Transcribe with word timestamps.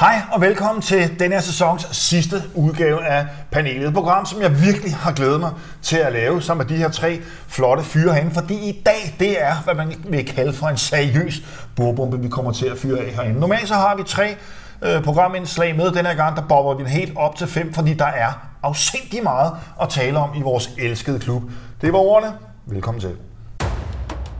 Hej 0.00 0.20
og 0.32 0.40
velkommen 0.40 0.82
til 0.82 1.20
denne 1.20 1.34
her 1.34 1.42
sæsons 1.42 1.96
sidste 1.96 2.42
udgave 2.54 3.04
af 3.04 3.26
panelet. 3.50 3.88
Et 3.88 3.94
program, 3.94 4.26
som 4.26 4.42
jeg 4.42 4.62
virkelig 4.62 4.94
har 4.94 5.12
glædet 5.12 5.40
mig 5.40 5.50
til 5.82 5.96
at 5.96 6.12
lave 6.12 6.42
sammen 6.42 6.66
med 6.66 6.76
de 6.76 6.82
her 6.82 6.88
tre 6.88 7.20
flotte 7.48 7.84
fyre 7.84 8.14
herinde. 8.14 8.34
Fordi 8.34 8.54
i 8.54 8.82
dag, 8.86 9.16
det 9.18 9.42
er, 9.42 9.54
hvad 9.64 9.74
man 9.74 9.94
vil 10.08 10.26
kalde 10.26 10.52
for 10.52 10.66
en 10.66 10.76
seriøs 10.76 11.42
bordbombe, 11.76 12.20
vi 12.20 12.28
kommer 12.28 12.52
til 12.52 12.66
at 12.66 12.78
fyre 12.78 12.98
af 12.98 13.12
herinde. 13.12 13.40
Normalt 13.40 13.68
så 13.68 13.74
har 13.74 13.96
vi 13.96 14.02
tre 14.02 14.36
øh, 14.82 15.02
programindslag 15.02 15.76
med. 15.76 15.90
Den 15.90 16.06
her 16.06 16.14
gang, 16.14 16.36
der 16.36 16.42
bobber 16.42 16.74
vi 16.74 16.90
helt 16.90 17.12
op 17.16 17.36
til 17.36 17.46
fem, 17.46 17.74
fordi 17.74 17.94
der 17.94 18.06
er 18.06 18.48
afsindig 18.62 19.22
meget 19.22 19.52
at 19.82 19.88
tale 19.88 20.18
om 20.18 20.30
i 20.36 20.42
vores 20.42 20.70
elskede 20.78 21.18
klub. 21.18 21.42
Det 21.80 21.92
var 21.92 21.98
ordene. 21.98 22.32
Velkommen 22.66 23.00
til. 23.00 23.27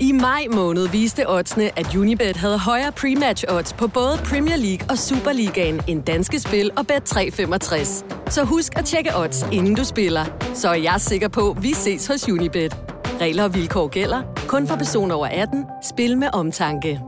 I 0.01 0.13
maj 0.13 0.47
måned 0.55 0.89
viste 0.89 1.29
oddsene, 1.29 1.79
at 1.79 1.97
Unibet 1.97 2.37
havde 2.37 2.59
højere 2.59 2.93
pre-match 2.93 3.45
odds 3.49 3.73
på 3.73 3.89
både 3.89 4.17
Premier 4.25 4.57
League 4.57 4.87
og 4.91 4.99
Superligaen 4.99 5.81
end 5.87 6.03
danske 6.03 6.41
spil 6.41 6.71
og 6.77 6.85
Bet365. 6.93 8.05
Så 8.31 8.45
husk 8.45 8.79
at 8.79 8.85
tjekke 8.85 9.11
odds, 9.17 9.47
inden 9.53 9.75
du 9.75 9.85
spiller. 9.85 10.25
Så 10.55 10.69
er 10.69 10.75
jeg 10.75 10.95
sikker 10.99 11.29
på, 11.29 11.51
at 11.51 11.63
vi 11.63 11.73
ses 11.73 12.07
hos 12.07 12.29
Unibet. 12.29 12.77
Regler 13.21 13.45
og 13.45 13.55
vilkår 13.55 13.89
gælder. 13.89 14.23
Kun 14.49 14.67
for 14.67 14.77
personer 14.77 15.15
over 15.15 15.27
18. 15.27 15.65
Spil 15.83 16.19
med 16.19 16.29
omtanke. 16.33 17.01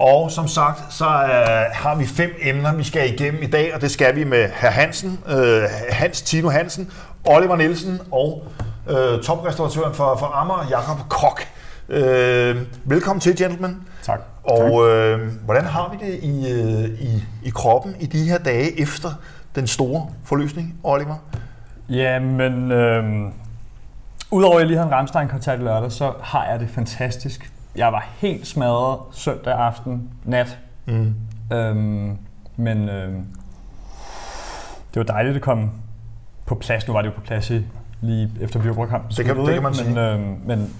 Og 0.00 0.30
som 0.30 0.48
sagt, 0.48 0.94
så 0.94 1.04
øh, 1.04 1.64
har 1.72 1.94
vi 1.94 2.06
fem 2.06 2.30
emner, 2.42 2.74
vi 2.74 2.84
skal 2.84 3.12
igennem 3.12 3.42
i 3.42 3.46
dag, 3.46 3.74
og 3.74 3.80
det 3.80 3.90
skal 3.90 4.16
vi 4.16 4.24
med 4.24 4.48
herr 4.54 4.70
Hansen, 4.70 5.20
øh, 5.28 5.62
Hans 5.90 6.22
Tino 6.22 6.48
Hansen, 6.48 6.90
Oliver 7.24 7.56
Nielsen 7.56 8.00
og 8.12 8.44
øh, 8.88 9.22
toprestauratøren 9.22 9.94
for, 9.94 10.16
for 10.16 10.26
Amager, 10.26 10.66
Jakob 10.70 11.08
Kok. 11.08 11.42
Øh, 11.88 12.56
velkommen 12.84 13.20
til, 13.20 13.36
gentlemen. 13.36 13.82
Tak. 14.02 14.20
Og 14.44 14.88
øh, 14.88 15.32
hvordan 15.44 15.64
har 15.64 15.96
vi 15.98 16.06
det 16.06 16.18
i, 16.22 16.52
øh, 16.52 16.84
i, 17.00 17.24
i 17.44 17.50
kroppen 17.50 17.94
i 18.00 18.06
de 18.06 18.24
her 18.24 18.38
dage 18.38 18.80
efter 18.80 19.10
den 19.54 19.66
store 19.66 20.06
forløsning, 20.24 20.74
Oliver? 20.82 21.16
Jamen, 21.88 22.72
øh, 22.72 23.04
udover 24.30 24.54
at 24.54 24.60
jeg 24.60 24.66
lige 24.66 24.76
havde 24.76 24.88
en 24.88 24.94
Ramstein-koncert 24.94 25.58
i 25.58 25.62
lørdag, 25.62 25.92
så 25.92 26.12
har 26.22 26.46
jeg 26.50 26.60
det 26.60 26.68
fantastisk. 26.74 27.50
Jeg 27.76 27.92
var 27.92 28.08
helt 28.18 28.46
smadret 28.46 28.98
søndag 29.12 29.54
aften, 29.58 30.10
nat. 30.24 30.58
Mm. 30.86 31.14
Øhm, 31.52 32.18
men 32.56 32.88
øh, 32.88 33.12
det 34.94 34.96
var 34.96 35.02
dejligt 35.02 35.36
at 35.36 35.42
komme 35.42 35.70
på 36.46 36.54
plads. 36.54 36.86
Nu 36.86 36.92
var 36.92 37.02
det 37.02 37.08
jo 37.08 37.14
på 37.14 37.20
plads 37.20 37.50
i, 37.50 37.66
lige 38.00 38.30
efter 38.40 38.60
Viborg-kampen. 38.60 39.10
Det 39.16 39.24
kan- 39.24 39.36
det 39.36 39.54
kan 39.54 39.62
man 39.62 39.62
men, 39.62 39.74
sige. 39.74 40.12
øh, 40.12 40.46
men 40.46 40.74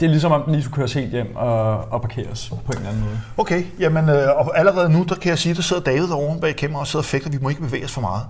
det 0.00 0.06
er 0.06 0.10
ligesom 0.10 0.32
om 0.32 0.42
den 0.42 0.52
lige 0.52 0.62
skulle 0.62 0.76
køres 0.76 0.92
helt 0.92 1.10
hjem 1.10 1.36
og, 1.36 1.92
og 1.92 2.00
parkeres 2.00 2.48
på 2.48 2.72
en 2.72 2.78
eller 2.78 2.88
anden 2.88 3.04
måde. 3.04 3.18
Okay, 3.36 3.64
jamen 3.78 4.08
øh, 4.08 4.28
og 4.36 4.58
allerede 4.58 4.88
nu, 4.88 5.02
der 5.08 5.14
kan 5.14 5.30
jeg 5.30 5.38
sige, 5.38 5.54
der 5.54 5.62
sidder 5.62 5.82
David 5.82 6.10
over 6.10 6.38
bag 6.38 6.56
kameraet 6.56 6.80
og 6.80 6.86
sidder 6.86 7.02
og 7.02 7.04
fægter, 7.04 7.30
vi 7.30 7.38
må 7.40 7.48
ikke 7.48 7.60
bevæge 7.60 7.84
os 7.84 7.92
for 7.92 8.00
meget. 8.00 8.22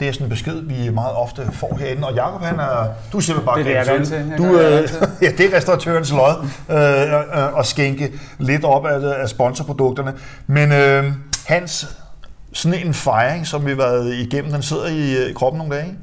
Det 0.00 0.08
er 0.08 0.12
sådan 0.12 0.24
en 0.24 0.30
besked, 0.30 0.60
vi 0.62 0.90
meget 0.90 1.14
ofte 1.16 1.48
får 1.52 1.76
herinde. 1.80 2.08
Og 2.08 2.14
Jacob, 2.14 2.42
han 2.42 2.60
er, 2.60 2.88
du 3.12 3.16
er 3.16 3.20
simpelthen 3.20 3.46
bare 3.46 3.58
Det 3.58 3.76
er 3.76 3.84
det, 3.84 4.10
jeg 4.10 4.32
er 4.32 4.36
Du, 4.36 4.58
øh, 4.58 4.88
ja, 5.22 5.30
det 5.38 5.52
er 5.52 5.56
restauratørens 5.56 6.12
lod 6.12 6.46
øh, 6.70 6.78
øh, 6.78 7.58
at 7.58 7.66
skænke 7.66 8.12
lidt 8.38 8.64
op 8.64 8.86
af, 8.86 9.22
af 9.22 9.28
sponsorprodukterne. 9.28 10.14
Men 10.46 10.72
øh, 10.72 11.12
Hans, 11.46 11.96
sådan 12.52 12.86
en 12.86 12.94
fejring, 12.94 13.46
som 13.46 13.66
vi 13.66 13.70
har 13.70 13.76
været 13.76 14.14
igennem, 14.14 14.52
den 14.52 14.62
sidder 14.62 14.86
i, 14.86 15.16
øh, 15.16 15.30
i 15.30 15.32
kroppen 15.32 15.58
nogle 15.58 15.76
dage, 15.76 15.86
ikke? 15.86 15.98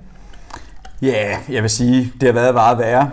Ja, 1.01 1.37
jeg 1.49 1.61
vil 1.61 1.69
sige, 1.69 2.13
det 2.21 2.27
har 2.27 2.33
været 2.33 2.53
meget 2.53 2.77
værre. 2.77 3.11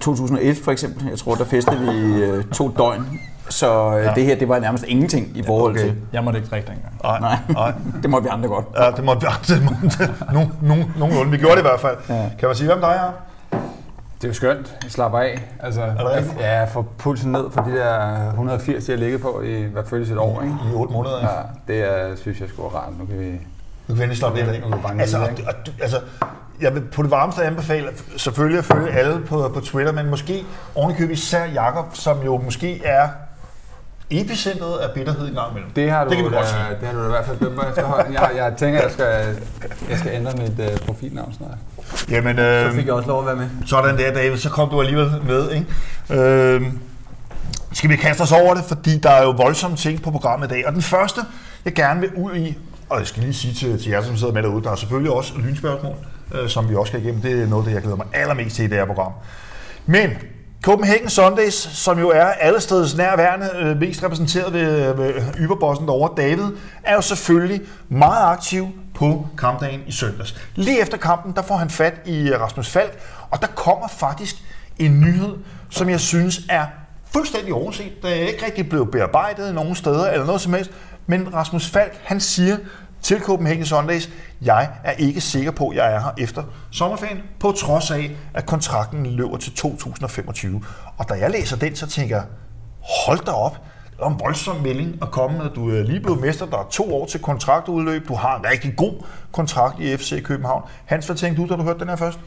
2001 0.00 0.56
for 0.64 0.72
eksempel, 0.72 1.06
jeg 1.08 1.18
tror, 1.18 1.34
der 1.34 1.44
festede 1.44 1.78
vi 1.80 2.22
øh, 2.22 2.44
to 2.44 2.70
døgn. 2.78 3.20
Så 3.48 3.96
øh, 3.98 4.04
Ja. 4.04 4.12
det 4.14 4.24
her, 4.24 4.36
det 4.38 4.48
var 4.48 4.58
nærmest 4.58 4.84
ingenting 4.88 5.36
i 5.36 5.42
forhold 5.42 5.72
okay. 5.72 5.80
til. 5.82 5.94
Jeg 6.12 6.24
måtte 6.24 6.38
ikke 6.38 6.50
drikke 6.50 6.68
dengang. 6.68 6.94
Nej, 7.02 7.20
Nej. 7.20 7.38
nej. 7.48 7.72
Det 8.02 8.10
må 8.10 8.20
vi 8.20 8.28
andre 8.30 8.48
godt. 8.48 8.64
Ja, 8.78 8.90
det 8.90 9.04
måtte 9.04 9.26
vi 9.48 9.54
det 9.54 9.62
måtte, 9.64 10.14
nogen, 10.34 10.52
nogen, 10.62 10.92
nogenlunde. 10.98 11.30
Vi 11.30 11.36
gjorde 11.36 11.54
det 11.54 11.60
i 11.60 11.62
hvert 11.62 11.80
fald. 11.80 11.96
Ja. 12.08 12.28
Kan 12.38 12.48
man 12.48 12.56
sige, 12.56 12.66
hvem 12.66 12.80
dig 12.80 12.88
er? 12.88 13.10
Det 14.16 14.24
er 14.24 14.28
jo 14.28 14.34
skønt. 14.34 14.76
Jeg 14.82 14.90
slapper 14.90 15.18
af. 15.18 15.48
Altså, 15.60 15.80
det 15.80 15.96
rigtigt? 16.16 16.40
ja, 16.40 16.58
jeg 16.60 16.68
får 16.68 16.86
pulsen 16.98 17.32
ned 17.32 17.44
fra 17.52 17.64
de 17.70 17.76
der 17.76 18.26
180, 18.28 18.88
jeg 18.88 18.96
har 18.96 18.98
ligget 19.04 19.20
på 19.20 19.42
i 19.42 19.62
hvad 19.62 19.82
føles 19.86 20.10
et 20.10 20.18
år. 20.18 20.42
Ikke? 20.42 20.54
I 20.70 20.74
otte 20.74 20.92
måneder. 20.92 21.18
Ja. 21.20 21.26
Ja, 21.26 21.42
det 21.74 22.10
er, 22.10 22.16
synes 22.16 22.40
jeg 22.40 22.48
skulle 22.48 22.68
rart. 22.68 22.98
Nu 22.98 23.04
kan 23.06 23.18
vi... 23.20 23.30
Du 23.88 23.94
kan 23.94 23.96
endelig 23.96 24.16
slappe 24.16 24.38
lidt 24.38 24.48
af. 24.50 24.60
Nu 24.70 24.76
er 24.76 25.00
Altså, 25.00 25.18
og, 25.18 25.30
ikke? 25.30 25.44
og, 25.48 25.54
du- 25.66 25.70
altså, 25.82 25.96
jeg 26.60 26.74
vil 26.74 26.80
på 26.80 27.02
det 27.02 27.10
varmeste 27.10 27.44
anbefale 27.44 27.88
selvfølgelig 28.16 28.58
at 28.58 28.64
følge 28.64 28.90
alle 28.90 29.20
på, 29.26 29.50
på 29.54 29.60
Twitter, 29.60 29.92
men 29.92 30.10
måske 30.10 30.44
ovenikøbet 30.74 31.12
især 31.12 31.44
Jakob, 31.44 31.86
som 31.92 32.22
jo 32.24 32.40
måske 32.44 32.84
er 32.84 33.08
epicentret 34.10 34.78
af 34.78 34.90
bitterhed 34.94 35.28
en 35.28 35.34
gang 35.34 35.50
imellem. 35.50 35.70
Det 35.70 35.90
har 35.90 36.04
du, 36.04 36.10
Det 36.10 36.18
kan 36.18 36.32
da, 36.32 36.46
sige. 36.46 36.60
det 36.80 36.88
har 36.88 36.94
du 36.94 37.00
da 37.00 37.06
i 37.06 37.10
hvert 37.10 37.26
fald 37.26 37.38
dømt 37.38 37.56
mig 37.56 37.68
efterhånden. 37.68 38.14
Jeg, 38.14 38.30
jeg 38.36 38.52
tænker, 38.58 38.82
jeg 38.82 38.90
skal, 38.90 39.36
jeg 39.90 39.98
skal 39.98 40.12
ændre 40.14 40.32
mit 40.32 40.70
uh, 40.72 40.86
profilnavn 40.86 41.34
snart. 41.34 41.58
Jamen, 42.10 42.38
øh, 42.38 42.86
jeg 42.86 42.92
også 42.92 43.08
lov 43.08 43.20
at 43.20 43.26
være 43.26 43.36
med. 43.36 43.48
sådan 43.66 43.98
der, 43.98 44.12
David, 44.12 44.36
så 44.36 44.50
kom 44.50 44.68
du 44.68 44.80
alligevel 44.80 45.10
med, 45.26 45.50
ikke? 45.50 46.22
Øh, 46.22 46.62
skal 47.72 47.90
vi 47.90 47.96
kaste 47.96 48.20
os 48.22 48.32
over 48.32 48.54
det, 48.54 48.64
fordi 48.64 48.98
der 48.98 49.10
er 49.10 49.22
jo 49.22 49.30
voldsomme 49.30 49.76
ting 49.76 50.02
på 50.02 50.10
programmet 50.10 50.46
i 50.46 50.50
dag. 50.50 50.66
Og 50.66 50.72
den 50.72 50.82
første, 50.82 51.20
jeg 51.64 51.74
gerne 51.74 52.00
vil 52.00 52.10
ud 52.16 52.36
i, 52.36 52.58
og 52.88 52.98
jeg 52.98 53.06
skal 53.06 53.22
lige 53.22 53.34
sige 53.34 53.54
til, 53.54 53.82
til 53.82 53.90
jer, 53.90 54.02
som 54.02 54.16
sidder 54.16 54.32
med 54.32 54.42
derude, 54.42 54.64
der 54.64 54.70
er 54.70 54.76
selvfølgelig 54.76 55.12
også 55.12 55.32
lynspørgsmål, 55.38 55.94
øh, 56.34 56.48
som 56.48 56.70
vi 56.70 56.74
også 56.74 56.90
skal 56.90 57.02
igennem. 57.02 57.22
Det 57.22 57.42
er 57.42 57.46
noget, 57.46 57.66
det 57.66 57.72
jeg 57.72 57.82
glæder 57.82 57.96
mig 57.96 58.06
allermest 58.12 58.56
til 58.56 58.64
i 58.64 58.68
det 58.68 58.76
her 58.76 58.86
program. 58.86 59.12
Men 59.86 60.10
Copenhagen 60.62 61.10
Sundays, 61.10 61.54
som 61.54 61.98
jo 61.98 62.10
er 62.10 62.24
allesteds 62.24 62.96
nærværende, 62.96 63.50
øh, 63.58 63.80
mest 63.80 64.02
repræsenteret 64.02 64.52
ved, 64.52 64.94
ved 64.94 65.14
yberbossen 65.38 65.86
derovre, 65.86 66.22
David, 66.22 66.52
er 66.82 66.94
jo 66.94 67.00
selvfølgelig 67.00 67.60
meget 67.88 68.32
aktiv 68.32 68.68
på 68.94 69.28
kampdagen 69.38 69.80
i 69.86 69.92
søndags. 69.92 70.36
Lige 70.54 70.80
efter 70.80 70.96
kampen, 70.96 71.32
der 71.32 71.42
får 71.42 71.56
han 71.56 71.70
fat 71.70 71.94
i 72.06 72.34
Rasmus 72.34 72.68
Falk, 72.68 72.98
og 73.30 73.40
der 73.40 73.46
kommer 73.46 73.88
faktisk 73.88 74.36
en 74.78 75.00
nyhed, 75.00 75.34
som 75.70 75.88
jeg 75.88 76.00
synes 76.00 76.40
er 76.48 76.66
fuldstændig 77.12 77.54
overset. 77.54 78.02
Der 78.02 78.08
er 78.08 78.14
ikke 78.14 78.46
rigtig 78.46 78.68
blevet 78.68 78.90
bearbejdet 78.90 79.54
nogen 79.54 79.74
steder 79.74 80.10
eller 80.10 80.26
noget 80.26 80.40
som 80.40 80.54
helst. 80.54 80.70
Men 81.06 81.34
Rasmus 81.34 81.68
Falk, 81.70 81.98
han 82.04 82.20
siger 82.20 82.56
til 83.06 83.20
Copenhagen 83.20 83.64
Sundays, 83.64 84.10
jeg 84.42 84.68
er 84.84 84.92
ikke 84.92 85.20
sikker 85.20 85.50
på, 85.50 85.68
at 85.68 85.76
jeg 85.76 85.94
er 85.94 86.00
her 86.00 86.10
efter 86.18 86.42
sommerferien, 86.70 87.22
på 87.40 87.52
trods 87.52 87.90
af, 87.90 88.16
at 88.34 88.46
kontrakten 88.46 89.06
løber 89.06 89.36
til 89.36 89.52
2025. 89.52 90.62
Og 90.96 91.08
da 91.08 91.14
jeg 91.14 91.30
læser 91.30 91.56
den, 91.56 91.76
så 91.76 91.86
tænker 91.86 92.16
jeg, 92.16 92.24
hold 93.06 93.24
da 93.24 93.30
op, 93.30 93.52
det 93.90 94.00
var 94.00 94.08
en 94.08 94.20
voldsom 94.20 94.56
melding 94.56 94.98
at 95.02 95.10
komme 95.10 95.38
med. 95.38 95.50
Du 95.50 95.70
er 95.70 95.82
lige 95.82 96.00
blevet 96.00 96.20
mester, 96.20 96.46
der 96.46 96.58
er 96.58 96.68
to 96.70 96.94
år 96.94 97.06
til 97.06 97.20
kontraktudløb, 97.20 98.08
du 98.08 98.14
har 98.14 98.38
en 98.38 98.44
rigtig 98.50 98.76
god 98.76 98.94
kontrakt 99.32 99.80
i 99.80 99.96
FC 99.96 100.22
København. 100.22 100.62
Hans, 100.84 101.06
hvad 101.06 101.16
tænkte 101.16 101.42
du, 101.42 101.48
da 101.48 101.56
du 101.56 101.62
hørte 101.62 101.80
den 101.80 101.88
her 101.88 101.96
først? 101.96 102.18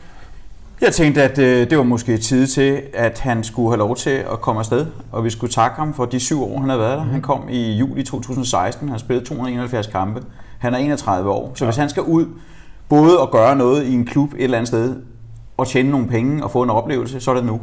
Jeg 0.82 0.94
tænkte, 0.94 1.24
at 1.24 1.38
øh, 1.38 1.70
det 1.70 1.78
var 1.78 1.84
måske 1.84 2.18
tid 2.18 2.48
til, 2.48 2.82
at 2.94 3.20
han 3.20 3.44
skulle 3.44 3.70
have 3.70 3.78
lov 3.78 3.96
til 3.96 4.10
at 4.10 4.42
komme 4.42 4.60
afsted, 4.60 4.86
og 5.12 5.24
vi 5.24 5.30
skulle 5.30 5.54
takke 5.54 5.76
ham 5.76 5.94
for 5.94 6.06
de 6.06 6.20
syv 6.20 6.44
år, 6.44 6.60
han 6.60 6.70
har 6.70 6.78
været 6.78 6.98
der. 6.98 7.04
Han 7.04 7.22
kom 7.22 7.50
i 7.50 7.72
juli 7.72 8.04
2016, 8.04 8.88
han 8.88 8.92
har 8.92 8.98
spillet 8.98 9.26
271 9.26 9.88
kampe. 9.88 10.24
Han 10.60 10.74
er 10.74 10.78
31 10.78 11.30
år, 11.30 11.52
så 11.56 11.66
hvis 11.66 11.76
han 11.76 11.90
skal 11.90 12.04
ud 12.04 12.26
både 12.90 13.22
at 13.22 13.32
gøre 13.32 13.56
noget 13.56 13.86
i 13.86 13.94
en 13.94 14.06
klub 14.06 14.34
et 14.34 14.44
eller 14.44 14.58
andet 14.58 14.68
sted, 14.68 14.96
og 15.58 15.68
tjene 15.68 15.90
nogle 15.90 16.08
penge 16.08 16.44
og 16.44 16.52
få 16.52 16.64
en 16.64 16.70
oplevelse, 16.70 17.20
så 17.20 17.32
er 17.32 17.36
det 17.36 17.46
nu. 17.46 17.60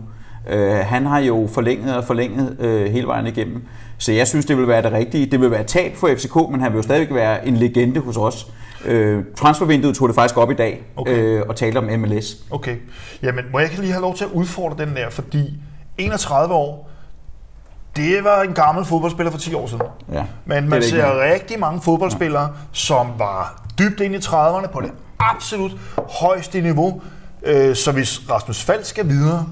Øh, 0.51 0.77
han 0.77 1.07
har 1.07 1.19
jo 1.19 1.49
forlænget 1.53 1.97
og 1.97 2.05
forlænget 2.05 2.57
øh, 2.61 2.93
hele 2.93 3.07
vejen 3.07 3.27
igennem. 3.27 3.63
Så 3.99 4.13
jeg 4.13 4.29
synes, 4.29 4.47
det 4.47 4.57
vil 4.57 4.69
være 4.69 4.83
det 4.83 4.93
rigtige. 4.93 5.27
Det 5.27 5.41
vil 5.41 5.51
være 5.51 5.65
tab 5.65 5.97
for 5.97 6.09
FCK, 6.17 6.35
men 6.51 6.61
han 6.61 6.73
vil 6.73 6.77
jo 6.79 6.83
stadigvæk 6.83 7.15
være 7.15 7.47
en 7.47 7.57
legende 7.57 8.01
hos 8.01 8.17
os. 8.17 8.47
Øh, 8.85 9.25
transfervinduet 9.37 9.97
tog 9.97 10.09
det 10.09 10.15
faktisk 10.15 10.37
op 10.37 10.51
i 10.51 10.55
dag 10.55 10.83
Okay. 10.97 11.13
øh, 11.19 11.43
og 11.49 11.57
talte 11.57 11.79
om 11.79 11.85
MLS. 11.85 12.37
Okay. 12.51 12.77
Jamen, 13.23 13.45
må 13.53 13.59
jeg 13.59 13.69
ikke 13.71 13.81
lige 13.81 13.93
have 13.93 14.03
lov 14.03 14.17
til 14.17 14.25
at 14.25 14.31
udfordre 14.31 14.85
den 14.87 14.97
der, 14.97 15.11
fordi 15.11 15.55
31 15.99 16.55
år, 16.55 16.91
det 17.97 18.25
var 18.25 18.43
en 18.43 18.53
gammel 18.53 18.85
fodboldspiller 18.85 19.31
for 19.31 19.39
10 19.39 19.55
år 19.55 19.67
siden. 19.67 19.83
Ja, 20.13 20.25
Men 20.45 20.69
man 20.69 20.83
ser 20.83 21.33
rigtig 21.33 21.59
mange 21.61 21.81
fodboldspillere, 21.81 22.53
som 22.73 23.07
var 23.19 23.67
dybt 23.79 24.01
inde 24.01 24.17
i 24.17 24.19
30'erne 24.19 24.67
på 24.73 24.81
det 24.81 24.91
absolut 25.19 25.73
højeste 26.21 26.61
niveau. 26.61 27.03
Øh, 27.43 27.77
Så 27.77 27.93
hvis 27.93 28.31
Rasmus 28.31 28.63
Fald 28.63 28.85
skal 28.85 29.09
videre, 29.09 29.47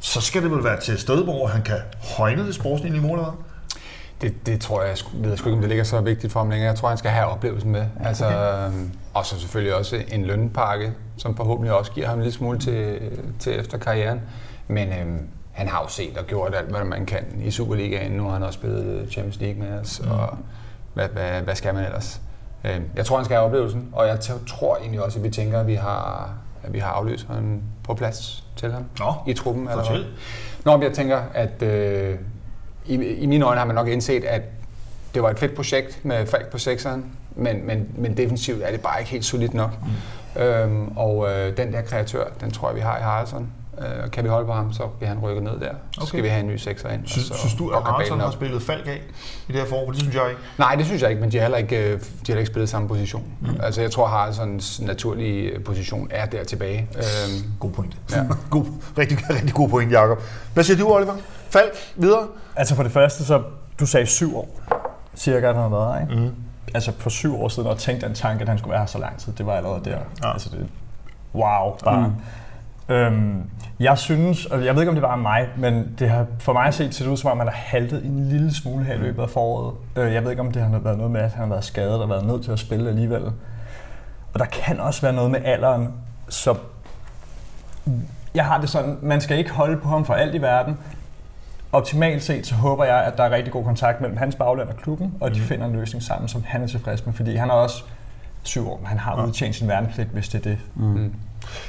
så 0.00 0.20
skal 0.20 0.42
det 0.42 0.50
vel 0.50 0.64
være 0.64 0.80
til 0.80 0.94
et 0.94 1.00
sted, 1.00 1.24
hvor 1.24 1.46
han 1.46 1.62
kan 1.62 1.76
højne 2.16 2.46
det 2.46 2.54
sportslige 2.54 2.92
niveau, 2.92 3.12
eller 3.12 3.24
hvad? 3.24 3.44
Det, 4.20 4.46
det 4.46 4.60
tror 4.60 4.82
jeg, 4.82 4.94
sgu- 4.94 5.16
ved 5.22 5.28
jeg 5.28 5.38
sgu 5.38 5.48
ikke, 5.48 5.54
om 5.54 5.60
det 5.60 5.68
ligger 5.68 5.84
så 5.84 6.00
vigtigt 6.00 6.32
for 6.32 6.40
ham 6.40 6.50
længere. 6.50 6.68
Jeg 6.68 6.78
tror, 6.78 6.88
han 6.88 6.98
skal 6.98 7.10
have 7.10 7.26
oplevelsen 7.26 7.70
med. 7.72 7.86
Altså, 8.04 8.26
øhm, 8.26 8.90
og 9.14 9.26
så 9.26 9.40
selvfølgelig 9.40 9.74
også 9.74 10.02
en 10.12 10.24
lønpakke, 10.24 10.92
som 11.16 11.36
forhåbentlig 11.36 11.72
også 11.72 11.92
giver 11.92 12.06
ham 12.06 12.18
en 12.18 12.22
lille 12.22 12.36
smule 12.36 12.58
til, 12.58 12.98
til 13.38 13.58
efter 13.60 13.78
karrieren. 13.78 14.20
Men 14.68 14.88
øhm, 14.88 15.26
han 15.52 15.68
har 15.68 15.82
jo 15.82 15.88
set 15.88 16.18
og 16.18 16.24
gjort 16.26 16.54
alt, 16.54 16.68
hvad 16.68 16.84
man 16.84 17.06
kan 17.06 17.24
i 17.44 17.50
Superligaen. 17.50 18.12
Nu 18.12 18.24
har 18.24 18.32
han 18.32 18.42
også 18.42 18.58
spillet 18.58 19.12
Champions 19.12 19.40
League 19.40 19.60
med 19.62 19.78
os, 19.78 20.00
og 20.10 20.38
hvad, 20.94 21.08
hvad, 21.08 21.40
hvad 21.42 21.54
skal 21.54 21.74
man 21.74 21.84
ellers? 21.84 22.20
Øhm, 22.64 22.84
jeg 22.96 23.06
tror, 23.06 23.16
han 23.16 23.24
skal 23.24 23.36
have 23.36 23.46
oplevelsen, 23.46 23.88
og 23.92 24.06
jeg 24.06 24.18
tror 24.48 24.76
egentlig 24.76 25.02
også, 25.04 25.18
at 25.18 25.24
vi 25.24 25.30
tænker, 25.30 25.60
at 25.60 25.66
vi 25.66 25.74
har, 25.74 26.30
at 26.62 26.72
vi 26.72 26.78
har 26.78 26.88
afløseren 26.90 27.62
på 27.84 27.94
plads 27.94 28.44
til 28.56 28.72
ham 28.72 28.84
Nå, 28.98 29.14
i 29.26 29.32
truppen. 29.34 29.68
allerede. 29.68 30.06
Nå, 30.64 30.76
men 30.76 30.82
jeg 30.82 30.92
tænker, 30.92 31.20
at 31.34 31.62
øh, 31.62 32.14
i, 32.88 32.94
i 32.94 33.26
mine 33.26 33.44
øjne 33.44 33.58
har 33.58 33.66
man 33.66 33.74
nok 33.74 33.88
indset, 33.88 34.24
at 34.24 34.42
det 35.14 35.22
var 35.22 35.30
et 35.30 35.38
fedt 35.38 35.54
projekt 35.54 36.00
med 36.04 36.26
Falk 36.26 36.46
på 36.50 36.58
sekseren, 36.58 37.04
men, 37.36 37.66
men, 37.66 37.88
men 37.96 38.16
defensivt 38.16 38.62
er 38.62 38.70
det 38.70 38.80
bare 38.80 38.98
ikke 39.00 39.10
helt 39.10 39.24
solidt 39.24 39.54
nok. 39.54 39.70
Mm. 40.36 40.42
Øhm, 40.42 40.88
og 40.96 41.28
øh, 41.30 41.56
den 41.56 41.72
der 41.72 41.82
kreatør, 41.82 42.24
den 42.40 42.50
tror 42.50 42.68
jeg, 42.68 42.76
vi 42.76 42.80
har 42.80 42.98
i 42.98 43.02
Haraldsson. 43.02 43.48
Øh, 43.78 44.10
kan 44.10 44.24
vi 44.24 44.28
holde 44.28 44.46
på 44.46 44.52
ham, 44.52 44.72
så 44.72 44.82
bliver 44.86 45.08
han 45.08 45.18
rykket 45.18 45.42
ned 45.42 45.52
der. 45.60 45.70
Så 45.92 46.00
Okay. 46.00 46.06
skal 46.08 46.22
vi 46.22 46.28
have 46.28 46.40
en 46.40 46.46
ny 46.46 46.56
sekser 46.56 46.88
ind. 46.88 47.02
og 47.02 47.08
Synes, 47.08 47.26
så 47.26 47.56
du, 47.58 47.68
at 47.70 47.82
Haraldsson 47.82 48.20
har 48.20 48.30
spillet 48.30 48.62
Falk 48.62 48.86
af 48.86 49.00
i 49.48 49.52
det 49.52 49.60
her 49.60 49.66
forår? 49.68 49.90
Det 49.90 50.00
synes 50.00 50.14
jeg 50.14 50.28
ikke. 50.28 50.40
Nej, 50.58 50.74
det 50.74 50.86
synes 50.86 51.02
jeg 51.02 51.10
ikke, 51.10 51.20
men 51.20 51.32
de 51.32 51.36
har 51.36 51.42
heller 51.44 51.58
ikke, 51.58 51.76
øh, 51.76 51.82
de 51.84 51.90
har 51.90 51.98
heller 52.26 52.38
ikke 52.40 52.50
spillet 52.50 52.68
samme 52.68 52.88
position. 52.88 53.24
Mm. 53.40 53.48
Altså, 53.62 53.80
jeg 53.80 53.90
tror, 53.90 54.04
at 54.04 54.10
Haraldssons 54.10 54.80
naturlige 54.80 55.42
øh, 55.50 55.64
position 55.64 56.08
er 56.10 56.26
der 56.26 56.44
tilbage. 56.44 56.88
Øhm, 56.96 57.44
God 57.60 57.70
point. 57.70 57.96
Ja. 58.12 58.22
god, 58.50 58.64
rigtig, 58.98 59.18
rigtig 59.30 59.54
god 59.54 59.68
point, 59.68 59.92
Jacob. 59.92 60.22
Hvad 60.54 60.64
siger 60.64 60.76
du, 60.78 60.94
Oliver? 60.94 61.14
Falk, 61.50 61.72
videre? 61.96 62.26
Altså 62.56 62.74
for 62.74 62.82
det 62.82 62.92
første, 62.92 63.24
så 63.24 63.42
du 63.80 63.86
sagde 63.86 64.06
syv 64.06 64.36
år, 64.36 64.60
cirka, 65.14 65.46
at 65.46 65.54
han 65.54 65.62
har 65.62 65.68
været 65.68 66.02
ikke? 66.02 66.22
Mm. 66.22 66.34
Altså 66.74 66.92
for 66.98 67.10
syv 67.10 67.42
år 67.42 67.48
siden, 67.48 67.68
og 67.68 67.78
tænkte 67.78 68.06
den 68.06 68.14
tanke, 68.14 68.42
at 68.42 68.48
han 68.48 68.58
skulle 68.58 68.70
være 68.70 68.80
her 68.80 68.86
så 68.86 68.98
lang 68.98 69.18
tid, 69.18 69.32
det 69.32 69.46
var 69.46 69.52
allerede 69.52 69.80
der. 69.84 69.98
Ja. 70.22 70.32
Altså 70.32 70.50
det, 70.50 70.66
wow, 71.34 71.76
bare. 71.84 72.08
Mm. 72.08 72.14
Øhm, 72.94 73.50
jeg 73.80 73.98
synes, 73.98 74.46
og 74.46 74.64
jeg 74.64 74.74
ved 74.74 74.82
ikke, 74.82 74.88
om 74.88 74.94
det 74.94 75.02
var 75.02 75.16
mig, 75.16 75.48
men 75.56 75.94
det 75.98 76.10
har 76.10 76.26
for 76.38 76.52
mig 76.52 76.74
set 76.74 76.94
set 76.94 77.06
ud, 77.06 77.16
som 77.16 77.30
om 77.30 77.38
han 77.38 77.46
har 77.46 77.54
haltet 77.54 78.04
en 78.04 78.28
lille 78.28 78.54
smule 78.54 78.84
her 78.84 78.94
i 78.94 78.98
løbet 78.98 79.22
af 79.22 79.30
foråret. 79.30 79.74
Øh, 79.96 80.14
jeg 80.14 80.22
ved 80.22 80.30
ikke, 80.30 80.42
om 80.42 80.52
det 80.52 80.62
har 80.62 80.78
været 80.78 80.96
noget 80.96 81.12
med, 81.12 81.20
at 81.20 81.30
han 81.30 81.40
har 81.40 81.48
været 81.48 81.64
skadet 81.64 82.02
og 82.02 82.08
været 82.08 82.26
nødt 82.26 82.44
til 82.44 82.52
at 82.52 82.58
spille 82.58 82.88
alligevel. 82.88 83.22
Og 84.34 84.38
der 84.38 84.44
kan 84.44 84.80
også 84.80 85.02
være 85.02 85.12
noget 85.12 85.30
med 85.30 85.40
alderen, 85.44 85.88
så 86.28 86.54
jeg 88.34 88.44
har 88.44 88.60
det 88.60 88.70
sådan, 88.70 88.98
man 89.02 89.20
skal 89.20 89.38
ikke 89.38 89.50
holde 89.50 89.76
på 89.76 89.88
ham 89.88 90.04
for 90.04 90.14
alt 90.14 90.34
i 90.34 90.42
verden. 90.42 90.78
Optimalt 91.72 92.22
set, 92.22 92.46
så 92.46 92.54
håber 92.54 92.84
jeg, 92.84 93.04
at 93.04 93.16
der 93.16 93.24
er 93.24 93.30
rigtig 93.30 93.52
god 93.52 93.64
kontakt 93.64 94.00
mellem 94.00 94.16
hans 94.18 94.34
bagland 94.34 94.68
og 94.68 94.76
klubben, 94.76 95.14
og 95.20 95.34
de 95.34 95.40
finder 95.40 95.66
en 95.66 95.72
løsning 95.72 96.02
sammen, 96.02 96.28
som 96.28 96.44
han 96.46 96.62
er 96.62 96.66
tilfreds 96.66 97.06
med, 97.06 97.14
fordi 97.14 97.36
han 97.36 97.50
er 97.50 97.54
også 97.54 97.82
syv 98.42 98.68
år, 98.70 98.78
men 98.78 98.86
han 98.86 98.98
har 98.98 99.26
udtjent 99.26 99.56
sin 99.56 99.68
værnepligt, 99.68 100.08
hvis 100.08 100.28
det 100.28 100.38
er 100.38 100.42
det. 100.42 100.58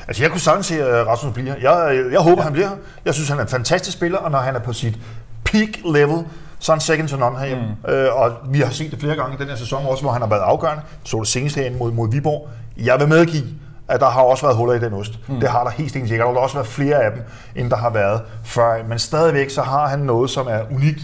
Altså, 0.07 0.23
jeg 0.23 0.31
kunne 0.31 0.41
sagtens 0.41 0.65
se, 0.65 0.83
at 0.83 1.07
Rasmus 1.07 1.33
bliver 1.33 1.53
her. 1.53 1.71
Jeg, 1.71 2.11
jeg 2.11 2.19
håber, 2.19 2.41
han 2.41 2.53
bliver 2.53 2.67
her. 2.67 2.75
Jeg 3.05 3.13
synes, 3.13 3.29
han 3.29 3.37
er 3.37 3.41
en 3.41 3.47
fantastisk 3.47 3.97
spiller, 3.97 4.17
og 4.17 4.31
når 4.31 4.39
han 4.39 4.55
er 4.55 4.59
på 4.59 4.73
sit 4.73 4.99
peak 5.45 5.69
level, 5.85 6.25
så 6.59 6.71
er 6.71 6.75
han 6.75 6.81
second 6.81 7.07
to 7.07 7.17
none 7.17 7.39
herhjemme. 7.39 7.77
Mm. 7.87 7.93
Øh, 7.93 8.15
og 8.15 8.31
vi 8.49 8.59
har 8.59 8.69
set 8.69 8.91
det 8.91 8.99
flere 8.99 9.15
gange 9.15 9.35
i 9.35 9.37
den 9.37 9.47
her 9.47 9.55
sæson 9.55 9.85
også, 9.85 10.03
hvor 10.03 10.11
han 10.11 10.21
har 10.21 10.29
været 10.29 10.41
afgørende. 10.41 10.83
Så 11.03 11.19
det 11.19 11.27
senest 11.27 11.55
herinde 11.55 11.77
mod, 11.77 11.91
mod 11.91 12.11
Viborg. 12.11 12.47
Jeg 12.77 12.99
vil 12.99 13.07
medgive, 13.07 13.43
at 13.89 14.00
der 14.00 14.09
har 14.09 14.21
også 14.21 14.45
været 14.45 14.57
huller 14.57 14.74
i 14.74 14.80
den 14.80 14.94
ost. 14.94 15.19
Mm. 15.27 15.39
Det 15.39 15.50
har 15.50 15.63
der 15.63 15.71
helt 15.71 15.91
sikkert. 15.91 16.19
Der 16.19 16.25
har 16.25 16.39
også 16.39 16.56
været 16.56 16.68
flere 16.68 17.03
af 17.03 17.12
dem, 17.12 17.24
end 17.56 17.69
der 17.69 17.75
har 17.77 17.89
været 17.89 18.21
før. 18.44 18.83
Men 18.88 19.00
stadigvæk 19.00 19.50
så 19.50 19.62
har 19.62 19.88
han 19.88 20.00
noget, 20.00 20.30
som 20.30 20.47
er 20.47 20.59
unikt 20.71 21.00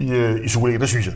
i, 0.00 0.10
øh, 0.10 0.44
i 0.44 0.48
Superliga. 0.48 0.78
Det 0.78 0.88
synes 0.88 1.06
jeg. 1.06 1.14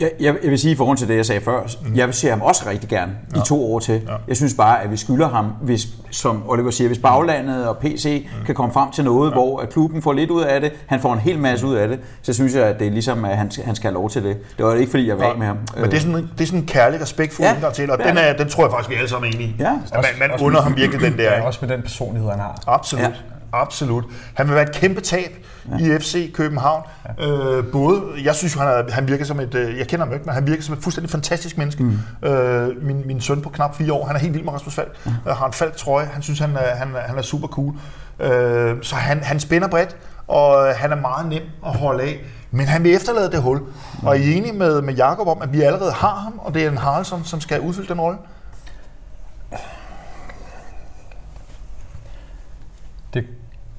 Jeg, 0.00 0.10
jeg, 0.20 0.34
jeg 0.42 0.50
vil 0.50 0.58
sige 0.58 0.72
i 0.72 0.76
forhold 0.76 0.98
til 0.98 1.08
det, 1.08 1.16
jeg 1.16 1.26
sagde 1.26 1.40
før, 1.40 1.60
mm. 1.62 1.96
jeg 1.96 2.06
vil 2.06 2.14
se 2.14 2.28
ham 2.28 2.42
også 2.42 2.68
rigtig 2.68 2.88
gerne 2.88 3.12
ja. 3.34 3.40
i 3.40 3.42
to 3.46 3.72
år 3.72 3.78
til. 3.78 3.94
Ja. 4.08 4.14
Jeg 4.28 4.36
synes 4.36 4.54
bare, 4.54 4.82
at 4.82 4.90
vi 4.90 4.96
skylder 4.96 5.28
ham, 5.28 5.46
hvis, 5.62 5.86
som 6.10 6.42
Oliver 6.48 6.70
siger, 6.70 6.88
hvis 6.88 6.98
baglandet 6.98 7.68
og 7.68 7.78
PC 7.78 8.26
mm. 8.40 8.46
kan 8.46 8.54
komme 8.54 8.72
frem 8.72 8.90
til 8.90 9.04
noget, 9.04 9.30
ja. 9.30 9.34
hvor 9.34 9.60
at 9.60 9.70
klubben 9.70 10.02
får 10.02 10.12
lidt 10.12 10.30
ud 10.30 10.42
af 10.42 10.60
det, 10.60 10.72
han 10.86 11.00
får 11.00 11.12
en 11.12 11.18
hel 11.18 11.38
masse 11.38 11.66
ud 11.66 11.74
af 11.74 11.88
det, 11.88 12.00
så 12.22 12.32
synes 12.32 12.54
jeg, 12.54 12.64
at 12.64 12.78
det 12.78 12.86
er 12.86 12.90
ligesom, 12.90 13.24
at 13.24 13.36
han, 13.36 13.50
han 13.64 13.74
skal 13.74 13.88
have 13.88 13.94
lov 13.94 14.10
til 14.10 14.24
det. 14.24 14.36
Det 14.56 14.66
var 14.66 14.74
ikke, 14.74 14.90
fordi 14.90 15.08
jeg 15.08 15.18
var 15.18 15.24
af 15.24 15.38
med 15.38 15.46
ham. 15.46 15.58
Men 15.76 15.84
det 15.84 15.94
er 15.94 16.00
sådan, 16.00 16.14
det 16.14 16.40
er 16.40 16.46
sådan 16.46 16.60
en 16.60 16.66
kærlig, 16.66 17.00
respektfuld 17.00 17.48
Ja, 17.48 17.66
ja, 17.66 17.72
til, 17.72 17.90
og 17.90 17.98
det 17.98 18.06
er 18.06 18.08
den, 18.08 18.18
er, 18.18 18.32
den 18.36 18.48
tror 18.48 18.64
jeg 18.64 18.70
faktisk, 18.70 18.90
vi 18.90 18.94
alle 18.94 19.08
sammen 19.08 19.32
er 19.32 19.34
enige 19.34 19.48
i. 19.48 19.54
Ja. 19.58 19.72
At 19.92 20.04
man, 20.20 20.28
man 20.28 20.40
under 20.40 20.62
ham 20.62 20.76
virkelig 20.76 21.10
den 21.10 21.18
der. 21.18 21.32
Ja, 21.32 21.42
også 21.46 21.58
med 21.62 21.76
den 21.76 21.82
personlighed, 21.82 22.30
han 22.30 22.40
har. 22.40 22.62
Absolut. 22.66 23.02
Ja. 23.04 23.10
Absolut. 23.60 24.04
Han 24.34 24.46
vil 24.46 24.54
være 24.54 24.68
et 24.68 24.74
kæmpe 24.74 25.00
tab 25.00 25.30
ja. 25.80 25.96
i 25.96 25.98
FC 25.98 26.32
København. 26.32 26.82
Ja. 27.18 27.26
Øh, 27.26 27.64
både, 27.72 28.02
jeg 28.24 28.34
synes 28.34 28.54
jo, 28.54 28.60
han, 28.60 28.68
er, 28.68 28.92
han 28.92 29.08
virker 29.08 29.24
som 29.24 29.40
et, 29.40 29.54
øh, 29.54 29.78
jeg 29.78 29.88
kender 29.88 30.06
ham 30.06 30.14
ikke, 30.14 30.24
men 30.24 30.34
han 30.34 30.46
virker 30.46 30.62
som 30.62 30.74
et 30.74 30.82
fuldstændig 30.82 31.10
fantastisk 31.10 31.58
menneske. 31.58 31.82
Mm. 31.82 32.28
Øh, 32.28 32.82
min, 32.82 33.02
min 33.06 33.20
søn 33.20 33.42
på 33.42 33.48
knap 33.48 33.76
fire 33.76 33.92
år, 33.92 34.06
han 34.06 34.16
er 34.16 34.20
helt 34.20 34.34
vild 34.34 34.44
med 34.44 34.52
Rasmus 34.52 34.74
Falk. 34.74 34.96
Mm. 35.04 35.12
Øh, 35.28 35.36
har 35.36 35.46
en 35.46 35.52
Falk 35.52 35.76
trøje, 35.76 36.06
han 36.12 36.22
synes, 36.22 36.38
han 36.38 36.56
er, 36.56 36.74
han, 36.74 36.88
han 37.06 37.18
er 37.18 37.22
super 37.22 37.48
cool. 37.48 37.74
Øh, 38.20 38.76
så 38.82 38.94
han, 38.94 39.22
han 39.22 39.40
spænder 39.40 39.68
bredt, 39.68 39.96
og 40.28 40.74
han 40.76 40.92
er 40.92 40.96
meget 40.96 41.28
nem 41.28 41.42
at 41.66 41.76
holde 41.76 42.02
af. 42.02 42.20
Men 42.50 42.66
han 42.66 42.84
vil 42.84 42.94
efterlade 42.94 43.30
det 43.30 43.42
hul. 43.42 43.58
Mm. 43.58 44.06
Og 44.06 44.18
er 44.18 44.20
I 44.22 44.32
enige 44.32 44.52
med, 44.52 44.82
med 44.82 44.94
Jacob 44.94 45.28
om, 45.28 45.42
at 45.42 45.52
vi 45.52 45.62
allerede 45.62 45.92
har 45.92 46.14
ham, 46.14 46.38
og 46.38 46.54
det 46.54 46.64
er 46.64 46.70
en 46.70 46.78
Haraldsson, 46.78 47.24
som 47.24 47.40
skal 47.40 47.60
udfylde 47.60 47.88
den 47.88 48.00
rolle? 48.00 48.18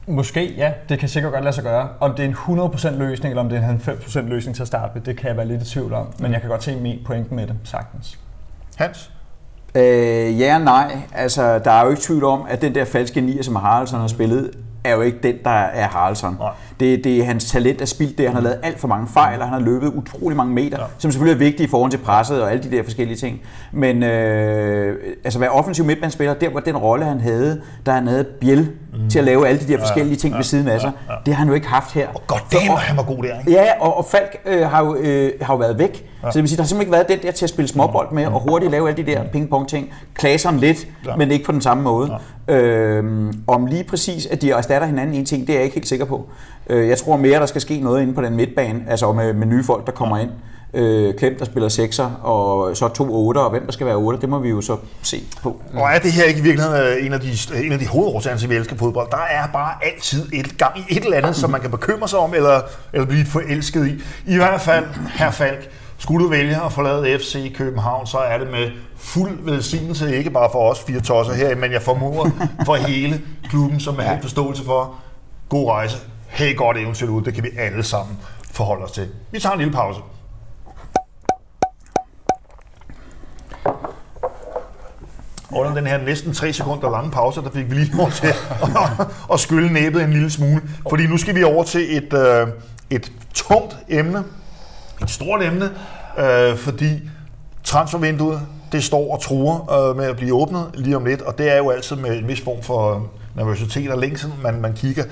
Måske, 0.08 0.54
ja, 0.54 0.74
det 0.90 1.00
kan 1.00 1.10
sikkert 1.10 1.34
godt 1.34 1.44
lade 1.44 1.56
sig 1.56 1.64
gøre. 1.64 1.90
Om 2.00 2.14
det 2.14 2.26
er 2.26 2.30
en 2.30 2.60
100% 2.60 2.90
løsning, 2.90 3.32
eller 3.32 3.44
om 3.44 3.50
det 3.50 3.58
er 3.58 3.70
en 3.70 3.82
90% 3.88 4.20
løsning 4.20 4.56
til 4.56 4.64
at 4.64 4.68
starte 4.68 4.92
med, 4.96 5.02
det 5.02 5.18
kan 5.18 5.28
jeg 5.28 5.38
være 5.38 5.48
lidt 5.48 5.62
i 5.62 5.66
tvivl 5.66 5.94
om. 5.94 6.08
Men 6.20 6.32
jeg 6.34 6.42
kan 6.42 6.50
godt 6.50 6.64
se 6.64 6.76
min 6.76 7.00
pointen 7.06 7.36
med 7.36 7.48
det, 7.48 7.56
sagtens. 7.64 8.20
Hans? 8.76 9.12
Øh, 9.76 10.40
ja 10.40 10.56
og 10.56 10.62
nej. 10.62 10.98
Altså, 11.14 11.60
der 11.60 11.72
er 11.72 11.84
jo 11.84 11.90
ikke 11.90 12.02
tvivl 12.02 12.24
om, 12.24 12.46
at 12.50 12.62
den 12.62 12.76
der 12.76 12.86
falske 12.86 13.22
nier, 13.22 13.44
som 13.44 13.56
Haraldsson 13.56 14.00
har 14.00 14.08
spillet, 14.08 14.52
er 14.86 14.96
jo 14.96 15.02
ikke 15.02 15.18
den, 15.24 15.36
der 15.44 15.50
er 15.50 15.88
Haraldsson. 15.88 16.38
Nej. 16.40 16.52
Det, 16.80 17.04
det 17.04 17.20
er 17.20 17.24
hans 17.24 17.52
talent, 17.52 17.80
der 17.80 17.86
spildt 17.86 18.18
der. 18.18 18.28
Han 18.28 18.36
har 18.36 18.42
lavet 18.42 18.60
alt 18.64 18.80
for 18.80 18.88
mange 18.88 19.08
fejl, 19.08 19.40
og 19.40 19.46
han 19.46 19.54
har 19.54 19.60
løbet 19.60 19.88
utrolig 19.88 20.38
mange 20.38 20.54
meter, 20.54 20.78
ja. 20.80 20.86
som 20.98 21.12
selvfølgelig 21.12 21.36
er 21.36 21.46
vigtige 21.46 21.68
i 21.68 21.70
forhold 21.70 21.92
til 21.92 21.98
presset 21.98 22.42
og 22.42 22.52
alle 22.52 22.64
de 22.64 22.72
der 22.72 22.84
forskellige 22.84 23.18
ting. 23.18 23.42
Men 23.72 24.04
øh, 24.04 24.98
altså, 25.24 25.40
være 25.40 25.50
offensiv 25.50 25.86
midtbanespiller, 25.86 26.34
der 26.34 26.50
hvor 26.50 26.60
den 26.60 26.78
rolle, 26.78 27.06
han 27.06 27.20
havde, 27.20 27.62
der 27.86 27.92
han 27.92 28.08
havde 28.08 28.24
Biel 28.24 28.72
mm. 28.94 29.10
til 29.10 29.20
at 29.20 29.26
lave 29.26 29.48
alle 29.48 29.62
de 29.62 29.68
der 29.68 29.80
forskellige 29.80 30.16
ting 30.16 30.32
ja, 30.34 30.38
ved 30.38 30.44
siden 30.44 30.68
af 30.68 30.82
sig, 30.82 30.92
ja, 31.08 31.14
ja. 31.14 31.20
det 31.26 31.34
har 31.34 31.40
han 31.40 31.48
jo 31.48 31.54
ikke 31.54 31.68
haft 31.68 31.94
her. 31.94 32.08
God 32.28 32.40
damn, 32.52 32.66
hvor 32.66 32.76
han 32.76 32.98
var 32.98 33.04
god 33.04 33.24
der, 33.24 33.40
ikke? 33.40 33.52
Ja, 33.52 33.66
og, 33.80 33.98
og 33.98 34.06
Falk 34.06 34.38
øh, 34.46 34.70
har, 34.70 34.86
jo, 34.86 34.96
øh, 34.96 35.32
har 35.42 35.54
jo 35.54 35.58
været 35.58 35.80
væk. 35.80 36.10
Ja. 36.24 36.32
Så 36.32 36.34
det 36.34 36.42
vil 36.44 36.50
sige, 36.50 36.58
der 36.58 36.64
har 36.64 36.68
simpelthen 36.68 36.82
ikke 36.82 36.92
været 36.92 37.20
den 37.22 37.28
der 37.28 37.32
til 37.32 37.46
at 37.46 37.50
spille 37.50 37.70
småbold 37.70 38.12
med, 38.12 38.26
og 38.26 38.40
hurtigt 38.40 38.72
lave 38.72 38.90
alle 38.90 39.06
de 39.06 39.12
der 39.12 39.24
ping-pong-ting. 39.24 39.94
Klaseren 40.14 40.58
lidt, 40.58 40.88
ja. 41.06 41.16
men 41.16 41.32
ikke 41.32 41.46
på 41.46 41.52
den 41.52 41.62
samme 41.62 41.84
måde. 41.84 42.18
Ja. 42.48 42.56
Øhm, 42.56 43.34
om 43.48 43.66
lige 43.66 43.84
præcis, 43.84 44.26
at 44.26 44.42
de 44.42 44.52
erstatter 44.52 44.88
hinanden 44.88 45.16
i 45.16 45.18
en 45.18 45.26
ting, 45.26 45.48
det 45.48 45.54
er 45.54 45.58
jeg 45.58 45.64
ikke 45.64 45.76
helt 45.76 45.88
sikker 45.88 46.06
på. 46.06 46.30
Øh, 46.70 46.88
jeg 46.88 46.98
tror 46.98 47.18
mere, 47.18 47.40
der 47.40 47.46
skal 47.46 47.62
ske 47.62 47.80
noget 47.80 48.02
inde 48.02 48.14
på 48.14 48.22
den 48.22 48.36
midtbane, 48.36 48.82
altså 48.88 49.12
med, 49.12 49.34
med 49.34 49.48
nye 49.48 49.64
folk, 49.64 49.86
der 49.86 49.92
kommer 49.92 50.18
ind. 50.18 50.30
Øh, 50.74 51.14
Klem, 51.14 51.38
der 51.40 51.46
spiller 51.46 51.70
sekser, 51.70 52.12
og 52.24 52.78
så 52.78 52.88
to 52.88 53.28
otter, 53.28 53.42
og 53.42 53.50
hvem 53.50 53.66
der 53.66 53.72
skal 53.72 53.88
være 53.88 53.96
otter, 53.96 54.20
det 54.20 54.30
må 54.30 54.40
vi 54.40 54.50
jo 54.50 54.62
så 54.62 54.78
se 55.02 55.24
på. 55.44 55.62
Og 55.74 55.90
er 55.90 56.00
det 56.00 56.12
her 56.12 56.24
ikke 56.24 56.40
i 56.40 56.44
virkeligheden 56.44 56.82
øh, 56.82 57.06
en 57.06 57.14
af 57.14 57.20
de, 57.20 57.32
en 57.66 57.72
af 57.72 57.80
de 57.80 57.88
hovedårsager 57.88 58.38
til, 58.38 58.46
at 58.46 58.50
vi 58.50 58.56
elsker 58.56 58.76
fodbold? 58.76 59.08
Der 59.12 59.26
er 59.30 59.48
bare 59.54 59.74
altid 59.86 60.30
et 60.34 60.58
gang 60.58 60.80
i 60.80 60.98
et 60.98 61.04
eller 61.04 61.18
andet, 61.18 61.36
som 61.36 61.50
man 61.50 61.62
kan 61.62 61.72
bekymre 61.72 62.08
sig 62.08 62.20
om, 62.20 62.34
eller, 62.34 62.62
eller 62.94 63.08
blive 63.08 63.26
forelsket 63.26 63.88
i. 63.88 64.04
I 64.34 64.36
hvert 64.36 64.62
fald, 64.62 64.86
herr 65.14 65.32
Falk, 65.32 65.70
skulle 65.98 66.26
du 66.26 66.30
vælge 66.30 66.64
at 66.66 66.72
forlade 66.72 67.20
FC 67.20 67.56
København, 67.56 68.08
så 68.08 68.18
er 68.18 68.38
det 68.38 68.52
med 68.52 68.72
fuld 68.98 69.40
velsignelse, 69.44 70.18
ikke 70.18 70.30
bare 70.30 70.50
for 70.52 70.72
os 70.72 70.80
fire 70.80 71.00
tosser 71.00 71.34
her, 71.34 71.56
men 71.56 71.72
jeg 71.72 71.82
formoder 71.82 72.30
for 72.66 72.76
hele 72.76 73.22
klubben, 73.50 73.80
som 73.80 74.00
er 74.00 74.04
helt 74.04 74.22
forståelse 74.22 74.64
for. 74.64 74.96
God 75.50 75.70
rejse. 75.70 75.98
Hey, 76.28 76.56
godt 76.56 76.78
eventyr 76.78 77.10
ud. 77.10 77.22
Det 77.22 77.34
kan 77.34 77.44
vi 77.44 77.50
alle 77.58 77.84
sammen 77.84 78.18
forholde 78.52 78.84
os 78.84 78.92
til. 78.92 79.10
Vi 79.32 79.40
tager 79.40 79.54
en 79.54 79.60
lille 79.60 79.74
pause. 79.74 80.00
Under 85.52 85.74
den 85.74 85.88
her 85.88 85.98
næsten 85.98 86.34
3 86.34 86.54
sekunder 86.54 86.92
lange 86.92 87.12
pause, 87.12 87.42
der 87.42 87.50
fik 87.52 87.70
vi 87.70 87.76
lige 87.76 87.98
lov 87.98 88.12
til 88.12 88.28
at, 89.00 89.08
at 89.34 89.40
skylle 89.40 89.74
næbet 89.74 90.04
en 90.04 90.14
lille 90.14 90.30
smule. 90.30 90.62
Fordi 90.90 91.08
nu 91.08 91.18
skal 91.18 91.36
vi 91.36 91.44
over 91.44 91.64
til 91.64 91.98
et, 91.98 92.14
øh, 92.14 92.48
et 92.90 93.12
tungt 93.34 93.78
emne, 93.90 94.24
et 95.02 95.10
stort 95.10 95.44
emne, 95.44 95.70
øh, 96.18 96.58
fordi 96.58 97.10
transfervinduet, 97.64 98.42
det 98.72 98.84
står 98.84 99.14
og 99.14 99.22
truer 99.22 99.72
øh, 99.72 99.98
med 99.98 100.06
at 100.06 100.16
blive 100.16 100.34
åbnet 100.34 100.72
lige 100.74 100.96
om 100.96 101.06
lidt, 101.06 101.22
og 101.22 101.38
det 101.38 101.52
er 101.52 101.58
jo 101.58 101.70
altid 101.70 101.96
med 101.96 102.18
en 102.18 102.28
vis 102.28 102.42
form 102.42 102.64
for 102.64 103.08
nervøsitet 103.36 103.92
og 103.92 103.98
længsel, 103.98 104.32
man, 104.44 104.62
man 104.62 104.74
kigger 104.74 105.04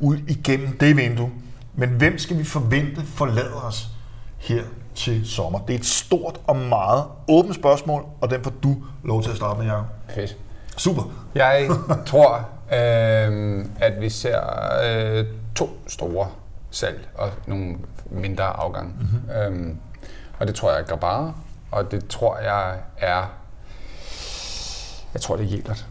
ud 0.00 0.16
igennem 0.28 0.78
det 0.78 0.96
vindue. 0.96 1.30
Men 1.74 1.88
hvem 1.88 2.18
skal 2.18 2.38
vi 2.38 2.44
forvente 2.44 3.02
forlader 3.06 3.66
os 3.66 3.88
her 4.38 4.62
til 4.94 5.30
sommer? 5.30 5.58
Det 5.58 5.74
er 5.74 5.78
et 5.78 5.86
stort 5.86 6.40
og 6.46 6.56
meget 6.56 7.04
åbent 7.28 7.54
spørgsmål, 7.54 8.04
og 8.20 8.30
den 8.30 8.42
får 8.42 8.52
du 8.62 8.76
lov 9.04 9.22
til 9.22 9.30
at 9.30 9.36
starte 9.36 9.58
med, 9.58 9.66
Jacob. 9.66 9.84
Fedt. 10.14 10.36
Super. 10.76 11.02
Jeg 11.34 11.68
tror, 12.06 12.48
øh, 12.78 13.64
at 13.80 14.00
vi 14.00 14.10
ser 14.10 14.40
øh, 14.84 15.24
to 15.54 15.70
store 15.86 16.28
salg 16.70 17.08
og 17.14 17.30
nogle 17.46 17.76
mindre 18.10 18.44
afgange. 18.44 18.92
Mm-hmm. 19.00 19.30
Øhm, 19.30 19.78
og 20.38 20.46
det 20.46 20.54
tror 20.54 20.70
jeg 20.70 20.80
er 20.80 20.84
Grabara, 20.84 21.32
og 21.70 21.90
det 21.90 22.08
tror 22.08 22.38
jeg 22.38 22.76
er... 22.98 23.32
Jeg 25.14 25.20
tror, 25.20 25.36
det 25.36 25.46
er 25.46 25.50
Jelert. 25.50 25.86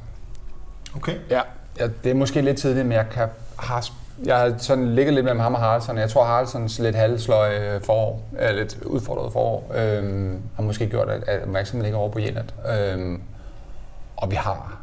Okay. 0.95 1.17
Ja, 1.29 1.41
ja, 1.79 1.87
det 2.03 2.09
er 2.11 2.15
måske 2.15 2.41
lidt 2.41 2.57
tidligt, 2.57 2.85
men 2.85 2.91
jeg 2.91 3.05
kan, 3.11 3.27
har, 3.59 3.87
jeg 4.25 4.37
har 4.37 4.53
sådan 4.57 4.95
ligget 4.95 5.13
lidt 5.13 5.23
mellem 5.23 5.39
ham 5.39 5.53
og 5.53 5.59
Haraldsson. 5.59 5.97
Jeg 5.97 6.09
tror, 6.09 6.25
Haraldssons 6.25 6.79
lidt 6.79 6.95
halvsløje 6.95 7.79
forår, 7.83 8.29
eller 8.39 8.61
lidt 8.61 8.77
udfordret 8.83 9.33
forår, 9.33 9.71
øhm, 9.75 10.41
har 10.55 10.63
måske 10.63 10.87
gjort, 10.89 11.09
at, 11.09 11.23
at 11.27 11.41
opmærksomheden 11.41 11.83
ligger 11.83 11.99
over 11.99 12.09
på 12.09 12.19
Jelert. 12.19 12.53
Øhm, 12.69 13.21
og 14.17 14.31
vi 14.31 14.35
har, 14.35 14.76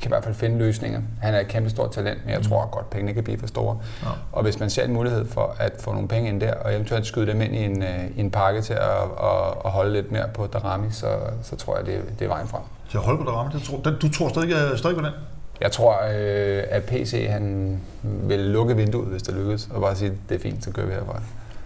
kan 0.00 0.08
i 0.08 0.12
hvert 0.12 0.24
fald 0.24 0.34
finde 0.34 0.58
løsninger. 0.58 1.00
Han 1.22 1.34
er 1.34 1.40
et 1.40 1.48
kæmpe 1.48 1.70
stort 1.70 1.92
talent, 1.92 2.24
men 2.24 2.34
jeg 2.34 2.42
tror 2.42 2.68
godt, 2.72 2.90
pengene 2.90 3.14
kan 3.14 3.24
blive 3.24 3.38
for 3.38 3.46
store. 3.46 3.78
Ja. 4.02 4.08
Og 4.32 4.42
hvis 4.42 4.60
man 4.60 4.70
ser 4.70 4.84
en 4.84 4.92
mulighed 4.92 5.26
for 5.26 5.56
at 5.58 5.72
få 5.80 5.92
nogle 5.92 6.08
penge 6.08 6.28
ind 6.28 6.40
der, 6.40 6.54
og 6.54 6.74
eventuelt 6.74 7.06
skyde 7.06 7.26
dem 7.26 7.40
ind 7.40 7.54
i 7.54 7.64
en, 7.64 7.82
øh, 7.82 8.04
i 8.16 8.20
en 8.20 8.30
pakke 8.30 8.60
til 8.60 8.72
at, 8.72 8.80
at, 8.80 9.54
at 9.64 9.70
holde 9.70 9.92
lidt 9.92 10.12
mere 10.12 10.28
på 10.34 10.46
Darami, 10.46 10.86
så, 10.90 11.16
så 11.42 11.56
tror 11.56 11.76
jeg, 11.76 11.86
det, 11.86 12.02
det 12.18 12.24
er 12.24 12.28
vejen 12.28 12.48
frem. 12.48 12.62
Så 12.88 12.98
hold 12.98 13.18
på 13.18 13.24
der 13.24 13.30
ramme. 13.30 13.52
Det 13.52 13.62
tror, 13.62 13.78
den, 13.78 13.94
du 14.02 14.08
tror 14.12 14.28
stadig, 14.28 14.52
øh, 14.52 14.78
stadig 14.78 14.96
på 14.96 15.02
den? 15.02 15.12
Jeg 15.60 15.72
tror, 15.72 15.92
øh, 15.92 16.64
at 16.70 16.84
PC 16.84 17.26
han 17.30 17.76
vil 18.02 18.38
lukke 18.38 18.76
vinduet, 18.76 19.08
hvis 19.08 19.22
det 19.22 19.34
lykkes, 19.34 19.68
og 19.74 19.80
bare 19.80 19.96
sige, 19.96 20.12
det 20.28 20.34
er 20.34 20.38
fint, 20.40 20.64
så 20.64 20.70
kører 20.70 20.86
vi 20.86 20.92
herfra. 20.92 21.20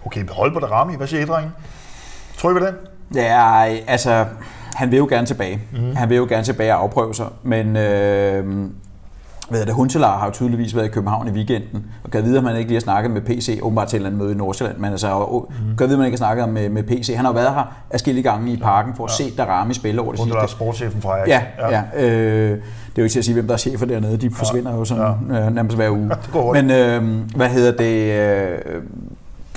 Okay, 0.07 0.29
hold 0.29 0.53
på 0.53 0.61
der 0.61 0.67
ramme. 0.67 0.97
Hvad 0.97 1.07
siger 1.07 1.23
I, 1.23 1.27
drenge? 1.27 1.51
Tror 2.39 2.51
I 2.51 2.53
på 2.53 2.67
den? 2.67 2.75
Ja, 3.15 3.65
altså, 3.87 4.27
han 4.75 4.91
vil 4.91 4.97
jo 4.97 5.07
gerne 5.11 5.26
tilbage. 5.26 5.61
Mm. 5.73 5.97
Han 5.97 6.09
vil 6.09 6.17
jo 6.17 6.26
gerne 6.29 6.45
tilbage 6.45 6.75
og 6.75 6.83
afprøve 6.83 7.14
sig, 7.14 7.26
men 7.43 7.76
øh, 7.76 8.45
hvad 9.52 9.67
det, 9.67 9.75
Huntelar 9.75 10.19
har 10.19 10.26
jo 10.26 10.33
tydeligvis 10.33 10.76
været 10.76 10.87
i 10.87 10.88
København 10.88 11.29
i 11.29 11.31
weekenden, 11.31 11.87
og 12.05 12.11
kan 12.11 12.25
vide, 12.25 12.38
at 12.38 12.45
man 12.45 12.57
ikke 12.57 12.69
lige 12.69 12.76
har 12.76 12.81
snakket 12.81 13.11
med 13.11 13.21
PC, 13.21 13.59
åbenbart 13.62 13.88
til 13.88 13.97
et 13.97 13.99
eller 13.99 14.09
andet 14.09 14.23
møde 14.23 14.33
i 14.33 14.37
Nordsjælland, 14.37 14.79
men 14.79 14.91
altså, 14.91 15.09
og, 15.09 15.50
mm. 15.50 15.76
kan 15.76 15.87
vide, 15.87 15.95
at 15.95 15.99
man 15.99 16.07
ikke 16.07 16.14
har 16.14 16.26
snakket 16.26 16.49
med, 16.49 16.69
med 16.69 16.83
PC. 16.83 17.12
Han 17.17 17.25
har 17.25 17.33
jo 17.33 17.35
været 17.35 17.55
her 17.55 17.75
afskillige 17.91 18.31
gange 18.31 18.52
i 18.52 18.57
parken 18.57 18.95
for 18.95 19.05
at 19.05 19.21
ja. 19.21 19.25
se 19.25 19.37
Darami 19.37 19.75
spille 19.75 20.00
over 20.00 20.12
det 20.12 20.21
Huntelar 20.21 20.43
er 20.43 20.47
sidste. 20.47 20.57
sportschefen 20.57 21.02
fra 21.02 21.17
Ajax. 21.17 21.29
Ja, 21.29 21.43
ja. 21.59 21.83
ja 21.97 22.07
øh, 22.07 22.50
det 22.50 22.59
er 22.59 22.62
jo 22.99 23.02
ikke 23.02 23.12
til 23.12 23.19
at 23.19 23.25
sige, 23.25 23.35
hvem 23.35 23.47
der 23.47 23.55
er 23.55 23.59
chefer 23.59 23.87
dernede. 23.87 24.17
De 24.17 24.31
forsvinder 24.31 24.75
jo 24.75 24.85
sådan 24.85 25.14
ja. 25.31 25.47
øh, 25.47 25.55
nærmest 25.55 25.76
hver 25.76 25.91
uge. 25.91 26.11
Men 26.62 26.71
øh, 26.71 27.29
hvad 27.37 27.49
hedder 27.49 27.73
det? 27.73 28.12
Øh, 28.12 28.83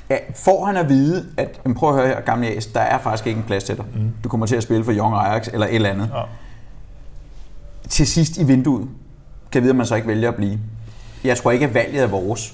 ja, 0.09 0.15
får 0.35 0.65
han 0.65 0.77
at 0.77 0.89
vide, 0.89 1.25
at 1.37 1.59
prøv 1.75 1.89
at 1.89 1.95
høre 1.95 2.07
her, 2.07 2.21
gamle 2.21 2.47
As, 2.47 2.65
der 2.65 2.79
er 2.79 2.97
faktisk 2.97 3.27
ikke 3.27 3.37
en 3.37 3.43
plads 3.43 3.63
til 3.63 3.77
dig. 3.77 3.85
Mm. 3.95 4.11
Du 4.23 4.29
kommer 4.29 4.45
til 4.45 4.55
at 4.55 4.63
spille 4.63 4.83
for 4.85 4.91
Young 4.93 5.15
Ajax 5.15 5.47
eller 5.53 5.67
et 5.67 5.75
eller 5.75 5.89
andet. 5.89 6.09
Ja. 6.13 6.21
Til 7.89 8.07
sidst 8.07 8.37
i 8.37 8.43
vinduet, 8.43 8.87
kan 9.51 9.61
vide, 9.61 9.69
at 9.69 9.75
man 9.75 9.85
så 9.85 9.95
ikke 9.95 10.07
vælger 10.07 10.29
at 10.29 10.35
blive. 10.35 10.59
Jeg 11.23 11.37
tror 11.37 11.51
ikke, 11.51 11.65
at 11.65 11.73
valget 11.73 12.03
er 12.03 12.07
vores. 12.07 12.53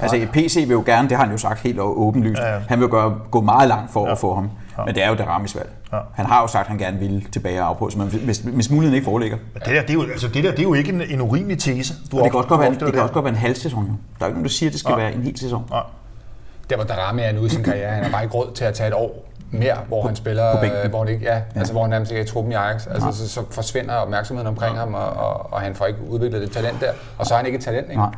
Altså, 0.00 0.26
PC 0.32 0.56
vil 0.56 0.70
jo 0.70 0.82
gerne, 0.86 1.08
det 1.08 1.16
har 1.16 1.24
han 1.24 1.32
jo 1.32 1.38
sagt 1.38 1.60
helt 1.60 1.78
åbenlyst, 1.80 2.40
Ja, 2.40 2.54
ja. 2.54 2.60
han 2.68 2.80
vil 2.80 2.88
gøre, 2.88 3.18
gå 3.30 3.40
meget 3.40 3.68
langt 3.68 3.92
for 3.92 4.06
Ja. 4.06 4.12
at 4.12 4.18
få 4.18 4.34
ham. 4.34 4.50
Ja. 4.78 4.84
Men 4.84 4.94
det 4.94 5.04
er 5.04 5.08
jo 5.08 5.14
Daramis 5.14 5.56
valg. 5.56 5.70
Ja. 5.92 5.98
Han 6.14 6.26
har 6.26 6.40
jo 6.40 6.46
sagt, 6.46 6.60
at 6.62 6.68
han 6.68 6.78
gerne 6.78 6.98
ville 6.98 7.22
tilbage 7.32 7.62
og 7.62 7.68
afprøve 7.68 7.90
men 7.96 8.06
hvis, 8.08 8.38
hvis 8.38 8.70
muligheden 8.70 8.94
ikke 8.94 9.04
foreligger. 9.04 9.36
Men 9.52 9.62
det 9.66 9.74
der, 9.74 9.80
det 9.80 9.90
er 9.90 9.94
jo, 9.94 10.02
altså, 10.02 10.28
det 10.28 10.44
der, 10.44 10.50
det 10.50 10.58
er 10.58 10.62
jo 10.62 10.74
ikke 10.74 10.92
en, 10.92 11.02
en 11.02 11.20
urimelig 11.20 11.58
tese. 11.58 11.94
Du 12.12 12.18
Og 12.18 12.24
det 12.24 12.30
kan 12.32 12.38
også 12.38 12.48
godt 12.48 12.60
være, 12.60 12.70
det 12.70 12.92
kan 12.92 13.02
også 13.02 13.14
godt 13.14 13.24
være 13.24 13.32
en 13.34 13.38
halv 13.38 13.54
sæson. 13.54 13.84
Jo. 13.84 13.88
Der 13.88 13.94
er 13.94 13.96
jo 14.20 14.26
ikke 14.26 14.34
nogen, 14.34 14.44
der 14.44 14.50
siger, 14.50 14.68
at 14.68 14.72
det 14.72 14.80
skal 14.80 14.90
Nej. 14.90 15.00
være 15.00 15.14
en 15.14 15.22
hel 15.22 15.38
sæson. 15.38 15.62
Nej. 15.70 15.82
Der 16.70 16.76
hvor 16.76 16.84
Darami 16.84 17.22
er 17.22 17.32
nu 17.32 17.44
i 17.44 17.48
sin 17.48 17.62
karriere, 17.62 17.90
han 17.90 18.04
har 18.04 18.10
bare 18.10 18.22
ikke 18.22 18.34
råd 18.34 18.54
til 18.54 18.64
at 18.64 18.74
tage 18.74 18.88
et 18.88 18.94
år 18.94 19.24
mere, 19.50 19.76
hvor 19.88 20.06
han 20.06 20.16
spiller, 20.16 20.54
på 20.54 20.60
bænken. 20.60 20.78
øh, 20.84 20.90
hvor, 20.90 20.98
han 20.98 21.08
ikke, 21.08 21.24
ja, 21.24 21.40
altså, 21.54 21.72
hvor 21.72 21.82
han 21.82 21.90
nærmest 21.90 22.12
ikke 22.12 22.20
er 22.20 22.24
i 22.24 22.28
truppen 22.28 22.52
i 22.52 22.54
Ajax. 22.54 22.86
Altså, 22.86 23.12
så, 23.12 23.28
så, 23.28 23.42
forsvinder 23.50 23.94
opmærksomheden 23.94 24.46
omkring 24.48 24.78
ham, 24.78 24.94
og, 24.94 25.06
og, 25.10 25.52
og, 25.52 25.60
han 25.60 25.74
får 25.74 25.86
ikke 25.86 26.00
udviklet 26.08 26.42
det 26.42 26.52
talent 26.52 26.80
der. 26.80 26.92
Og 27.18 27.26
så 27.26 27.34
er 27.34 27.38
han 27.38 27.46
ikke 27.46 27.58
et 27.58 27.64
talent, 27.64 27.86
ikke? 27.90 27.96
Nej. 27.96 28.10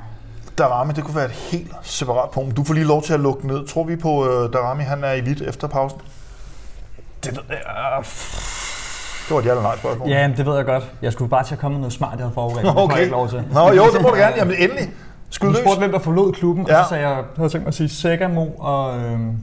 Darami, 0.59 0.93
det 0.93 1.05
kunne 1.05 1.17
være 1.17 1.25
et 1.25 1.31
helt 1.31 1.73
separat 1.83 2.31
punkt. 2.31 2.57
Du 2.57 2.65
får 2.65 2.75
lige 2.75 2.87
lov 2.87 3.03
til 3.03 3.15
at 3.15 3.21
lukke 3.21 3.47
ned. 3.47 3.67
Tror 3.67 3.85
vi 3.85 3.97
på, 3.97 4.11
uh, 4.11 4.53
Darami 4.53 4.83
han 4.83 5.05
er 5.05 5.13
i 5.13 5.21
hvidt 5.21 5.43
efter 5.43 5.69
pausen? 5.69 6.01
Det 7.25 7.33
ved 7.33 7.43
jeg. 7.49 7.59
Det 9.29 9.35
var 9.35 9.41
et 9.41 9.45
ja 9.45 9.51
eller 9.51 9.63
nej 9.63 9.77
spørgsmål. 9.77 10.09
Ja, 10.09 10.31
det 10.37 10.47
ved 10.47 10.57
jeg 10.57 10.65
godt. 10.65 10.85
Jeg 11.03 11.13
skulle 11.13 11.29
bare 11.29 11.45
til 11.45 11.55
at 11.55 11.61
komme 11.61 11.75
med 11.75 11.81
noget 11.81 11.93
smart, 11.93 12.13
jeg 12.13 12.21
havde 12.21 12.35
forberedt. 12.35 12.67
Det 12.67 12.73
får 12.73 12.81
jeg 12.81 12.91
Okay. 12.91 13.01
ikke 13.01 13.13
lov 13.13 13.29
til. 13.29 13.45
Nå 13.53 13.73
jo, 13.73 13.85
det 13.93 14.03
må 14.03 14.09
du 14.09 14.15
gerne. 14.15 14.35
Jamen 14.37 14.57
endelig. 14.59 14.91
Skyd 15.31 15.47
Du 15.49 15.53
løs. 15.53 15.61
spurgte, 15.61 15.79
hvem 15.79 15.93
der 15.93 15.99
forlod 15.99 16.33
klubben, 16.33 16.67
Ja. 16.69 16.79
og 16.79 16.85
så 16.85 16.89
sagde 16.89 17.09
jeg, 17.09 17.23
havde 17.37 17.49
tænkt 17.49 17.65
mig 17.65 17.69
at 17.69 17.75
sige 17.75 17.89
Sækkermo, 17.89 18.47
og, 18.59 18.99
øhm, 18.99 19.37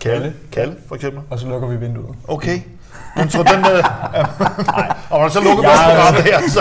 Kalle. 0.00 0.34
Kalle, 0.52 0.76
for 0.88 0.94
eksempel. 0.94 1.22
og 1.30 1.38
så 1.38 1.48
lukker 1.48 1.68
vi 1.68 1.76
vinduet. 1.76 2.14
Okay. 2.28 2.58
Men 3.16 3.30
så 3.30 3.38
den... 3.42 3.60
Øh, 3.60 3.84
og 5.22 5.30
så 5.30 5.40
lukker 5.40 5.62
vi 5.62 5.68
programmet 5.68 6.22
her. 6.22 6.38
Så, 6.48 6.60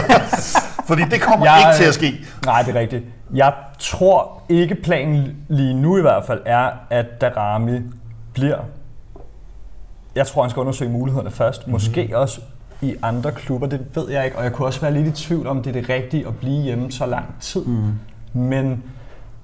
fordi 0.88 1.02
det 1.12 1.22
kommer 1.22 1.46
Jeg- 1.46 1.60
ikke 1.60 1.84
til 1.84 1.88
at 1.88 1.94
ske. 1.94 2.26
Nej, 2.46 2.62
det 2.62 2.76
er 2.76 2.80
rigtigt. 2.80 3.04
Jeg 3.34 3.54
tror 3.80 4.42
ikke 4.50 4.76
planen 4.76 5.36
lige 5.48 5.74
nu 5.74 5.98
i 5.98 6.02
hvert 6.02 6.26
fald 6.26 6.42
er, 6.46 6.70
at 6.90 7.22
Darami 7.22 7.80
bliver. 8.34 8.58
Jeg 10.16 10.28
tror, 10.28 10.42
han 10.42 10.50
skal 10.50 10.60
undersøge 10.60 10.92
mulighederne 10.92 11.32
først. 11.32 11.68
Måske 11.68 12.10
også 12.14 12.42
i 12.82 12.96
andre 13.02 13.32
klubber, 13.32 13.68
det 13.68 13.86
ved 13.96 14.10
jeg 14.10 14.26
ikke. 14.26 14.38
Og 14.38 14.44
jeg 14.44 14.54
kunne 14.54 14.68
også 14.68 14.82
være 14.82 14.94
lidt 14.94 15.08
i 15.08 15.24
tvivl 15.24 15.48
om, 15.48 15.64
det 15.64 15.76
er 15.76 15.82
det 15.82 15.90
rigtige 15.90 16.28
at 16.28 16.38
blive 16.38 16.64
hjemme 16.64 16.92
så 16.92 17.06
lang 17.06 17.26
tid. 17.40 17.66
Mm. 17.66 17.94
Men 18.34 18.84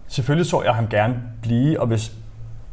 selvfølgelig 0.07 0.49
så 0.49 0.61
jeg 0.63 0.75
ham 0.75 0.87
gerne 0.87 1.21
blive, 1.41 1.79
og 1.79 1.87
hvis, 1.87 2.13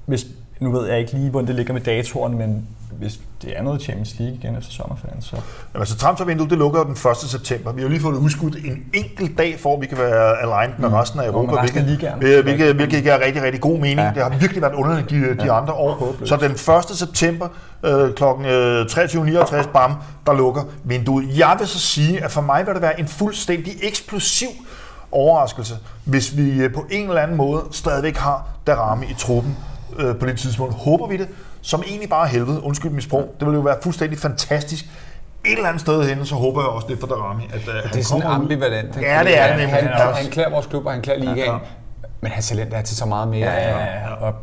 hvis 0.06 0.26
nu 0.60 0.70
ved 0.70 0.88
jeg 0.88 0.98
ikke 0.98 1.12
lige, 1.12 1.30
hvordan 1.30 1.46
det 1.48 1.54
ligger 1.54 1.72
med 1.72 1.80
datoren, 1.80 2.38
men 2.38 2.68
hvis 3.00 3.20
det 3.42 3.58
er 3.58 3.62
noget 3.62 3.82
Champions 3.82 4.18
League 4.18 4.36
igen 4.36 4.56
efter 4.56 4.72
sommerferien, 4.72 5.22
så 5.22 5.36
Jamen, 5.36 5.82
altså, 5.82 5.96
transfervinduet 5.96 6.50
det 6.50 6.58
lukker 6.58 6.82
den 6.82 6.92
1. 6.92 7.16
september. 7.16 7.72
Vi 7.72 7.82
har 7.82 7.88
lige 7.88 8.00
fået 8.00 8.14
det 8.14 8.20
udskudt 8.20 8.56
en 8.56 8.84
enkelt 8.94 9.38
dag, 9.38 9.60
for 9.60 9.74
at 9.74 9.80
vi 9.80 9.86
kan 9.86 9.98
være 9.98 10.42
aligned 10.42 10.78
med 10.78 10.98
resten 10.98 11.20
af 11.20 11.26
Europa, 11.26 11.52
med 11.52 11.62
resten 11.62 11.82
hvilket, 11.82 12.00
ligaen. 12.00 12.18
hvilket, 12.18 12.44
hvilket, 12.44 12.74
hvilket 12.74 13.02
giver 13.02 13.24
rigtig, 13.24 13.42
rigtig 13.42 13.60
god 13.60 13.78
mening. 13.78 14.00
Ja. 14.00 14.12
Det 14.14 14.22
har 14.22 14.30
virkelig 14.38 14.62
været 14.62 14.74
underligt 14.74 15.10
de, 15.10 15.44
de 15.44 15.52
andre 15.52 15.72
år. 15.72 16.14
Så 16.24 16.36
den 16.36 16.50
1. 16.50 16.98
september 16.98 17.48
øh, 17.82 18.14
kl. 18.14 18.24
23.59, 18.24 19.72
bam, 19.72 19.94
der 20.26 20.32
lukker 20.32 20.62
vinduet. 20.84 21.38
Jeg 21.38 21.56
vil 21.58 21.68
så 21.68 21.78
sige, 21.78 22.24
at 22.24 22.30
for 22.30 22.40
mig 22.40 22.66
vil 22.66 22.74
det 22.74 22.82
være 22.82 23.00
en 23.00 23.08
fuldstændig 23.08 23.72
eksplosiv 23.82 24.48
overraskelse, 25.12 25.74
hvis 26.04 26.36
vi 26.36 26.50
øh, 26.50 26.74
på 26.74 26.86
en 26.90 27.08
eller 27.08 27.22
anden 27.22 27.36
måde 27.36 27.62
stadigvæk 27.70 28.16
har 28.16 28.48
Darami 28.66 29.06
i 29.06 29.14
truppen 29.18 29.56
øh, 29.98 30.16
på 30.16 30.26
det 30.26 30.38
tidspunkt. 30.38 30.74
Håber 30.74 31.06
vi 31.06 31.16
det, 31.16 31.28
som 31.62 31.82
egentlig 31.86 32.08
bare 32.08 32.26
er 32.26 32.30
helvede. 32.30 32.62
Undskyld 32.62 32.90
mit 32.90 33.04
sprog. 33.04 33.34
Det 33.40 33.48
vil 33.48 33.54
jo 33.54 33.60
være 33.60 33.76
fuldstændig 33.82 34.18
fantastisk. 34.18 34.84
Et 35.44 35.52
eller 35.52 35.68
andet 35.68 35.80
sted 35.80 36.08
henne, 36.08 36.26
så 36.26 36.34
håber 36.34 36.60
jeg 36.60 36.68
også 36.68 36.86
det 36.88 37.00
for 37.00 37.06
Darami, 37.06 37.44
at 37.54 37.68
øh, 37.68 37.74
han 37.74 37.92
Det 37.92 38.00
er 38.00 38.04
sådan 38.04 38.22
ambivalent. 38.22 38.96
ikke? 38.96 39.08
Ja, 39.10 39.18
det 39.24 39.38
er 39.38 39.42
det 39.42 39.50
han, 39.50 39.50
nemlig. 39.58 39.68
han, 39.74 39.84
Han 39.84 39.92
er 40.00 40.04
han, 40.04 40.14
han 40.14 40.30
klæder 40.32 40.50
vores 40.50 40.66
klub, 40.66 40.86
og 40.86 40.92
han 40.92 41.02
klæder 41.02 41.18
ligaen. 41.20 41.36
Ja, 41.38 41.52
ja. 41.52 41.58
Men 42.20 42.32
hans 42.32 42.48
talent 42.48 42.74
er 42.74 42.82
til 42.82 42.96
så 42.96 43.06
meget 43.06 43.28
mere. 43.28 43.50
ja, 43.52 44.14
og 44.20 44.34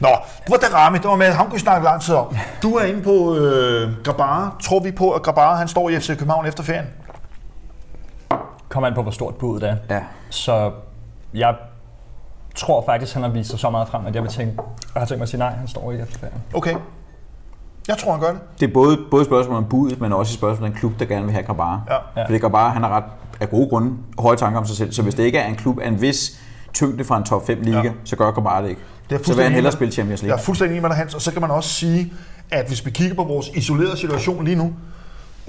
Nå, 0.00 0.08
det 0.44 0.50
var 0.50 0.56
Darami, 0.56 0.98
det 0.98 1.04
var 1.06 1.16
med, 1.16 1.32
ham 1.32 1.46
kunne 1.46 1.54
vi 1.54 1.60
snakke 1.60 1.84
lang 1.84 2.02
tid 2.02 2.14
om. 2.14 2.36
Du 2.62 2.74
er 2.76 2.84
inde 2.84 3.02
på 3.02 3.36
øh, 3.36 3.90
Grabara. 4.04 4.56
Tror 4.62 4.80
vi 4.80 4.90
på, 4.90 5.10
at 5.12 5.22
Grabara 5.22 5.54
han 5.56 5.68
står 5.68 5.90
i 5.90 6.00
FC 6.00 6.06
København 6.08 6.46
efter 6.46 6.62
ferien? 6.62 6.86
kommer 8.68 8.86
an 8.88 8.94
på, 8.94 9.02
hvor 9.02 9.10
stort 9.10 9.34
budet 9.34 9.62
er. 9.70 9.76
Ja. 9.90 10.00
Så 10.30 10.70
jeg 11.34 11.54
tror 12.54 12.84
faktisk, 12.86 13.14
han 13.14 13.22
har 13.22 13.30
vist 13.30 13.50
sig 13.50 13.58
så 13.58 13.70
meget 13.70 13.88
frem, 13.88 14.06
at 14.06 14.14
jeg 14.14 14.22
vil 14.22 14.30
tænke, 14.30 14.52
jeg 14.94 15.00
har 15.00 15.06
tænkt 15.06 15.18
mig 15.18 15.22
at 15.22 15.28
sige 15.28 15.38
nej, 15.38 15.50
han 15.50 15.68
står 15.68 15.92
ikke 15.92 16.02
efter 16.04 16.18
ferien. 16.18 16.36
Okay. 16.54 16.74
Jeg 17.88 17.98
tror, 17.98 18.12
han 18.12 18.20
gør 18.20 18.30
det. 18.30 18.40
Det 18.60 18.68
er 18.68 18.72
både, 18.72 18.98
både 19.10 19.20
et 19.20 19.26
spørgsmål 19.26 19.56
om 19.56 19.64
budet, 19.64 20.00
men 20.00 20.12
også 20.12 20.30
et 20.30 20.38
spørgsmål 20.38 20.66
om 20.68 20.72
en 20.72 20.78
klub, 20.78 20.92
der 20.98 21.04
gerne 21.04 21.24
vil 21.24 21.32
have 21.32 21.44
Grabara. 21.44 21.80
Ja. 22.16 22.24
Fordi 22.26 22.38
Grabara, 22.38 22.68
han 22.68 22.82
har 22.82 22.90
ret 22.96 23.04
af 23.40 23.50
gode 23.50 23.68
grunde 23.68 23.92
høje 24.18 24.36
tanker 24.36 24.58
om 24.60 24.66
sig 24.66 24.76
selv, 24.76 24.92
så 24.92 25.02
hvis 25.02 25.14
det 25.14 25.22
ikke 25.24 25.38
er 25.38 25.46
en 25.48 25.54
klub 25.56 25.78
af 25.78 25.88
en 25.88 26.00
vis 26.00 26.40
tyngde 26.74 27.04
fra 27.04 27.16
en 27.16 27.24
top 27.24 27.46
5 27.46 27.60
liga, 27.62 27.80
Ja. 27.82 27.90
så 28.04 28.16
gør 28.16 28.30
Grabara 28.30 28.62
det 28.62 28.68
ikke. 28.68 28.80
Det 28.80 29.14
er 29.14 29.18
Så 29.18 29.18
vil 29.18 29.24
fuldstændig 29.24 29.44
han 29.44 29.52
hellere 29.54 29.72
spille 29.72 29.92
Champions 29.92 30.22
Jeg 30.22 30.26
League. 30.28 30.40
er 30.40 30.44
fuldstændig 30.44 30.72
enig 30.72 30.82
med 30.82 30.90
dig, 30.90 30.96
Hans. 30.98 31.14
Og 31.14 31.20
så 31.20 31.32
kan 31.32 31.40
man 31.40 31.50
også 31.50 31.68
sige, 31.70 32.12
at 32.50 32.66
hvis 32.68 32.86
vi 32.86 32.90
kigger 32.90 33.14
på 33.16 33.24
vores 33.24 33.48
isolerede 33.48 33.96
situation 33.96 34.44
lige 34.44 34.56
nu, 34.56 34.72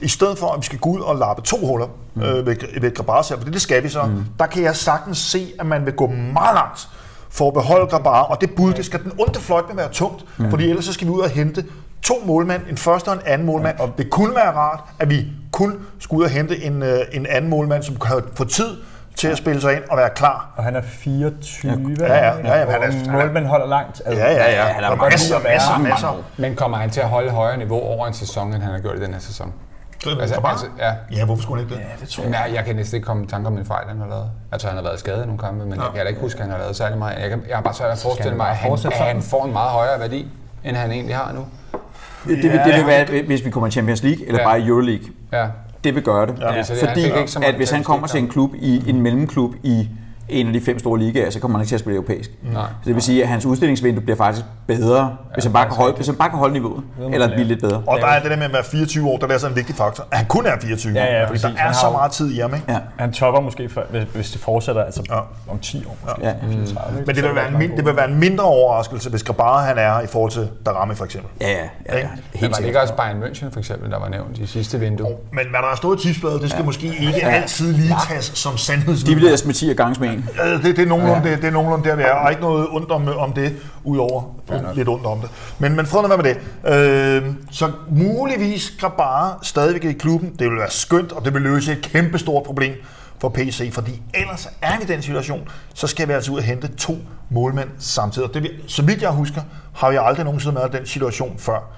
i 0.01 0.07
stedet 0.07 0.37
for, 0.37 0.47
at 0.51 0.59
vi 0.59 0.65
skal 0.65 0.79
gå 0.79 0.89
ud 0.89 0.99
og 0.99 1.15
lappe 1.15 1.41
to 1.41 1.57
huller 1.67 1.87
mm. 2.13 2.21
øh, 2.21 2.45
ved, 2.45 2.55
ved 2.81 2.95
Grabara, 2.95 3.21
for 3.21 3.35
det, 3.35 3.53
det 3.53 3.61
skal 3.61 3.83
vi 3.83 3.89
så, 3.89 4.03
mm. 4.03 4.25
der 4.39 4.45
kan 4.45 4.63
jeg 4.63 4.75
sagtens 4.75 5.17
se, 5.17 5.51
at 5.59 5.65
man 5.65 5.85
vil 5.85 5.93
gå 5.93 6.07
meget 6.07 6.55
langt 6.55 6.87
for 7.29 7.47
at 7.47 7.53
beholde 7.53 7.87
Grabara, 7.87 8.23
og 8.31 8.41
det 8.41 8.49
bud, 8.55 8.73
det 8.73 8.85
skal 8.85 9.03
den 9.03 9.11
onde 9.19 9.39
fløjt 9.39 9.63
med 9.67 9.75
være 9.75 9.89
tungt, 9.91 10.25
mm. 10.37 10.49
fordi 10.49 10.69
ellers 10.69 10.85
så 10.85 10.93
skal 10.93 11.07
vi 11.07 11.11
ud 11.11 11.19
og 11.19 11.29
hente 11.29 11.65
to 12.01 12.13
målmænd, 12.25 12.61
en 12.69 12.77
første 12.77 13.07
og 13.09 13.13
en 13.13 13.21
anden 13.25 13.47
målmand. 13.47 13.75
Ja. 13.79 13.85
Det 13.97 14.09
kunne 14.09 14.35
være 14.35 14.51
rart, 14.51 14.79
at 14.99 15.09
vi 15.09 15.25
kun 15.51 15.77
skulle 15.99 16.19
ud 16.19 16.23
og 16.25 16.29
hente 16.31 16.63
en, 16.63 16.83
øh, 16.83 16.99
en 17.11 17.25
anden 17.25 17.49
målmand, 17.49 17.83
som 17.83 17.95
kan 17.99 18.21
få 18.35 18.43
tid 18.43 18.77
til 19.15 19.27
at 19.27 19.37
spille 19.37 19.61
sig 19.61 19.73
ind 19.75 19.83
og 19.89 19.97
være 19.97 20.09
klar. 20.09 20.53
Og 20.57 20.63
han 20.63 20.75
er 20.75 20.81
24, 20.81 21.71
Ja, 21.99 22.05
ja, 22.05 22.15
ja, 22.15 22.59
ja, 22.59 22.65
og 22.65 22.71
han 22.73 22.83
er- 22.83 23.11
målmanden 23.11 23.49
holder 23.49 23.67
langt. 23.67 24.01
Altså, 24.05 24.23
Ja, 24.23 24.31
ja, 24.33 24.51
ja. 24.51 24.73
han 24.73 24.83
er 24.83 24.95
masser, 24.95 25.39
masser, 25.39 25.77
masser. 25.77 26.23
Men 26.37 26.55
kommer 26.55 26.77
han 26.77 26.89
til 26.89 26.99
at 27.01 27.07
holde 27.09 27.31
højere 27.31 27.57
niveau 27.57 27.79
over 27.81 28.07
en 28.07 28.13
sæson, 28.13 28.53
end 28.53 28.63
han 28.63 28.71
har 28.73 28.79
gjort 28.79 28.97
i 28.97 29.01
den 29.01 29.13
her 29.13 29.19
sæson? 29.19 29.53
Altså, 30.05 30.35
Grabara? 30.35 30.51
altså, 30.51 30.65
ja. 30.79 30.91
Ja, 31.11 31.25
hvorfor 31.25 31.43
skulle 31.43 31.61
han 31.63 31.69
ikke 31.71 31.75
det? 31.81 31.87
Ja, 31.89 31.95
det 32.01 32.09
tror 32.09 32.23
jeg, 32.23 32.51
jeg 32.53 32.65
kan 32.65 32.75
næsten 32.75 32.95
ikke 32.95 33.05
komme 33.05 33.23
i 33.23 33.27
tanke 33.27 33.47
om 33.47 33.57
en 33.57 33.65
fejl, 33.65 33.87
han 33.87 33.99
har 33.99 34.07
lavet. 34.07 34.29
Altså, 34.51 34.67
han 34.67 34.75
har 34.75 34.83
været 34.83 34.99
skadet 34.99 35.23
i 35.23 35.25
nogle 35.25 35.39
kampe, 35.39 35.65
men 35.65 35.73
jeg 35.79 35.87
kan 35.95 36.01
da 36.03 36.07
ikke 36.09 36.21
huske, 36.21 36.37
at 36.39 36.43
han 36.43 36.51
har 36.51 36.59
lavet 36.59 36.75
særlig 36.75 36.97
meget. 36.97 37.19
Jeg, 37.21 37.29
kan, 37.29 37.43
jeg 37.49 37.57
har 37.57 37.63
bare 37.63 37.73
svært 37.73 37.91
at 37.91 37.97
forestille 37.97 38.35
mig, 38.37 38.49
at 38.49 38.55
han, 38.55 38.71
at 38.85 38.93
han 38.93 39.21
får 39.21 39.45
en 39.45 39.51
meget 39.53 39.69
højere 39.71 39.99
værdi, 39.99 40.27
end 40.63 40.75
han 40.75 40.91
egentlig 40.91 41.15
har 41.15 41.31
nu. 41.33 41.45
Det, 42.27 42.43
det, 42.43 42.51
vil, 42.51 42.59
det 42.65 42.75
vil 42.75 42.87
være, 42.87 43.21
hvis 43.27 43.45
vi 43.45 43.49
kommer 43.49 43.67
i 43.67 43.71
Champions 43.71 44.03
League, 44.03 44.27
eller 44.27 44.39
Ja. 44.41 44.47
bare 44.47 44.61
i 44.61 44.67
Euroleague. 44.67 45.05
Ja. 45.31 45.47
Det 45.83 45.95
vil 45.95 46.03
gøre 46.03 46.25
det. 46.27 46.39
Ja, 46.39 46.61
Fordi 46.61 47.27
så 47.27 47.39
meget 47.39 47.51
at 47.51 47.55
hvis 47.55 47.71
han 47.71 47.83
kommer 47.83 48.07
til 48.07 48.19
en 48.19 48.27
klub 48.29 48.51
i 48.55 48.89
en 48.89 49.01
mellemklub 49.01 49.51
i 49.63 49.89
en 50.31 50.47
af 50.47 50.53
de 50.53 50.61
fem 50.61 50.79
store 50.79 50.99
ligaer, 50.99 51.29
så 51.29 51.39
kommer 51.39 51.57
han 51.57 51.63
ikke 51.63 51.69
til 51.69 51.75
at 51.75 51.79
spille 51.79 51.95
europæisk. 51.95 52.31
Nej. 52.53 52.63
Så 52.63 52.85
det 52.85 52.95
vil 52.95 53.03
sige, 53.03 53.21
at 53.23 53.27
hans 53.29 53.45
udstillingsvindue 53.45 54.03
bliver 54.03 54.17
faktisk 54.17 54.45
bedre, 54.67 55.15
hvis 55.33 55.43
han 55.43 55.53
bare 55.53 55.65
kan 55.65 55.75
holde, 55.75 55.95
hvis 55.95 56.07
han 56.07 56.15
bare 56.15 56.29
kan 56.29 56.39
holde 56.39 56.53
niveauet, 56.53 56.83
eller 57.13 57.27
blive 57.33 57.43
lidt 57.47 57.61
bedre. 57.61 57.83
Og 57.87 57.97
der 57.99 58.07
er 58.07 58.21
det 58.21 58.31
der 58.31 58.37
med 58.37 58.45
at 58.45 58.53
være 58.53 58.63
24 58.63 59.09
år, 59.09 59.17
der 59.17 59.27
er 59.27 59.37
sådan 59.37 59.51
en 59.51 59.55
vigtig 59.55 59.75
faktor. 59.75 60.03
At 60.11 60.17
han 60.17 60.25
kun 60.27 60.45
er 60.45 60.51
24 60.61 60.93
Ja, 60.93 60.99
ja, 61.05 61.09
fordi 61.27 61.39
der 61.39 61.47
præcis. 61.47 61.59
er 61.59 61.63
Han 61.65 61.73
så 61.75 61.89
meget 61.91 62.11
tid 62.11 62.31
i 62.33 62.39
ham, 62.39 62.53
ikke? 62.55 62.71
Ja. 62.71 62.77
Han 62.97 63.11
topper 63.13 63.41
måske, 63.41 63.69
for, 63.69 63.83
hvis, 63.89 64.03
hvis 64.13 64.31
det 64.31 64.41
fortsætter 64.41 64.83
altså 64.83 65.03
Ja. 65.09 65.19
om 65.51 65.59
10 65.59 65.85
år. 65.85 65.97
Måske. 66.03 66.25
Ja. 66.27 66.33
Mm. 66.41 66.47
Men 67.05 67.15
det 67.15 67.23
vil, 67.23 67.35
være 67.35 67.63
en, 67.63 67.71
det 67.77 67.85
vil 67.85 67.95
være 67.95 68.09
en 68.09 68.19
mindre 68.19 68.43
overraskelse, 68.43 69.09
hvis 69.09 69.23
Grabara 69.23 69.61
han 69.65 69.77
er 69.77 70.01
i 70.01 70.07
forhold 70.07 70.31
til 70.31 70.49
Darami 70.65 70.95
for 70.95 71.05
eksempel. 71.05 71.29
Ja, 71.41 71.49
ja, 71.49 71.55
ja, 71.89 71.97
ja. 71.97 72.03
Men 72.03 72.09
Helt 72.33 72.55
sikkert. 72.55 72.67
ikke 72.67 72.81
også 72.81 72.93
Bayern 72.93 73.23
München 73.23 73.49
for 73.53 73.59
eksempel, 73.59 73.91
der 73.91 73.99
var 73.99 74.09
nævnt 74.09 74.37
i 74.37 74.45
sidste 74.45 74.79
vindue? 74.79 75.07
Men 75.07 75.45
hvad 75.49 75.59
der 75.61 75.71
er 75.71 75.75
stået 75.75 75.99
i 75.99 76.07
tipsbladet, 76.07 76.41
det 76.41 76.49
skal 76.51 76.65
måske 76.65 76.87
ikke 76.87 77.23
altid 77.25 77.73
lige 77.73 77.95
tages 78.09 78.25
som 78.25 78.51
De 78.53 78.57
sandhedsvidne. 78.59 79.21
vil 79.21 79.29
med 79.45 79.53
10 79.53 79.69
og 79.69 79.75
gange 79.75 79.99
med 80.01 80.09
en. 80.09 80.20
Ja, 80.37 80.53
det, 80.53 80.63
det, 80.63 80.79
er 80.79 80.85
nogenlunde, 80.85 81.29
det, 81.29 81.37
det 81.41 81.47
er 81.47 81.51
nogenlunde 81.51 81.89
der, 81.89 81.95
vi 81.95 82.03
er. 82.03 82.11
Og 82.11 82.29
ikke 82.29 82.41
noget 82.41 82.67
ondt 82.71 82.91
om, 82.91 83.07
om 83.17 83.33
det, 83.33 83.55
udover 83.83 84.23
lidt 84.75 84.87
ondt 84.89 85.05
om 85.05 85.19
det. 85.19 85.29
Men, 85.59 85.75
men 85.75 85.85
fred 85.85 86.01
nu 86.01 86.07
med 86.17 86.23
det. 86.23 86.37
Øh, 87.25 87.33
så 87.51 87.71
muligvis 87.89 88.73
Grabara 88.79 89.39
stadigvæk 89.43 89.83
i 89.83 89.93
klubben. 89.93 90.29
Det 90.39 90.49
vil 90.49 90.57
være 90.57 90.69
skønt, 90.71 91.11
og 91.11 91.25
det 91.25 91.33
vil 91.33 91.41
løse 91.41 91.71
et 91.71 91.81
kæmpe 91.81 92.19
stort 92.19 92.43
problem 92.43 92.73
for 93.19 93.29
PC, 93.29 93.73
fordi 93.73 94.01
ellers 94.13 94.47
er 94.61 94.77
vi 94.77 94.83
i 94.83 94.87
den 94.87 95.01
situation, 95.01 95.49
så 95.73 95.87
skal 95.87 96.07
vi 96.07 96.13
altså 96.13 96.31
ud 96.31 96.37
og 96.37 96.43
hente 96.43 96.67
to 96.67 96.97
målmænd 97.29 97.69
samtidig. 97.79 98.27
Og 98.27 98.33
det, 98.33 98.43
vi- 98.43 98.51
så 98.67 98.81
vidt 98.81 99.01
jeg 99.01 99.09
husker, 99.09 99.41
har 99.73 99.89
vi 99.89 99.97
aldrig 100.01 100.25
nogensinde 100.25 100.55
været 100.55 100.73
i 100.73 100.77
den 100.77 100.85
situation 100.85 101.35
før. 101.37 101.71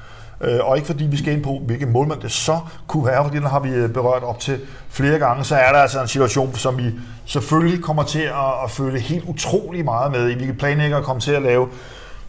Øh, 0.44 0.60
og 0.64 0.76
ikke 0.78 0.88
fordi 0.88 1.04
vi 1.04 1.18
skal 1.18 1.34
ind 1.34 1.44
på, 1.44 1.62
hvilken 1.66 1.92
målmand 1.92 2.22
det 2.22 2.32
så 2.32 2.60
kunne 2.88 3.06
være, 3.06 3.24
fordi 3.24 3.38
den 3.38 3.46
har 3.46 3.60
vi 3.60 3.70
øh, 3.70 3.90
berørt 3.90 4.24
op 4.24 4.40
til 4.40 4.60
flere 4.90 5.20
gange, 5.20 5.44
så 5.44 5.56
er 5.56 5.72
der 5.72 5.80
altså 5.80 6.02
en 6.02 6.08
situation, 6.08 6.56
som 6.56 6.78
vi 6.78 6.92
selvfølgelig 7.26 7.84
kommer 7.84 8.04
til 8.04 8.20
at, 8.20 8.64
at 8.64 8.72
følge 8.72 9.00
helt 9.00 9.24
utrolig 9.26 9.86
meget 9.86 10.12
med 10.12 10.30
i. 10.30 10.46
Vi 10.46 10.52
planlægger 10.52 10.98
at 10.98 11.04
komme 11.04 11.20
til 11.20 11.32
at 11.32 11.42
lave 11.42 11.68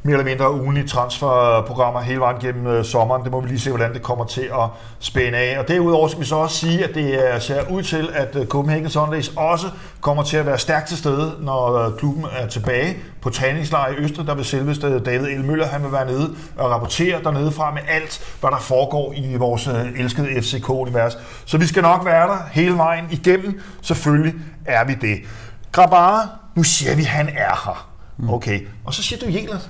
mere 0.07 0.13
eller 0.19 0.25
mindre 0.31 0.53
ugenlige 0.55 0.87
transferprogrammer 0.89 2.01
hele 2.01 2.21
vejen 2.21 2.41
gennem 2.41 2.67
øh, 2.67 2.85
sommeren. 2.85 3.23
Det 3.23 3.33
må 3.33 3.41
vi 3.41 3.49
lige 3.49 3.61
se, 3.61 3.71
hvordan 3.71 3.95
det 3.95 4.03
kommer 4.03 4.25
til 4.25 4.41
at 4.41 4.69
spænde 4.99 5.39
af. 5.39 5.59
Og 5.59 5.69
derudover 5.69 6.09
skal 6.09 6.21
vi 6.21 6.27
så 6.27 6.37
også 6.37 6.57
sige, 6.57 6.85
at 6.89 6.95
det 6.95 7.35
er- 7.35 7.39
ser 7.39 7.71
ud 7.71 7.83
til, 7.83 8.09
at 8.15 8.37
øh, 8.37 8.47
Copenhagen 8.47 8.91
Sundays 8.91 9.33
også 9.37 9.67
kommer 10.01 10.23
til 10.23 10.37
at 10.37 10.47
være 10.47 10.59
stærkt 10.59 10.89
til 10.89 10.97
stede, 10.99 11.35
når 11.41 11.75
øh, 11.87 11.99
klubben 11.99 12.25
er 12.39 12.47
tilbage 12.47 12.97
på 13.23 13.31
træningslejr 13.31 13.93
i 13.93 13.95
Østrig. 13.97 14.27
Der 14.27 14.35
vil 14.35 14.45
selveste 14.45 14.99
David 15.01 15.27
El 15.27 15.45
Møller, 15.45 15.67
han 15.67 15.83
vil 15.83 15.93
være 15.93 16.07
nede 16.07 16.35
og 16.59 16.71
rapportere 16.71 17.23
dernede 17.25 17.53
fra 17.53 17.71
med 17.75 17.83
alt, 17.89 18.37
hvad 18.41 18.51
der 18.51 18.59
foregår 18.59 19.13
i 19.17 19.37
vores 19.37 19.67
øh, 19.67 20.01
elskede 20.01 20.43
FCK-univers. 20.43 21.19
Så 21.45 21.59
vi 21.59 21.67
skal 21.67 21.83
nok 21.83 22.05
være 22.05 22.29
der 22.29 22.39
hele 22.53 22.77
vejen 22.77 23.05
igennem. 23.11 23.61
Selvfølgelig 23.83 24.35
er 24.65 24.85
vi 24.85 24.95
det. 25.01 25.19
Grabara, 25.73 26.29
nu 26.55 26.63
siger 26.63 26.97
vi, 26.97 27.03
at 27.03 27.09
han 27.09 27.29
er 27.29 27.63
her. 27.65 27.89
Okay. 28.29 28.61
Og 28.85 28.95
så 28.95 29.03
siger 29.03 29.19
du 29.21 29.27
Jelert. 29.33 29.69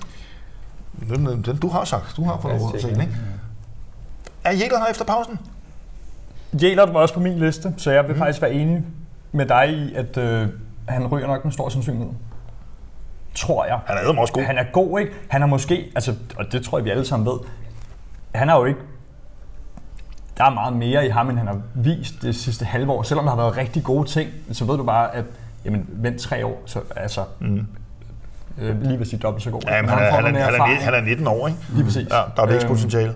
Den, 1.08 1.44
den, 1.44 1.56
du 1.56 1.68
har 1.68 1.84
sagt. 1.84 2.16
Du 2.16 2.24
har 2.24 2.40
fået 2.40 2.60
lov 2.60 2.78
til 2.78 2.90
ikke? 2.90 3.16
Er 4.44 4.52
Jelert 4.52 4.80
her 4.80 4.86
efter 4.90 5.04
pausen? 5.04 5.38
Jelert 6.62 6.94
var 6.94 7.00
også 7.00 7.14
på 7.14 7.20
min 7.20 7.38
liste, 7.38 7.74
så 7.76 7.90
jeg 7.90 8.04
vil 8.04 8.12
mm. 8.12 8.18
faktisk 8.18 8.42
være 8.42 8.52
enig 8.52 8.84
med 9.32 9.46
dig 9.46 9.68
i, 9.68 9.94
at 9.94 10.16
øh, 10.16 10.48
han 10.88 11.06
ryger 11.06 11.26
nok 11.26 11.44
med 11.44 11.52
stor 11.52 11.68
sandsynlighed. 11.68 12.12
Tror 13.34 13.64
jeg. 13.64 13.80
Han 13.86 13.96
er 13.96 14.20
også 14.20 14.32
god. 14.32 14.42
Han 14.42 14.58
er 14.58 14.64
god, 14.72 15.00
ikke? 15.00 15.12
Han 15.28 15.42
er 15.42 15.46
måske, 15.46 15.92
altså, 15.94 16.14
og 16.36 16.52
det 16.52 16.64
tror 16.64 16.78
jeg, 16.78 16.84
vi 16.84 16.90
alle 16.90 17.04
sammen 17.04 17.26
ved, 17.26 17.38
han 18.34 18.50
er 18.50 18.56
jo 18.56 18.64
ikke, 18.64 18.80
der 20.36 20.44
er 20.44 20.50
meget 20.50 20.76
mere 20.76 21.06
i 21.06 21.08
ham, 21.08 21.30
end 21.30 21.38
han 21.38 21.46
har 21.46 21.60
vist 21.74 22.14
det 22.22 22.36
sidste 22.36 22.64
halve 22.64 22.92
år. 22.92 23.02
Selvom 23.02 23.24
der 23.24 23.30
har 23.30 23.36
været 23.36 23.56
rigtig 23.56 23.84
gode 23.84 24.08
ting, 24.08 24.30
så 24.52 24.64
ved 24.64 24.76
du 24.76 24.84
bare, 24.84 25.14
at 25.14 25.24
jamen, 25.64 25.86
vent 25.88 26.20
tre 26.20 26.46
år, 26.46 26.62
så 26.66 26.80
altså, 26.96 27.24
mm. 27.40 27.66
Øh, 28.58 28.82
lige 28.82 28.98
ved 28.98 29.06
sige 29.06 29.18
dobbelt 29.18 29.44
så 29.44 29.50
god. 29.50 29.60
Ja, 29.66 29.82
men 29.82 29.90
Når 29.90 29.96
han, 29.96 30.02
er, 30.06 30.10
han, 30.10 30.36
er, 30.36 30.40
han, 30.40 30.54
er, 30.54 30.80
han 30.84 30.94
er 30.94 31.00
19 31.00 31.26
år, 31.26 31.46
ikke? 31.48 31.58
Lige 31.74 31.84
præcis. 31.84 32.08
Ja, 32.10 32.14
der 32.14 32.22
er 32.36 32.42
Øhm, 32.42 32.52
vækstpotentiale. 32.52 33.14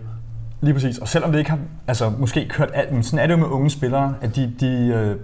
Lige 0.61 0.75
præcis. 0.75 0.99
Og 0.99 1.09
selvom 1.09 1.33
det 1.33 1.39
ikke 1.39 1.51
har 1.51 1.59
altså, 1.89 2.11
måske 2.19 2.49
kørt 2.49 2.71
alt, 2.75 2.93
men 2.93 3.03
sådan 3.03 3.19
er 3.19 3.27
det 3.27 3.33
jo 3.35 3.39
med 3.39 3.47
unge 3.47 3.71
spillere, 3.71 4.15
at 4.21 4.37
de, 4.37 4.53
de, 4.61 4.93
øh, 4.95 5.17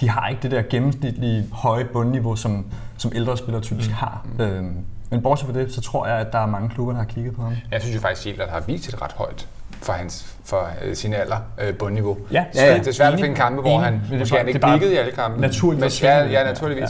de 0.00 0.08
har 0.10 0.28
ikke 0.28 0.42
det 0.42 0.50
der 0.50 0.62
gennemsnitlige 0.70 1.44
høje 1.52 1.84
bundniveau, 1.84 2.36
som, 2.36 2.66
som 2.98 3.12
ældre 3.14 3.36
spillere 3.36 3.62
typisk 3.62 3.90
har. 3.90 4.26
Øhm, 4.40 4.72
men 5.10 5.22
bortset 5.22 5.48
fra 5.48 5.58
det, 5.58 5.72
så 5.72 5.80
tror 5.80 6.06
jeg, 6.06 6.16
at 6.16 6.32
der 6.32 6.38
er 6.38 6.46
mange 6.46 6.68
klubber, 6.68 6.92
der 6.92 6.98
har 7.00 7.06
kigget 7.06 7.36
på 7.36 7.42
ham. 7.42 7.52
Jeg 7.72 7.80
synes 7.80 7.96
jo 7.96 8.00
faktisk, 8.00 8.26
at 8.26 8.32
Jelert 8.32 8.48
har 8.48 8.60
vist 8.60 8.88
et 8.88 9.02
ret 9.02 9.12
højt 9.12 9.46
for, 9.82 9.92
hans, 9.92 10.36
for 10.44 10.68
øh, 10.84 10.94
sin 10.94 11.12
alder 11.14 11.36
øh, 11.62 11.74
bundniveau. 11.74 12.18
Ja, 12.32 12.44
ja, 12.54 12.66
ja. 12.72 12.78
Det 12.78 12.88
er 12.88 12.92
svært 12.92 13.12
at 13.14 13.20
finde 13.20 13.34
kampe, 13.34 13.60
hvor 13.60 13.70
Enig. 13.70 13.84
han, 13.84 13.92
Men 13.92 14.02
det 14.02 14.14
er 14.14 14.18
måske 14.18 14.32
bare- 14.34 14.38
han 14.38 14.46
det 14.46 14.48
ikke 14.54 14.58
er 14.58 14.60
bare 14.68 14.78
peakede 14.78 14.94
i 14.94 14.96
alle 14.98 15.12
kampe. 15.12 15.40
naturligt 15.40 15.80
Men, 15.80 15.90
ja, 16.02 16.24
ja, 16.24 16.44
naturligvis. 16.44 16.82
Ja. 16.82 16.86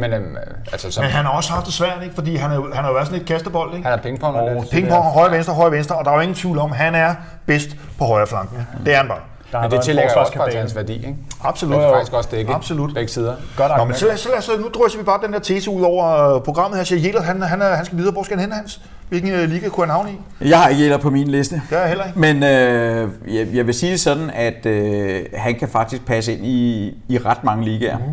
Men 0.00 0.12
øhm, 0.12 0.36
altså, 0.72 0.90
som, 0.90 1.04
Men 1.04 1.10
han 1.10 1.24
har 1.24 1.32
også 1.32 1.52
haft 1.52 1.66
det 1.66 1.74
svært, 1.74 2.02
ikke? 2.02 2.14
Fordi 2.14 2.36
han, 2.36 2.50
er, 2.50 2.74
han 2.74 2.84
har 2.84 2.86
jo 2.86 2.92
været 2.92 3.06
sådan 3.06 3.18
lidt 3.18 3.28
kastebold, 3.28 3.74
ikke? 3.74 3.88
han 3.88 3.98
er 3.98 4.02
pingpong. 4.02 4.36
Og 4.36 4.54
lidt. 4.54 4.70
Pingpong, 4.70 5.04
højre, 5.04 5.32
venstre, 5.32 5.54
højre, 5.54 5.72
venstre, 5.72 5.96
og 5.96 6.04
der 6.04 6.10
er 6.10 6.14
jo 6.14 6.20
ingen 6.20 6.34
tvivl 6.34 6.58
om, 6.58 6.72
at 6.72 6.78
han 6.78 6.94
er 6.94 7.14
bedst 7.46 7.76
på 7.98 8.04
højre 8.04 8.26
flanken. 8.26 8.66
Det 8.84 8.92
er 8.94 8.96
han 8.96 9.08
bare. 9.08 9.18
Der 9.52 9.58
har 9.58 9.68
Men 9.68 9.76
det 9.76 9.84
tillægger 9.84 10.14
også 10.14 10.32
bare 10.36 10.50
til 10.50 10.60
hans 10.60 10.76
værdi, 10.76 10.94
ikke? 10.94 11.16
Absolut. 11.44 11.76
Det 11.76 11.84
er 11.84 11.92
faktisk 11.92 12.12
også 12.12 12.28
dækket. 12.32 12.54
Absolut. 12.54 12.94
Begge 12.94 13.08
sider. 13.08 13.34
Godt 13.56 13.72
Nå, 13.76 13.84
men 13.84 13.94
så, 13.94 14.06
så, 14.16 14.28
os, 14.38 14.50
nu 14.60 14.68
drøser 14.68 14.98
vi 14.98 15.04
bare 15.04 15.20
den 15.24 15.32
der 15.32 15.38
tese 15.38 15.70
ud 15.70 15.82
over 15.82 16.34
øh, 16.34 16.42
programmet 16.42 16.78
her. 16.78 16.84
Siger 16.84 17.00
Jelert, 17.00 17.24
han, 17.24 17.42
han, 17.42 17.60
han 17.60 17.84
skal 17.84 17.98
videre. 17.98 18.12
Hvor 18.12 18.22
skal 18.22 18.38
han 18.38 18.44
hen, 18.44 18.52
Hans? 18.52 18.80
Hvilken 19.08 19.30
øh, 19.30 19.48
liga 19.48 19.68
kunne 19.68 19.86
han 19.86 19.94
havne 19.94 20.10
i? 20.10 20.48
Jeg 20.48 20.60
har 20.60 20.68
ikke 20.68 20.82
Jeller 20.82 20.98
på 20.98 21.10
min 21.10 21.28
liste. 21.28 21.62
Det 21.70 21.76
er 21.76 21.80
jeg 21.80 21.88
heller 21.88 22.04
ikke. 22.04 22.18
Men 22.18 22.42
øh, 22.42 23.08
jeg, 23.28 23.48
jeg 23.54 23.66
vil 23.66 23.74
sige 23.74 23.98
sådan, 23.98 24.30
at 24.30 24.66
øh, 24.66 25.22
han 25.34 25.54
kan 25.54 25.68
faktisk 25.68 26.06
passe 26.06 26.32
ind 26.32 26.46
i, 26.46 26.88
i 27.08 27.18
ret 27.18 27.44
mange 27.44 27.64
ligaer. 27.64 27.98
Mm. 27.98 28.04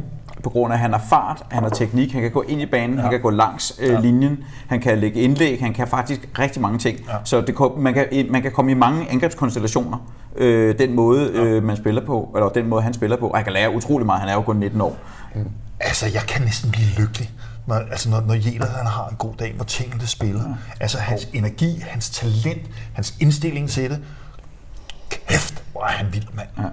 På 0.48 0.52
grund 0.52 0.74
af, 0.74 0.78
at 0.78 0.82
han 0.82 0.94
har 0.94 1.04
fart, 1.10 1.44
han 1.50 1.64
har 1.64 1.70
teknik, 1.70 2.12
han 2.14 2.22
kan 2.22 2.32
gå 2.32 2.42
ind 2.42 2.62
i 2.62 2.66
banen, 2.66 2.96
ja. 2.96 3.02
han 3.02 3.12
kan 3.12 3.22
gå 3.22 3.30
langs 3.30 3.80
øh, 3.80 3.90
ja. 3.90 4.00
linjen, 4.00 4.44
han 4.68 4.80
kan 4.80 4.98
lægge 4.98 5.22
indlæg, 5.22 5.60
han 5.60 5.74
kan 5.74 5.88
faktisk 5.88 6.30
rigtig 6.40 6.62
mange 6.62 6.80
ting. 6.80 7.00
Ja. 7.08 7.14
Så 7.24 7.42
det, 7.42 7.56
man, 7.78 7.94
kan, 7.94 8.08
man 8.30 8.42
kan 8.42 8.52
komme 8.52 8.72
i 8.72 8.74
mange 8.74 9.10
angrebskonstellationer, 9.10 9.98
øh, 10.36 10.80
den 10.80 10.96
måde 10.96 11.30
øh, 11.34 11.64
man 11.64 11.78
spiller 11.78 12.06
på, 12.06 12.32
eller 12.36 12.50
den 12.50 12.68
måde 12.68 12.82
han 12.82 12.94
spiller 12.94 13.18
på. 13.18 13.28
Og 13.28 13.38
han 13.38 13.44
kan 13.44 13.54
lære 13.54 13.76
utrolig 13.76 14.06
meget, 14.06 14.22
han 14.22 14.30
er 14.30 14.34
jo 14.34 14.42
kun 14.42 14.56
19 14.56 14.82
år. 14.82 14.98
Altså, 15.80 16.06
jeg 16.14 16.22
kan 16.22 16.42
næsten 16.42 16.72
blive 16.72 16.88
lykkelig, 16.98 17.32
når, 17.66 17.76
altså, 17.76 18.10
når, 18.10 18.22
når 18.22 18.34
Jelert 18.34 18.70
han 18.70 18.86
har 18.86 19.08
en 19.08 19.16
god 19.16 19.34
dag, 19.40 19.54
hvor 19.56 19.66
tingene 19.66 20.08
spiller. 20.08 20.44
Altså, 20.80 20.98
hans 20.98 21.28
energi, 21.34 21.84
hans 21.88 22.10
talent, 22.10 22.62
hans 22.94 23.16
indstilling 23.20 23.70
til 23.70 23.90
det. 23.90 24.00
Kæft, 25.10 25.64
hvor 25.72 25.82
er 25.82 25.92
han 25.92 26.08
vild, 26.14 26.28
mand. 26.34 26.48
Ja. 26.58 26.64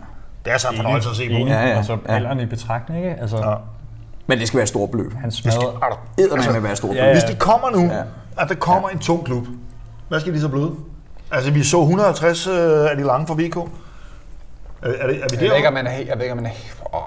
Det 0.44 0.52
er 0.52 0.59
så 0.59 0.68
en 0.70 0.76
fornøjelse 0.76 1.11
at 1.11 1.16
se 1.16 1.28
på. 1.28 1.35
Ja, 1.35 1.66
ja, 1.66 1.76
Altså, 1.76 1.98
ja. 2.09 2.14
alderen 2.14 2.40
i 2.40 2.46
betragtning, 2.46 3.04
ikke? 3.04 3.20
Altså, 3.20 3.37
Ja. 3.37 3.54
Men 4.26 4.38
det 4.38 4.48
skal 4.48 4.57
være 4.59 4.62
et 4.62 4.68
stort 4.68 4.90
beløb. 4.90 5.12
han 5.20 5.30
smadrer... 5.30 6.00
Eddermame 6.18 6.52
med 6.52 6.61
være 6.61 6.72
et 6.72 6.78
stort 6.78 6.96
Ja, 6.96 7.00
beløb. 7.00 7.14
Hvis 7.14 7.24
de 7.24 7.35
kommer 7.35 7.70
nu, 7.70 7.83
Ja. 7.83 8.02
at 8.38 8.48
der 8.48 8.54
kommer 8.54 8.88
en 8.88 8.98
tung 8.98 9.24
klub, 9.24 9.46
hvad 10.09 10.20
skal 10.20 10.35
de 10.35 10.40
så 10.40 10.48
blive? 10.48 10.76
Altså, 11.33 11.50
vi 11.50 11.62
så 11.64 11.80
150 11.80 12.46
øh, 12.46 12.54
af 12.90 12.96
de 12.96 13.02
lange 13.02 13.26
for 13.26 13.35
VK. 13.35 13.57
Er, 13.57 13.61
er, 13.62 13.66
det, 14.83 14.92
er 15.00 15.07
vi 15.07 15.14
Jeg 15.33 15.40
ved 15.40 15.48
der? 15.48 15.54
ikke, 15.54 15.68
om 15.68 15.76
han 15.76 15.87
er 15.87 15.90
helt... 15.90 16.09
Jeg 16.09 16.16
ved 16.16 16.22
ikke, 16.24 16.33
om 16.33 16.38
han 16.38 16.46
er 16.46 16.50
helt... 16.50 16.76
Åh, 16.94 17.00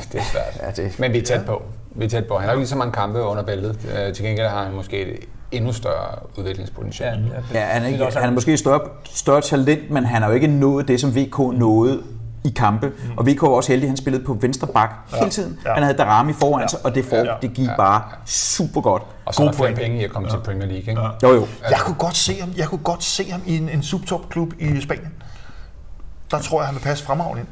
det, 0.00 0.12
det 0.12 0.20
er 0.20 0.24
svært. 0.24 0.76
Ja, 0.76 0.82
det- 0.82 0.98
Men 1.00 1.12
vi 1.12 1.18
er 1.18 1.22
tæt 1.22 1.44
på. 1.46 1.62
Vi 1.90 2.04
er 2.04 2.08
tæt 2.08 2.24
på. 2.26 2.34
Han 2.34 2.42
har 2.44 2.52
jo 2.52 2.56
ikke 2.56 2.60
lige 2.60 2.68
så 2.68 2.76
mange 2.76 2.92
kampe 2.92 3.22
under 3.22 3.42
bæltet. 3.42 3.78
Øh, 3.98 4.14
Til 4.14 4.24
gengæld 4.24 4.48
har 4.48 4.64
han 4.64 4.72
måske 4.74 5.02
et 5.02 5.18
endnu 5.52 5.72
større 5.72 6.08
udviklingspotentiale. 6.38 7.30
Ja, 7.54 7.58
Ja, 7.60 7.64
han 7.66 7.82
er, 7.82 7.86
Det 7.86 7.92
ikke, 7.92 8.18
han 8.18 8.28
er 8.28 8.32
måske 8.32 8.52
et 8.52 8.58
større, 8.58 8.80
større 9.04 9.40
talent, 9.40 9.90
men 9.90 10.04
han 10.04 10.22
har 10.22 10.28
jo 10.28 10.34
ikke 10.34 10.46
nået 10.46 10.88
det, 10.88 11.00
som 11.00 11.16
VK 11.16 11.38
nåede 11.38 12.02
i 12.44 12.50
kampe. 12.56 12.86
Mm. 12.86 13.18
Og 13.18 13.26
VK 13.26 13.42
var 13.42 13.48
også 13.48 13.72
heldig, 13.72 13.88
han 13.88 13.96
spillede 13.96 14.24
på 14.24 14.36
venstre 14.40 14.66
bak 14.66 14.90
ja. 15.12 15.18
hele 15.18 15.30
tiden. 15.30 15.58
Ja. 15.64 15.68
Ja. 15.68 15.74
Han 15.74 15.82
havde 15.82 15.98
Darami 15.98 16.32
foran 16.32 16.60
Ja. 16.62 16.68
sig, 16.68 16.78
og 16.84 16.94
det, 16.94 17.04
for, 17.04 17.16
Ja. 17.16 17.34
det 17.42 17.52
gik 17.54 17.68
bare 17.78 18.02
super 18.26 18.80
godt. 18.80 19.02
Og 19.24 19.34
så 19.34 19.42
er 19.42 19.46
God 19.46 19.52
der 19.52 19.56
flere 19.56 19.68
point. 19.68 19.78
penge 19.80 20.00
i 20.00 20.04
at 20.04 20.10
komme 20.10 20.28
til 20.30 20.38
Premier 20.44 20.66
League. 20.68 20.78
Ikke? 20.90 21.00
Jo 21.22 21.28
jo. 21.34 21.46
Jeg 21.70 21.78
kunne 21.80 21.96
godt 21.98 22.16
se 22.16 22.40
ham, 22.40 22.52
jeg 22.56 22.66
kunne 22.68 22.78
godt 22.84 23.04
se 23.04 23.30
ham 23.30 23.40
i 23.46 23.56
en, 23.58 23.68
en 23.68 23.82
subtopklub 23.82 24.52
i 24.58 24.80
Spanien. 24.80 25.12
Der 26.30 26.38
tror 26.38 26.60
jeg, 26.60 26.66
han 26.66 26.74
vil 26.74 26.80
passe 26.82 27.04
fremragende 27.04 27.40
ind. 27.40 27.48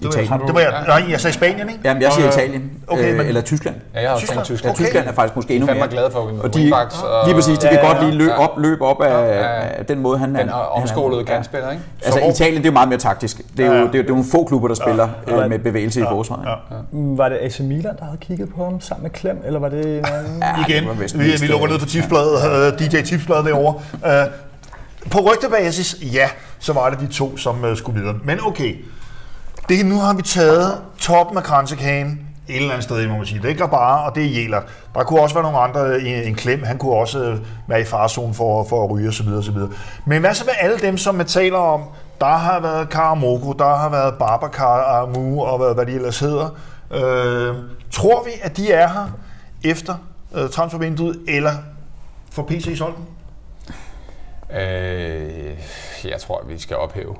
Det 0.00 0.06
var, 0.06 0.12
Italien. 0.22 0.32
jeg, 0.40 0.46
det 0.46 0.54
var 0.54 0.60
jeg, 0.60 1.00
nej, 1.00 1.10
jeg 1.10 1.20
sagde 1.20 1.34
Spanien, 1.34 1.68
ikke? 1.68 1.80
Jamen, 1.84 2.02
jeg 2.02 2.12
siger 2.12 2.26
Og, 2.28 2.32
Italien. 2.34 2.70
okay, 2.88 3.00
Okay, 3.02 3.12
men- 3.12 3.20
øh, 3.20 3.28
eller 3.28 3.40
Tyskland. 3.40 3.76
Ja, 3.94 4.00
jeg 4.00 4.08
har 4.08 4.14
også 4.14 4.26
Tyskland. 4.26 4.38
Ja, 4.40 4.44
Tyskland. 4.54 4.74
Okay. 4.74 4.84
Tyskland 4.84 5.08
er 5.08 5.12
faktisk 5.12 5.36
måske 5.36 5.54
endnu 5.54 5.74
mere. 5.74 5.88
glade 5.88 6.10
for 6.12 6.24
med 6.32 6.40
og 6.40 6.54
de, 6.54 6.58
lige 6.60 7.34
præcis, 7.34 7.58
de 7.58 7.66
Ja, 7.66 7.72
kan 7.74 7.82
ja, 7.82 7.92
godt 7.92 8.04
lige 8.04 8.18
løbe 8.18 8.30
ja. 8.30 8.38
op, 8.42 8.50
løbe 8.58 8.84
op 8.84 9.02
af, 9.02 9.10
Ja, 9.10 9.38
ja. 9.38 9.60
af 9.78 9.86
den 9.86 9.98
måde, 9.98 10.18
han 10.18 10.28
Den 10.28 10.36
han- 10.36 10.48
er 10.48 10.52
han 10.52 10.62
omskolede 10.82 11.20
Ja. 11.20 11.26
kantspiller, 11.34 11.70
ikke? 11.70 11.82
Altså 12.04 12.20
Italien, 12.20 12.56
det 12.56 12.66
er 12.66 12.70
jo 12.70 12.72
meget 12.72 12.88
mere 12.88 12.98
taktisk. 12.98 13.40
Det 13.56 13.66
er 13.66 13.68
jo, 13.68 13.72
det 13.74 13.80
er, 13.80 13.84
jo- 13.86 13.90
det 13.92 14.00
er 14.04 14.08
nogle 14.08 14.24
få 14.32 14.44
klubber, 14.44 14.68
der 14.68 14.74
spiller 14.74 15.08
Ja. 15.28 15.42
øh, 15.44 15.48
med 15.50 15.58
bevægelse 15.58 16.00
i 16.00 16.04
forsvaret. 16.10 16.46
Ja. 16.46 16.76
Var 16.92 17.28
det 17.28 17.38
AC 17.42 17.60
Milan, 17.60 17.96
der 17.98 18.04
havde 18.04 18.18
kigget 18.20 18.48
på 18.56 18.64
ham 18.64 18.80
sammen 18.80 19.02
med 19.02 19.10
Klem, 19.10 19.42
eller 19.46 19.60
var 19.60 19.68
det 19.68 19.98
en 19.98 20.04
anden? 20.04 20.42
Ja, 20.42 20.64
Igen, 20.68 20.82
det 20.82 20.88
var 20.88 20.94
vist 21.02 21.18
vi, 21.18 21.24
vi 21.40 21.46
lukker 21.46 21.64
øh, 21.66 21.70
ned 21.72 21.80
for 21.80 21.86
tipsbladet. 21.86 22.78
DJ 22.78 23.02
Tipsbladet 23.02 23.44
derovre. 23.44 23.74
På 25.10 25.18
rygtebasis, 25.18 25.96
ja, 26.02 26.28
så 26.58 26.72
var 26.72 26.90
det 26.90 27.00
de 27.00 27.06
to, 27.06 27.36
som 27.36 27.76
skulle 27.76 28.00
videre. 28.00 28.16
Men 28.24 28.38
okay, 28.46 28.74
det, 29.70 29.86
nu 29.86 29.98
har 29.98 30.14
vi 30.14 30.22
taget 30.22 30.82
toppen 30.98 31.36
af 31.36 31.44
kransekagen 31.44 32.26
et 32.48 32.56
eller 32.56 32.70
andet 32.70 32.84
sted, 32.84 33.08
må 33.08 33.16
man 33.16 33.26
sige. 33.26 33.38
Det 33.38 33.44
er 33.44 33.48
ikke 33.48 33.68
bare, 33.68 34.04
og 34.04 34.14
det 34.14 34.24
er 34.24 34.28
Jæler. 34.28 34.60
Der 34.94 35.04
kunne 35.04 35.20
også 35.20 35.34
være 35.34 35.42
nogle 35.42 35.58
andre, 35.58 36.00
en, 36.00 36.24
en 36.24 36.34
klem, 36.34 36.62
han 36.62 36.78
kunne 36.78 36.92
også 36.92 37.24
øh, 37.24 37.38
være 37.66 37.80
i 37.80 37.84
farzonen 37.84 38.34
for, 38.34 38.64
for 38.64 38.84
at 38.84 38.90
ryge 38.90 39.08
osv. 39.08 39.28
osv. 39.28 39.56
Men 40.04 40.20
hvad 40.20 40.34
så 40.34 40.44
med 40.44 40.54
alle 40.60 40.78
dem, 40.78 40.96
som 40.96 41.14
man 41.14 41.26
taler 41.26 41.58
om? 41.58 41.82
Der 42.20 42.26
har 42.26 42.60
været 42.60 42.88
Karamoko, 42.88 43.52
der 43.52 43.76
har 43.76 43.88
været 43.88 44.14
Babacar 44.18 45.02
Amu 45.02 45.42
og 45.42 45.58
hvad, 45.58 45.74
hvad 45.74 45.86
de 45.86 45.92
ellers 45.92 46.18
hedder. 46.18 46.58
Øh, 46.90 47.54
tror 47.90 48.24
vi, 48.24 48.30
at 48.42 48.56
de 48.56 48.72
er 48.72 48.88
her 48.88 49.06
efter 49.64 49.94
øh, 50.34 50.48
transfervinduet, 50.48 51.18
eller 51.28 51.52
for 52.30 52.42
PC 52.42 52.74
solgt 52.78 52.96
dem? 52.96 53.04
Øh, 54.58 55.58
jeg 56.04 56.20
tror, 56.20 56.40
at 56.40 56.48
vi 56.48 56.58
skal 56.58 56.76
ophæve, 56.76 57.16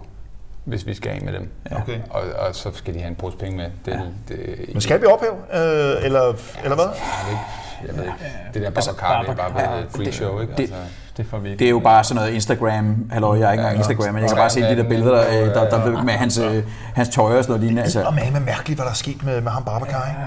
hvis 0.71 0.87
vi 0.87 0.95
skal 0.95 1.11
af 1.11 1.21
med 1.23 1.33
dem. 1.33 1.51
Okay. 1.71 1.99
Og, 2.11 2.21
og 2.39 2.55
så 2.55 2.71
skal 2.75 2.95
de 2.95 2.99
have 2.99 3.09
en 3.09 3.15
pose 3.15 3.37
penge 3.37 3.57
med. 3.57 3.67
Det, 3.85 3.93
ja. 3.93 4.01
det, 4.29 4.61
Men 4.73 4.81
skal 4.81 5.01
vi 5.01 5.07
ophæve, 5.07 5.33
øh, 5.33 6.05
eller, 6.05 6.33
eller 6.65 6.75
hvad? 6.75 6.85
Jeg 6.85 7.27
ved 7.27 7.33
ikke. 7.33 7.43
Jeg 7.89 7.97
ved 7.97 8.03
ikke. 8.05 8.15
Det 8.55 8.63
der 8.63 8.71
Babacar, 8.71 9.21
det 9.23 9.31
er 9.31 9.35
bare 9.35 9.51
blevet 9.51 9.85
et 9.85 9.87
freak 9.97 10.13
show, 10.13 10.41
ikke? 10.41 10.53
det- 10.53 10.61
Altså, 10.63 10.77
Det 11.17 11.27
får 11.27 11.39
vi 11.39 11.49
ikke. 11.49 11.59
Det 11.59 11.65
er 11.67 11.71
jo 11.71 11.79
bare 11.79 12.05
sådan 12.05 12.17
noget 12.17 12.33
Instagram, 12.35 13.11
halløj, 13.13 13.39
jeg 13.39 13.49
er 13.49 13.53
ikke 13.53 13.63
engang 13.63 13.79
Instagram, 13.79 14.15
men 14.15 14.23
jeg 14.23 14.31
kan 14.31 14.37
bare 14.37 14.51
se 14.51 14.61
de 14.63 14.77
der 14.77 14.89
billeder, 14.89 15.11
der, 15.15 15.43
øh, 15.43 15.55
der, 15.55 15.71
der 15.71 16.03
med 16.03 16.13
hans, 16.13 16.39
øh, 16.39 16.65
hans 16.95 17.09
tøj 17.09 17.37
og 17.39 17.45
sådan 17.45 17.51
noget 17.51 17.61
lignende. 17.61 17.83
Altså, 17.83 17.99
Altså, 17.99 18.09
og 18.09 18.33
med 18.33 18.41
mærkeligt, 18.41 18.79
hvad 18.79 18.85
der 18.85 18.91
er 18.91 18.95
sket 18.95 19.25
med, 19.25 19.41
med 19.41 19.51
ham 19.53 19.65
Babacar, 19.65 20.09
ikke? 20.09 20.21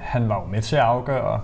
Han 0.00 0.28
var 0.28 0.34
jo 0.34 0.50
med 0.52 0.62
til 0.62 0.76
at 0.76 0.82
afgøre 0.82 1.40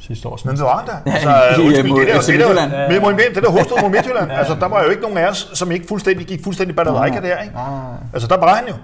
sidste 0.00 0.28
års 0.28 0.44
Men 0.44 0.56
det 0.56 0.64
var 0.64 0.84
da. 1.04 1.10
Ja, 1.10 1.16
Altså, 1.16 1.30
i- 1.60 1.64
i- 1.64 1.66
undskyld, 1.66 1.88
mod 1.90 2.00
det 2.00 2.08
der, 2.08 2.20
det 2.20 2.26
der, 2.26 2.32
Midtjylland. 2.48 2.70
med 2.92 3.00
mod 3.00 3.12
det 3.34 3.42
der 3.42 3.50
hovedstød 3.50 3.76
mod 3.82 3.90
Midtjylland. 3.90 4.30
Altså, 4.40 4.54
der 4.60 4.68
var 4.68 4.82
jo 4.82 4.88
ikke 4.90 5.02
nogen 5.02 5.18
af 5.18 5.28
os, 5.28 5.50
som 5.54 5.70
ikke 5.72 5.86
fuldstændig 5.88 6.26
gik 6.26 6.44
fuldstændig 6.44 6.76
balalaika 6.76 7.20
der, 7.20 7.38
ikke? 7.38 7.54
Altså, 8.12 8.28
der 8.28 8.36
var 8.36 8.54
han 8.54 8.64
jo. 8.68 8.74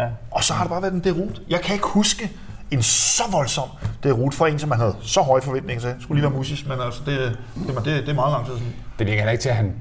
Ja. 0.00 0.06
Og 0.30 0.44
så 0.44 0.52
har 0.54 0.64
det 0.64 0.70
bare 0.70 0.82
været 0.82 0.92
en 0.92 1.00
derut. 1.04 1.40
Jeg 1.48 1.60
kan 1.60 1.74
ikke 1.74 1.86
huske 1.86 2.30
en 2.70 2.82
så 2.82 3.22
voldsom 3.32 3.68
derut 4.02 4.34
for 4.34 4.46
en, 4.46 4.58
som 4.58 4.68
man 4.68 4.78
havde 4.78 4.94
så 5.02 5.20
høje 5.20 5.42
forventninger 5.42 5.80
til. 5.80 5.94
Skulle 6.00 6.20
lige 6.20 6.30
være 6.30 6.38
musisk, 6.38 6.68
men 6.68 6.80
altså, 6.80 7.00
det, 7.06 7.38
det, 7.66 7.76
det, 7.76 7.84
det 7.84 8.08
er 8.08 8.14
meget 8.14 8.32
lang 8.32 8.46
tid 8.46 8.52
siden. 8.56 8.72
det 8.98 9.06
virker 9.06 9.18
heller 9.20 9.32
ikke 9.32 9.42
til, 9.42 9.48
at 9.48 9.56
han... 9.56 9.74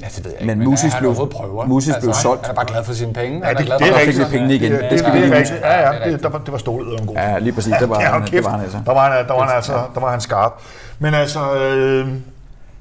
Ja, 0.00 0.06
det 0.16 0.24
ved 0.24 0.32
jeg 0.32 0.40
ikke, 0.42 0.54
Men 0.56 0.64
Musis 0.68 0.92
han 0.92 1.00
blev- 1.00 1.14
prøver. 1.14 1.62
Altså, 1.62 1.68
Musis 1.74 1.94
blev 2.00 2.14
solgt. 2.14 2.42
Han 2.46 2.50
er 2.50 2.54
bare 2.54 2.66
glad 2.66 2.84
for 2.84 2.92
sine 2.92 3.12
penge. 3.12 3.38
Ja, 3.38 3.44
han 3.46 3.56
det, 3.56 3.66
glad 3.66 3.78
det, 3.78 3.86
for, 3.86 3.94
er 3.94 3.98
fik 3.98 4.06
vi 4.06 4.10
rigtigt. 4.12 4.28
pengene 4.30 4.54
igen. 4.54 4.72
Det, 4.72 4.80
Det 4.80 4.90
det, 4.90 4.98
skal 4.98 5.12
det, 5.12 5.18
vi 5.20 5.24
er 5.24 5.28
lige 5.28 5.38
rigtigt. 5.38 5.54
huske. 5.58 5.66
Ja, 5.68 5.80
Ja, 5.88 5.92
det 5.98 6.06
er 6.06 6.10
det, 6.10 6.22
der, 6.22 6.28
var, 6.28 6.38
det 6.38 6.52
var 6.52 6.58
stålet 6.58 7.00
om 7.00 7.06
god. 7.06 7.16
ja, 7.16 7.38
lige 7.38 7.52
præcis, 7.52 7.74
det 7.80 7.88
var, 7.88 8.00
Ja, 8.00 8.06
han, 8.06 8.26
det 8.26 8.44
var 8.44 8.50
han 8.50 8.60
altså. 8.60 8.78
Der 8.86 8.92
var 8.94 9.10
han, 9.12 9.26
der 9.28 9.34
var 9.34 9.46
han 9.46 9.56
altså, 9.56 9.72
der 9.94 10.00
var 10.00 10.10
han 10.10 10.20
skarp. 10.20 10.52
Men 10.98 11.14
altså, 11.14 11.54
øh, 11.54 12.08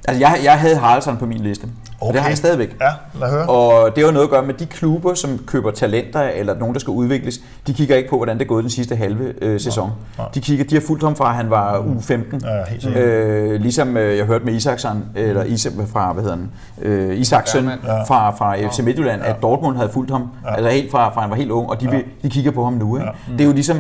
Altså, 0.08 0.20
jeg, 0.22 0.40
jeg 0.44 0.60
havde 0.60 0.76
Haraldsson 0.78 1.18
på 1.18 1.26
min 1.26 1.38
liste, 1.38 1.64
og 1.64 1.70
det 2.02 2.10
Okay. 2.10 2.20
har 2.20 2.28
jeg 2.30 2.38
stadigvæk. 2.38 2.76
ja, 2.82 3.20
lad 3.20 3.30
høre. 3.32 3.46
Og 3.50 3.96
det 3.96 4.04
har 4.04 4.08
jo 4.08 4.14
noget 4.14 4.26
at 4.26 4.30
gøre 4.32 4.44
med 4.44 4.54
de 4.54 4.66
klubber, 4.66 5.14
som 5.14 5.38
køber 5.46 5.72
talenter 5.72 6.22
eller 6.22 6.56
nogen, 6.60 6.74
der 6.74 6.80
skal 6.80 6.92
udvikles. 6.92 7.40
De 7.68 7.74
kigger 7.74 7.96
ikke 7.96 8.10
på, 8.10 8.16
hvordan 8.18 8.38
det 8.38 8.44
er 8.44 8.48
gået 8.48 8.64
den 8.64 8.72
sidste 8.72 8.96
halve 8.96 9.34
øh, 9.42 9.60
sæson. 9.60 9.92
De 10.36 10.42
kigger, 10.42 10.66
de 10.66 10.76
har 10.76 10.82
fulgt 10.88 11.04
ham 11.04 11.16
fra, 11.16 11.30
at 11.30 11.36
han 11.36 11.50
var 11.50 11.78
u 11.80 12.02
15. 12.02 12.42
Ja, 12.46 12.50
helt 12.70 12.84
sikkert. 12.84 13.04
Øh, 13.04 13.62
ligesom 13.62 13.98
øh, 13.98 14.18
jeg 14.18 14.26
hørte 14.26 14.46
med 14.46 14.54
Isaksen, 14.54 15.06
eller 15.16 15.44
Isak 15.44 15.74
fra, 15.94 16.14
hvad 16.14 16.24
hedder 16.24 16.38
han, 16.38 16.50
øh, 16.82 17.18
Isaksen 17.18 17.66
Bergman. 17.66 18.06
fra, 18.08 18.32
fra 18.32 18.56
FC 18.70 18.80
Midtjylland, 18.80 19.22
at 19.22 19.36
Dortmund 19.42 19.76
havde 19.78 19.90
fulgt 19.94 20.12
ham, 20.12 20.30
altså 20.48 20.70
helt 20.70 20.92
fra, 20.92 21.10
fra 21.14 21.22
han 21.22 21.30
var 21.30 21.36
helt 21.36 21.52
ung, 21.52 21.70
og 21.70 21.82
de, 21.82 21.90
vil, 21.90 22.04
de 22.24 22.30
kigger 22.30 22.52
på 22.52 22.64
ham 22.64 22.74
nu. 22.74 22.98
Ikke? 22.98 23.10
Det 23.32 23.42
er 23.42 23.46
jo 23.46 23.54
ligesom, 23.54 23.78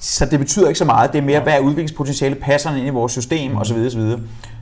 så 0.00 0.26
det 0.26 0.38
betyder 0.38 0.68
ikke 0.68 0.78
så 0.78 0.84
meget. 0.84 1.12
Det 1.12 1.18
er 1.18 1.22
mere, 1.22 1.40
hvad 1.40 1.52
er 1.52 1.58
udviklingspotentiale, 1.58 2.34
passer 2.34 2.70
han 2.70 2.78
ind 2.78 2.86
i 2.86 2.90
vores 2.90 3.12
system, 3.12 3.50
Mm. 3.50 3.56
osv. 3.58 3.76
osv. 3.86 4.12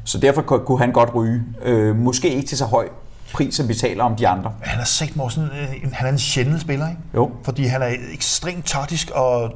Så 0.04 0.18
derfor 0.18 0.42
ku- 0.42 0.58
kunne 0.58 0.78
han 0.78 0.92
godt 0.92 1.14
ryge. 1.14 1.42
Øh, 1.62 1.96
måske 1.96 2.28
ikke 2.34 2.48
til 2.48 2.58
så 2.58 2.64
høj 2.64 2.88
pris, 3.32 3.54
som 3.54 3.68
vi 3.68 3.74
taler 3.74 4.04
om 4.04 4.16
de 4.16 4.28
andre. 4.28 4.52
Han 4.60 4.80
er 4.80 4.84
sådan, 4.84 5.44
øh, 5.44 5.92
han 5.92 6.06
er 6.06 6.12
en 6.12 6.18
sjældent 6.18 6.60
spiller, 6.60 6.88
ikke? 6.88 7.00
Jo. 7.14 7.30
Fordi 7.44 7.64
han 7.64 7.82
er 7.82 7.88
ekstremt 8.12 8.66
taktisk 8.66 9.10
og 9.10 9.52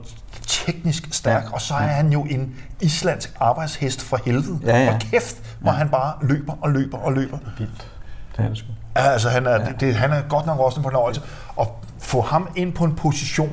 teknisk 0.47 1.09
stærk, 1.11 1.45
og 1.53 1.61
så 1.61 1.75
er 1.75 1.79
han 1.79 2.13
jo 2.13 2.23
en 2.31 2.55
islandsk 2.81 3.33
arbejdshest 3.41 4.03
for 4.03 4.19
helvede. 4.25 4.59
Ja, 4.67 4.85
ja. 4.85 4.95
Og 4.95 5.01
kæft, 5.01 5.37
hvor 5.61 5.71
han 5.71 5.89
bare 5.89 6.13
løber 6.23 6.53
og 6.63 6.71
løber 6.73 6.99
og 6.99 7.13
løber. 7.13 7.39
vildt. 7.59 7.87
Det 8.37 8.45
er 8.45 8.49
det 8.49 8.59
sgu. 8.59 8.67
Ja, 8.97 9.03
altså, 9.11 9.29
han 9.29 9.47
er, 9.47 9.59
det, 9.65 9.81
det, 9.81 9.95
han 9.95 10.11
er 10.13 10.23
godt 10.29 10.47
nok 10.47 10.59
også 10.61 10.81
en 10.81 10.83
fornøjelse. 10.85 11.23
at 11.61 11.67
få 12.01 12.21
ham 12.21 12.49
ind 12.57 12.73
på 12.73 12.85
en 12.85 12.95
position, 12.95 13.53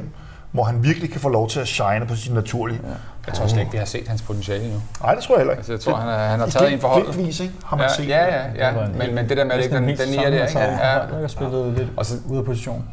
hvor 0.56 0.64
han 0.64 0.84
virkelig 0.84 1.12
kan 1.12 1.22
få 1.22 1.30
lov 1.30 1.50
til 1.50 1.60
at 1.60 1.68
shine 1.68 2.06
på 2.08 2.16
sin 2.16 2.34
naturlige. 2.34 2.80
Ja. 2.84 2.90
Jeg 3.28 3.34
tror 3.34 3.48
slet 3.48 3.60
ikke, 3.60 3.72
vi 3.72 3.78
har 3.78 3.86
set 3.86 4.08
hans 4.08 4.22
potentiale 4.22 4.64
endnu. 4.64 4.82
Nej, 5.02 5.16
det 5.16 5.24
tror 5.24 5.36
jeg 5.36 5.40
heller 5.40 5.54
ikke. 5.54 5.60
Altså, 5.60 5.74
jeg 5.74 5.80
tror, 5.80 5.96
han, 5.96 6.10
er, 6.10 6.18
han 6.28 6.40
har 6.40 6.48
I 6.48 6.52
taget 6.52 6.74
en 6.74 6.80
for 6.80 6.88
holdet. 6.88 7.40
ikke? 7.40 7.54
Har 7.66 7.78
man 7.78 7.86
Ja, 7.90 7.94
set. 7.94 8.08
ja, 8.08 8.26
ja, 8.36 8.44
ja. 8.56 8.88
Men, 8.98 9.16
men 9.16 9.30
det 9.30 9.38
der 9.38 9.44
med, 9.44 9.52
at 9.52 9.58
det 9.58 9.64
ikke 9.64 9.76
den, 9.76 9.88
den 9.88 10.10
nier 10.10 10.30
der, 10.30 10.48
ikke? 10.48 10.60
Ja. 10.60 10.72
Jeg 10.72 11.02
har 11.22 11.28
spillet 11.28 11.74
lidt 11.78 11.88
Og 11.98 12.06
så- 12.06 12.16
ude 12.30 12.40
af 12.40 12.46
position. 12.46 12.86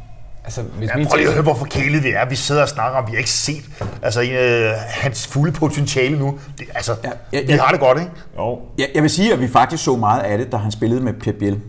Altså, 0.44 0.62
hvis 0.78 0.88
Ja, 0.88 1.04
prøv 1.08 1.16
lige 1.16 1.26
at 1.28 1.32
høre, 1.34 1.42
hvor 1.42 1.54
forkælet 1.54 2.04
vi 2.04 2.10
er. 2.10 2.28
Vi 2.28 2.34
sidder 2.36 2.62
og 2.62 2.68
snakker 2.68 2.98
om, 2.98 3.06
vi 3.06 3.10
har 3.12 3.18
ikke 3.18 3.30
set 3.30 3.62
altså, 4.02 4.22
øh, 4.22 4.70
hans 4.88 5.26
fulde 5.26 5.52
potentiale 5.52 6.18
nu. 6.18 6.38
Det, 6.58 6.66
altså, 6.74 6.92
Ja, 7.04 7.08
ja, 7.08 7.14
ja, 7.32 7.38
ja, 7.40 7.46
vi 7.46 7.52
ja. 7.52 7.60
har 7.62 7.70
det 7.70 7.80
godt, 7.80 7.98
ikke? 7.98 8.10
Jo. 8.38 8.58
Jeg, 8.78 8.86
jeg 8.94 9.02
vil 9.02 9.10
sige, 9.10 9.32
at 9.32 9.40
vi 9.40 9.48
faktisk 9.48 9.84
så 9.84 9.96
meget 9.96 10.20
af 10.20 10.38
det, 10.38 10.52
da 10.52 10.56
han 10.56 10.70
spillede 10.70 11.00
med 11.00 11.12
Pep 11.12 11.34
Biel 11.34 11.60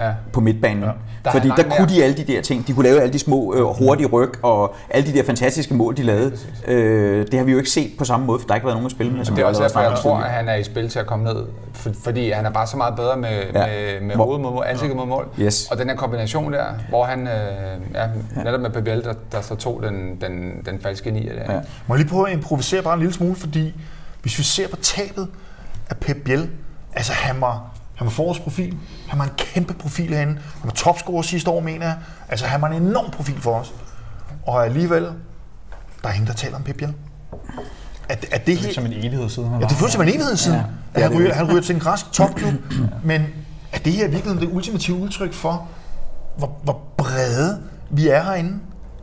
Ja. 0.00 0.06
Ja. 0.06 0.12
på 0.32 0.40
midtbanen. 0.40 0.82
Ja. 0.82 0.90
Der 1.24 1.28
er 1.28 1.32
Fordi 1.32 1.48
der 1.48 1.62
kunne 1.62 1.74
mere. 1.78 1.88
de 1.88 2.04
alle 2.04 2.16
de 2.16 2.24
der 2.32 2.42
ting. 2.42 2.66
De 2.66 2.72
kunne 2.72 2.84
lave 2.88 3.00
alle 3.00 3.12
de 3.12 3.18
små 3.18 3.54
øh, 3.54 3.62
hurtige 3.62 4.06
ryg 4.06 4.44
og 4.44 4.74
alle 4.90 5.12
de 5.12 5.18
der 5.18 5.24
fantastiske 5.24 5.74
mål, 5.74 5.96
de 5.96 6.02
lavede. 6.02 6.32
Øh, 6.68 7.26
det 7.26 7.34
har 7.34 7.44
vi 7.44 7.52
jo 7.52 7.58
ikke 7.58 7.70
set 7.70 7.90
på 7.98 8.04
samme 8.04 8.26
måde, 8.26 8.40
for 8.40 8.46
der 8.46 8.52
har 8.52 8.56
ikke 8.56 8.66
været 8.66 8.76
nogen 8.76 8.86
at 8.86 8.92
spille 8.92 9.12
med. 9.12 9.24
Som 9.24 9.34
Det 9.34 9.42
er 9.42 9.46
også 9.46 9.62
derfor, 9.62 9.80
jeg 9.80 9.98
tror, 9.98 10.16
at 10.16 10.30
han 10.30 10.48
er 10.48 10.54
i 10.54 10.64
spil 10.64 10.88
til 10.88 10.98
at 10.98 11.06
komme 11.06 11.24
ned. 11.24 11.44
For, 11.74 11.90
fordi 12.04 12.30
han 12.30 12.46
er 12.46 12.50
bare 12.50 12.66
så 12.66 12.76
meget 12.76 12.96
bedre 12.96 13.16
med, 13.16 13.28
Ja. 13.54 13.60
ja. 13.60 13.66
med, 14.00 14.06
med 14.06 14.16
hovedet 14.16 14.40
mod 14.42 14.52
mål, 14.52 14.64
ansigtet 14.68 14.96
mod 14.96 15.06
mål. 15.06 15.28
Yes. 15.40 15.68
Og 15.70 15.78
den 15.78 15.88
her 15.88 15.96
kombination 15.96 16.52
der, 16.52 16.64
hvor 16.88 17.04
han 17.04 17.20
øh, 17.26 17.32
ja, 17.94 18.06
netop 18.36 18.60
med 18.60 18.70
Pebel, 18.70 19.04
der, 19.04 19.14
der 19.32 19.40
så 19.40 19.54
tog 19.54 19.82
den, 19.82 20.20
den, 20.20 20.62
den 20.66 20.80
falske 20.80 21.10
nier 21.10 21.32
der. 21.32 21.52
Ja. 21.52 21.52
Ja. 21.52 21.60
Må 21.86 21.94
jeg 21.94 21.98
lige 22.04 22.10
prøve 22.10 22.28
at 22.28 22.36
improvisere 22.36 22.82
bare 22.82 22.94
en 22.94 23.00
lille 23.00 23.14
smule, 23.14 23.34
fordi 23.34 23.74
hvis 24.22 24.38
vi 24.38 24.42
ser 24.42 24.68
på 24.68 24.76
tabet 24.76 25.28
af 25.90 25.96
Pep 25.96 26.16
Biel, 26.24 26.50
altså 26.92 27.12
han 27.12 27.40
var, 27.40 27.70
han 27.94 28.04
var 28.04 28.10
forårsprofil, 28.10 28.76
han 29.08 29.18
var 29.18 29.24
en 29.24 29.30
kæmpe 29.36 29.74
profil 29.74 30.14
herinde, 30.14 30.32
han 30.32 30.64
var 30.64 30.70
topscorer 30.70 31.22
sidste 31.22 31.50
år, 31.50 31.60
mener 31.60 31.86
jeg. 31.86 31.96
Altså 32.28 32.46
han 32.46 32.62
var 32.62 32.68
en 32.68 32.82
enorm 32.82 33.10
profil 33.10 33.40
for 33.40 33.54
os. 33.54 33.74
Og 34.46 34.64
alligevel, 34.64 35.02
der 36.02 36.08
er 36.08 36.12
ingen, 36.12 36.26
der 36.26 36.34
taler 36.34 36.56
om 36.56 36.62
Pep 36.62 36.76
Biel. 36.76 36.94
Er, 38.08 38.14
er 38.30 38.38
det 38.38 38.46
Det 38.46 38.54
er 38.54 38.58
helt... 38.58 38.74
som 38.74 38.86
en 38.86 38.92
evighed 38.92 39.28
siden 39.28 39.50
Ja, 39.60 39.66
det 39.66 39.76
føles 39.76 39.92
som 39.92 40.02
en 40.02 40.08
evighed 40.08 40.36
siden, 40.36 40.58
ja, 40.58 40.64
at 40.94 41.02
han, 41.02 41.18
ryger, 41.18 41.34
han 41.34 41.50
ryger 41.50 41.62
til 41.62 41.74
en 41.74 41.80
græsk 41.80 42.12
topklub. 42.12 42.52
Men 43.04 43.26
er 43.72 43.78
det 43.78 43.92
her 43.92 44.08
virkelig 44.08 44.40
det 44.40 44.48
ultimative 44.52 44.96
udtryk 44.96 45.32
for, 45.32 45.68
hvor, 46.36 46.58
hvor 46.62 46.80
brede 46.96 47.62
vi 47.92 48.08
er 48.08 48.22
herinde? 48.22 48.58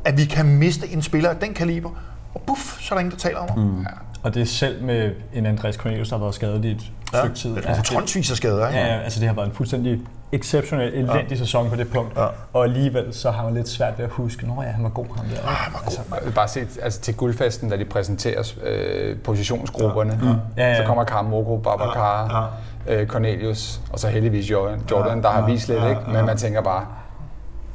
At 0.05 0.17
vi 0.17 0.25
kan 0.25 0.45
miste 0.45 0.87
en 0.87 1.01
spiller 1.01 1.29
af 1.29 1.35
den 1.35 1.53
kaliber, 1.53 1.89
og 2.35 2.41
buff, 2.47 2.81
så 2.81 2.93
er 2.93 2.97
der 2.97 2.99
ingen, 2.99 3.11
der 3.11 3.17
taler 3.17 3.37
om 3.37 3.49
ham. 3.49 3.59
Mm. 3.59 3.85
Og 4.23 4.33
det 4.33 4.41
er 4.41 4.45
selv 4.45 4.83
med 4.83 5.11
en 5.33 5.45
Andreas 5.45 5.75
Cornelius, 5.75 6.09
der 6.09 6.15
har 6.17 6.23
været 6.23 6.35
skadet 6.35 6.65
i 6.65 6.71
et 6.71 6.91
Ja, 7.13 7.19
stykke 7.19 7.35
tid. 7.35 7.55
det 7.55 7.65
er 7.65 7.81
tonsvis 7.81 8.31
af 8.31 8.37
skader, 8.37 8.67
ikke? 8.67 8.79
Ja, 8.79 8.87
ja, 8.87 8.99
altså 8.99 9.19
det 9.19 9.27
har 9.27 9.35
været 9.35 9.47
en 9.47 9.53
fuldstændig 9.53 9.99
exceptionel, 10.31 10.93
elendig 10.93 11.27
ja. 11.29 11.35
sæson 11.35 11.69
på 11.69 11.75
det 11.75 11.91
punkt. 11.91 12.17
Ja. 12.17 12.25
Og 12.53 12.63
alligevel 12.63 13.13
så 13.13 13.31
har 13.31 13.43
man 13.43 13.53
lidt 13.53 13.69
svært 13.69 13.97
ved 13.97 14.05
at 14.05 14.11
huske, 14.11 14.47
nå 14.47 14.61
ja, 14.61 14.69
han 14.69 14.83
var 14.83 14.89
god 14.89 15.05
ham 15.17 15.25
der. 15.25 15.41
Ah, 15.47 15.47
han 15.55 15.73
var 15.73 15.79
god. 15.79 15.85
Altså, 15.85 16.01
Jeg 16.15 16.25
vil 16.25 16.31
bare 16.31 16.47
se 16.47 16.59
altså, 16.81 17.01
til 17.01 17.15
guldfesten, 17.15 17.69
da 17.69 17.77
de 17.77 17.85
præsenteres 17.85 18.57
øh, 18.63 19.17
positionsgrupperne. 19.17 20.19
Ja. 20.57 20.63
Ja, 20.63 20.69
ja. 20.71 20.77
Så 20.77 20.83
kommer 20.83 21.03
Karamoko, 21.03 21.57
Babacar, 21.57 22.49
ja. 22.87 22.93
ja. 22.93 23.01
øh, 23.01 23.07
Cornelius, 23.07 23.81
og 23.93 23.99
så 23.99 24.07
heldigvis 24.07 24.51
Jordan, 24.51 24.81
Jordan 24.91 25.21
der 25.23 25.29
har 25.29 25.45
vist 25.45 25.67
lidt, 25.67 25.83
ikke? 25.83 26.01
Men 26.13 26.25
man 26.25 26.37
tænker 26.37 26.61
bare, 26.61 26.85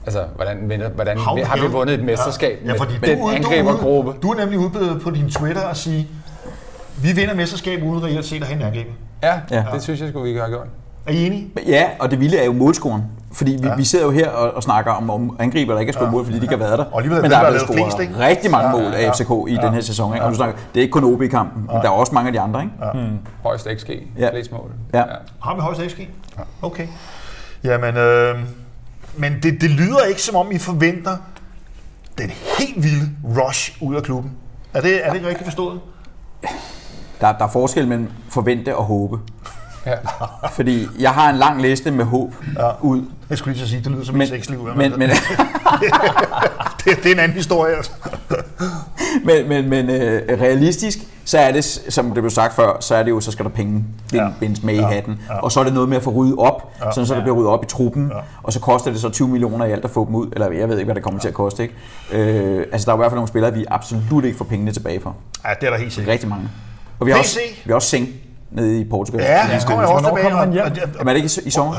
altså, 0.06 0.24
hvordan, 0.36 0.68
vinder, 0.68 0.88
hvordan 0.88 1.18
How 1.18 1.44
har 1.44 1.56
vi 1.66 1.72
vundet 1.72 1.94
et 1.98 2.04
mesterskab 2.04 2.58
ja, 2.66 2.72
fordi 2.72 2.92
med 3.00 3.08
du, 3.08 3.12
den 3.14 3.18
du, 3.18 3.28
angribergruppe? 3.30 4.12
Du, 4.12 4.16
du 4.22 4.30
er 4.30 4.36
nemlig 4.36 4.58
ude 4.58 5.00
på 5.02 5.10
din 5.10 5.30
Twitter 5.30 5.62
og 5.62 5.76
sige, 5.76 6.08
vi 7.02 7.12
vinder 7.12 7.34
mesterskab 7.34 7.82
uden 7.82 8.04
reelt 8.04 8.24
set 8.24 8.42
at 8.42 8.48
have 8.48 8.60
en 8.60 8.66
angriber. 8.66 8.90
Ja, 9.22 9.34
Ja. 9.50 9.64
det 9.74 9.82
synes 9.82 10.00
jeg 10.00 10.08
skulle 10.08 10.32
vi 10.32 10.38
have 10.38 10.50
gjort. 10.50 10.66
Er 11.06 11.12
I 11.12 11.26
enige? 11.26 11.50
Ja, 11.66 11.84
og 12.00 12.10
det 12.10 12.20
vilde 12.20 12.38
er 12.38 12.44
jo 12.44 12.52
målscoren. 12.52 13.02
Fordi 13.32 13.56
vi, 13.62 13.68
ja. 13.68 13.74
vi 13.76 13.84
sidder 13.84 14.04
jo 14.04 14.10
her 14.10 14.28
og, 14.30 14.50
og 14.54 14.62
snakker 14.62 14.92
om, 14.92 15.10
om 15.10 15.36
angriber, 15.40 15.72
der 15.72 15.80
ikke 15.80 15.92
har 15.92 15.94
scoret 15.94 16.06
ja. 16.06 16.12
mål, 16.12 16.24
fordi 16.24 16.38
de 16.38 16.42
ikke 16.44 16.56
har 16.56 16.64
været 16.64 16.78
der. 16.78 16.84
Og 16.84 17.02
men 17.02 17.10
det 17.22 17.30
der 17.30 17.36
er 17.38 17.44
blevet 17.44 17.60
scoret 17.60 17.80
flest, 17.84 18.00
ikke? 18.00 18.18
rigtig 18.18 18.50
mange 18.50 18.68
Ja, 18.68 18.72
mål 18.72 18.82
ja, 18.92 19.00
ja. 19.00 19.06
af 19.08 19.14
FCK 19.14 19.30
i 19.48 19.56
den 19.66 19.74
her 19.74 19.80
sæson. 19.80 20.14
Ikke? 20.14 20.24
Og 20.24 20.30
du 20.30 20.36
snakker, 20.36 20.56
det 20.74 20.80
er 20.80 20.82
ikke 20.82 20.92
kun 20.92 21.04
OB-kampen, 21.04 21.62
men 21.66 21.76
der 21.76 21.82
er 21.82 21.88
også 21.88 22.14
mange 22.14 22.26
af 22.28 22.32
de 22.32 22.40
andre. 22.40 22.62
Ikke? 22.62 22.72
Ja. 22.82 23.00
Højst 23.42 23.68
XG, 23.76 23.88
Ja. 23.90 23.94
ja. 24.18 24.30
flest 24.30 24.52
mål. 24.52 24.70
Ja. 24.94 25.02
Har 25.42 25.54
vi 25.54 25.60
højst 25.60 25.80
XG? 25.90 26.00
Okay. 26.62 26.86
Jamen, 27.64 27.96
øh, 27.96 28.34
men 29.16 29.32
det, 29.42 29.60
det 29.60 29.70
lyder 29.70 30.00
ikke 30.02 30.22
som 30.22 30.36
om, 30.36 30.52
I 30.52 30.58
forventer 30.58 31.16
den 32.18 32.30
helt 32.58 32.82
vilde 32.82 33.10
rush 33.38 33.72
ud 33.82 33.94
af 33.96 34.02
klubben. 34.02 34.30
Er 34.74 34.80
det, 34.80 35.04
er 35.06 35.08
det 35.08 35.16
ikke 35.16 35.28
rigtigt 35.28 35.46
forstået? 35.46 35.80
Der, 37.20 37.32
der 37.32 37.44
er 37.44 37.50
forskel 37.50 37.88
mellem 37.88 38.08
forvente 38.28 38.76
og 38.76 38.84
håbe. 38.84 39.18
Ja. 39.86 39.94
Fordi 40.50 40.88
jeg 40.98 41.10
har 41.10 41.30
en 41.30 41.36
lang 41.36 41.62
liste 41.62 41.90
med 41.90 42.04
håb 42.04 42.34
Ja. 42.58 42.70
ud. 42.80 43.02
Jeg 43.30 43.38
skulle 43.38 43.54
lige 43.54 43.62
at 43.62 43.68
sige, 43.68 43.80
det 43.84 43.92
lyder 43.92 44.04
som 44.04 44.14
Men, 44.14 44.22
et 44.22 44.28
sexliv. 44.28 44.68
men, 44.76 44.98
men, 44.98 45.10
det, 46.84 46.96
det 47.02 47.06
er 47.06 47.12
en 47.12 47.18
anden 47.18 47.36
historie, 47.36 47.76
altså. 47.76 47.90
men, 49.26 49.48
men, 49.48 49.68
men 49.68 49.90
øh, 49.90 50.40
realistisk, 50.40 50.98
så 51.24 51.38
er 51.38 51.52
det, 51.52 51.64
som 51.88 52.04
det 52.06 52.14
blev 52.22 52.30
sagt 52.30 52.54
før, 52.54 52.76
så 52.80 52.94
er 52.94 53.02
det 53.02 53.10
jo, 53.10 53.20
så 53.20 53.30
skal 53.32 53.44
der 53.44 53.50
penge 53.50 53.72
bind, 53.72 54.22
Ja. 54.22 54.22
ja. 54.24 54.32
bindes 54.40 54.62
med 54.62 54.74
i 54.74 54.76
Ja. 54.76 54.86
hatten. 54.88 55.20
Ja. 55.28 55.38
Og 55.40 55.52
så 55.52 55.60
er 55.60 55.64
det 55.64 55.72
noget 55.74 55.88
med 55.88 55.96
at 55.96 56.02
få 56.02 56.10
ryddet 56.10 56.34
op, 56.38 56.63
ja. 56.84 56.92
sådan 56.92 57.06
så 57.06 57.14
der 57.14 57.20
bliver 57.22 57.36
ryddet 57.36 57.50
op 57.50 57.62
i 57.62 57.66
truppen. 57.66 58.08
Ja. 58.14 58.18
Og 58.42 58.52
så 58.52 58.60
koster 58.60 58.90
det 58.90 59.00
så 59.00 59.08
20 59.10 59.28
millioner 59.28 59.64
i 59.64 59.72
alt 59.72 59.84
at 59.84 59.90
få 59.90 60.06
dem 60.06 60.14
ud. 60.14 60.28
Eller 60.32 60.50
jeg 60.50 60.68
ved 60.68 60.78
ikke, 60.78 60.84
hvad 60.84 60.94
det 60.94 61.02
kommer 61.02 61.20
til 61.20 61.28
at 61.28 61.34
koste. 61.34 61.62
Ikke? 61.62 61.74
Øh, 62.12 62.66
altså, 62.72 62.86
der 62.86 62.92
er 62.92 62.96
i 62.96 62.98
hvert 62.98 63.10
fald 63.10 63.16
nogle 63.16 63.28
spillere, 63.28 63.52
vi 63.54 63.64
absolut 63.68 64.24
ikke 64.24 64.38
får 64.38 64.44
pengene 64.44 64.72
tilbage 64.72 65.00
for. 65.00 65.16
Ja, 65.44 65.50
det 65.60 65.66
er 65.66 65.70
der 65.70 65.78
helt 65.78 65.92
sikkert. 65.92 66.12
Rigtig 66.12 66.28
mange. 66.28 66.48
Og 67.00 67.06
vi 67.06 67.10
har 67.10 67.18
PC. 67.18 67.24
også, 67.24 67.38
vi 67.64 67.68
har 67.70 67.74
også 67.74 67.88
Seng 67.88 68.08
nede 68.50 68.80
i 68.80 68.84
Portugal. 68.90 69.20
Ja, 69.22 69.38
han 69.38 69.60
kommer 69.66 69.82
jo 69.82 69.90
også 69.90 70.04
tilbage. 70.04 70.22
kommer 70.24 70.38
han 70.38 70.52
hjem? 70.52 70.64
og- 70.64 70.70
og- 71.00 71.00
er 71.00 71.12
det 71.12 71.16
ikke 71.16 71.30
i, 71.44 71.48
i 71.48 71.50
sommer? 71.50 71.74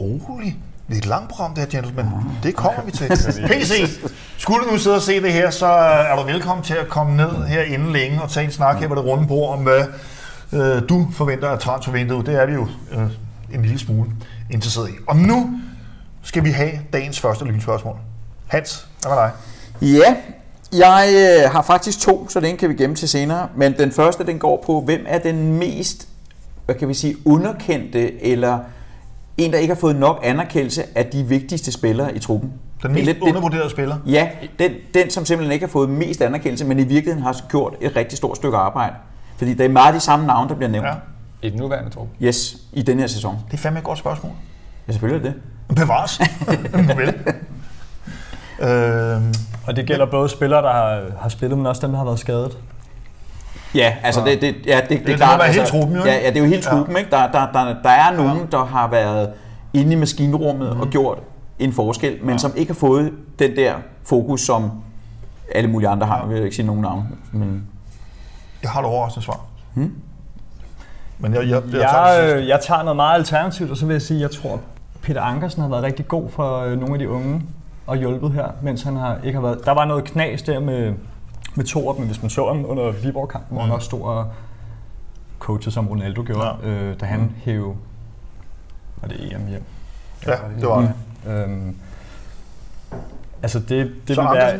Rolig. 0.00 0.56
Det 0.88 0.94
er 0.94 0.98
et 0.98 1.06
langt 1.06 1.28
program, 1.30 1.54
det 1.54 1.58
her, 1.62 1.70
gentlemen. 1.70 2.06
Det 2.42 2.56
kommer 2.56 2.82
vi 2.84 2.90
til. 2.90 3.08
PC, 3.48 4.00
skulle 4.38 4.64
du 4.66 4.70
nu 4.72 4.78
sidde 4.78 4.96
og 4.96 5.02
se 5.02 5.22
det 5.22 5.32
her, 5.32 5.50
så 5.50 5.66
er 5.66 6.16
du 6.16 6.22
velkommen 6.22 6.64
til 6.64 6.74
at 6.74 6.88
komme 6.88 7.16
ned 7.16 7.44
her 7.48 7.62
inden 7.62 7.92
længe 7.92 8.22
og 8.22 8.30
tage 8.30 8.46
en 8.46 8.52
snak 8.52 8.76
her 8.80 8.88
på 8.88 8.94
det 8.94 9.04
runde 9.04 9.26
bord 9.28 9.58
om, 9.58 9.62
hvad 9.62 9.84
øh, 10.52 10.82
du 10.88 11.06
forventer 11.12 11.48
af 11.48 11.58
transfervinduet. 11.58 12.26
Det 12.26 12.42
er 12.42 12.46
vi 12.46 12.52
jo 12.52 12.66
øh, 12.92 13.02
en 13.54 13.62
lille 13.62 13.78
smule 13.78 14.10
interesseret 14.50 14.88
i. 14.88 14.92
Og 15.06 15.16
nu 15.16 15.50
skal 16.22 16.44
vi 16.44 16.50
have 16.50 16.70
dagens 16.92 17.20
første 17.20 17.44
lynspørgsmål. 17.44 17.96
Hans, 18.46 18.86
hvad 19.02 19.12
med 19.12 19.22
dig? 19.22 19.30
Ja, 19.98 20.16
jeg 20.78 21.08
øh, 21.44 21.52
har 21.52 21.62
faktisk 21.62 22.00
to, 22.00 22.28
så 22.28 22.40
den 22.40 22.56
kan 22.56 22.68
vi 22.68 22.74
gemme 22.74 22.96
til 22.96 23.08
senere. 23.08 23.48
Men 23.56 23.78
den 23.78 23.92
første, 23.92 24.26
den 24.26 24.38
går 24.38 24.62
på, 24.66 24.80
hvem 24.80 25.04
er 25.08 25.18
den 25.18 25.58
mest, 25.58 26.08
hvad 26.64 26.74
kan 26.74 26.88
vi 26.88 26.94
sige, 26.94 27.16
underkendte, 27.24 28.22
eller 28.24 28.58
en, 29.38 29.52
der 29.52 29.58
ikke 29.58 29.74
har 29.74 29.80
fået 29.80 29.96
nok 29.96 30.20
anerkendelse 30.22 30.84
af 30.94 31.06
de 31.06 31.22
vigtigste 31.24 31.72
spillere 31.72 32.16
i 32.16 32.18
truppen. 32.18 32.52
Den 32.82 32.92
mest 32.92 33.04
lidt- 33.04 33.18
undervurderede 33.20 33.70
spiller. 33.70 33.96
Ja, 34.06 34.28
den, 34.58 34.70
den, 34.94 35.10
som 35.10 35.24
simpelthen 35.24 35.52
ikke 35.52 35.66
har 35.66 35.70
fået 35.70 35.88
mest 35.88 36.22
anerkendelse, 36.22 36.64
men 36.64 36.78
i 36.78 36.82
virkeligheden 36.84 37.22
har 37.22 37.40
gjort 37.50 37.74
et 37.80 37.96
rigtig 37.96 38.18
stort 38.18 38.36
stykke 38.36 38.56
arbejde. 38.56 38.94
Fordi 39.38 39.54
det 39.54 39.66
er 39.66 39.68
meget 39.70 39.94
de 39.94 40.00
samme 40.00 40.26
navne, 40.26 40.48
der 40.48 40.54
bliver 40.54 40.70
nævnt. 40.70 40.86
Ja. 40.86 40.94
Ja. 41.42 41.46
I 41.46 41.50
den 41.50 41.58
nuværende 41.60 41.90
trup. 41.90 42.06
Yes, 42.22 42.56
i 42.72 42.82
den 42.82 42.98
her 43.00 43.06
sæson. 43.06 43.36
Det 43.46 43.54
er 43.54 43.58
fandme 43.58 43.78
et 43.78 43.84
godt 43.84 43.98
spørgsmål. 43.98 44.32
Ja, 44.88 44.92
selvfølgelig 44.92 45.28
er 45.28 45.32
det. 45.32 45.40
Bevares. 45.76 46.20
Vel. 46.98 47.14
øhm, 48.68 49.34
Og 49.66 49.76
det 49.76 49.86
gælder 49.86 50.06
både 50.06 50.28
spillere, 50.28 50.62
der 50.62 50.72
har, 50.72 51.00
har 51.20 51.28
spillet, 51.28 51.58
men 51.58 51.66
også 51.66 51.82
dem, 51.82 51.90
der 51.90 51.98
har 51.98 52.04
været 52.04 52.18
skadet. 52.18 52.58
Ja, 53.74 53.94
altså 54.02 54.24
det, 54.24 54.40
det, 54.40 54.54
ja, 54.66 54.80
det, 54.80 54.88
det, 54.88 55.06
det 55.06 55.12
er 55.12 55.16
klart. 55.16 55.38
være 55.38 55.46
altså, 55.46 55.60
hele 55.60 55.70
truppen, 55.70 55.96
jo, 55.96 56.04
Ja, 56.04 56.14
ja, 56.14 56.28
det 56.28 56.36
er 56.36 56.40
jo 56.40 56.46
hele 56.46 56.62
truppen. 56.62 56.96
Ikke? 56.96 57.10
Der, 57.10 57.30
der, 57.32 57.52
der, 57.52 57.74
der 57.82 57.90
er 57.90 58.16
nogen, 58.16 58.46
der 58.52 58.64
har 58.64 58.88
været 58.88 59.30
inde 59.72 59.92
i 59.92 59.96
maskinrummet 59.96 60.70
Mhm. 60.72 60.80
og 60.80 60.88
gjort 60.88 61.18
en 61.58 61.72
forskel, 61.72 62.18
men 62.24 62.38
som 62.38 62.52
ikke 62.56 62.72
har 62.72 62.78
fået 62.78 63.12
den 63.38 63.56
der 63.56 63.74
fokus, 64.04 64.40
som 64.40 64.70
alle 65.54 65.70
mulige 65.70 65.88
andre 65.88 66.06
har. 66.06 66.20
Jeg 66.20 66.28
vil 66.34 66.42
ikke 66.44 66.56
sige 66.56 66.66
nogen 66.66 66.82
navn. 66.82 67.04
Men 67.32 67.66
jeg 68.62 68.70
har 68.70 68.80
et 68.80 68.86
overraskende 68.86 69.24
svar. 69.24 69.40
Hmm? 69.74 69.94
Men 71.18 71.34
jeg, 71.34 71.42
jeg, 71.48 71.62
jeg, 71.72 71.80
jeg 71.80 71.88
tager 71.90 72.06
Jeg, 72.06 72.36
øh, 72.36 72.48
jeg 72.48 72.60
tager 72.60 72.82
noget 72.82 72.96
meget 72.96 73.14
alternativt, 73.14 73.70
og 73.70 73.76
så 73.76 73.86
vil 73.86 73.94
jeg 73.94 74.02
sige, 74.02 74.16
at 74.16 74.22
jeg 74.22 74.30
tror, 74.30 74.54
at 74.54 74.60
Peter 75.02 75.22
Ankersen 75.22 75.62
har 75.62 75.68
været 75.68 75.82
rigtig 75.82 76.08
god 76.08 76.30
for 76.30 76.58
øh, 76.60 76.78
nogle 76.78 76.92
af 76.94 76.98
de 76.98 77.08
unge 77.08 77.42
og 77.86 77.96
hjulpet 77.96 78.32
her, 78.32 78.46
mens 78.62 78.82
han 78.82 78.96
har, 78.96 79.18
ikke 79.24 79.36
har 79.38 79.42
været... 79.46 79.64
Der 79.64 79.72
var 79.72 79.84
noget 79.84 80.04
knas 80.04 80.42
der 80.42 80.60
med, 80.60 80.94
med 81.54 81.64
Torup, 81.64 81.98
men 81.98 82.06
hvis 82.06 82.22
man 82.22 82.30
så 82.30 82.46
ham 82.46 82.64
under 82.68 82.90
Viborg-kampen, 82.90 83.54
hvor 83.56 83.62
han 83.64 83.74
også 83.74 83.84
stod 83.86 84.02
og 84.02 84.26
coachede, 85.38 85.70
som 85.70 85.88
Ronaldo 85.88 86.22
gjorde, 86.26 86.48
Ja. 86.62 86.68
øh, 86.68 87.00
da 87.00 87.06
han 87.06 87.32
hævde... 87.36 87.74
Var 89.00 89.08
det 89.08 89.32
EM 89.32 89.46
hjem? 89.48 89.62
Ja, 90.26 90.32
det 90.60 90.68
var 90.68 90.80
det. 90.80 90.92
Øhm, 91.32 91.76
altså 93.42 93.58
det, 93.58 93.92
det 94.08 94.16
Så 94.16 94.22
vil 94.22 94.30
være... 94.34 94.58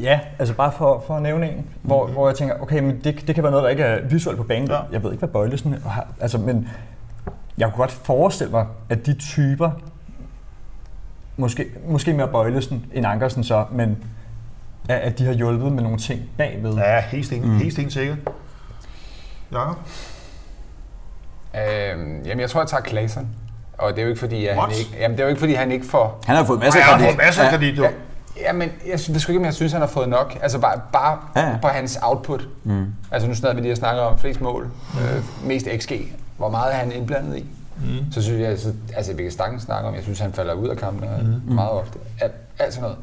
Ja, 0.00 0.20
altså 0.38 0.54
bare 0.54 0.72
for, 0.72 1.04
for 1.06 1.16
at 1.16 1.22
nævne 1.22 1.50
en, 1.52 1.66
hvor, 1.82 2.06
hvor 2.06 2.28
jeg 2.28 2.36
tænker, 2.36 2.54
okay, 2.62 2.78
men 2.80 3.00
det, 3.04 3.26
det 3.26 3.34
kan 3.34 3.44
være 3.44 3.50
noget, 3.50 3.64
der 3.64 3.70
ikke 3.70 3.82
er 3.82 4.04
visuelt 4.08 4.38
på 4.38 4.44
banen. 4.44 4.68
Ja. 4.68 4.78
Jeg 4.92 5.02
ved 5.02 5.10
ikke, 5.12 5.18
hvad 5.18 5.28
Bøjlesen 5.28 5.74
har, 5.86 6.06
altså, 6.20 6.38
men 6.38 6.68
jeg 7.58 7.68
kunne 7.68 7.76
godt 7.80 7.92
forestille 7.92 8.50
mig, 8.50 8.66
at 8.90 9.06
de 9.06 9.14
typer, 9.14 9.70
måske, 11.36 11.66
måske 11.88 12.12
mere 12.12 12.28
Bøjlesen 12.28 12.86
end 12.92 13.06
Ankersen 13.06 13.44
så, 13.44 13.64
men 13.72 13.98
at, 14.88 14.96
at 14.98 15.18
de 15.18 15.24
har 15.24 15.32
hjulpet 15.32 15.72
med 15.72 15.82
nogle 15.82 15.98
ting 15.98 16.20
bagved. 16.38 16.74
Ja. 16.74 17.00
Helt 17.00 17.26
sten, 17.26 17.42
mm. 17.42 17.58
helt 17.58 17.72
sten 17.72 17.90
sikkert. 17.90 18.18
Jakob? 19.52 19.76
Øhm, 21.54 22.22
jamen, 22.24 22.40
jeg 22.40 22.50
tror, 22.50 22.60
jeg 22.60 22.68
tager 22.68 22.82
Claesson. 22.82 23.28
Og 23.78 23.90
det 23.90 23.98
er 23.98 24.02
jo 24.02 24.08
ikke 24.08 24.20
fordi, 24.20 24.46
at 24.46 24.56
What? 24.56 24.70
han 24.70 24.78
ikke, 24.78 24.90
jamen, 25.00 25.16
det 25.16 25.22
er 25.22 25.24
jo 25.26 25.28
ikke 25.28 25.40
fordi, 25.40 25.54
han 25.54 25.72
ikke 25.72 25.86
får... 25.86 26.20
han 26.26 26.36
har 26.36 26.44
fået 26.44 26.60
masser 26.60 26.80
Ja, 26.80 26.84
af 26.84 26.90
han 26.90 27.00
har 27.00 27.06
kredit. 27.06 27.16
fået 27.16 27.26
masser 27.26 27.42
af 27.42 27.50
kredit, 27.50 27.78
jo. 27.78 27.82
Ja, 27.82 27.90
jamen, 28.40 28.70
jeg 28.86 29.00
synes, 29.00 29.14
det 29.14 29.22
sgu 29.22 29.32
ikke, 29.32 29.40
om 29.40 29.44
jeg 29.44 29.54
synes, 29.54 29.72
han 29.72 29.80
har 29.80 29.88
fået 29.88 30.08
nok. 30.08 30.38
Altså 30.42 30.58
bare, 30.58 30.80
bare 30.92 31.18
Ja, 31.36 31.40
ja. 31.40 31.50
ja. 31.50 31.58
på 31.62 31.68
hans 31.68 31.98
output. 32.02 32.48
Mm. 32.64 32.86
Altså 33.10 33.28
nu 33.28 33.34
snakker 33.34 33.54
vi 33.54 33.60
lige 33.60 33.72
at 33.72 33.78
snakke 33.78 34.02
om 34.02 34.18
flest 34.18 34.40
mål, 34.40 34.64
mm. 34.64 34.98
øh, 34.98 35.46
mest 35.48 35.66
XG. 35.78 35.92
Hvor 36.36 36.50
meget 36.50 36.74
er 36.74 36.78
han 36.78 36.92
indblandet 36.92 37.36
i? 37.38 37.46
Mm. 37.76 38.12
Så 38.12 38.22
synes 38.22 38.40
jeg, 38.40 38.58
så, 38.58 38.72
altså 38.96 39.14
vi 39.14 39.22
kan 39.22 39.32
sagtens 39.32 39.62
snakke 39.62 39.88
om, 39.88 39.94
jeg 39.94 40.02
synes, 40.02 40.18
han 40.20 40.32
falder 40.32 40.54
ud 40.54 40.68
af 40.68 40.76
kampen 40.76 41.40
mm. 41.46 41.54
meget 41.54 41.70
ofte. 41.70 41.98
Alt, 42.20 42.32
alt 42.58 42.74
sådan 42.74 42.82
noget. 42.82 42.96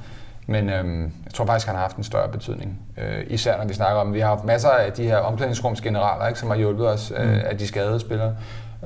Men 0.48 0.69
øhm, 0.69 1.02
jeg 1.26 1.34
tror 1.34 1.46
faktisk, 1.46 1.67
han 1.67 1.76
har 1.76 1.82
haft 1.82 1.98
en 1.98 2.04
større 2.04 2.30
betydning. 2.30 2.80
Øh, 2.98 3.24
især 3.28 3.58
når 3.58 3.65
vi 3.65 3.74
snakker 3.74 4.02
om, 4.02 4.13
vi 4.13 4.19
har 4.19 4.28
haft 4.28 4.43
masser 4.43 4.69
af 4.69 4.91
de 4.91 5.04
her 5.04 5.17
omklædningsrumsgeneraler, 5.17 6.28
ikke, 6.28 6.39
som 6.39 6.50
har 6.50 6.58
hjulpet 6.58 6.88
os 6.88 7.13
øh, 7.17 7.41
af 7.46 7.58
de 7.58 7.67
skadede 7.67 8.00
spillere, 8.00 8.36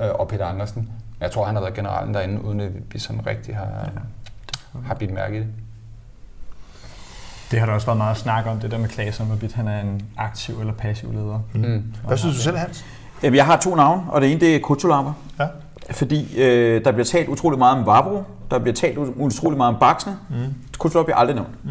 øh, 0.02 0.10
og 0.10 0.28
Peter 0.28 0.46
Andersen. 0.46 0.82
Men 0.82 1.22
jeg 1.22 1.30
tror, 1.30 1.44
han 1.44 1.54
har 1.54 1.62
været 1.62 1.74
generalen 1.74 2.14
derinde, 2.14 2.44
uden 2.44 2.60
at 2.60 2.70
vi 2.92 2.98
sådan 2.98 3.26
rigtig 3.26 3.56
har, 3.56 3.90
har 4.86 4.94
bidt 4.94 5.12
mærke 5.12 5.36
i 5.36 5.38
det. 5.38 5.46
Det 7.50 7.58
har 7.58 7.66
der 7.66 7.72
også 7.72 7.86
været 7.86 7.98
meget 7.98 8.16
snak 8.16 8.46
om, 8.46 8.60
det 8.60 8.70
der 8.70 8.78
med 8.78 8.88
Klaas, 8.88 9.20
om 9.20 9.26
hvorvidt 9.26 9.52
han 9.52 9.68
er 9.68 9.80
en 9.80 10.02
aktiv 10.16 10.60
eller 10.60 10.72
passiv 10.72 11.12
leder. 11.12 11.40
Mm. 11.54 11.82
Hvad 12.06 12.16
synes 12.16 12.36
du 12.36 12.42
selv, 12.42 12.56
Hans? 12.56 12.84
Jamen, 13.22 13.36
jeg 13.36 13.46
har 13.46 13.56
to 13.56 13.74
navne, 13.74 14.02
og 14.08 14.20
det 14.20 14.30
ene 14.30 14.40
det 14.40 14.56
er 14.56 14.60
Kutsulava. 14.60 15.10
Ja. 15.40 15.46
Fordi 15.90 16.38
øh, 16.42 16.84
der 16.84 16.92
bliver 16.92 17.04
talt 17.04 17.28
utrolig 17.28 17.58
meget 17.58 17.78
om 17.78 17.86
Vavro, 17.86 18.22
der 18.50 18.58
bliver 18.58 18.74
talt 18.74 18.98
ut- 18.98 19.12
utrolig 19.16 19.56
meget 19.56 19.74
om 19.74 19.80
Baksne. 19.80 20.12
Mm. 20.30 20.36
Kutsulava 20.78 21.04
bliver 21.04 21.16
aldrig 21.16 21.34
nævnt. 21.34 21.64
Mm. 21.64 21.70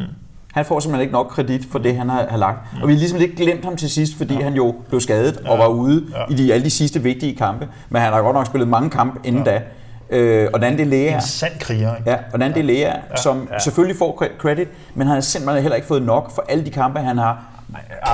Han 0.54 0.66
får 0.66 0.80
simpelthen 0.80 1.02
ikke 1.02 1.14
nok 1.14 1.28
kredit 1.28 1.68
for 1.72 1.80
det, 1.80 1.96
han 1.98 2.10
har, 2.10 2.26
har 2.30 2.38
lagt. 2.38 2.58
Mm. 2.74 2.82
Og 2.82 2.88
vi 2.88 2.94
har 2.94 3.00
ligesom 3.00 3.20
lidt 3.20 3.36
glemt 3.36 3.66
ham 3.66 3.76
til 3.78 3.90
sidst, 3.90 4.18
fordi 4.18 4.34
ja. 4.34 4.44
han 4.44 4.54
jo 4.54 4.76
blev 4.90 5.02
skadet 5.02 5.38
og 5.38 5.58
var 5.60 5.68
ude 5.68 6.04
Ja. 6.12 6.20
ja. 6.20 6.26
i 6.30 6.34
de, 6.34 6.54
alle 6.54 6.66
de 6.66 6.70
sidste 6.70 7.04
vigtige 7.04 7.36
kampe. 7.36 7.68
Men 7.90 8.02
han 8.02 8.14
har 8.14 8.22
godt 8.22 8.34
nok 8.36 8.46
spillet 8.46 8.68
mange 8.70 8.90
kampe 8.90 9.20
inden 9.24 9.46
ja. 9.46 9.52
da. 9.52 9.62
Øh, 10.10 10.48
og 10.54 10.60
den 10.60 10.64
anden 10.68 10.78
det 10.92 11.00
er 11.00 11.08
Lea. 11.10 11.16
En 11.16 11.22
sand 11.22 11.52
kriger, 11.60 11.96
ikke? 11.96 12.10
Ja, 12.10 12.16
og 12.16 12.34
den 12.34 12.42
anden 12.42 12.54
det 12.68 12.76
er 12.78 12.86
Lea, 12.88 12.96
ja. 13.10 13.16
som 13.16 13.48
ja. 13.52 13.60
selvfølgelig 13.60 13.98
får 13.98 14.22
cre- 14.24 14.38
credit, 14.38 14.68
men 14.96 15.08
han 15.08 15.14
har 15.14 15.22
simpelthen 15.22 15.62
heller 15.62 15.76
ikke 15.76 15.88
fået 15.88 16.02
nok 16.04 16.36
for 16.36 16.46
alle 16.50 16.66
de 16.66 16.72
kampe, 16.72 17.00
han 17.00 17.18
har 17.18 17.44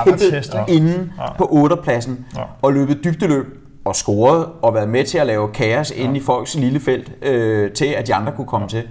kæmpet 0.04 0.50
inden 0.68 1.12
på 1.38 1.48
8. 1.50 1.76
pladsen 1.76 2.26
Ja. 2.36 2.42
og 2.62 2.72
løbet 2.72 3.04
dybdeløb 3.04 3.46
og 3.84 3.96
scoret 3.96 4.46
og 4.62 4.74
været 4.74 4.88
med 4.88 5.04
til 5.04 5.18
at 5.18 5.26
lave 5.26 5.48
kaos 5.52 5.92
ja. 5.96 6.02
inde 6.02 6.16
i 6.16 6.22
folks 6.22 6.54
lille 6.54 6.80
felt 6.80 7.12
øh, 7.22 7.72
til, 7.72 7.84
at 7.86 8.06
de 8.06 8.14
andre 8.14 8.32
kunne 8.32 8.46
komme 8.46 8.68
til. 8.68 8.82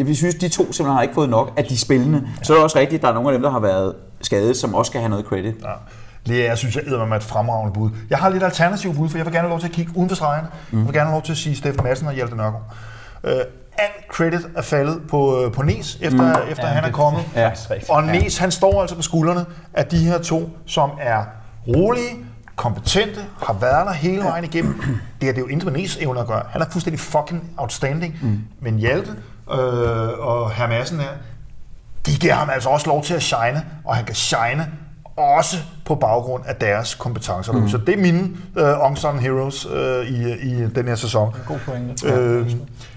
Og 0.00 0.06
Vi 0.06 0.14
synes, 0.14 0.34
de 0.34 0.48
to 0.48 0.62
simpelthen 0.62 0.94
har 0.94 1.02
ikke 1.02 1.14
fået 1.14 1.28
nok 1.28 1.52
af 1.56 1.64
de 1.64 1.78
spillende. 1.78 2.22
Så 2.42 2.52
er 2.52 2.56
det 2.56 2.64
også 2.64 2.78
rigtigt, 2.78 2.98
at 2.98 3.02
der 3.02 3.08
er 3.08 3.14
nogle 3.14 3.28
af 3.28 3.32
dem, 3.32 3.42
der 3.42 3.50
har 3.50 3.60
været 3.60 3.94
skadet, 4.20 4.56
som 4.56 4.74
også 4.74 4.90
skal 4.90 5.00
have 5.00 5.10
noget 5.10 5.24
credit. 5.24 5.54
Ja. 5.62 5.68
Lea, 6.26 6.44
jeg 6.48 6.58
synes, 6.58 6.76
jeg 6.76 6.82
æder 6.86 7.06
med 7.06 7.16
et 7.16 7.22
fremragende 7.22 7.72
bud. 7.72 7.90
Jeg 8.10 8.18
har 8.18 8.28
lidt 8.28 8.42
alternativ 8.42 8.94
bud, 8.94 9.08
for 9.08 9.18
jeg 9.18 9.26
vil 9.26 9.32
gerne 9.32 9.42
have 9.42 9.50
lov 9.50 9.60
til 9.60 9.66
at 9.66 9.72
kigge 9.72 9.92
uden 9.96 10.08
for 10.08 10.16
stregen. 10.16 10.44
Mm. 10.70 10.78
Jeg 10.78 10.86
vil 10.86 10.94
gerne 10.94 11.06
have 11.06 11.14
lov 11.14 11.22
til 11.22 11.32
at 11.32 11.38
sige 11.38 11.56
Steffen 11.56 11.84
Madsen 11.84 12.06
og 12.06 12.14
Hjalte 12.14 12.36
Nørgaard. 12.36 12.62
Uh, 13.24 13.30
alt 13.78 13.92
credit 14.12 14.40
er 14.56 14.62
faldet 14.62 15.00
på, 15.10 15.42
øh, 15.44 15.52
på 15.52 15.62
Nes, 15.62 15.98
efter, 16.02 16.22
mm. 16.44 16.50
efter 16.50 16.66
ja, 16.66 16.72
han 16.72 16.82
er 16.82 16.86
det- 16.86 16.94
kommet. 16.94 17.22
Ja. 17.34 17.50
Og 17.88 18.04
Nes, 18.04 18.38
han 18.38 18.50
står 18.50 18.80
altså 18.80 18.96
på 18.96 19.02
skuldrene 19.02 19.44
af 19.74 19.86
de 19.86 19.96
her 19.98 20.18
to, 20.18 20.50
som 20.66 20.90
er 21.00 21.24
rolige, 21.66 22.16
kompetente, 22.56 23.20
har 23.42 23.52
været 23.52 23.86
der 23.86 23.92
hele 23.92 24.22
vejen 24.24 24.44
igennem. 24.44 24.74
Det 25.20 25.22
her, 25.22 25.28
det 25.32 25.36
er 25.36 25.42
jo 25.42 25.46
intet 25.46 25.72
med 25.72 25.80
Nes 25.80 25.96
evner 25.96 26.20
at 26.20 26.26
gøre. 26.26 26.42
Han 26.50 26.60
er 26.62 26.66
fuldstændig 26.70 27.00
fucking 27.00 27.50
outstanding. 27.56 28.18
Mm. 28.22 28.40
Men 28.60 28.78
Hjalte 28.78 29.10
øh, 29.50 29.58
og 30.18 30.50
herr 30.50 30.68
Madsen 30.68 31.00
her, 31.00 31.08
de 32.06 32.16
giver 32.16 32.34
ham 32.34 32.50
altså 32.50 32.68
også 32.68 32.86
lov 32.86 33.02
til 33.02 33.14
at 33.14 33.22
shine, 33.22 33.64
og 33.84 33.96
han 33.96 34.04
kan 34.04 34.14
shine 34.14 34.66
også 35.16 35.56
på 35.84 35.94
baggrund 35.94 36.42
af 36.46 36.56
deres 36.56 36.94
kompetencer. 36.94 37.52
Mm. 37.52 37.68
Så 37.68 37.78
det 37.78 37.94
er 37.94 37.98
mine 37.98 38.30
uh, 38.60 38.90
unsung 38.90 39.20
heroes 39.20 39.66
uh, 39.66 40.06
i, 40.06 40.32
i 40.32 40.66
den 40.74 40.88
her 40.88 40.94
sæson. 40.94 41.34
God 41.46 41.58
pointe. 41.58 42.08
Øh, 42.08 42.50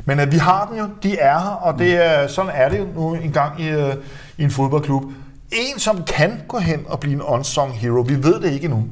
men 0.05 0.19
uh, 0.19 0.31
vi 0.31 0.37
har 0.37 0.67
dem 0.69 0.77
jo, 0.77 0.89
de 1.03 1.19
er 1.19 1.39
her, 1.39 1.49
og 1.49 1.79
det 1.79 2.05
er, 2.05 2.27
sådan 2.27 2.51
er 2.53 2.69
det 2.69 2.79
jo 2.79 2.85
nu 2.95 3.13
engang 3.13 3.61
i, 3.61 3.75
uh, 3.75 3.93
i 4.37 4.43
en 4.43 4.51
fodboldklub. 4.51 5.03
En, 5.51 5.79
som 5.79 6.03
kan 6.03 6.41
gå 6.47 6.57
hen 6.57 6.85
og 6.87 6.99
blive 6.99 7.13
en 7.13 7.21
unsung 7.21 7.73
hero, 7.73 8.01
vi 8.01 8.23
ved 8.23 8.41
det 8.41 8.51
ikke 8.51 8.65
endnu. 8.65 8.83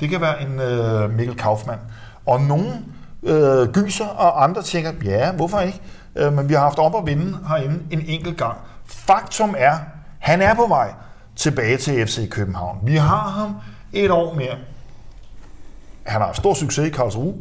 Det 0.00 0.10
kan 0.10 0.20
være 0.20 0.42
en 0.42 0.60
uh, 1.04 1.16
Mikkel 1.16 1.36
Kaufmann. 1.36 1.80
Og 2.26 2.40
nogen 2.40 2.84
uh, 3.22 3.66
gyser, 3.72 4.06
og 4.06 4.44
andre 4.44 4.62
tænker, 4.62 4.92
ja, 5.04 5.32
hvorfor 5.32 5.60
ikke? 5.60 5.80
Uh, 6.26 6.32
men 6.32 6.48
vi 6.48 6.54
har 6.54 6.60
haft 6.60 6.78
op 6.78 6.96
at 6.96 7.06
vinde 7.06 7.38
herinde 7.48 7.78
en 7.90 8.02
enkelt 8.06 8.36
gang. 8.36 8.58
Faktum 8.86 9.54
er, 9.58 9.74
han 10.18 10.42
er 10.42 10.54
på 10.54 10.66
vej 10.66 10.88
tilbage 11.42 11.76
til 11.76 12.06
FC 12.06 12.28
København. 12.28 12.78
Vi 12.82 12.96
har 12.96 13.28
ham 13.28 13.54
et 13.92 14.10
år 14.10 14.34
mere. 14.34 14.56
Han 16.02 16.20
har 16.20 16.26
haft 16.26 16.36
stor 16.36 16.54
succes 16.54 16.86
i 16.86 16.90
Karlsruhe. 16.90 17.34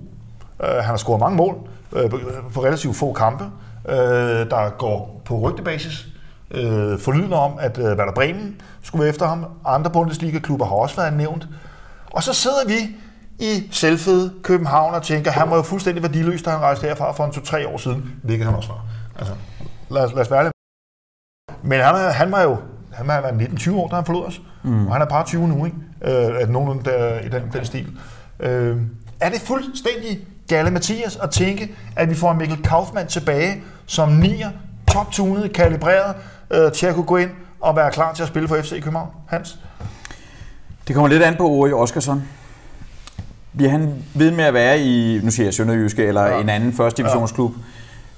Uh, 0.60 0.66
han 0.66 0.84
har 0.84 0.98
scoret 0.98 1.20
mange 1.20 1.38
mål 1.38 1.56
uh, 1.92 2.10
på, 2.54 2.64
relativt 2.64 2.96
få 2.96 3.14
kampe, 3.14 3.44
uh, 3.44 3.94
der 3.94 4.70
går 4.78 5.22
på 5.26 5.40
rygtebasis. 5.40 6.08
Uh, 6.52 7.00
forlydende 7.00 7.38
om, 7.38 7.54
at 7.60 7.78
uh, 7.78 7.84
Werder 7.84 8.14
Bremen 8.14 8.62
skulle 8.82 9.00
være 9.00 9.10
efter 9.10 9.28
ham. 9.28 9.46
Andre 9.66 9.92
Bundesliga-klubber 9.92 10.66
har 10.66 10.76
også 10.76 10.96
været 10.96 11.14
nævnt. 11.14 11.48
Og 12.12 12.24
så 12.24 12.34
sidder 12.34 12.68
vi 12.68 12.96
i 13.40 13.68
selvfede 13.72 14.34
København 14.44 14.94
og 14.94 15.04
tænker, 15.04 15.32
han 15.32 15.48
må 15.50 15.56
jo 15.56 15.62
fuldstændig 15.62 16.04
værdiløs, 16.04 16.44
da 16.44 16.50
han 16.50 16.60
rejste 16.60 16.88
herfra 16.88 17.12
for 17.12 17.26
en 17.26 17.32
to-tre 17.32 17.68
år 17.68 17.78
siden, 17.78 18.20
hvilket 18.24 18.46
han 18.46 18.56
også 18.56 18.70
var. 18.70 18.86
Altså, 19.20 19.34
lad, 19.90 20.04
os, 20.04 20.14
lad 20.14 20.22
os 20.22 20.32
være 20.32 20.44
lidt. 20.44 20.54
Men 21.64 21.80
han, 21.80 22.12
han 22.12 22.32
var 22.32 22.42
jo 22.42 22.58
han 23.10 23.24
var 23.24 23.30
19-20 23.30 23.76
år, 23.76 23.88
da 23.88 23.96
han 23.96 24.06
forlod 24.06 24.26
os. 24.26 24.42
Mm. 24.64 24.88
Og 24.88 24.94
han 24.94 25.02
er 25.02 25.06
bare 25.06 25.26
20 25.26 25.48
nu, 25.48 25.66
ikke? 25.66 25.78
Øh, 26.04 26.42
at 26.42 26.50
nogen 26.50 26.82
der, 26.86 27.20
i 27.20 27.30
den, 27.30 27.42
den 27.54 27.66
stil. 27.66 27.88
Øh, 28.40 28.78
er 29.20 29.30
det 29.30 29.42
fuldstændig 29.42 30.20
Galle 30.48 30.72
Mathias 30.72 31.16
at 31.16 31.30
tænke, 31.30 31.76
at 31.96 32.10
vi 32.10 32.16
får 32.16 32.34
Mikkel 32.34 32.64
Kaufmann 32.64 33.08
tilbage, 33.08 33.64
som 33.86 34.10
nier, 34.10 34.50
top-tunet, 34.92 35.54
kalibreret, 35.54 36.16
øh, 36.52 36.72
til 36.72 36.86
at 36.86 36.96
kunne 36.96 37.06
gå 37.06 37.18
ind 37.18 37.30
og 37.62 37.76
være 37.76 37.92
klar 37.92 38.14
til 38.14 38.24
at 38.24 38.30
spille 38.30 38.48
for 38.48 38.58
FC 38.62 38.70
København? 38.70 39.10
Hans? 39.28 39.60
Det 40.88 40.96
kommer 40.96 41.10
lidt 41.10 41.24
an 41.24 41.36
på 41.36 41.44
Uri 41.50 41.72
Oskarsson. 41.72 42.24
Bliver 43.56 43.72
han 43.72 43.94
ved 44.14 44.32
med 44.32 44.44
at 44.44 44.54
være 44.54 44.80
i, 44.80 45.20
nu 45.24 45.32
siger 45.32 45.48
jeg 45.48 45.54
Sønderjyske, 45.54 46.06
eller 46.06 46.26
ja. 46.26 46.42
en 46.42 46.50
anden 46.50 46.74
første 46.74 47.04
divisionsklub? 47.04 47.54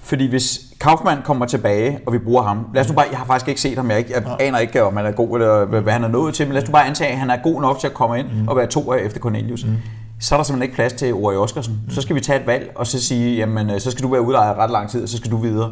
Fordi 0.04 0.28
hvis 0.28 0.60
Kaufmann 0.84 1.22
kommer 1.24 1.46
tilbage, 1.46 2.00
og 2.06 2.14
vi 2.14 2.18
bruger 2.18 2.44
ham, 2.44 2.68
lad 2.74 2.84
os 2.84 2.90
nu 2.90 2.96
bare, 2.96 3.06
jeg 3.12 3.18
har 3.18 3.26
faktisk 3.26 3.48
ikke 3.48 3.62
set 3.62 3.78
ham, 3.78 3.90
jeg, 3.90 3.98
ikke, 3.98 4.14
jeg 4.14 4.24
aner 4.40 4.60
ikke, 4.60 4.84
om 4.84 4.98
han 4.98 5.06
er 5.06 5.12
god, 5.12 5.40
eller 5.40 5.66
hvad 5.66 5.94
han 5.94 6.04
er 6.04 6.08
nået 6.08 6.34
til, 6.34 6.48
men 6.48 6.54
lad 6.54 6.62
os 6.64 6.68
nu 6.68 6.72
bare 6.72 6.86
antage, 6.86 7.12
at 7.12 7.18
han 7.18 7.30
er 7.30 7.38
god 7.44 7.62
nok 7.62 7.80
til 7.80 7.88
at 7.88 7.94
komme 7.94 8.20
ind 8.20 8.28
mm. 8.28 8.48
og 8.48 8.56
være 8.56 8.68
to 8.68 8.94
efter 8.94 9.20
Cornelius. 9.20 9.66
Mm. 9.66 9.78
Så 10.20 10.36
er 10.36 10.40
der 10.40 10.44
simpelthen 10.44 10.64
ikke 10.64 10.76
plads 10.76 10.94
til 10.94 11.14
Uri 11.14 11.36
Oskarsen. 11.36 11.82
Mm. 11.86 11.94
Så 11.94 12.02
skal 12.02 12.16
vi 12.16 12.22
tage 12.22 12.40
et 12.40 12.48
valg, 12.48 12.72
og 12.76 12.88
så 12.88 13.02
sige, 13.04 13.38
jamen, 13.38 13.70
øh, 13.70 13.80
så 13.80 13.92
skal 13.92 14.04
du 14.04 14.12
være 14.12 14.22
udlejet 14.22 14.58
ret 14.58 14.72
lang 14.72 14.90
tid, 14.90 15.04
og 15.04 15.10
så 15.10 15.18
skal 15.18 15.32
du 15.32 15.38
videre. 15.38 15.72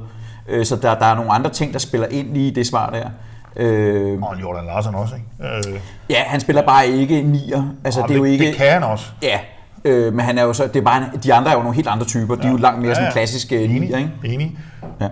Øh, 0.49 0.65
så 0.65 0.75
der, 0.75 0.95
der 0.95 1.05
er 1.05 1.15
nogle 1.15 1.31
andre 1.31 1.49
ting, 1.49 1.73
der 1.73 1.79
spiller 1.79 2.07
ind 2.07 2.33
lige 2.33 2.47
i 2.47 2.53
det 2.53 2.67
svar 2.67 2.89
der. 2.89 3.09
Øh, 3.55 4.21
og 4.21 4.41
Jordan 4.41 4.65
Larsen 4.65 4.95
også, 4.95 5.15
ikke? 5.15 5.69
Øh. 5.69 5.79
Ja, 6.09 6.23
han 6.25 6.39
spiller 6.39 6.61
bare 6.61 6.87
ikke 6.87 7.21
nier. 7.21 7.63
Altså, 7.83 8.01
det 8.01 8.11
er 8.11 8.17
jo 8.17 8.23
ikke... 8.23 8.45
Det 8.45 8.55
kan 8.55 8.71
han 8.71 8.83
også. 8.83 9.05
Ja, 9.21 9.39
øh, 9.85 10.13
men 10.13 10.25
han 10.25 10.37
er 10.37 10.43
jo 10.43 10.53
så, 10.53 10.67
det 10.67 10.75
er 10.75 10.81
bare, 10.81 11.09
de 11.23 11.33
andre 11.33 11.51
er 11.51 11.55
jo 11.55 11.59
nogle 11.61 11.75
helt 11.75 11.87
andre 11.87 12.05
typer. 12.05 12.35
De 12.35 12.47
er 12.47 12.51
jo 12.51 12.57
langt 12.57 12.81
mere 12.81 12.95
sådan 12.95 13.03
Ja, 13.03 13.07
ja. 13.07 13.11
klassiske 13.11 13.67
nier, 13.67 13.97
ikke? 13.97 14.11
Enig. 14.23 14.57
Ja. 15.01 15.07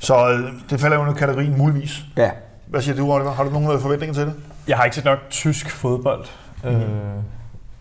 Så 0.00 0.30
øh, 0.30 0.52
det 0.70 0.80
falder 0.80 0.96
jo 0.96 1.02
under 1.02 1.14
kategorien 1.14 1.58
muligvis. 1.58 2.00
ja. 2.16 2.30
Hvad 2.66 2.82
siger 2.82 2.96
du, 2.96 3.12
Oliver? 3.12 3.32
Har 3.32 3.44
du 3.44 3.50
nogle 3.50 3.72
øh, 3.72 3.80
forventninger 3.80 4.14
til 4.14 4.26
det? 4.26 4.34
Jeg 4.68 4.76
har 4.76 4.84
ikke 4.84 4.96
set 4.96 5.04
nok 5.04 5.18
tysk 5.30 5.70
fodbold 5.70 6.24
øh, 6.64 6.80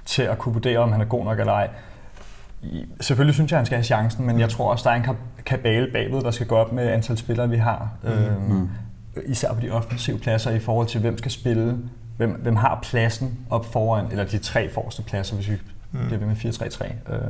til 0.05 0.21
at 0.23 0.37
kunne 0.37 0.53
vurdere, 0.53 0.77
om 0.79 0.91
han 0.91 1.01
er 1.01 1.05
god 1.05 1.25
nok 1.25 1.39
eller 1.39 1.53
ej. 1.53 1.69
Selvfølgelig 3.01 3.33
synes 3.35 3.51
jeg, 3.51 3.59
han 3.59 3.65
skal 3.65 3.75
have 3.77 3.83
chancen, 3.83 4.25
men 4.25 4.39
jeg 4.39 4.49
tror 4.49 4.71
også, 4.71 4.83
der 4.83 4.95
er 4.95 4.95
en 4.95 5.03
kab- 5.03 5.43
kabale 5.45 5.87
bagved, 5.93 6.21
der 6.21 6.31
skal 6.31 6.47
gå 6.47 6.55
op 6.55 6.71
med 6.71 6.87
antal 6.87 7.17
spillere, 7.17 7.49
vi 7.49 7.57
har. 7.57 7.89
Øh, 8.03 8.13
især 9.25 9.53
på 9.53 9.61
de 9.61 9.71
offensive 9.71 10.17
pladser 10.19 10.51
i 10.51 10.59
forhold 10.59 10.87
til, 10.87 11.01
hvem 11.01 11.17
skal 11.17 11.31
spille, 11.31 11.77
hvem, 12.17 12.31
hvem 12.31 12.55
har 12.55 12.79
pladsen 12.83 13.37
op 13.49 13.73
foran, 13.73 14.05
eller 14.11 14.23
de 14.25 14.37
tre 14.37 14.69
forreste 14.73 15.01
pladser, 15.01 15.35
hvis 15.35 15.49
vi 15.49 15.57
bliver 16.05 16.19
ved 16.19 16.27
med 16.27 16.35
4-3-3. 16.35 17.13
Øh, 17.13 17.21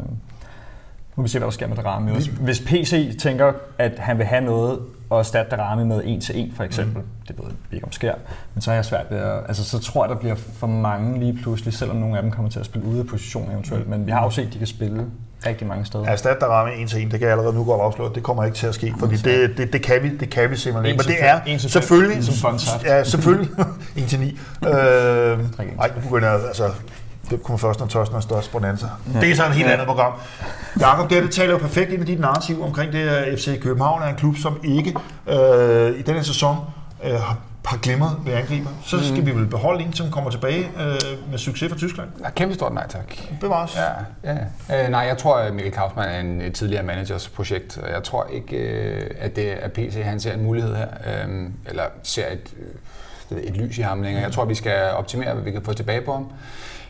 nu 1.15 1.21
vil 1.21 1.23
vi 1.23 1.30
se, 1.30 1.39
hvad 1.39 1.45
der 1.45 1.51
sker 1.51 1.67
med 1.67 1.75
Darami 1.75 2.12
også. 2.12 2.32
Hvis 2.32 2.60
PC 2.60 3.17
tænker, 3.19 3.54
at 3.78 3.99
han 3.99 4.17
vil 4.17 4.25
have 4.25 4.41
noget 4.41 4.80
og 5.10 5.19
erstatte 5.19 5.56
Darami 5.56 5.84
med 5.84 6.01
en 6.06 6.21
til 6.21 6.39
en 6.39 6.54
for 6.56 6.63
eksempel, 6.63 7.01
mm. 7.01 7.08
det 7.28 7.38
ved 7.38 7.45
jeg 7.45 7.73
ikke 7.73 7.86
om 7.86 7.91
sker, 7.91 8.13
men 8.54 8.62
så 8.62 8.71
er 8.71 8.75
jeg 8.75 8.86
svært 8.86 9.06
ved 9.10 9.17
at, 9.17 9.38
altså 9.47 9.63
så 9.63 9.80
tror 9.80 10.06
jeg, 10.06 10.10
der 10.10 10.19
bliver 10.19 10.36
for 10.36 10.67
mange 10.67 11.19
lige 11.19 11.39
pludselig, 11.43 11.73
selvom 11.73 11.97
nogle 11.97 12.17
af 12.17 12.23
dem 12.23 12.32
kommer 12.32 12.51
til 12.51 12.60
at 12.60 12.65
spille 12.65 12.88
ude 12.88 12.99
af 12.99 13.08
position 13.08 13.51
eventuelt, 13.51 13.89
men 13.89 14.06
vi 14.06 14.12
har 14.12 14.23
jo 14.23 14.30
set, 14.30 14.47
at 14.47 14.54
de 14.54 14.58
kan 14.58 14.67
spille 14.67 15.06
rigtig 15.45 15.67
mange 15.67 15.86
steder. 15.86 16.06
Erstat 16.06 16.38
der 16.39 16.45
ramme 16.45 16.75
en 16.75 16.88
til 16.88 17.01
en, 17.01 17.12
det 17.12 17.19
kan 17.19 17.28
jeg 17.28 17.32
allerede 17.32 17.56
nu 17.56 17.63
godt 17.63 17.82
afsløre, 17.82 18.12
det 18.15 18.23
kommer 18.23 18.43
ikke 18.43 18.58
til 18.58 18.67
at 18.67 18.75
ske, 18.75 18.93
fordi 18.99 19.15
det, 19.15 19.58
det, 19.58 19.73
det, 19.73 19.82
kan, 19.82 20.04
vi, 20.04 20.17
det 20.17 20.30
kan 20.30 20.51
vi 20.51 20.56
simpelthen 20.56 20.86
ikke. 20.86 21.04
En 21.04 21.10
Men 21.10 21.15
det 21.15 21.30
er 21.30 21.41
en 21.54 21.60
til 21.60 21.69
selvfølgelig, 21.69 22.23
Fondsaft. 22.23 22.84
ja, 22.84 23.04
selvfølgelig, 23.04 23.49
en 23.95 24.08
til 24.08 24.19
ni. 24.25 24.25
Øh, 24.67 25.39
ej, 25.80 25.91
nu 25.95 26.01
begynder 26.01 26.30
jeg, 26.30 26.47
altså, 26.47 26.71
det 27.29 27.43
kommer 27.43 27.57
først, 27.57 27.79
når 27.79 27.88
tørsten 27.88 28.17
er 28.17 28.21
størst 28.21 28.51
bonanza. 28.51 28.88
Ja. 29.13 29.19
Det 29.19 29.31
er 29.31 29.35
så 29.35 29.45
et 29.45 29.51
helt 29.51 29.69
andet 29.69 29.88
program. 29.88 30.13
Jakob, 30.79 31.09
det, 31.09 31.23
det 31.23 31.31
taler 31.31 31.51
jo 31.51 31.57
perfekt 31.57 31.91
ind 31.91 32.01
i 32.01 32.05
dit 32.05 32.19
narrativ 32.19 32.63
omkring 32.63 32.93
det, 32.93 33.09
at 33.09 33.39
FC 33.39 33.61
København 33.61 34.01
er 34.01 34.07
en 34.07 34.15
klub, 34.15 34.38
som 34.38 34.59
ikke 34.63 34.95
øh, 35.27 35.99
i 35.99 36.01
denne 36.01 36.23
sæson 36.23 36.57
øh, 37.03 37.13
har, 37.13 37.38
glimret 37.81 38.17
ved 38.25 38.33
angriber. 38.33 38.69
Så 38.83 39.07
skal 39.07 39.25
vi 39.25 39.31
vel 39.31 39.47
beholde 39.47 39.83
en, 39.83 39.93
som 39.93 40.11
kommer 40.11 40.29
tilbage 40.29 40.69
øh, 40.79 41.31
med 41.31 41.38
succes 41.38 41.69
fra 41.69 41.77
Tyskland. 41.77 42.09
Ja, 42.23 42.29
kæmpe 42.29 42.55
stort 42.55 42.73
nej 42.73 42.88
tak. 42.88 43.13
Bevares. 43.41 43.77
Ja, 44.23 44.33
ja. 44.69 44.83
Øh, 44.83 44.89
nej, 44.89 45.01
jeg 45.01 45.17
tror, 45.17 45.38
at 45.38 45.53
Mikkel 45.53 45.73
Kaufmann 45.73 46.09
er 46.09 46.19
en 46.19 46.41
øh, 46.41 46.53
tidligere 46.53 46.83
managers 46.83 47.29
projekt. 47.29 47.77
og 47.77 47.91
Jeg 47.91 48.03
tror 48.03 48.27
ikke, 48.33 48.57
øh, 48.57 49.11
at 49.19 49.35
det 49.35 49.63
er 49.63 49.67
PC, 49.67 50.01
han 50.03 50.19
ser 50.19 50.33
en 50.33 50.43
mulighed 50.43 50.75
her, 50.75 50.88
øh, 51.07 51.49
eller 51.65 51.83
ser 52.03 52.27
et, 52.27 52.53
øh, 53.31 53.38
et 53.38 53.57
lys 53.57 53.77
i 53.77 53.81
ham 53.81 54.01
længere. 54.01 54.23
Jeg 54.23 54.31
tror, 54.31 54.45
vi 54.45 54.55
skal 54.55 54.91
optimere, 54.91 55.33
hvad 55.33 55.43
vi 55.43 55.51
kan 55.51 55.61
få 55.63 55.73
tilbage 55.73 56.01
på 56.01 56.13
ham. 56.13 56.27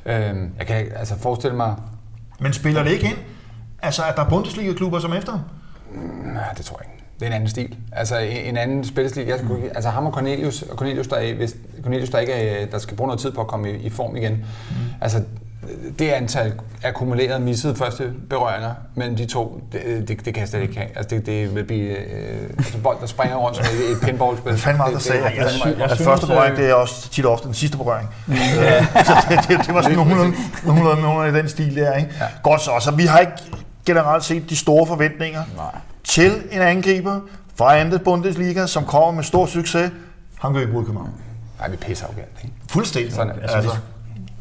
Øh, 0.05 0.35
jeg 0.57 0.67
kan 0.67 0.87
altså 0.95 1.17
forestille 1.19 1.57
mig, 1.57 1.75
Men 2.39 2.53
spiller 2.53 2.83
det 2.83 2.91
ikke 2.91 3.05
ind? 3.05 3.17
Altså, 3.81 4.03
at 4.03 4.15
der 4.15 4.25
er 4.25 4.29
Bundesliga-klubber 4.29 4.99
som 4.99 5.13
efter 5.13 5.31
ham? 5.31 5.41
nej, 6.33 6.53
det 6.57 6.65
tror 6.65 6.79
jeg 6.81 6.91
ikke. 6.91 7.05
Det 7.19 7.21
er 7.21 7.27
en 7.27 7.33
anden 7.33 7.49
stil. 7.49 7.77
Altså 7.91 8.17
en 8.17 8.45
en 8.45 8.57
anden 8.57 8.83
spillestil. 8.83 9.25
Jeg 9.25 9.39
skulle, 9.39 9.75
altså 9.75 9.89
ham 9.89 10.05
og 10.05 10.13
Cornelius, 10.13 10.61
og 10.61 10.77
Cornelius 10.77 11.07
der, 11.07 11.15
er, 11.15 11.33
hvis 11.33 11.55
Cornelius 11.81 12.09
der 12.09 12.19
ikke 12.19 12.33
er, 12.33 12.65
der 12.65 12.77
skal 12.77 12.97
bruge 12.97 13.07
noget 13.07 13.19
tid 13.21 13.31
på 13.31 13.41
at 13.41 13.47
komme 13.47 13.71
i, 13.71 13.75
i 13.75 13.89
form 13.89 14.15
igen. 14.15 14.33
Mm. 14.33 14.75
Altså 15.01 15.23
det 15.99 16.09
antal 16.09 16.53
akkumulerede 16.83 17.39
missede 17.39 17.75
første 17.75 18.13
berøringer 18.29 18.71
mellem 18.95 19.15
de 19.15 19.25
to, 19.25 19.61
det, 19.71 19.81
det, 20.07 20.25
det 20.25 20.33
kan 20.33 20.41
jeg 20.41 20.47
slet 20.47 20.61
ikke 20.61 20.77
have. 20.77 20.89
Altså 20.95 21.15
det, 21.15 21.25
det 21.25 21.55
vil 21.55 21.63
blive 21.63 21.89
øh, 21.89 22.49
altså 22.57 22.77
bold, 22.77 22.97
der 23.01 23.07
springer 23.07 23.35
rundt 23.37 23.57
som 23.57 23.65
et, 23.65 23.91
et 23.91 23.97
pinballspil. 24.01 24.49
Hvad 24.49 24.59
fanden 24.59 24.79
var 24.79 24.85
det, 24.85 24.93
der 24.93 24.99
sagde, 24.99 25.23
jeg 25.23 25.45
at 25.45 25.51
synes, 25.51 26.01
første 26.03 26.27
berøring, 26.27 26.57
det 26.57 26.69
er 26.69 26.73
også 26.73 27.09
tit 27.09 27.25
og 27.25 27.33
ofte 27.33 27.47
den 27.47 27.53
sidste 27.53 27.77
berøring. 27.77 28.09
Øh, 28.29 28.35
så 29.05 29.13
det, 29.29 29.39
det, 29.47 29.67
det 29.67 29.73
var 29.75 29.81
sådan 29.81 29.97
nogenlunde, 29.97 30.37
nogenlunde, 30.65 31.01
nogenlunde 31.01 31.39
i 31.39 31.41
den 31.41 31.49
stil 31.49 31.75
der. 31.75 31.93
Ikke? 31.93 32.09
Ja. 32.19 32.25
Godt 32.43 32.61
så, 32.61 32.71
så 32.79 32.91
vi 32.91 33.05
har 33.05 33.19
ikke 33.19 33.33
generelt 33.85 34.23
set 34.23 34.49
de 34.49 34.55
store 34.55 34.87
forventninger 34.87 35.43
Nej. 35.55 35.65
til 36.03 36.31
en 36.51 36.61
angriber 36.61 37.19
fra 37.55 37.77
andet 37.77 38.01
Bundesliga, 38.01 38.67
som 38.67 38.85
kommer 38.85 39.11
med 39.11 39.23
stor 39.23 39.45
succes. 39.45 39.91
Han 40.39 40.53
bruge 40.53 40.65
i 40.65 40.67
København. 40.67 41.09
Nej, 41.59 41.69
vi 41.69 41.77
pisser 41.77 42.05
arrogant, 42.05 42.29
ikke? 42.43 42.55
Fuldstændig. 42.69 43.13
Sådan 43.13 43.35
det. 43.35 43.41
altså, 43.43 43.77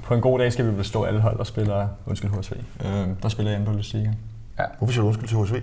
På 0.07 0.15
en 0.15 0.21
god 0.21 0.39
dag 0.39 0.53
skal 0.53 0.67
vi 0.67 0.73
bestå 0.73 1.03
alle 1.05 1.21
hold, 1.21 1.39
der 1.39 1.45
spiller, 1.45 1.87
undskyld 2.07 2.31
HSV, 2.31 2.53
øh, 2.85 2.91
der 3.23 3.29
spiller 3.29 3.53
i 3.53 3.55
anden 3.55 3.67
Bundesliga. 3.69 4.11
hvorfor 4.79 4.93
siger 4.93 5.03
du 5.03 5.07
undskyld 5.09 5.29
til 5.29 5.39
HSV? 5.39 5.63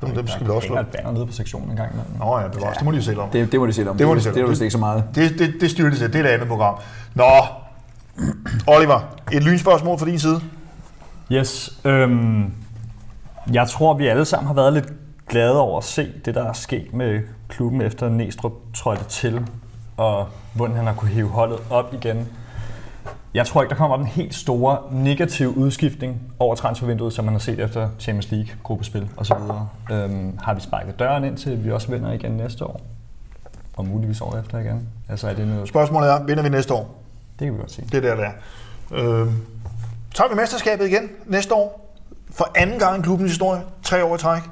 Dem, 0.00 0.14
dem 0.14 0.26
skal 0.26 0.46
vi 0.46 0.50
også 0.50 0.60
Der 0.60 0.66
slå. 0.66 0.76
er 0.76 0.80
et 0.80 0.86
banner 0.86 1.12
nede 1.12 1.26
på 1.26 1.32
sektionen 1.32 1.70
en 1.70 1.76
gang 1.76 1.92
imellem. 1.92 2.12
Nå 2.18 2.38
ja, 2.38 2.48
bevares. 2.48 2.76
Det 2.76 2.84
må 2.84 2.90
de 2.90 2.96
jo 2.96 3.02
selv 3.02 3.20
om. 3.20 3.28
Det, 3.30 3.52
det 3.52 3.60
må 3.60 3.66
de 3.66 3.72
selv 3.72 3.88
om. 3.88 3.96
Det 3.96 4.06
må 4.06 4.12
de 4.12 4.14
det, 4.16 4.22
selv 4.22 4.34
det 4.34 4.40
er 4.40 4.44
om. 4.44 4.48
jo 4.48 4.50
vist 4.50 4.62
ikke 4.62 4.72
så 4.72 4.78
meget. 4.78 5.04
Det, 5.14 5.38
det, 5.38 5.54
det 5.60 5.70
styrer 5.70 5.90
de 5.90 5.96
til. 5.96 6.12
Det 6.12 6.20
er 6.20 6.24
et 6.24 6.28
andet 6.34 6.48
program. 6.48 6.74
Nå, 7.14 7.24
Oliver, 8.66 9.00
et 9.32 9.42
lynspørgsmål 9.44 9.98
fra 9.98 10.06
din 10.06 10.18
side. 10.18 10.40
Yes. 11.32 11.78
Øhm, 11.84 12.52
jeg 13.52 13.68
tror, 13.68 13.94
vi 13.94 14.06
alle 14.06 14.24
sammen 14.24 14.46
har 14.46 14.54
været 14.54 14.72
lidt 14.72 14.92
glade 15.28 15.60
over 15.60 15.78
at 15.78 15.84
se 15.84 16.12
det, 16.24 16.34
der 16.34 16.44
er 16.48 16.52
sket 16.52 16.94
med 16.94 17.20
klubben, 17.48 17.80
efter 17.80 18.08
Næstrup 18.08 18.52
trådte 18.74 19.04
til, 19.04 19.46
og 19.96 20.26
hvordan 20.54 20.76
han 20.76 20.86
har 20.86 20.94
kunne 20.94 21.10
hive 21.10 21.28
holdet 21.28 21.58
op 21.70 21.94
igen. 21.94 22.28
Jeg 23.34 23.46
tror 23.46 23.62
ikke, 23.62 23.70
der 23.70 23.76
kommer 23.76 23.96
den 23.96 24.06
helt 24.06 24.34
store 24.34 24.78
negative 24.90 25.56
udskiftning 25.56 26.20
over 26.38 26.54
transfervinduet, 26.54 27.12
som 27.12 27.24
man 27.24 27.34
har 27.34 27.38
set 27.38 27.60
efter 27.60 27.88
Champions 27.98 28.30
League, 28.30 28.48
gruppespil 28.62 29.08
osv. 29.16 29.34
Øhm, 29.90 30.38
har 30.42 30.54
vi 30.54 30.60
sparket 30.60 30.98
døren 30.98 31.24
ind 31.24 31.36
til, 31.36 31.50
at 31.50 31.64
vi 31.64 31.70
også 31.72 31.90
vinder 31.90 32.12
igen 32.12 32.32
næste 32.32 32.64
år? 32.64 32.80
Og 33.76 33.86
muligvis 33.86 34.20
år 34.20 34.36
efter 34.36 34.58
igen? 34.58 34.88
Altså 35.08 35.28
er 35.28 35.34
det 35.34 35.48
noget... 35.48 35.68
Spørgsmålet 35.68 36.10
er, 36.10 36.24
vinder 36.24 36.42
vi 36.42 36.48
næste 36.48 36.74
år? 36.74 37.02
Det 37.38 37.46
kan 37.46 37.54
vi 37.54 37.58
godt 37.58 37.72
sige. 37.72 37.88
Det 37.92 38.04
er 38.04 38.14
der, 38.14 38.14
der 38.14 38.24
er. 38.24 38.32
Øhm, 38.92 39.32
tager 40.14 40.28
vi 40.28 40.34
mesterskabet 40.34 40.86
igen 40.86 41.08
næste 41.26 41.54
år? 41.54 41.94
For 42.30 42.52
anden 42.54 42.78
gang 42.78 42.98
i 42.98 43.02
klubbens 43.02 43.30
historie. 43.30 43.62
Tre 43.82 44.04
år 44.04 44.14
i 44.14 44.18
træk. 44.18 44.42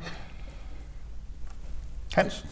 Hans? 2.14 2.46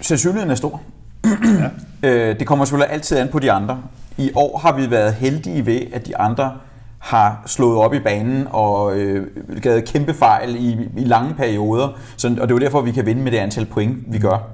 Sandsynligheden 0.00 0.50
er 0.50 0.54
stor. 0.54 0.82
øh, 2.02 2.38
det 2.38 2.46
kommer 2.46 2.64
selvfølgelig 2.64 2.92
altid 2.92 3.18
an 3.18 3.28
på 3.28 3.38
de 3.38 3.52
andre. 3.52 3.82
I 4.20 4.30
år 4.34 4.58
har 4.58 4.76
vi 4.76 4.90
været 4.90 5.14
heldige 5.14 5.66
ved, 5.66 5.80
at 5.92 6.06
de 6.06 6.16
andre 6.16 6.52
har 6.98 7.42
slået 7.46 7.78
op 7.78 7.94
i 7.94 7.98
banen 7.98 8.46
og 8.50 8.98
øh, 8.98 9.26
gavet 9.62 9.84
kæmpe 9.84 10.14
fejl 10.14 10.56
i, 10.56 10.88
i 10.96 11.04
lange 11.04 11.34
perioder. 11.34 11.98
Så, 12.16 12.28
og 12.28 12.34
det 12.34 12.42
er 12.42 12.54
jo 12.54 12.58
derfor, 12.58 12.80
vi 12.80 12.92
kan 12.92 13.06
vinde 13.06 13.22
med 13.22 13.32
det 13.32 13.38
antal 13.38 13.66
point, 13.66 13.98
vi 14.06 14.18
gør. 14.18 14.48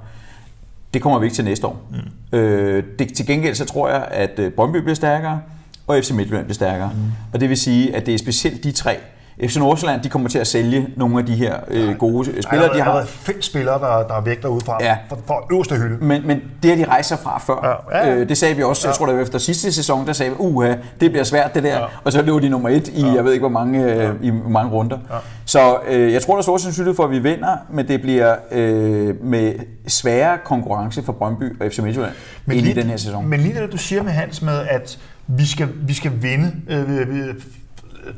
Det 0.93 1.01
kommer 1.01 1.19
vi 1.19 1.25
ikke 1.25 1.35
til 1.35 1.45
næste 1.45 1.67
år. 1.67 1.81
Mm. 1.91 2.37
Øh, 2.37 2.83
det, 2.99 3.13
til 3.13 3.27
gengæld 3.27 3.55
så 3.55 3.65
tror 3.65 3.89
jeg, 3.89 4.07
at 4.11 4.39
øh, 4.39 4.51
Brøndby 4.51 4.77
bliver 4.77 4.95
stærkere, 4.95 5.41
og 5.87 5.99
FC 6.03 6.11
Midtjylland 6.11 6.45
bliver 6.45 6.55
stærkere. 6.55 6.91
Mm. 6.95 7.11
Og 7.33 7.39
det 7.39 7.49
vil 7.49 7.57
sige, 7.57 7.95
at 7.95 8.05
det 8.05 8.13
er 8.13 8.17
specielt 8.17 8.63
de 8.63 8.71
tre. 8.71 8.97
FC 9.43 9.57
Nordsjælland, 9.57 10.01
de 10.01 10.09
kommer 10.09 10.29
til 10.29 10.39
at 10.39 10.47
sælge 10.47 10.87
nogle 10.95 11.19
af 11.19 11.25
de 11.25 11.35
her 11.35 11.55
øh, 11.67 11.95
gode 11.95 12.25
Spiller, 12.25 12.41
spillere, 12.41 12.69
de 12.69 12.73
der 12.73 12.83
har 12.83 12.91
har. 12.91 12.97
været 12.97 13.07
fem 13.09 13.41
spillere, 13.41 13.79
der, 13.79 14.07
der 14.07 14.15
er 14.15 14.21
væk 14.21 14.41
derude 14.41 14.65
fra. 14.65 14.77
Ja. 14.81 14.97
Fra, 15.09 15.17
fra 15.27 15.35
øverste 15.51 15.75
hylde. 15.75 16.05
Men, 16.05 16.27
men 16.27 16.41
det 16.63 16.71
har 16.71 16.77
de 16.77 16.85
rejst 16.91 17.09
sig 17.09 17.19
fra 17.19 17.39
før. 17.39 17.85
Ja, 17.91 17.97
ja, 17.97 18.07
ja. 18.07 18.15
Øh, 18.15 18.29
det 18.29 18.37
sagde 18.37 18.55
vi 18.55 18.63
også, 18.63 18.87
jeg 18.87 18.95
tror 18.95 19.05
det 19.05 19.15
var 19.15 19.21
efter 19.21 19.39
sidste 19.39 19.71
sæson, 19.71 20.07
der 20.07 20.13
sagde 20.13 20.31
vi, 20.31 20.35
uha, 20.39 20.73
det 21.01 21.11
bliver 21.11 21.23
svært 21.23 21.55
det 21.55 21.63
der. 21.63 21.79
Og 22.03 22.11
så 22.11 22.21
lå 22.21 22.39
de 22.39 22.49
nummer 22.49 22.69
et 22.69 22.87
i, 22.87 23.05
jeg 23.15 23.25
ved 23.25 23.31
ikke 23.33 23.41
hvor 23.41 23.49
mange, 23.49 23.93
øh, 23.93 24.15
i 24.21 24.29
hvor 24.29 24.49
mange 24.49 24.71
runder. 24.71 24.97
Så 25.45 25.77
øh, 25.87 26.13
jeg 26.13 26.21
tror, 26.21 26.33
der 26.33 26.37
er 26.37 26.43
stor 26.43 26.57
sandsynlighed 26.57 26.95
for, 26.95 27.03
at 27.03 27.11
vi 27.11 27.19
vinder, 27.19 27.57
men 27.69 27.87
det 27.87 28.01
bliver 28.01 28.35
øh, 28.51 29.23
med 29.23 29.53
sværere 29.87 30.37
konkurrence 30.45 31.03
for 31.03 31.13
Brøndby 31.13 31.61
og 31.61 31.71
FC 31.71 31.79
Midtjylland 31.79 32.13
ind 32.53 32.67
i 32.67 32.73
den 32.73 32.83
her 32.83 32.97
sæson. 32.97 33.27
Men 33.27 33.39
lige 33.39 33.61
det, 33.61 33.71
du 33.71 33.77
siger 33.77 34.03
med 34.03 34.11
Hans 34.11 34.41
med, 34.41 34.59
at 34.69 34.99
vi 35.27 35.45
skal, 35.45 35.67
vi 35.87 35.93
skal 35.93 36.11
vinde. 36.21 36.51
Øh, 36.69 37.35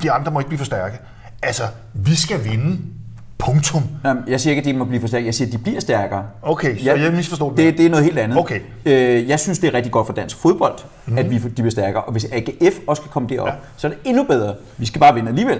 de 0.04 0.12
andre 0.12 0.32
må 0.32 0.40
ikke 0.40 0.48
blive 0.50 0.58
for 0.58 0.66
stærke. 0.66 1.00
Altså, 1.44 1.64
vi 1.94 2.16
skal 2.16 2.44
vinde. 2.44 2.78
Punktum. 3.38 3.84
Jamen, 4.06 4.24
Jeg 4.28 4.42
siger 4.42 4.52
ikke, 4.52 4.60
at 4.60 4.66
de 4.66 4.80
må 4.80 4.86
blive 4.86 5.02
for 5.02 5.08
stærke, 5.08 5.26
jeg 5.26 5.36
siger, 5.36 5.48
at 5.48 5.54
de 5.54 5.58
bliver 5.58 5.80
stærkere. 5.80 6.24
Okay, 6.42 6.78
så 6.78 6.96
jeg 6.96 7.14
misforstod 7.14 7.50
det. 7.50 7.58
det. 7.58 7.78
Det 7.78 7.86
er 7.86 7.90
noget 7.90 8.06
helt 8.06 8.20
andet. 8.20 8.38
Okay. 8.38 8.60
Øh, 8.86 9.30
jeg 9.30 9.40
synes, 9.40 9.60
det 9.60 9.68
er 9.68 9.74
rigtig 9.74 9.92
godt 9.92 10.08
for 10.08 10.14
dansk 10.14 10.38
fodbold, 10.38 10.80
mm. 11.06 11.18
at 11.18 11.30
vi, 11.30 11.38
de 11.38 11.50
bliver 11.50 11.70
stærkere. 11.70 12.04
Og 12.04 12.12
hvis 12.12 12.26
AGF 12.32 12.76
også 12.88 13.02
kan 13.02 13.12
komme 13.12 13.30
derop, 13.30 13.48
ja. 13.48 13.54
så 13.78 13.88
er 13.88 13.92
det 13.92 14.00
endnu 14.06 14.24
bedre. 14.24 14.56
Vi 14.78 14.86
skal 14.86 15.00
bare 15.00 15.14
vinde 15.14 15.30
alligevel. 15.30 15.60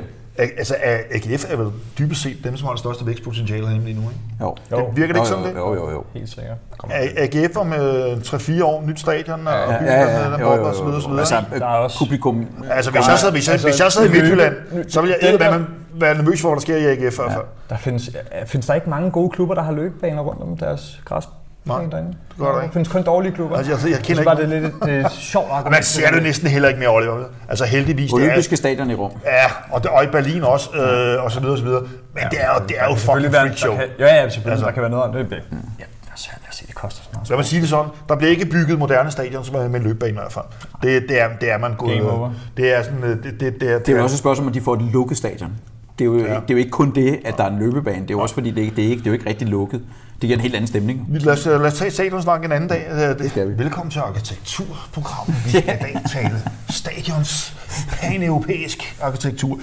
Altså, 0.58 0.76
AGF 1.12 1.46
er 1.52 1.56
vel 1.56 1.72
dybest 2.00 2.22
set 2.22 2.38
dem, 2.44 2.58
som 2.58 2.66
har 2.66 2.74
det 2.74 2.80
største 2.80 3.06
vækstpotentiale 3.06 3.62
herhjemme 3.66 3.88
lige 3.88 4.02
nu, 4.02 4.10
ikke? 4.10 4.22
Jo. 4.42 4.56
Det 4.88 4.98
virker 4.98 5.14
det 5.14 5.20
ikke 5.20 5.28
sådan, 5.30 5.44
det? 5.46 5.56
Jo, 5.56 5.74
jo, 5.74 5.90
jo. 5.92 6.04
Helt 6.14 6.30
sikkert. 6.30 6.58
A- 6.90 7.24
AGF 7.24 7.58
om 7.58 7.74
øh, 7.74 8.18
3-4 8.18 8.64
år, 8.64 8.84
nyt 8.86 9.00
stadion 9.00 9.48
og 9.48 9.54
Ja, 9.54 9.78
byen, 9.78 9.88
ja, 9.88 9.94
der 10.02 10.22
ja, 10.24 10.30
med, 10.30 10.40
jo, 10.40 10.74
så 10.74 10.84
videre, 10.84 11.02
jo. 11.04 11.08
videre. 11.08 11.20
Altså? 11.20 11.44
Der 11.60 11.66
er 11.66 11.70
også- 11.70 11.98
publikum... 12.00 12.48
Altså, 12.72 12.92
hvis 12.92 13.08
jeg 13.08 13.20
sad, 13.20 13.32
hvis 13.32 13.48
jeg, 13.48 13.54
altså, 13.54 13.68
hvis 13.68 13.80
jeg 13.80 13.92
sad 13.92 14.06
i 14.06 14.12
Midtjylland, 14.12 14.56
så 14.90 15.02
ville 15.02 15.16
jeg 15.22 15.30
ikke 15.32 15.44
der- 15.44 15.60
være 15.94 16.16
nervøs 16.16 16.42
for, 16.42 16.50
hvad 16.50 16.56
der 16.56 16.62
sker 16.62 16.78
i 16.78 16.86
AGF 16.86 17.16
hvert 17.16 17.32
fald. 17.32 17.44
Der 17.70 17.78
findes, 17.78 18.10
findes 18.46 18.68
der 18.68 18.74
ikke 18.74 18.90
mange 18.90 19.12
gode 19.12 19.30
klubber, 19.30 19.56
der 19.56 19.62
har 19.62 19.72
løbebaner 19.72 20.22
rundt 20.22 20.42
om 20.42 20.58
deres 20.58 21.02
græsplæne 21.06 21.39
Nej, 21.66 21.82
det 21.82 21.92
gør 22.40 22.46
der 22.46 22.54
Der 22.56 22.62
ikke. 22.62 22.74
findes 22.74 22.88
kun 22.90 23.04
dårlige 23.04 23.32
klubber. 23.32 23.58
Altså, 23.58 23.72
jeg- 23.72 23.92
jeg 23.92 24.00
kender 24.00 24.24
bare, 24.24 24.42
ikke 24.42 24.56
det 24.56 24.58
er 24.58 24.70
lidt 24.70 24.84
det 24.86 25.06
er 25.06 25.10
sjovt 25.10 25.48
argument. 25.52 25.72
man 25.72 25.84
ser 25.84 26.12
det 26.12 26.24
næsten 26.24 26.48
heller 26.48 26.68
ikke 26.70 26.80
mere, 26.80 26.90
Oliver. 26.90 27.24
Altså 27.50 27.66
heldigvis, 27.66 28.12
det 28.12 28.20
er, 28.20 28.24
Olympiske 28.24 28.58
stadion 28.58 28.90
i 28.92 28.94
Rom. 28.96 29.12
ja, 29.26 29.46
og, 29.72 29.84
det, 29.84 29.92
og 29.92 30.04
i 30.04 30.08
Berlin 30.08 30.44
også, 30.44 30.70
øh, 30.74 31.24
og 31.24 31.32
så 31.32 31.40
videre, 31.40 31.54
og 31.54 31.58
så 31.58 31.64
videre. 31.64 31.82
Men 32.14 32.24
det 32.32 32.42
er 32.42 32.48
jo, 32.54 32.66
det 32.68 32.76
er 32.80 32.90
jo 32.90 32.96
fucking 32.96 33.34
freak 33.34 33.58
show. 33.58 33.72
der 33.72 33.80
kan- 33.80 33.90
Ja, 34.00 34.16
ja, 34.16 34.30
selvfølgelig. 34.30 34.52
Altså. 34.52 34.66
Der 34.66 34.72
kan 34.72 34.82
være 34.82 34.92
noget 34.92 35.06
om 35.06 35.14
det. 35.14 35.30
det- 35.30 35.44
Ja, 35.80 35.84
os, 36.14 36.30
lad 36.42 36.50
os 36.50 36.56
se, 36.56 36.68
det 36.68 36.76
koster 36.76 37.04
sådan 37.04 37.14
noget. 37.16 37.30
Lad 37.30 37.38
mig 37.38 37.46
sige 37.46 37.62
det 37.62 37.70
sådan. 37.70 37.90
Der 38.10 38.16
bliver 38.16 38.32
ikke 38.32 38.46
bygget 38.46 38.80
moderne 38.80 39.12
stadion 39.12 39.44
som 39.46 39.56
er 39.56 39.68
med 39.68 39.80
løbebane 39.80 40.12
i 40.12 40.16
hvert 40.16 40.32
fald. 40.34 40.46
Det, 40.84 41.06
det, 41.10 41.22
er, 41.22 41.28
det 41.42 41.52
er 41.52 41.58
man 41.58 41.76
gået. 41.76 41.98
Game 41.98 42.12
over. 42.12 42.32
Det 42.58 42.74
er 42.78 42.84
sådan, 42.84 43.04
øh, 43.04 43.24
det, 43.24 43.40
det, 43.40 43.40
det, 43.40 43.72
er, 43.72 43.80
Det 43.80 43.90
er 43.90 43.98
jo 43.98 44.04
også 44.04 44.14
et 44.14 44.20
spørgsmål, 44.20 44.48
om 44.48 44.54
de 44.54 44.62
får 44.62 44.74
et 44.74 44.82
lukket 44.82 45.18
stadion. 45.18 45.52
Det 46.00 46.06
er, 46.06 46.10
jo, 46.10 46.18
ja. 46.18 46.24
det 46.24 46.36
er 46.36 46.42
jo 46.50 46.58
ikke 46.58 46.72
kun 46.72 46.96
det, 46.96 47.20
at 47.26 47.38
der 47.38 47.44
er 47.44 47.48
en 47.50 47.60
løbebane. 47.60 48.02
Det 48.02 48.10
er 48.10 48.14
jo 48.14 48.20
også 48.20 48.36
fordi, 48.36 48.52
det, 48.52 48.62
ikke, 48.62 48.76
det, 48.76 48.86
er 48.86 48.90
ikke, 48.90 49.00
det 49.00 49.08
er 49.08 49.12
jo 49.12 49.14
ikke 49.14 49.30
rigtig 49.30 49.48
lukket. 49.48 49.82
Det 50.12 50.22
giver 50.22 50.36
en 50.36 50.42
helt 50.42 50.56
anden 50.56 50.68
stemning. 50.68 51.08
Lad 51.10 51.34
os, 51.34 51.46
lad 51.46 51.60
os 51.66 51.74
tage 51.74 51.92
stadionsnak 51.92 52.46
en 52.46 52.52
anden 52.52 52.70
dag. 52.70 52.88
Øh, 52.92 53.20
Det 53.20 53.30
skal 53.32 53.50
vi. 53.50 53.58
Velkommen 53.58 53.92
til 53.92 54.00
arkitekturprogrammet. 54.00 55.46
Vi 55.46 55.50
skal 55.60 55.64
i 55.64 55.84
dag 55.94 56.02
tale 56.12 56.42
stadions 56.70 57.56
pan-europæisk 57.90 58.98
arkitektur. 59.02 59.60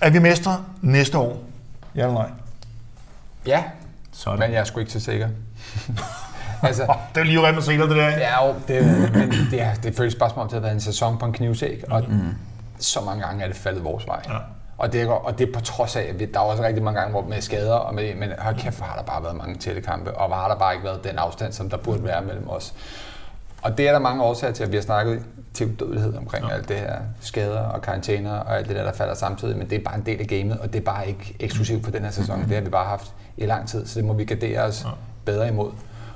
Er 0.00 0.10
vi 0.10 0.18
mestre 0.18 0.64
næste 0.82 1.18
år? 1.18 1.44
Ja 1.94 2.00
eller 2.00 2.14
nej? 2.14 2.28
Ja, 3.46 3.62
Sådan. 4.12 4.38
men 4.38 4.52
jeg 4.52 4.60
er 4.60 4.64
sgu 4.64 4.80
ikke 4.80 4.92
så 4.92 5.00
sikker. 5.00 5.28
altså, 6.62 6.82
Oh, 6.88 6.94
det 7.14 7.20
er 7.20 7.24
lige 7.24 7.40
Real 7.40 7.54
Madrid, 7.54 7.78
det 7.78 7.90
der. 7.90 8.08
Ja, 8.08 8.46
jo, 8.46 8.54
det, 8.68 8.84
men 9.12 9.32
det, 9.50 9.62
er, 9.62 9.74
det 9.74 9.96
føles 9.96 10.14
bare 10.14 10.30
som 10.30 10.38
om, 10.38 10.48
det 10.48 10.54
har 10.54 10.60
været 10.60 10.74
en 10.74 10.80
sæson 10.80 11.18
på 11.18 11.26
en 11.26 11.32
knivsæk, 11.32 11.84
og 11.90 12.04
mm. 12.08 12.34
så 12.78 13.00
mange 13.00 13.22
gange 13.22 13.42
er 13.44 13.48
det 13.48 13.56
faldet 13.56 13.84
vores 13.84 14.06
vej. 14.06 14.20
Ja. 14.28 14.38
Og, 14.78 14.92
det 14.92 15.02
er, 15.02 15.08
og 15.08 15.38
det 15.38 15.48
er 15.48 15.52
på 15.52 15.60
trods 15.60 15.96
af, 15.96 16.02
at 16.02 16.34
der 16.34 16.40
er 16.40 16.44
også 16.44 16.62
rigtig 16.62 16.82
mange 16.82 17.00
gange 17.00 17.12
hvor 17.12 17.22
med 17.28 17.40
skader, 17.40 17.74
og 17.74 17.94
med, 17.94 18.14
men 18.14 18.30
hold 18.38 18.56
kæft, 18.56 18.76
hvor 18.76 18.86
har 18.86 18.96
der 18.96 19.02
bare 19.02 19.22
været 19.22 19.36
mange 19.36 19.54
tætte 19.54 19.80
kampe, 19.80 20.16
og 20.16 20.26
hvor 20.26 20.36
har 20.36 20.48
der 20.48 20.54
bare 20.54 20.74
ikke 20.74 20.84
været 20.84 21.04
den 21.04 21.18
afstand, 21.18 21.52
som 21.52 21.70
der 21.70 21.76
burde 21.76 22.04
være 22.04 22.22
mellem 22.22 22.48
os. 22.48 22.74
Og 23.62 23.78
det 23.78 23.88
er 23.88 23.92
der 23.92 23.98
mange 23.98 24.22
årsager 24.22 24.52
til, 24.52 24.64
at 24.64 24.70
vi 24.70 24.76
har 24.76 24.82
snakket 24.82 25.22
til 25.54 25.80
dødelighed 25.80 26.16
omkring 26.16 26.46
ja. 26.46 26.54
alt 26.54 26.68
det 26.68 26.76
her 26.76 26.96
skader 27.20 27.60
og 27.60 27.82
karantæner 27.82 28.32
og 28.32 28.56
alt 28.56 28.68
det 28.68 28.76
der, 28.76 28.84
der 28.84 28.92
falder 28.92 29.14
samtidig, 29.14 29.58
men 29.58 29.70
det 29.70 29.78
er 29.78 29.82
bare 29.84 29.94
en 29.94 30.06
del 30.06 30.20
af 30.20 30.26
gamet, 30.26 30.58
og 30.58 30.72
det 30.72 30.78
er 30.78 30.84
bare 30.84 31.08
ikke 31.08 31.36
eksklusivt 31.40 31.84
for 31.84 31.90
den 31.90 32.02
her 32.02 32.10
sæson. 32.10 32.42
Det 32.42 32.54
har 32.54 32.60
vi 32.60 32.70
bare 32.70 32.86
haft 32.86 33.14
i 33.36 33.46
lang 33.46 33.68
tid, 33.68 33.86
så 33.86 33.98
det 33.98 34.04
må 34.04 34.12
vi 34.12 34.24
gardere 34.24 34.60
os 34.60 34.84
ja. 34.84 34.90
bedre 35.24 35.48
imod. 35.48 35.70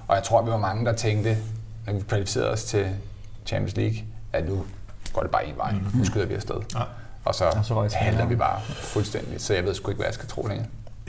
Og 0.09 0.17
jeg 0.17 0.25
tror, 0.25 0.43
vi 0.43 0.51
var 0.51 0.57
mange, 0.57 0.85
der 0.85 0.93
tænkte, 0.93 1.37
når 1.87 1.93
vi 1.93 2.01
kvalificerede 2.09 2.51
os 2.51 2.65
til 2.65 2.87
Champions 3.47 3.77
League, 3.77 3.97
at 4.33 4.49
nu 4.49 4.65
går 5.13 5.23
det 5.23 5.31
bare 5.31 5.47
en 5.47 5.57
vej. 5.57 5.75
Nu 5.95 6.05
skyder 6.05 6.27
vi 6.27 6.35
afsted. 6.35 6.57
Ja. 6.75 6.83
Og 7.27 7.35
så, 7.35 7.45
så 7.63 7.97
halter 7.97 8.27
vi 8.27 8.37
bare 8.37 8.61
fuldstændig, 8.67 9.41
så 9.41 9.55
jeg 9.55 9.65
ved 9.65 9.75
sgu 9.75 9.91
ikke, 9.91 9.99
hvad 9.99 10.07
jeg 10.07 10.15
skal 10.15 10.29
tro 10.29 10.47
længere. 10.47 10.67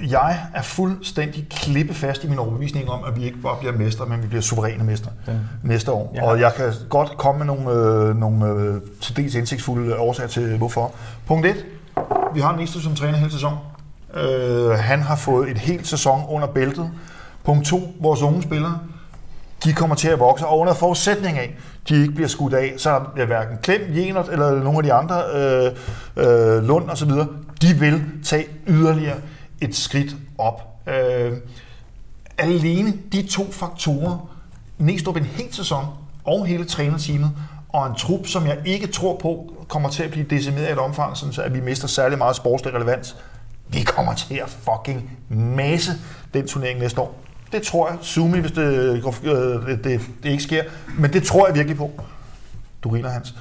Jeg 0.09 0.39
er 0.53 0.61
fuldstændig 0.61 1.47
klippefast 1.49 2.23
i 2.23 2.27
min 2.27 2.39
overbevisning 2.39 2.89
om, 2.89 3.03
at 3.03 3.15
vi 3.15 3.25
ikke 3.25 3.37
bare 3.37 3.57
bliver 3.59 3.73
mestre, 3.73 4.05
men 4.05 4.23
vi 4.23 4.27
bliver 4.27 4.41
suveræne 4.41 4.83
mestre 4.83 5.11
næste 5.63 5.91
år. 5.91 6.11
Ja. 6.15 6.23
Og 6.23 6.39
jeg 6.39 6.53
kan 6.53 6.73
godt 6.89 7.17
komme 7.17 7.45
med 7.45 7.45
nogle, 7.45 7.71
øh, 7.71 8.15
nogle 8.15 8.45
øh, 8.45 8.81
til 9.01 9.17
dels 9.17 9.35
indsigtsfulde 9.35 9.97
årsager 9.97 10.27
til, 10.27 10.57
hvorfor. 10.57 10.91
Punkt 11.27 11.45
1. 11.45 11.65
Vi 12.33 12.39
har 12.39 12.55
Næste 12.55 12.81
som 12.81 12.95
træner 12.95 13.17
hele 13.17 13.31
sæsonen. 13.31 13.59
Øh, 14.13 14.69
han 14.69 15.01
har 15.01 15.15
fået 15.15 15.49
et 15.51 15.57
helt 15.57 15.87
sæson 15.87 16.25
under 16.29 16.47
bæltet. 16.47 16.89
Punkt 17.43 17.67
2. 17.67 17.93
Vores 17.99 18.21
unge 18.21 18.43
spillere, 18.43 18.79
de 19.63 19.73
kommer 19.73 19.95
til 19.95 20.07
at 20.07 20.19
vokse, 20.19 20.47
og 20.47 20.59
under 20.59 20.73
forudsætning 20.73 21.37
af, 21.37 21.57
de 21.89 22.01
ikke 22.01 22.13
bliver 22.13 22.27
skudt 22.27 22.53
af, 22.53 22.73
så 22.77 23.01
er 23.17 23.25
hverken 23.25 23.57
Klem, 23.63 23.81
Jenert 23.95 24.29
eller 24.29 24.63
nogle 24.63 24.77
af 24.77 24.83
de 24.83 24.93
andre, 24.93 25.23
øh, 25.35 25.71
øh, 26.17 26.63
Lund 26.63 26.89
osv., 26.89 27.11
de 27.61 27.73
vil 27.79 28.03
tage 28.23 28.45
yderligere 28.67 29.17
et 29.61 29.75
skridt 29.75 30.15
op. 30.37 30.61
Øh, 30.87 31.33
alene 32.37 32.93
de 33.11 33.27
to 33.27 33.51
faktorer, 33.51 34.29
Næstrup 34.77 35.15
en 35.15 35.25
hel 35.25 35.53
sæson 35.53 35.85
og 36.23 36.45
hele 36.45 36.65
trænerteamet, 36.65 37.31
og 37.69 37.87
en 37.87 37.95
trup, 37.95 38.27
som 38.27 38.47
jeg 38.47 38.57
ikke 38.65 38.87
tror 38.87 39.17
på, 39.17 39.53
kommer 39.67 39.89
til 39.89 40.03
at 40.03 40.11
blive 40.11 40.25
decimeret 40.29 40.69
i 40.69 40.71
et 40.71 40.77
omfang, 40.77 41.17
sådan 41.17 41.33
så 41.33 41.41
at 41.41 41.53
vi 41.53 41.61
mister 41.61 41.87
særlig 41.87 42.17
meget 42.17 42.35
sportslig 42.35 42.73
relevans. 42.73 43.15
Vi 43.67 43.81
kommer 43.81 44.13
til 44.13 44.35
at 44.35 44.49
fucking 44.49 45.17
masse 45.29 45.91
den 46.33 46.47
turnering 46.47 46.79
næste 46.79 47.01
år. 47.01 47.26
Det 47.51 47.61
tror 47.61 47.89
jeg. 47.89 47.97
Sumi, 48.01 48.39
hvis 48.39 48.51
det, 48.51 49.01
går- 49.03 49.15
øh, 49.23 49.67
det, 49.67 49.83
det, 49.83 50.01
det 50.23 50.29
ikke 50.29 50.43
sker. 50.43 50.63
Men 50.99 51.13
det 51.13 51.23
tror 51.23 51.47
jeg 51.47 51.55
virkelig 51.55 51.77
på. 51.77 51.91
Du 52.83 52.89
griner, 52.89 53.09
Hans. 53.09 53.35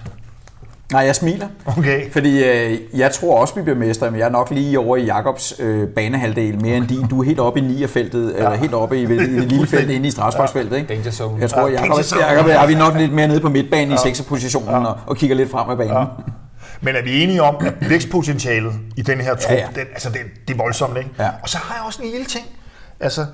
Nej, 0.93 1.01
jeg 1.03 1.17
smiler. 1.17 1.47
Okay. 1.67 2.11
Fordi 2.13 2.45
øh, 2.45 2.79
jeg 2.95 3.13
tror 3.13 3.41
også, 3.41 3.55
vi 3.55 3.63
bliver 3.63 3.79
mestre, 3.79 4.11
men 4.11 4.21
jeg 4.21 4.27
er 4.27 4.31
nok 4.31 4.51
lige 4.51 4.79
over 4.79 4.97
i 4.97 5.05
Jakobs 5.05 5.55
øh, 5.59 5.89
banehalvdel 5.89 6.61
mere 6.63 6.77
end 6.77 6.89
din. 6.89 7.07
Du 7.07 7.21
er 7.21 7.25
helt 7.25 7.41
oppe 7.41 7.61
i 7.61 7.63
nierfeltet, 7.63 8.33
ja. 8.33 8.37
eller 8.37 8.55
helt 8.55 8.75
oppe 8.75 8.99
i, 8.99 9.03
i 9.03 9.07
det 9.07 9.29
lille 9.49 9.67
felt 9.67 9.91
inde 9.91 10.09
i 10.09 10.11
Strasbourgsfeltet, 10.11 10.77
ikke? 10.77 10.89
Danger 10.95 11.11
zone. 11.11 11.41
Jeg 11.41 11.51
tror, 11.51 11.69
Ja, 11.69 12.03
zone. 12.03 12.25
Jakob 12.25 12.47
er 12.51 12.67
vi 12.67 12.75
nok 12.75 12.95
lidt 12.97 13.13
mere 13.13 13.29
nede 13.29 13.41
på 13.41 13.49
midtbanen 13.49 13.95
i 13.95 13.97
sekserpositionen 14.03 14.87
og, 14.87 14.99
og 15.07 15.17
kigger 15.17 15.37
lidt 15.37 15.51
frem 15.51 15.71
af 15.71 15.77
banen. 15.77 15.93
Ja. 15.97 16.05
Men 16.81 16.97
er 16.97 17.03
vi 17.03 17.23
enige 17.23 17.43
om, 17.43 17.57
at 17.67 17.91
vækstpotentialet 17.91 18.73
i 18.97 19.03
den 19.03 19.21
her 19.21 19.35
trup, 19.35 19.51
Ja, 19.51 19.55
ja, 19.55 19.61
ja. 19.61 19.67
ja. 19.77 19.81
Den, 19.81 19.87
altså 19.93 20.09
det, 20.11 20.19
det 20.49 20.55
er 20.55 20.59
voldsomt, 20.59 20.97
ikke? 20.99 21.11
Ja. 21.19 21.29
Og 21.43 21.49
så 21.49 21.59
har 21.59 21.75
jeg 21.75 21.85
også 21.87 22.03
en 22.03 22.11
lille 22.11 22.27
ting. 22.27 22.47
Altså, 23.01 23.27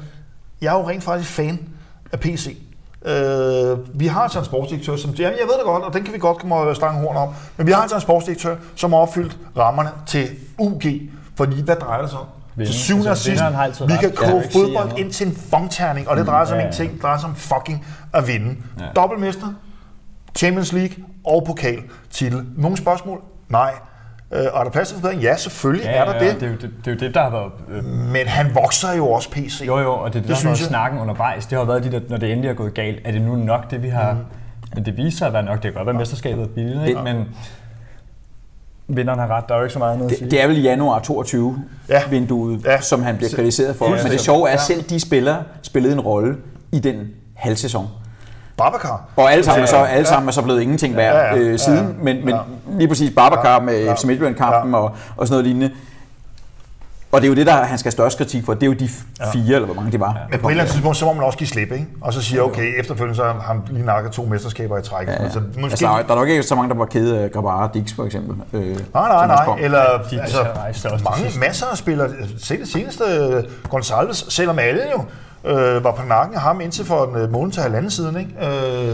jeg 0.63 0.75
er 0.75 0.79
jo 0.79 0.89
rent 0.89 1.05
faktisk 1.05 1.31
fan 1.31 1.69
af 2.13 2.21
PC. 2.21 2.57
Øh, 3.05 3.79
vi 4.01 4.07
har 4.07 4.39
en 4.39 4.45
sportsdirektør, 4.45 4.97
som... 4.97 5.11
Jamen, 5.11 5.39
jeg 5.39 5.47
ved 5.47 5.55
det 5.55 5.65
godt, 5.65 5.85
og 5.85 5.95
den 5.95 6.05
kan 6.05 6.15
vi 6.15 6.19
godt 6.19 6.39
komme 6.39 6.55
og 6.55 6.77
stange 6.77 7.01
horn 7.01 7.17
om. 7.17 7.29
Men 7.57 7.67
vi 7.67 7.73
har 7.73 7.83
altså 7.83 7.97
en 7.97 8.03
sportsdirektør, 8.03 8.57
som 8.77 8.93
har 8.93 8.99
opfyldt 8.99 9.37
rammerne 9.57 9.91
til 10.07 10.29
UG. 10.59 10.83
Fordi 11.37 11.63
hvad 11.63 11.77
drejer 11.77 12.01
det 12.03 12.11
sig 12.11 12.19
om? 12.19 12.27
Til 12.57 12.75
syvende 12.75 13.07
og 13.07 13.11
Altså, 13.11 13.25
sidst, 13.25 13.43
har 13.43 13.65
altid 13.65 13.87
vi 13.87 13.93
kan 14.01 14.11
Ja, 14.11 14.31
koge 14.31 14.45
fodbold 14.53 14.99
ind 14.99 15.13
til 15.13 15.27
en 15.27 15.37
fongterning, 15.37 16.09
og 16.09 16.17
det 16.17 16.27
drejer 16.27 16.45
sig 16.45 16.55
om 16.55 16.61
Ja, 16.61 16.67
en 16.67 16.73
ja. 16.73 16.77
ting, 16.77 16.93
det 16.93 17.03
drejer 17.03 17.19
sig 17.19 17.29
om 17.29 17.35
fucking 17.35 17.87
at 18.13 18.27
vinde. 18.27 18.57
Ja. 18.81 18.85
Dobbeltmester, 18.97 19.47
Champions 20.37 20.73
League 20.73 20.97
og 21.25 21.45
pokal 21.47 21.79
til. 22.11 22.47
Nogle 22.57 22.77
spørgsmål? 22.77 23.21
Nej. 23.49 23.75
Øh, 24.33 24.45
og 24.53 24.61
er 24.61 24.65
der 24.65 24.71
plads 24.71 24.89
til 24.89 24.95
forbedring? 24.97 25.23
Ja, 25.23 25.37
selvfølgelig 25.37 25.85
Ja, 25.85 25.93
er 25.93 26.05
der 26.05 26.15
ja, 26.25 26.31
det. 26.33 26.41
Det 26.41 26.47
er, 26.47 26.51
jo 26.51 26.57
det, 26.61 26.71
det 26.85 26.91
er 26.91 26.95
jo 26.95 26.99
det, 26.99 27.15
der 27.15 27.21
har 27.23 27.31
været... 27.31 27.53
Øh, 27.71 27.85
Men 27.85 28.27
han 28.27 28.55
vokser 28.55 28.93
jo 28.97 29.09
også, 29.11 29.31
PC. 29.31 29.63
jo, 29.67 29.79
jo, 29.79 29.93
og 29.93 30.13
det, 30.13 30.19
er 30.19 30.21
det, 30.23 30.29
Det 30.29 30.29
der 30.29 30.35
har 30.35 30.43
været 30.45 30.61
jeg. 30.61 30.67
snakken 30.69 31.01
undervejs. 31.01 31.47
Det 31.47 31.59
har 31.59 31.65
været 31.65 31.85
de 31.85 31.93
der, 31.93 32.01
når 32.09 32.17
det 32.17 32.31
endelig 32.33 32.49
er 32.49 32.55
gået 32.55 32.75
galt. 32.75 33.01
Er 33.05 33.13
det 33.13 33.23
nu 33.23 33.37
nok 33.37 33.71
det, 33.71 33.83
vi 33.83 33.89
har... 33.89 34.13
Mm. 34.13 34.19
Men 34.75 34.85
det 34.87 34.97
viser 34.97 35.27
at 35.27 35.33
være 35.33 35.43
nok. 35.43 35.55
Det 35.55 35.63
kan 35.63 35.73
godt 35.73 35.87
være, 35.87 35.95
at 35.95 35.99
mesterskabet 36.01 36.43
er 36.45 36.49
billigt, 36.49 36.87
ikke? 36.89 37.03
men 37.03 37.17
vinderen 38.89 39.19
har 39.19 39.27
ret. 39.37 39.45
Der 39.49 39.55
er 39.55 39.59
jo 39.59 39.65
ikke 39.65 39.73
så 39.73 39.79
meget 39.79 39.93
andet 39.95 40.05
at 40.05 40.11
sige. 40.13 40.25
Det, 40.25 40.31
det 40.31 40.43
er 40.43 40.47
vel 40.47 40.59
i 40.59 40.61
januar 40.63 40.99
22 41.01 41.59
Ja. 41.89 41.95
ja. 41.95 42.09
vinduet, 42.11 42.65
Ja. 42.65 42.71
ja. 42.73 42.81
som 42.81 43.03
han 43.03 43.17
bliver 43.17 43.31
kritiseret 43.37 43.77
for. 43.77 43.85
Men 43.85 43.91
Fuldstændig. 43.93 44.19
det 44.19 44.25
sjove 44.25 44.47
er, 44.49 44.51
Ja. 44.51 44.55
at 44.55 44.61
selv 44.61 44.83
de 44.83 45.01
spillere 45.01 45.43
spillede 45.63 45.93
en 45.95 46.01
rolle 46.01 46.37
i 46.73 46.79
den 46.79 46.97
halvsæson. 47.35 47.87
Babacar. 48.57 49.03
Og 49.17 49.33
alle 49.33 49.45
sammen, 49.45 49.63
er 49.63 49.67
så, 49.67 49.77
Ja, 49.77 49.87
alle 49.87 50.07
sammen 50.07 50.29
er 50.29 50.33
så 50.33 50.43
blevet 50.43 50.61
ingenting 50.61 50.97
værd 50.97 51.15
Ja, 51.15 51.35
ja, 51.35 51.39
øh, 51.39 51.59
siden, 51.59 51.79
ja, 51.79 52.05
men, 52.05 52.25
men 52.25 52.35
ja. 52.35 52.41
lige 52.79 52.89
præcis 52.89 53.11
Babacar 53.17 53.61
med 53.61 53.85
Ja, 53.85 53.95
FC 53.95 54.05
Midtjylland-kampen 54.05 54.73
ja. 54.73 54.79
og, 54.79 54.93
og 55.17 55.27
sådan 55.29 55.33
noget 55.33 55.45
lignende. 55.45 55.71
Og 57.13 57.21
det 57.21 57.27
er 57.27 57.29
jo 57.29 57.35
det, 57.35 57.47
der 57.47 57.53
han 57.53 57.79
skal 57.79 57.87
have 57.89 57.93
størst 57.93 58.19
kritik 58.19 58.45
for. 58.45 58.55
Det 58.55 58.63
er 58.63 58.67
jo 58.67 58.73
de 58.73 58.89
fire, 59.33 59.55
eller 59.55 59.67
hvor 59.67 59.75
mange 59.75 59.93
det 59.93 60.01
var. 60.01 60.19
Men 60.31 60.41
på 60.41 60.49
et 60.49 60.51
eller 60.53 60.63
andet 60.63 60.73
tidspunkt, 60.73 60.97
så 60.97 61.05
må 61.05 61.13
man 61.13 61.23
også 61.25 61.39
give 61.39 61.49
slip, 61.49 61.73
ikke? 61.73 61.87
Og 62.01 62.13
så 62.13 62.23
siger 62.23 62.43
okay, 62.43 62.81
efterfølgende 62.81 63.17
så 63.17 63.25
har 63.25 63.41
han 63.47 63.61
lige 63.71 63.87
nakket 63.87 64.13
to 64.13 64.25
mesterskaber 64.25 64.79
i 64.79 64.83
træk. 64.83 65.07
Ja, 65.09 65.13
Ja. 65.23 65.31
Så 65.31 65.41
måske... 65.41 65.63
Altså, 65.65 65.87
der, 65.87 65.93
er, 65.93 65.99
er 65.99 66.15
nok 66.15 66.29
ikke 66.29 66.43
så 66.43 66.55
mange, 66.55 66.69
der 66.69 66.75
var 66.75 66.85
kede 66.85 67.19
af 67.19 67.33
Grabara 67.33 67.71
Dix, 67.75 67.95
for 67.95 68.05
eksempel. 68.05 68.37
Øh, 68.53 68.63
Nej, 68.67 68.77
nej, 68.95 69.27
nej. 69.27 69.45
kom. 69.45 69.59
Eller 69.61 69.83
de 70.11 70.21
altså, 70.21 70.47
mange, 71.05 71.39
masser 71.41 71.67
af 71.67 71.77
spillere. 71.77 72.09
Se 72.39 72.59
det 72.59 72.69
seneste, 72.69 73.05
Gonçalves, 73.75 74.31
selvom 74.31 74.59
alle 74.59 74.83
jo 74.93 75.05
øh, 75.45 75.85
var 75.85 75.93
på 75.93 76.03
nakken 76.09 76.35
af 76.35 76.41
ham 76.41 76.61
indtil 76.61 76.85
for 76.85 77.05
en 77.05 77.17
øh, 77.17 77.33
måned 77.33 77.53
til 77.53 77.63
halvanden 77.63 77.91
siden. 77.91 78.17
Ikke? 78.17 78.31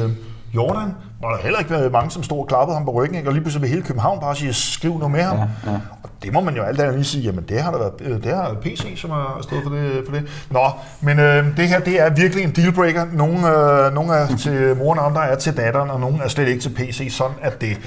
Øh, 0.04 0.10
Jordan 0.54 0.94
var 1.22 1.28
der 1.28 1.42
heller 1.42 1.58
ikke 1.58 1.70
været 1.70 1.92
mange, 1.92 2.10
som 2.10 2.22
stod 2.22 2.38
og 2.38 2.46
klappede 2.46 2.76
ham 2.76 2.84
på 2.84 2.90
ryggen, 2.90 3.16
ikke? 3.16 3.28
og 3.28 3.32
lige 3.32 3.42
pludselig 3.42 3.62
vil 3.62 3.70
hele 3.70 3.82
København 3.82 4.20
bare 4.20 4.36
sige, 4.36 4.52
skriv 4.52 4.98
noget 4.98 5.10
med 5.10 5.22
ham. 5.22 5.36
Ja, 5.36 5.70
ja. 5.70 5.78
Og 6.02 6.10
det 6.22 6.32
må 6.32 6.40
man 6.40 6.56
jo 6.56 6.62
alt 6.62 6.80
andet 6.80 6.94
lige 6.94 7.04
sige, 7.04 7.22
jamen 7.22 7.44
det 7.48 7.62
har 7.62 7.70
der 7.70 7.78
været, 7.78 7.92
øh, 8.00 8.22
det 8.22 8.34
har 8.34 8.56
PC, 8.62 9.00
som 9.00 9.10
har 9.10 9.38
stået 9.42 9.62
for 9.62 9.70
det. 9.70 10.02
For 10.06 10.12
det. 10.14 10.46
Nå, 10.50 10.70
men 11.00 11.18
øh, 11.18 11.56
det 11.56 11.68
her, 11.68 11.80
det 11.80 12.00
er 12.00 12.10
virkelig 12.10 12.44
en 12.44 12.50
dealbreaker. 12.50 13.04
Nogle, 13.12 13.48
øh, 13.48 13.94
nogle 13.94 14.14
er 14.14 14.36
til 14.36 14.76
moren, 14.76 14.98
andre 15.02 15.28
er 15.28 15.36
til 15.36 15.56
datteren, 15.56 15.90
og 15.90 16.00
nogle 16.00 16.22
er 16.22 16.28
slet 16.28 16.48
ikke 16.48 16.60
til 16.60 16.70
PC. 16.70 17.08
Sådan 17.10 17.36
er 17.42 17.50
det. 17.50 17.80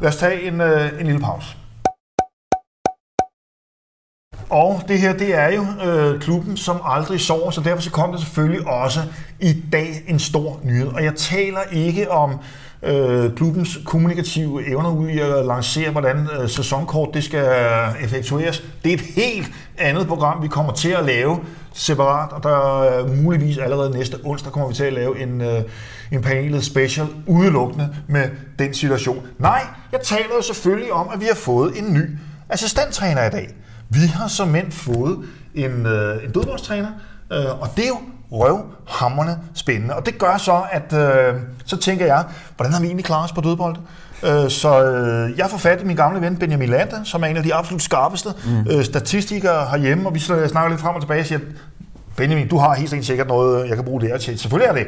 Lad 0.00 0.08
os 0.08 0.16
tage 0.16 0.42
en, 0.42 0.60
øh, 0.60 0.90
en 1.00 1.06
lille 1.06 1.20
pause. 1.20 1.56
Og 4.50 4.82
det 4.88 4.98
her, 4.98 5.12
det 5.12 5.34
er 5.34 5.48
jo 5.48 5.90
øh, 5.90 6.20
klubben, 6.20 6.56
som 6.56 6.80
aldrig 6.84 7.20
sover, 7.20 7.50
så 7.50 7.60
derfor 7.60 7.82
så 7.82 7.90
kom 7.90 8.12
der 8.12 8.18
selvfølgelig 8.18 8.66
også 8.66 9.00
i 9.40 9.62
dag 9.72 10.02
en 10.08 10.18
stor 10.18 10.60
nyhed. 10.62 10.86
Og 10.86 11.04
jeg 11.04 11.14
taler 11.14 11.60
ikke 11.72 12.10
om 12.10 12.38
øh, 12.82 13.34
klubbens 13.34 13.78
kommunikative 13.84 14.68
evner 14.68 14.90
ud 14.90 15.08
i 15.08 15.18
at 15.18 15.46
lancere, 15.46 15.90
hvordan 15.90 16.28
øh, 16.40 16.48
sæsonkort 16.48 17.08
det 17.14 17.24
skal 17.24 17.46
effektueres. 18.02 18.64
Det 18.84 18.90
er 18.90 18.94
et 18.94 19.00
helt 19.00 19.52
andet 19.78 20.06
program, 20.06 20.42
vi 20.42 20.48
kommer 20.48 20.72
til 20.72 20.90
at 20.90 21.04
lave 21.04 21.38
separat, 21.72 22.32
og 22.32 22.42
der 22.42 22.82
er 22.82 23.06
muligvis 23.06 23.58
allerede 23.58 23.90
næste 23.90 24.16
onsdag 24.24 24.52
kommer 24.52 24.68
vi 24.68 24.74
til 24.74 24.84
at 24.84 24.92
lave 24.92 25.22
en, 25.22 25.40
øh, 25.40 25.62
en 26.12 26.22
panelet 26.22 26.64
special 26.64 27.06
udelukkende 27.26 27.88
med 28.06 28.28
den 28.58 28.74
situation. 28.74 29.26
Nej, 29.38 29.62
jeg 29.92 30.00
taler 30.00 30.34
jo 30.36 30.42
selvfølgelig 30.42 30.92
om, 30.92 31.08
at 31.14 31.20
vi 31.20 31.26
har 31.26 31.34
fået 31.34 31.78
en 31.78 31.94
ny 31.94 32.02
assistenttræner 32.48 33.26
i 33.26 33.30
dag. 33.30 33.48
Vi 33.90 34.06
har 34.06 34.28
som 34.28 34.48
mænd 34.48 34.72
fået 34.72 35.18
en, 35.54 35.86
øh, 35.86 36.24
en 36.24 36.30
dødboldstræner, 36.30 36.88
øh, 37.32 37.60
og 37.60 37.68
det 37.76 37.84
er 37.84 37.88
jo 37.88 37.98
røvhammerne 38.32 39.38
spændende. 39.54 39.96
Og 39.96 40.06
det 40.06 40.18
gør 40.18 40.36
så, 40.36 40.62
at 40.72 40.92
øh, 40.92 41.34
så 41.64 41.76
tænker 41.76 42.06
jeg, 42.06 42.24
hvordan 42.56 42.72
har 42.72 42.80
vi 42.80 42.86
egentlig 42.86 43.04
klaret 43.04 43.24
os 43.24 43.32
på 43.32 43.40
dødbold? 43.40 43.76
Øh, 44.22 44.50
så 44.50 44.84
øh, 44.84 45.38
jeg 45.38 45.50
får 45.50 45.58
fat 45.58 45.82
i 45.82 45.84
min 45.84 45.96
gamle 45.96 46.20
ven 46.20 46.36
Benjamin 46.36 46.68
Lande, 46.68 47.00
som 47.04 47.22
er 47.22 47.26
en 47.26 47.36
af 47.36 47.42
de 47.42 47.54
absolut 47.54 47.82
skarpeste 47.82 48.28
mm. 48.44 48.70
øh, 48.70 48.84
statistikere 48.84 49.66
herhjemme, 49.70 50.08
og 50.08 50.14
vi 50.14 50.18
snakker 50.20 50.68
lidt 50.68 50.80
frem 50.80 50.94
og 50.94 51.02
tilbage 51.02 51.20
og 51.20 51.26
siger, 51.26 51.40
Benjamin, 52.16 52.48
du 52.48 52.58
har 52.58 52.74
helt 52.74 53.06
sikkert 53.06 53.28
noget, 53.28 53.68
jeg 53.68 53.76
kan 53.76 53.84
bruge 53.84 54.00
det 54.00 54.08
her 54.08 54.18
til. 54.18 54.38
Selvfølgelig 54.38 54.68
er 54.68 54.74
det. 54.74 54.86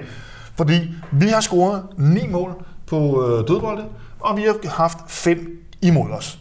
Fordi 0.56 0.90
vi 1.12 1.28
har 1.28 1.40
scoret 1.40 1.82
ni 1.96 2.26
mål 2.26 2.64
på 2.86 3.26
øh, 3.26 3.48
dødbolde, 3.48 3.82
og 4.20 4.36
vi 4.36 4.42
har 4.42 4.70
haft 4.70 4.98
fem 5.08 5.62
imod 5.82 6.10
os. 6.10 6.38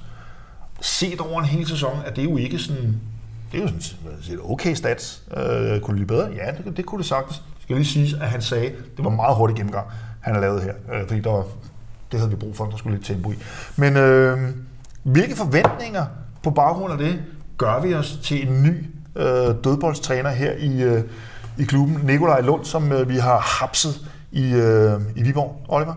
Set 0.82 1.20
over 1.20 1.40
en 1.40 1.46
hel 1.46 1.68
sæson, 1.68 2.02
at 2.06 2.16
det 2.16 2.24
jo 2.24 2.38
ikke 2.38 2.60
sådan 2.60 3.02
det 3.52 3.58
er 3.58 3.62
jo 3.62 3.68
sådan 3.68 4.40
et 4.40 4.40
okay 4.44 4.74
stats. 4.74 5.24
Øh, 5.38 5.80
kunne 5.80 5.98
det 6.00 6.08
blive 6.08 6.08
bedre? 6.08 6.30
Ja, 6.36 6.52
det, 6.52 6.78
det 6.78 6.86
kunne 6.86 7.00
det 7.00 7.08
sagtens. 7.08 7.36
Jeg 7.38 7.64
skal 7.64 7.76
lige 7.76 7.86
sige, 7.86 8.16
at 8.22 8.28
han 8.30 8.42
sagde, 8.42 8.66
at 8.66 8.74
det 8.98 9.06
var 9.06 9.10
meget 9.10 9.36
hurtig 9.36 9.56
gennemgang, 9.56 9.88
han 10.22 10.34
har 10.34 10.42
lavet 10.42 10.64
her. 10.64 10.74
Øh, 10.94 11.08
fordi 11.08 11.20
der 11.20 11.32
var, 11.32 11.46
det 12.12 12.20
havde 12.20 12.30
vi 12.30 12.36
brug 12.36 12.56
for, 12.56 12.66
der 12.66 12.78
skulle 12.78 12.98
lidt 12.98 13.08
tempo 13.08 13.32
i. 13.32 13.36
Men 13.76 13.98
øh, 13.98 14.40
hvilke 15.04 15.36
forventninger 15.36 16.06
på 16.44 16.52
baggrund 16.52 16.94
af 16.94 17.00
det 17.00 17.22
gør 17.58 17.82
vi 17.82 17.94
os 17.94 18.20
til 18.24 18.48
en 18.48 18.64
ny 18.64 18.86
øh, 19.16 19.56
dødboldstræner 19.64 20.30
her 20.30 20.52
i, 20.52 20.82
øh, 20.82 21.04
i 21.58 21.64
klubben? 21.64 22.00
Nikolaj 22.04 22.42
Lund, 22.42 22.66
som 22.66 22.92
øh, 22.92 23.10
vi 23.10 23.18
har 23.18 23.40
hapset 23.40 24.08
i, 24.32 24.54
øh, 24.54 25.02
i 25.16 25.24
Viborg. 25.24 25.66
Oliver? 25.68 25.94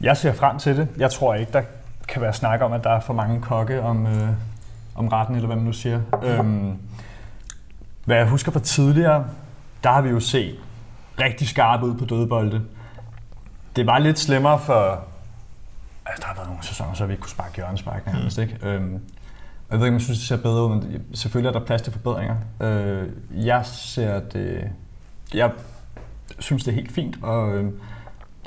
Jeg 0.00 0.16
ser 0.16 0.32
frem 0.32 0.58
til 0.58 0.76
det. 0.76 0.88
Jeg 0.98 1.10
tror 1.10 1.34
ikke, 1.34 1.52
der 1.52 1.62
kan 2.08 2.22
være 2.22 2.32
snak 2.32 2.60
om, 2.60 2.72
at 2.72 2.84
der 2.84 2.90
er 2.90 3.00
for 3.00 3.14
mange 3.14 3.40
kokke 3.40 3.82
om, 3.82 4.06
øh, 4.06 4.28
om 4.94 5.08
retten, 5.08 5.34
eller 5.34 5.46
hvad 5.46 5.56
man 5.56 5.64
nu 5.64 5.72
siger. 5.72 6.00
Øhm, 6.22 6.78
hvad 8.04 8.16
jeg 8.16 8.28
husker 8.28 8.52
fra 8.52 8.60
tidligere, 8.60 9.24
der 9.84 9.90
har 9.90 10.00
vi 10.00 10.08
jo 10.08 10.20
set 10.20 10.58
rigtig 11.20 11.48
skarpe 11.48 11.86
ud 11.86 11.94
på 11.94 12.04
dødebolde. 12.04 12.62
Det 13.76 13.86
var 13.86 13.98
lidt 13.98 14.18
slemmere 14.18 14.58
for... 14.58 15.04
Altså, 16.06 16.20
der 16.20 16.26
har 16.26 16.34
været 16.34 16.48
nogle 16.48 16.64
sæsoner, 16.64 16.94
så 16.94 17.06
vi 17.06 17.12
ikke 17.12 17.20
kunne 17.20 17.30
sparke 17.30 17.56
hjørnespark 17.56 18.06
nærmest, 18.06 18.38
mm. 18.38 18.42
ikke? 18.42 18.58
Øhm, 18.62 18.92
jeg 19.70 19.78
ved 19.78 19.86
ikke, 19.86 19.88
om 19.88 19.94
jeg 19.94 20.00
synes, 20.00 20.18
det 20.18 20.28
ser 20.28 20.36
bedre 20.36 20.64
ud, 20.64 20.68
men 20.68 21.02
selvfølgelig 21.14 21.48
er 21.48 21.58
der 21.58 21.66
plads 21.66 21.82
til 21.82 21.92
forbedringer. 21.92 22.36
Øh, 22.60 23.08
jeg 23.32 23.66
ser 23.66 24.20
det... 24.20 24.70
Jeg 25.34 25.50
synes, 26.38 26.64
det 26.64 26.70
er 26.70 26.74
helt 26.74 26.92
fint, 26.92 27.18
og 27.22 27.54
øh, 27.54 27.72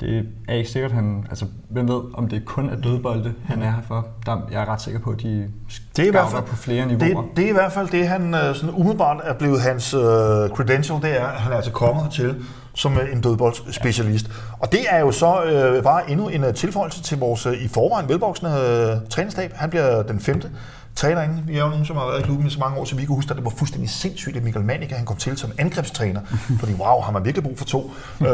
det 0.02 0.26
er 0.48 0.54
ikke 0.54 0.70
sikkert, 0.70 0.92
han... 0.92 1.26
Altså, 1.28 1.46
hvem 1.68 1.88
ved, 1.88 2.00
om 2.14 2.28
det 2.28 2.44
kun 2.44 2.68
er 2.68 2.76
dødbolde, 2.76 3.34
han 3.44 3.62
er 3.62 3.70
her 3.70 3.82
for. 3.88 4.06
Der, 4.26 4.48
jeg 4.52 4.62
er 4.62 4.68
ret 4.68 4.80
sikker 4.80 5.00
på, 5.00 5.10
at 5.10 5.22
de 5.22 5.48
det 5.96 6.02
er 6.02 6.08
i 6.08 6.10
hvert 6.10 6.30
fald, 6.30 6.42
på 6.42 6.56
flere 6.56 6.86
niveauer. 6.86 7.22
Det, 7.22 7.36
det 7.36 7.44
er 7.44 7.48
i 7.48 7.52
hvert 7.52 7.72
fald 7.72 7.88
det, 7.88 8.08
han 8.08 8.34
øh, 8.34 8.54
sådan 8.54 8.74
umiddelbart 8.74 9.20
er 9.24 9.34
blevet 9.34 9.60
hans 9.60 9.94
uh, 9.94 10.00
credential, 10.48 11.02
det 11.02 11.20
er, 11.20 11.26
at 11.26 11.40
han 11.40 11.52
er 11.52 11.56
altså 11.56 11.70
kommet 11.72 12.12
til 12.12 12.44
som 12.74 12.98
en 13.12 13.20
dødboldsspecialist. 13.20 14.28
Ja. 14.28 14.32
Og 14.58 14.72
det 14.72 14.80
er 14.90 15.00
jo 15.00 15.12
så 15.12 15.42
øh, 15.42 15.82
bare 15.82 16.10
endnu 16.10 16.28
en 16.28 16.54
tilføjelse 16.54 17.02
til 17.02 17.18
vores 17.18 17.46
i 17.46 17.68
forvejen 17.68 18.08
velvoksne 18.08 18.48
uh, 18.48 19.08
træningsstab. 19.08 19.52
Han 19.54 19.70
bliver 19.70 20.02
den 20.02 20.20
femte 20.20 20.50
træner 20.94 21.22
inde. 21.22 21.42
Vi 21.46 21.56
er 21.56 21.62
jo 21.62 21.68
nogen, 21.68 21.84
som 21.84 21.96
har 21.96 22.06
været 22.06 22.20
i 22.20 22.22
klubben 22.22 22.46
i 22.46 22.50
så 22.50 22.58
mange 22.58 22.78
år, 22.78 22.84
så 22.84 22.96
vi 22.96 23.04
kan 23.04 23.14
huske, 23.14 23.30
at 23.30 23.36
det 23.36 23.44
var 23.44 23.50
fuldstændig 23.50 23.90
sindssygt, 23.90 24.36
at 24.36 24.42
Michael 24.42 24.64
Manninger 24.64 24.96
han 24.96 25.06
kom 25.06 25.16
til 25.16 25.36
som 25.36 25.52
angrebstræner. 25.58 26.20
Fordi 26.60 26.72
wow, 26.72 27.00
har 27.00 27.12
man 27.12 27.24
virkelig 27.24 27.44
brug 27.44 27.58
for 27.58 27.64
to. 27.64 27.90
øh, 28.20 28.26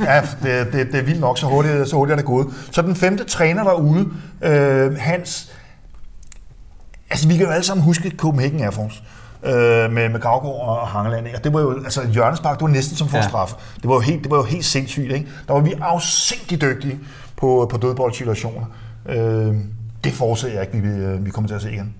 ja, 0.00 0.20
det, 0.42 0.72
det, 0.72 0.86
det, 0.92 0.94
er 0.94 1.02
vildt 1.02 1.20
nok, 1.20 1.38
så 1.38 1.46
hurtigt, 1.46 1.88
så 1.88 1.96
hurtigt 1.96 2.12
er 2.12 2.16
det 2.16 2.24
gået. 2.24 2.46
Så 2.70 2.82
den 2.82 2.96
femte 2.96 3.24
træner 3.24 3.64
derude, 3.64 4.08
øh, 4.42 4.96
Hans, 4.98 5.52
altså 7.10 7.28
vi 7.28 7.36
kan 7.36 7.46
jo 7.46 7.52
alle 7.52 7.64
sammen 7.64 7.84
huske 7.84 8.12
Copenhagen 8.16 8.60
Air 8.60 8.70
Force 8.70 9.02
øh, 9.44 9.92
med, 9.92 10.08
med 10.08 10.20
Gravgaard 10.20 10.68
og 10.68 10.88
Hangeland. 10.88 11.26
Og 11.36 11.44
det 11.44 11.52
var 11.52 11.60
jo, 11.60 11.84
altså 11.84 12.02
Jørgenspark, 12.02 12.58
det 12.58 12.62
var 12.62 12.68
næsten 12.68 12.96
som 12.96 13.08
for 13.08 13.16
ja. 13.16 13.28
straf. 13.28 13.52
Det 13.76 13.88
var 13.88 13.94
jo 13.94 14.00
helt, 14.00 14.22
det 14.22 14.30
var 14.30 14.36
jo 14.36 14.42
helt 14.42 14.64
sindssygt, 14.64 15.12
ikke? 15.12 15.26
Der 15.48 15.54
var 15.54 15.60
vi 15.60 15.74
afsindig 15.80 16.60
dygtige 16.60 16.98
på, 17.36 17.68
på 17.70 17.76
dødboldsituationer. 17.76 18.64
Øh, 19.08 19.54
det 20.04 20.12
forudser 20.12 20.48
jeg 20.48 20.60
ikke, 20.60 20.88
vi, 20.88 21.18
vi 21.18 21.30
kommer 21.30 21.48
til 21.48 21.54
at 21.54 21.62
se 21.62 21.72
igen. 21.72 21.94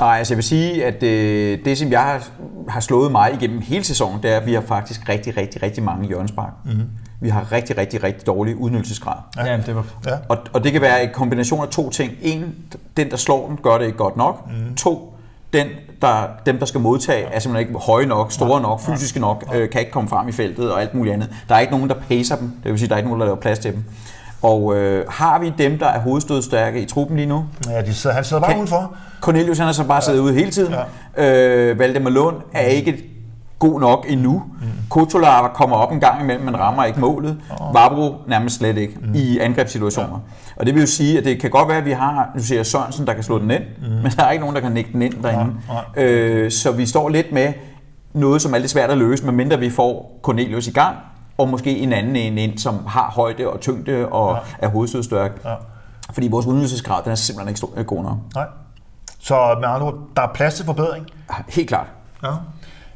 Nej, 0.00 0.18
altså 0.18 0.34
jeg 0.34 0.36
vil 0.36 0.44
sige, 0.44 0.84
at 0.84 1.00
det, 1.00 1.64
det 1.64 1.78
som 1.78 1.92
jeg 1.92 2.00
har, 2.00 2.28
har 2.68 2.80
slået 2.80 3.12
mig 3.12 3.34
igennem 3.34 3.60
hele 3.60 3.84
sæsonen, 3.84 4.22
det 4.22 4.32
er, 4.32 4.36
at 4.36 4.46
vi 4.46 4.54
har 4.54 4.60
faktisk 4.60 5.08
rigtig, 5.08 5.36
rigtig, 5.36 5.62
rigtig 5.62 5.82
mange 5.82 6.08
hjørnespark. 6.08 6.52
Mm-hmm. 6.64 6.86
Vi 7.20 7.28
har 7.28 7.52
rigtig, 7.52 7.78
rigtig, 7.78 8.02
rigtig 8.02 8.26
dårlig 8.26 8.56
udnyttelsesgrad. 8.56 9.16
Ja, 9.36 9.44
ja 9.44 9.56
det 9.66 9.74
var... 9.74 9.84
Ja. 10.06 10.10
Og, 10.28 10.38
og 10.52 10.64
det 10.64 10.72
kan 10.72 10.80
være 10.80 11.04
en 11.04 11.10
kombination 11.12 11.62
af 11.62 11.68
to 11.68 11.90
ting. 11.90 12.12
En, 12.22 12.54
den 12.96 13.10
der 13.10 13.16
slår 13.16 13.48
den, 13.48 13.58
gør 13.62 13.78
det 13.78 13.86
ikke 13.86 13.98
godt 13.98 14.16
nok. 14.16 14.46
Mm. 14.46 14.74
To, 14.74 15.14
den, 15.52 15.66
der, 16.02 16.28
dem 16.46 16.58
der 16.58 16.66
skal 16.66 16.80
modtage, 16.80 17.24
er 17.24 17.38
simpelthen 17.38 17.68
ikke 17.68 17.80
høje 17.86 18.06
nok, 18.06 18.32
store 18.32 18.60
nok, 18.60 18.80
fysiske 18.80 19.20
nok, 19.20 19.44
øh, 19.54 19.70
kan 19.70 19.80
ikke 19.80 19.92
komme 19.92 20.08
frem 20.08 20.28
i 20.28 20.32
feltet 20.32 20.72
og 20.72 20.80
alt 20.80 20.94
muligt 20.94 21.12
andet. 21.14 21.30
Der 21.48 21.54
er 21.54 21.60
ikke 21.60 21.72
nogen, 21.72 21.88
der 21.88 21.96
pacer 22.08 22.36
dem. 22.36 22.52
Det 22.64 22.70
vil 22.70 22.78
sige, 22.78 22.88
der 22.88 22.94
er 22.94 22.98
ikke 22.98 23.08
nogen, 23.08 23.20
der 23.20 23.26
laver 23.26 23.40
plads 23.40 23.58
til 23.58 23.72
dem. 23.72 23.84
Og 24.44 24.76
øh, 24.76 25.04
har 25.08 25.38
vi 25.38 25.52
dem, 25.58 25.78
der 25.78 25.86
er 25.86 26.00
hovedstødstærke 26.00 26.80
i 26.80 26.86
truppen 26.86 27.16
lige 27.16 27.26
nu? 27.26 27.44
Ja, 27.68 27.82
de 27.82 27.94
sidder, 27.94 28.16
han 28.16 28.24
sidder 28.24 28.40
bare 28.40 28.50
kan, 28.50 28.58
udenfor. 28.58 28.94
Cornelius 29.20 29.58
han 29.58 29.66
har 29.66 29.72
så 29.72 29.84
bare 29.84 30.02
siddet 30.02 30.18
ja. 30.18 30.24
ude 30.24 30.34
hele 30.34 30.50
tiden. 30.50 30.74
Ja. 31.16 31.70
Øh, 31.70 31.78
Valdemar 31.78 32.10
Lund 32.10 32.36
er 32.52 32.66
ikke 32.66 33.04
god 33.58 33.80
nok 33.80 34.06
endnu. 34.08 34.32
Mm. 34.60 34.68
Kotolar 34.90 35.48
kommer 35.48 35.76
op 35.76 35.92
en 35.92 36.00
gang 36.00 36.22
imellem, 36.22 36.44
men 36.44 36.58
rammer 36.58 36.84
ikke 36.84 37.00
målet. 37.00 37.38
Oh. 37.60 37.74
Vabro 37.74 38.14
nærmest 38.28 38.56
slet 38.56 38.76
ikke 38.76 38.98
mm. 39.02 39.14
i 39.14 39.38
angrebssituationer. 39.38 40.08
Ja. 40.08 40.60
Og 40.60 40.66
det 40.66 40.74
vil 40.74 40.80
jo 40.80 40.86
sige, 40.86 41.18
at 41.18 41.24
det 41.24 41.40
kan 41.40 41.50
godt 41.50 41.68
være, 41.68 41.78
at 41.78 41.84
vi 41.84 41.92
har, 41.92 42.30
nu 42.34 42.42
siger 42.42 42.62
Sørensen, 42.62 43.06
der 43.06 43.14
kan 43.14 43.22
slå 43.22 43.38
den 43.38 43.50
ind, 43.50 43.62
mm. 43.82 43.88
men 44.02 44.12
der 44.16 44.24
er 44.24 44.30
ikke 44.30 44.40
nogen, 44.40 44.56
der 44.56 44.62
kan 44.62 44.72
nikke 44.72 44.92
den 44.92 45.02
ind 45.02 45.14
derinde. 45.22 45.52
Ja. 45.96 46.02
Ja. 46.02 46.08
Øh, 46.08 46.50
så 46.50 46.72
vi 46.72 46.86
står 46.86 47.08
lidt 47.08 47.32
med 47.32 47.52
noget, 48.12 48.42
som 48.42 48.54
er 48.54 48.58
lidt 48.58 48.70
svært 48.70 48.90
at 48.90 48.98
løse, 48.98 49.24
medmindre 49.24 49.58
vi 49.58 49.70
får 49.70 50.18
Cornelius 50.22 50.66
i 50.66 50.72
gang, 50.72 50.96
og 51.38 51.48
måske 51.48 51.78
en 51.78 51.92
anden 51.92 52.16
en 52.16 52.38
ind, 52.38 52.58
som 52.58 52.86
har 52.86 53.10
højde 53.10 53.48
og 53.48 53.60
tyngde 53.60 54.08
og 54.08 54.34
ja. 54.34 54.66
er 54.66 54.68
hovedstødstærk. 54.68 55.40
Ja. 55.44 55.54
Fordi 56.12 56.28
vores 56.28 56.46
udnyttelsesgrad, 56.46 57.02
den 57.02 57.12
er 57.12 57.14
simpelthen 57.14 57.48
ikke 57.48 57.58
stor, 57.58 57.82
god 57.82 58.02
nok. 58.02 58.16
Nej. 58.34 58.46
Så 59.18 59.56
med 59.60 59.68
andre 59.68 59.86
ord, 59.86 59.94
der 60.16 60.22
er 60.22 60.32
plads 60.34 60.54
til 60.54 60.64
forbedring? 60.64 61.06
Helt 61.48 61.68
klart. 61.68 61.86
Ja. 62.22 62.28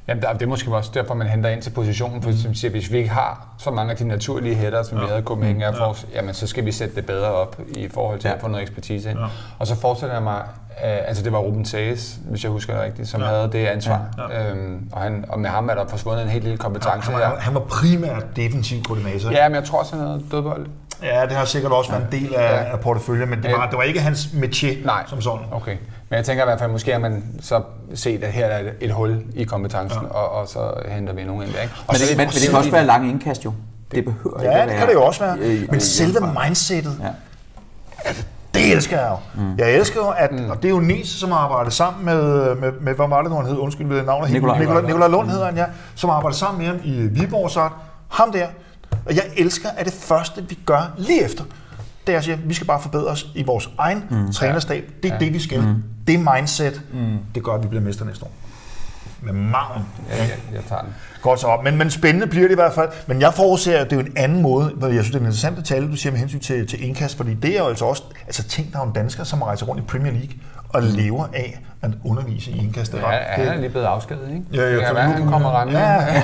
Jamen, 0.09 0.23
det 0.23 0.43
er 0.43 0.47
måske 0.47 0.75
også 0.75 0.91
derfor, 0.95 1.15
man 1.15 1.27
henter 1.27 1.51
ind 1.51 1.63
til 1.63 1.71
positionen, 1.71 2.23
for 2.23 2.33
som 2.33 2.55
siger, 2.55 2.71
hvis 2.71 2.93
vi 2.93 2.99
ikke 2.99 3.11
har 3.11 3.49
så 3.59 3.71
mange 3.71 3.91
af 3.91 3.97
de 3.97 4.09
naturlige 4.09 4.55
hætter, 4.55 4.83
som 4.83 4.99
ja. 4.99 5.05
vi 5.05 5.11
havde 5.11 5.23
Copenhagen 5.23 5.63
Air 5.63 5.73
Force, 5.73 6.07
ja. 6.11 6.17
jamen 6.17 6.35
så 6.35 6.47
skal 6.47 6.65
vi 6.65 6.73
sætte 6.73 6.95
det 6.95 7.07
bedre 7.07 7.33
op 7.33 7.61
i 7.69 7.89
forhold 7.89 8.19
til 8.19 8.29
ja. 8.29 8.35
at 8.35 8.41
få 8.41 8.49
noget 8.49 8.63
ekspertise 8.63 9.11
ind. 9.11 9.19
Ja. 9.19 9.27
Og 9.59 9.67
så 9.67 9.81
fortsætter 9.81 10.17
jeg 10.17 10.23
mig, 10.23 10.43
øh, 10.85 11.09
altså 11.09 11.25
det 11.25 11.33
var 11.33 11.39
Ruben 11.39 11.65
Tages, 11.65 12.19
hvis 12.31 12.43
jeg 12.43 12.51
husker 12.51 12.75
det 12.75 12.83
rigtigt, 12.83 13.09
som 13.09 13.21
ja. 13.21 13.27
havde 13.27 13.53
det 13.53 13.67
ansvar. 13.67 14.07
Ja. 14.31 14.51
Øhm, 14.51 14.89
og, 14.93 15.03
han, 15.03 15.25
og 15.29 15.41
med 15.41 15.51
ham 15.51 15.69
er 15.69 15.75
der 15.75 15.87
forsvundet 15.87 16.23
en 16.23 16.29
helt 16.29 16.45
lille 16.45 16.59
kompetence 16.59 17.11
ja, 17.13 17.19
han, 17.19 17.33
var, 17.33 17.39
han 17.39 17.55
var 17.55 17.61
primært 17.61 18.37
defensiv 18.37 18.83
koordinator. 18.83 19.31
Ja, 19.31 19.49
men 19.49 19.55
jeg 19.55 19.65
tror 19.65 19.79
også, 19.79 19.97
han 19.97 20.07
havde 20.07 20.23
dødbold. 20.31 20.67
Ja, 21.03 21.23
det 21.23 21.33
har 21.33 21.45
sikkert 21.45 21.73
også 21.73 21.91
været 21.91 22.05
en 22.13 22.21
del 22.21 22.35
af, 22.35 22.41
ja. 22.43 22.73
af 22.73 22.81
porteføljen, 22.81 23.29
men 23.31 23.43
det 23.43 23.53
var, 23.53 23.67
det 23.67 23.77
var 23.77 23.83
ikke 23.83 24.01
hans 24.01 24.25
métier 24.25 24.85
Nej. 24.87 25.05
som 25.07 25.21
sådan. 25.21 25.47
Okay. 25.51 25.77
Men 26.11 26.17
jeg 26.17 26.25
tænker 26.25 26.45
i 26.45 26.47
hvert 26.47 26.59
fald, 26.59 26.71
måske 26.71 26.93
har 26.93 26.99
man 26.99 27.25
så 27.41 27.63
set, 27.95 28.25
at 28.25 28.33
her 28.33 28.47
er 28.47 28.71
et 28.81 28.93
hul 28.93 29.23
i 29.35 29.45
kompetencen, 29.45 30.03
ja. 30.03 30.09
og, 30.09 30.31
og 30.31 30.49
så 30.49 30.73
henter 30.89 31.13
vi 31.13 31.25
nogen 31.25 31.43
ind 31.43 31.53
der. 31.53 31.63
Ikke? 31.63 31.75
Og 31.87 31.95
men, 31.95 32.01
det, 32.01 32.17
men, 32.17 32.27
men 32.27 32.29
det 32.29 32.49
kan 32.49 32.59
også 32.59 32.71
være 32.71 32.87
lang 32.87 33.09
indkast 33.11 33.45
jo. 33.45 33.53
Det 33.91 34.05
behøver 34.05 34.43
ja, 34.43 34.49
ikke 34.49 34.51
at 34.51 34.55
være. 34.55 34.63
Ja, 34.63 34.71
det 34.71 34.79
kan 34.79 34.89
det 34.89 34.95
jo 34.95 35.05
også 35.05 35.25
være. 35.25 35.39
Øh, 35.39 35.71
men 35.71 35.81
selve 35.81 36.21
mindsetet, 36.45 36.97
ja. 37.03 37.09
altså, 38.05 38.25
det 38.55 38.73
elsker 38.73 38.99
jeg 39.01 39.11
jo. 39.11 39.43
Mm. 39.43 39.59
Jeg 39.59 39.71
elsker 39.71 40.01
jo, 40.01 40.09
at, 40.09 40.33
mm. 40.33 40.51
og 40.51 40.57
det 40.57 40.65
er 40.65 40.73
jo 40.73 40.81
Nies, 40.81 41.09
som 41.09 41.31
har 41.31 41.39
arbejdet 41.39 41.73
sammen 41.73 42.05
med, 42.05 42.55
med, 42.55 42.73
med 42.81 42.95
hvad 42.95 43.09
var 43.09 43.23
det 43.23 43.31
nu, 43.31 43.37
han 43.37 43.47
hed? 43.47 43.57
Undskyld, 43.57 43.87
ved 43.87 44.03
navnet. 44.03 44.31
Nikolaj, 44.31 44.59
Nikolaj, 44.59 44.83
Nikolaj 44.83 45.09
Lund 45.09 45.31
hedder 45.31 45.47
han, 45.47 45.57
ja. 45.57 45.65
Som 45.95 46.11
har 46.11 46.17
arbejdet 46.17 46.39
sammen 46.39 46.59
med 46.59 46.67
ham 46.67 46.81
i 46.85 46.91
Viborg, 46.91 47.51
så 47.51 47.69
ham 48.09 48.33
der. 48.33 48.47
Og 49.07 49.15
jeg 49.15 49.25
elsker, 49.37 49.69
at 49.77 49.87
det 49.87 49.95
første, 49.95 50.49
vi 50.49 50.59
gør 50.67 50.93
lige 50.97 51.25
efter, 51.25 51.45
det 52.09 52.15
er 52.15 52.19
at 52.19 52.25
sige, 52.25 52.35
at 52.35 52.49
vi 52.49 52.55
skal 52.55 52.67
bare 52.67 52.81
forbedre 52.81 53.07
os 53.07 53.27
i 53.35 53.43
vores 53.43 53.71
egen 53.79 54.05
mm. 54.11 54.33
trænerstab. 54.33 54.85
Det 55.03 55.09
er 55.11 55.15
ja. 55.15 55.21
det, 55.21 55.33
vi 55.35 55.39
skal. 55.39 55.61
Mm. 55.61 55.83
Det 56.07 56.21
mindset, 56.35 56.83
mm. 56.93 57.19
det 57.35 57.43
gør, 57.43 57.53
at 57.53 57.63
vi 57.63 57.69
bliver 57.69 57.83
mester 57.83 58.05
næste 58.05 58.25
år. 58.25 58.31
Med 59.23 59.33
maven. 59.33 59.83
Ja, 60.11 60.17
ja, 60.17 60.31
jeg 60.55 60.63
tager 60.69 60.83
den. 60.83 60.95
Godt 61.23 61.41
så 61.41 61.47
op. 61.47 61.65
Men, 61.65 61.77
men 61.77 61.91
spændende 61.91 62.27
bliver 62.27 62.47
det 62.47 62.53
i 62.53 62.55
hvert 62.55 62.73
fald. 62.73 62.89
Men 63.07 63.21
jeg 63.21 63.35
forudser, 63.35 63.79
at 63.79 63.91
det 63.91 63.97
er 63.99 64.01
jo 64.01 64.07
en 64.07 64.17
anden 64.17 64.43
måde. 64.43 64.75
Jeg 64.83 64.91
synes, 64.91 65.07
det 65.07 65.15
er 65.15 65.19
en 65.19 65.25
interessant 65.25 65.57
detalje, 65.57 65.91
du 65.91 65.97
siger 65.97 66.13
med 66.13 66.21
hensyn 66.21 66.41
til, 66.41 66.67
til 66.67 66.85
indkast, 66.85 67.17
fordi 67.17 67.35
det 67.35 67.55
er 67.55 67.59
jo 67.59 67.69
altså 67.69 67.85
også, 67.85 68.03
altså 68.27 68.43
tænk 68.43 68.73
dig 68.73 68.81
om 68.81 68.93
danskere, 68.93 69.27
som 69.27 69.43
rejser 69.43 69.67
rundt 69.67 69.83
i 69.83 69.87
Premier 69.87 70.13
League 70.13 70.35
og 70.69 70.83
mm. 70.83 70.89
lever 70.89 71.27
af 71.35 71.61
at 71.83 71.91
undervise 72.05 72.51
i 72.51 72.59
indkast. 72.59 72.95
Ja, 72.95 73.01
han 73.01 73.47
er 73.47 73.57
lige 73.57 73.71
blevet 73.71 73.87
afskedet, 73.87 74.29
ikke? 74.29 74.45
Ja, 74.53 74.63
ja, 74.63 74.77
det 74.77 74.87
kan 74.87 74.95
være, 74.95 75.09
nu- 75.09 75.15
han 75.15 75.27
kommer 75.33 75.61
rendende. 75.61 75.81
Ja, 75.81 76.23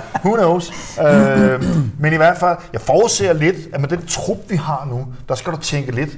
who, 0.24 0.34
knows? 0.36 0.72
Øh, 1.00 1.64
men 1.98 2.12
i 2.12 2.16
hvert 2.16 2.38
fald, 2.38 2.56
jeg 2.72 2.80
forudser 2.80 3.32
lidt, 3.32 3.56
at 3.74 3.80
med 3.80 3.88
den 3.88 4.06
trup, 4.06 4.38
vi 4.48 4.56
har 4.56 4.86
nu, 4.90 5.06
der 5.28 5.34
skal 5.34 5.52
du 5.52 5.58
tænke 5.58 5.92
lidt 5.92 6.10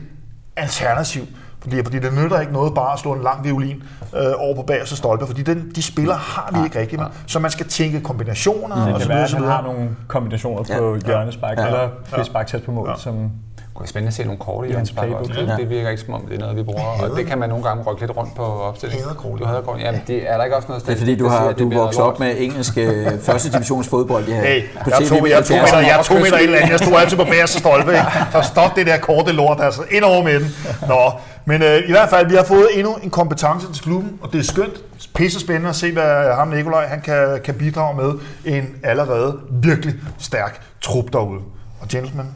alternativ. 0.56 1.22
Fordi, 1.60 1.84
fordi 1.84 1.98
det 1.98 2.12
nytter 2.14 2.40
ikke 2.40 2.52
noget 2.52 2.74
bare 2.74 2.92
at 2.92 2.98
slå 2.98 3.12
en 3.12 3.22
lang 3.22 3.44
violin 3.44 3.82
øh, 4.16 4.32
over 4.38 4.54
på 4.56 4.62
bagerste 4.62 4.96
stolpe, 4.96 5.26
fordi 5.26 5.42
den, 5.42 5.70
de 5.74 5.82
spillere 5.82 6.16
har 6.16 6.50
vi 6.58 6.64
ikke 6.64 6.80
rigtigt 6.80 7.00
med. 7.00 7.08
Så 7.26 7.38
man 7.38 7.50
skal 7.50 7.66
tænke 7.68 8.00
kombinationer 8.00 8.84
Det 8.86 8.94
og 8.94 9.00
så 9.00 9.06
kan 9.06 9.08
være, 9.08 9.16
videre. 9.16 9.22
at 9.24 9.30
Så 9.30 9.36
han 9.36 9.46
har 9.46 9.62
nogle 9.62 9.90
kombinationer 10.08 10.62
på 10.78 10.96
hjørnespark 11.06 11.58
Ja. 11.58 11.66
eller 11.66 11.88
frispark 12.04 12.46
tæt 12.46 12.62
på 12.62 12.72
mål, 12.72 12.88
Ja. 12.88 12.94
som 12.98 13.14
Det 13.53 13.53
kunne 13.74 13.88
spændende 13.88 14.08
at 14.08 14.14
se 14.14 14.24
nogle 14.24 14.38
kort 14.38 14.66
i 14.66 14.68
I 14.68 14.72
hans 14.72 14.92
playbook. 14.92 15.28
Det, 15.28 15.54
det 15.58 15.70
virker 15.70 15.90
ikke 15.90 16.02
som 16.02 16.14
om, 16.14 16.20
det 16.20 16.34
er 16.34 16.38
noget, 16.38 16.56
vi 16.56 16.62
bruger. 16.62 16.80
Og 17.02 17.16
det 17.16 17.26
kan 17.26 17.38
man 17.38 17.48
nogle 17.48 17.64
gange 17.64 17.82
rykke 17.82 18.00
lidt 18.02 18.16
rundt 18.16 18.34
på 18.34 18.42
opstillingen. 18.42 19.04
Hader 19.04 19.16
kort. 19.16 19.38
Du 19.40 19.44
hader 19.44 19.60
kort. 19.62 19.80
Jamen, 19.80 20.00
det 20.06 20.30
er 20.30 20.36
der 20.36 20.44
ikke 20.44 20.56
også 20.56 20.68
noget 20.68 20.86
Det 20.86 20.92
er 20.92 20.96
fordi, 20.96 21.16
du 21.16 21.28
har 21.28 21.52
du 21.52 21.70
vokset 21.74 22.02
op 22.02 22.20
med 22.20 22.34
engelsk 22.38 22.78
øh, 22.78 23.06
første 23.20 23.52
divisions 23.52 23.88
fodbold. 23.88 24.24
Ja, 24.28 24.40
Hey, 24.40 24.62
på 24.84 24.90
jeg 24.90 24.96
er 25.02 25.08
to, 25.08 25.16
TV 25.16 25.28
jeg 25.28 25.44
to 25.44 25.54
70'erne. 25.54 25.60
meter, 25.62 25.78
jeg 25.78 25.98
er 25.98 26.02
to 26.02 26.14
meter 26.14 26.36
et 26.36 26.42
eller 26.42 26.58
andet. 26.58 26.70
Jeg 26.70 26.78
stod 26.78 26.92
altid 26.96 27.16
på 27.16 27.24
bagerste 27.24 27.58
stolpe. 27.58 27.90
Ikke? 27.90 28.04
Så 28.32 28.42
stop 28.42 28.76
det 28.76 28.86
der 28.86 28.98
korte 28.98 29.32
lort, 29.32 29.60
altså 29.60 29.82
ind 29.90 30.04
over 30.04 30.24
midten. 30.24 30.48
Nå, 30.88 31.12
men 31.44 31.62
øh, 31.62 31.78
i 31.88 31.90
hvert 31.90 32.08
fald, 32.10 32.28
vi 32.28 32.34
har 32.36 32.44
fået 32.44 32.68
endnu 32.74 32.94
en 33.02 33.10
kompetence 33.10 33.72
til 33.72 33.82
klubben, 33.82 34.18
og 34.22 34.32
det 34.32 34.38
er 34.38 34.44
skønt. 34.44 34.74
Pisse 35.14 35.40
spændende 35.40 35.68
at 35.68 35.76
se, 35.76 35.92
hvad 35.92 36.34
ham 36.34 36.48
Nikolaj 36.48 36.86
han 36.86 37.00
kan, 37.00 37.40
kan 37.44 37.54
bidrage 37.54 37.96
med 37.96 38.12
en 38.44 38.74
allerede 38.82 39.38
virkelig 39.50 39.94
stærk 40.18 40.60
trup 40.80 41.04
derude. 41.12 41.40
Og 41.80 41.88
gentlemen, 41.88 42.26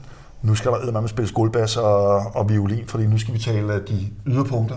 nu 0.43 0.55
skal 0.55 0.73
der 0.73 1.01
med 1.01 1.09
spille 1.09 1.29
skolebas 1.29 1.77
og, 1.77 2.17
og 2.17 2.49
violin, 2.49 2.87
fordi 2.87 3.07
nu 3.07 3.19
skal 3.19 3.35
vi 3.35 3.39
tale 3.39 3.73
af 3.73 3.81
de 3.81 4.09
yderpunkter 4.27 4.77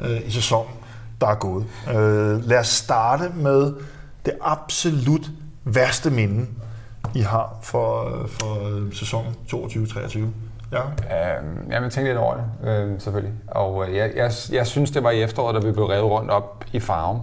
øh, 0.00 0.26
i 0.26 0.30
sæsonen, 0.30 0.72
der 1.20 1.26
er 1.26 1.34
gået. 1.34 1.64
Øh, 1.88 2.48
lad 2.48 2.58
os 2.58 2.68
starte 2.68 3.32
med 3.34 3.72
det 4.24 4.32
absolut 4.40 5.30
værste 5.64 6.10
minde, 6.10 6.46
I 7.14 7.20
har 7.20 7.58
for, 7.62 8.18
for 8.28 8.68
øh, 8.68 8.92
sæsonen 8.92 9.34
22-23. 9.54 10.18
Ja. 10.72 10.80
Øhm, 10.80 11.70
jeg 11.70 11.82
vil 11.82 11.90
tænke 11.90 12.10
lidt 12.10 12.18
over 12.18 12.34
det, 12.34 12.68
øh, 12.68 13.00
selvfølgelig. 13.00 13.34
Og 13.48 13.88
øh, 13.88 13.96
jeg, 13.96 14.12
jeg, 14.16 14.32
jeg 14.52 14.66
synes, 14.66 14.90
det 14.90 15.02
var 15.02 15.10
i 15.10 15.22
efteråret, 15.22 15.62
da 15.62 15.66
vi 15.66 15.72
blev 15.72 15.84
revet 15.84 16.10
rundt 16.10 16.30
op 16.30 16.64
i 16.72 16.80
Farum. 16.80 17.20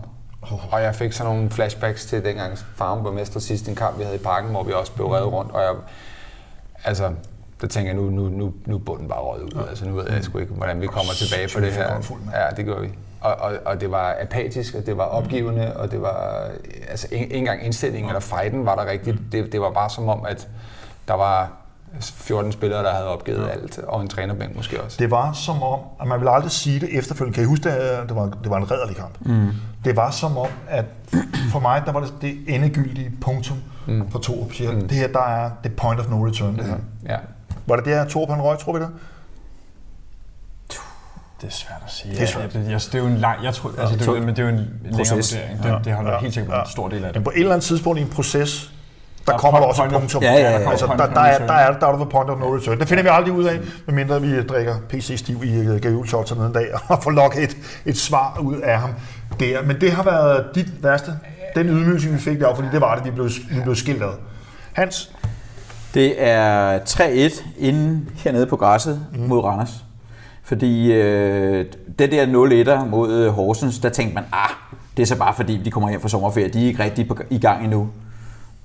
Og 0.71 0.81
jeg 0.81 0.95
fik 0.95 1.13
sådan 1.13 1.33
nogle 1.33 1.49
flashbacks 1.49 2.05
til 2.05 2.25
dengang 2.25 2.57
Farum 2.57 3.03
var 3.03 3.11
mester 3.11 3.39
sidst 3.39 3.67
i 3.67 3.69
en 3.69 3.75
kamp, 3.75 3.97
vi 3.97 4.03
havde 4.03 4.15
i 4.15 4.23
parken, 4.23 4.51
hvor 4.51 4.63
vi 4.63 4.73
også 4.73 4.91
blev 4.91 5.07
revet 5.07 5.31
rundt. 5.33 5.51
Og 5.51 5.61
jeg, 5.61 5.73
altså, 6.83 7.11
der 7.61 7.67
tænker 7.67 7.91
jeg, 7.91 8.01
nu, 8.01 8.09
nu, 8.09 8.29
nu, 8.29 8.53
nu 8.65 8.75
er 8.75 8.79
bunden 8.79 9.07
bare 9.07 9.19
røget 9.19 9.43
ud. 9.43 9.67
Altså, 9.69 9.85
nu 9.85 9.95
ved 9.95 10.11
jeg 10.11 10.23
sgu 10.23 10.37
ikke, 10.37 10.53
hvordan 10.53 10.81
vi 10.81 10.87
kommer 10.87 11.13
tilbage 11.13 11.49
på 11.55 11.59
det 11.59 11.73
her. 11.73 12.17
Ja, 12.33 12.55
det 12.55 12.65
gør 12.65 12.79
vi. 12.79 12.89
Og, 13.21 13.35
og, 13.35 13.53
og 13.65 13.81
det 13.81 13.91
var 13.91 14.15
apatisk, 14.21 14.75
og 14.75 14.85
det 14.85 14.97
var 14.97 15.03
opgivende, 15.03 15.77
og 15.77 15.91
det 15.91 16.01
var... 16.01 16.47
Altså, 16.89 17.07
ikke 17.11 17.33
engang 17.35 17.65
indstillingen 17.65 18.09
eller 18.09 18.19
fighten 18.19 18.65
var 18.65 18.75
der 18.75 18.91
rigtigt. 18.91 19.17
Det, 19.31 19.51
det 19.51 19.61
var 19.61 19.71
bare 19.71 19.89
som 19.89 20.09
om, 20.09 20.25
at 20.25 20.47
der 21.07 21.13
var 21.13 21.51
14 21.99 22.51
spillere, 22.51 22.83
der 22.83 22.91
havde 22.91 23.07
opgivet 23.07 23.49
alt, 23.49 23.79
og 23.79 24.01
en 24.01 24.07
trænerbænk 24.07 24.55
måske 24.55 24.81
også. 24.81 24.97
Det 24.99 25.11
var 25.11 25.33
som 25.33 25.63
om, 25.63 25.79
at 26.01 26.07
man 26.07 26.19
vil 26.19 26.27
aldrig 26.27 26.51
sige 26.51 26.79
det 26.79 26.97
efterfølgende. 26.97 27.35
Kan 27.35 27.43
I 27.43 27.47
huske, 27.47 27.69
at 27.69 28.09
det 28.09 28.15
var, 28.15 28.25
det 28.43 28.49
var 28.49 28.57
en 28.57 28.71
redderlig 28.71 28.95
kamp? 28.95 29.17
Mm. 29.19 29.49
Det 29.85 29.95
var 29.95 30.11
som 30.11 30.37
om, 30.37 30.47
at 30.67 30.85
for 31.51 31.59
mig, 31.59 31.83
der 31.85 31.91
var 31.91 31.99
det 31.99 32.13
det 32.21 32.37
endegyldige 32.47 33.11
punktum 33.21 33.57
mm. 33.87 34.11
for 34.11 34.19
to. 34.19 34.51
Siger, 34.51 34.71
mm. 34.71 34.87
Det 34.87 34.97
her, 34.97 35.07
der 35.07 35.27
er 35.27 35.49
the 35.63 35.73
point 35.75 35.99
of 35.99 36.09
no 36.09 36.25
return. 36.25 36.57
Det 36.57 36.65
her. 36.65 36.77
Ja. 37.05 37.17
Var 37.68 37.76
det 37.76 37.86
det 37.86 37.93
her, 37.93 38.05
Torup 38.05 38.30
han 38.30 38.41
røg, 38.41 38.59
tror 38.59 38.74
vi 38.74 38.80
det? 38.80 38.89
Det 41.41 41.47
er 41.47 41.51
svært 41.51 41.82
at 41.86 41.91
sige. 41.91 42.13
Det 42.15 42.22
er 42.22 42.26
svært. 42.28 42.55
Ja, 42.55 42.59
det, 42.59 42.72
jeg, 42.72 42.82
det 42.82 42.95
er 42.95 42.99
jo 42.99 43.05
en 43.05 43.18
lang, 43.18 43.43
jeg 43.43 43.53
tror, 43.53 43.72
altså, 43.80 43.95
det, 43.95 44.07
er, 44.07 44.11
jo- 44.11 44.20
men 44.20 44.30
det 44.30 44.39
er 44.39 44.43
jo 44.43 44.49
en 44.49 44.70
længere 44.84 45.15
vurdering. 45.15 45.63
Det, 45.63 45.86
det 45.86 45.93
har 45.93 46.11
ja. 46.11 46.20
helt 46.20 46.34
sikkert 46.34 46.51
været 46.51 46.65
en 46.65 46.72
stor 46.72 46.88
del 46.89 47.05
af 47.05 47.13
det. 47.13 47.15
Men 47.15 47.24
på 47.24 47.30
et 47.30 47.39
eller 47.39 47.51
andet 47.53 47.65
tidspunkt 47.65 47.99
i 47.99 48.01
en 48.01 48.09
proces, 48.09 48.72
der 49.26 49.32
Der 49.32 49.34
er 49.34 49.38
kommer 49.38 49.59
der 49.59 49.68
også 49.68 49.84
et 49.84 49.91
punktum. 49.91 50.24
Ja, 50.24 50.34
ja, 50.34 50.59
ja. 50.59 50.70
Altså, 50.72 50.86
der, 50.86 50.95
der, 50.95 51.03
er, 51.03 51.07
der, 51.13 51.22
er, 51.22 51.80
der 51.80 51.86
er 51.88 51.91
der 51.91 51.97
the 51.97 52.09
point 52.09 52.30
of 52.30 52.39
no 52.39 52.55
return. 52.55 52.80
Det 52.80 52.88
finder 52.88 53.03
vi 53.03 53.09
aldrig 53.11 53.34
ud 53.34 53.43
af, 53.43 53.59
medmindre 53.86 54.22
vi 54.22 54.43
drikker 54.43 54.76
PC 54.89 55.15
Stiv 55.20 55.43
i 55.43 55.68
uh, 55.70 55.82
Gavul 55.82 56.07
en 56.32 56.53
dag 56.53 56.68
og 56.89 57.03
får 57.03 57.11
lokket 57.11 57.43
et, 57.43 57.57
et 57.86 57.97
svar 57.97 58.38
ud 58.41 58.57
af 58.57 58.80
ham 58.80 58.89
der. 59.39 59.61
Men 59.63 59.82
det 59.82 59.91
har 59.91 60.03
været 60.03 60.45
dit 60.55 60.84
værste, 60.84 61.13
den 61.55 61.68
ydmygelse, 61.70 62.09
vi 62.09 62.18
fik 62.18 62.39
der, 62.39 62.55
fordi 62.55 62.68
det 62.72 62.82
var 62.82 62.95
det, 62.95 63.05
vi 63.05 63.11
blev, 63.11 63.30
vi 63.49 63.61
blev 63.63 63.76
skilt 63.76 64.03
ad. 64.03 64.13
Hans, 64.74 65.11
Det 65.97 66.15
er 66.17 66.79
3-1 66.79 67.43
inden 67.57 68.09
hernede 68.15 68.45
på 68.45 68.55
græsset 68.55 69.05
mm. 69.13 69.19
mod 69.19 69.43
Randers. 69.43 69.85
Fordi 70.43 70.91
øh, 70.93 71.65
det 71.99 72.11
der 72.11 72.25
0-1'er 72.25 72.85
mod 72.85 73.13
øh, 73.13 73.31
Horsens, 73.31 73.79
der 73.79 73.89
tænkte 73.89 74.15
man, 74.15 74.23
ah, 74.31 74.49
det 74.97 75.03
er 75.03 75.07
så 75.07 75.17
bare 75.17 75.33
fordi, 75.33 75.57
de 75.57 75.71
kommer 75.71 75.89
hjem 75.89 76.01
fra 76.01 76.09
sommerferie. 76.09 76.47
De 76.47 76.63
er 76.63 76.67
ikke 76.67 76.83
rigtig 76.83 77.07
på, 77.07 77.17
i 77.29 77.39
gang 77.39 77.63
endnu. 77.63 77.89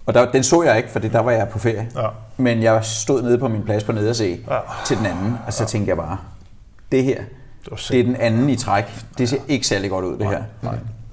Og 0.07 0.14
der, 0.14 0.30
den 0.30 0.43
så 0.43 0.62
jeg 0.62 0.76
ikke, 0.76 0.91
for 0.91 0.99
der 0.99 1.18
var 1.18 1.30
jeg 1.30 1.49
på 1.49 1.59
ferie. 1.59 1.89
Ja. 1.97 2.09
Men 2.37 2.62
jeg 2.62 2.85
stod 2.85 3.22
nede 3.22 3.39
på 3.39 3.49
min 3.49 3.62
plads 3.62 3.85
på 3.85 3.93
nederse 3.93 4.24
Ja. 4.24 4.55
ja. 4.55 4.61
til 4.87 4.97
den 4.97 5.07
anden, 5.07 5.39
og 5.47 5.53
så 5.53 5.64
tænkte 5.64 5.89
jeg 5.89 5.97
bare, 5.97 6.18
det 6.93 7.05
her, 7.05 7.22
var 7.70 7.76
det 7.91 8.01
er 8.01 8.05
den 8.05 8.16
anden 8.16 8.51
i 8.51 8.57
træk. 8.57 8.85
Det 9.18 9.28
ser 9.28 9.39
ikke 9.49 9.66
særlig 9.66 9.91
godt 9.91 10.05
ud, 10.05 10.18
det 10.18 10.26
her. 10.26 10.43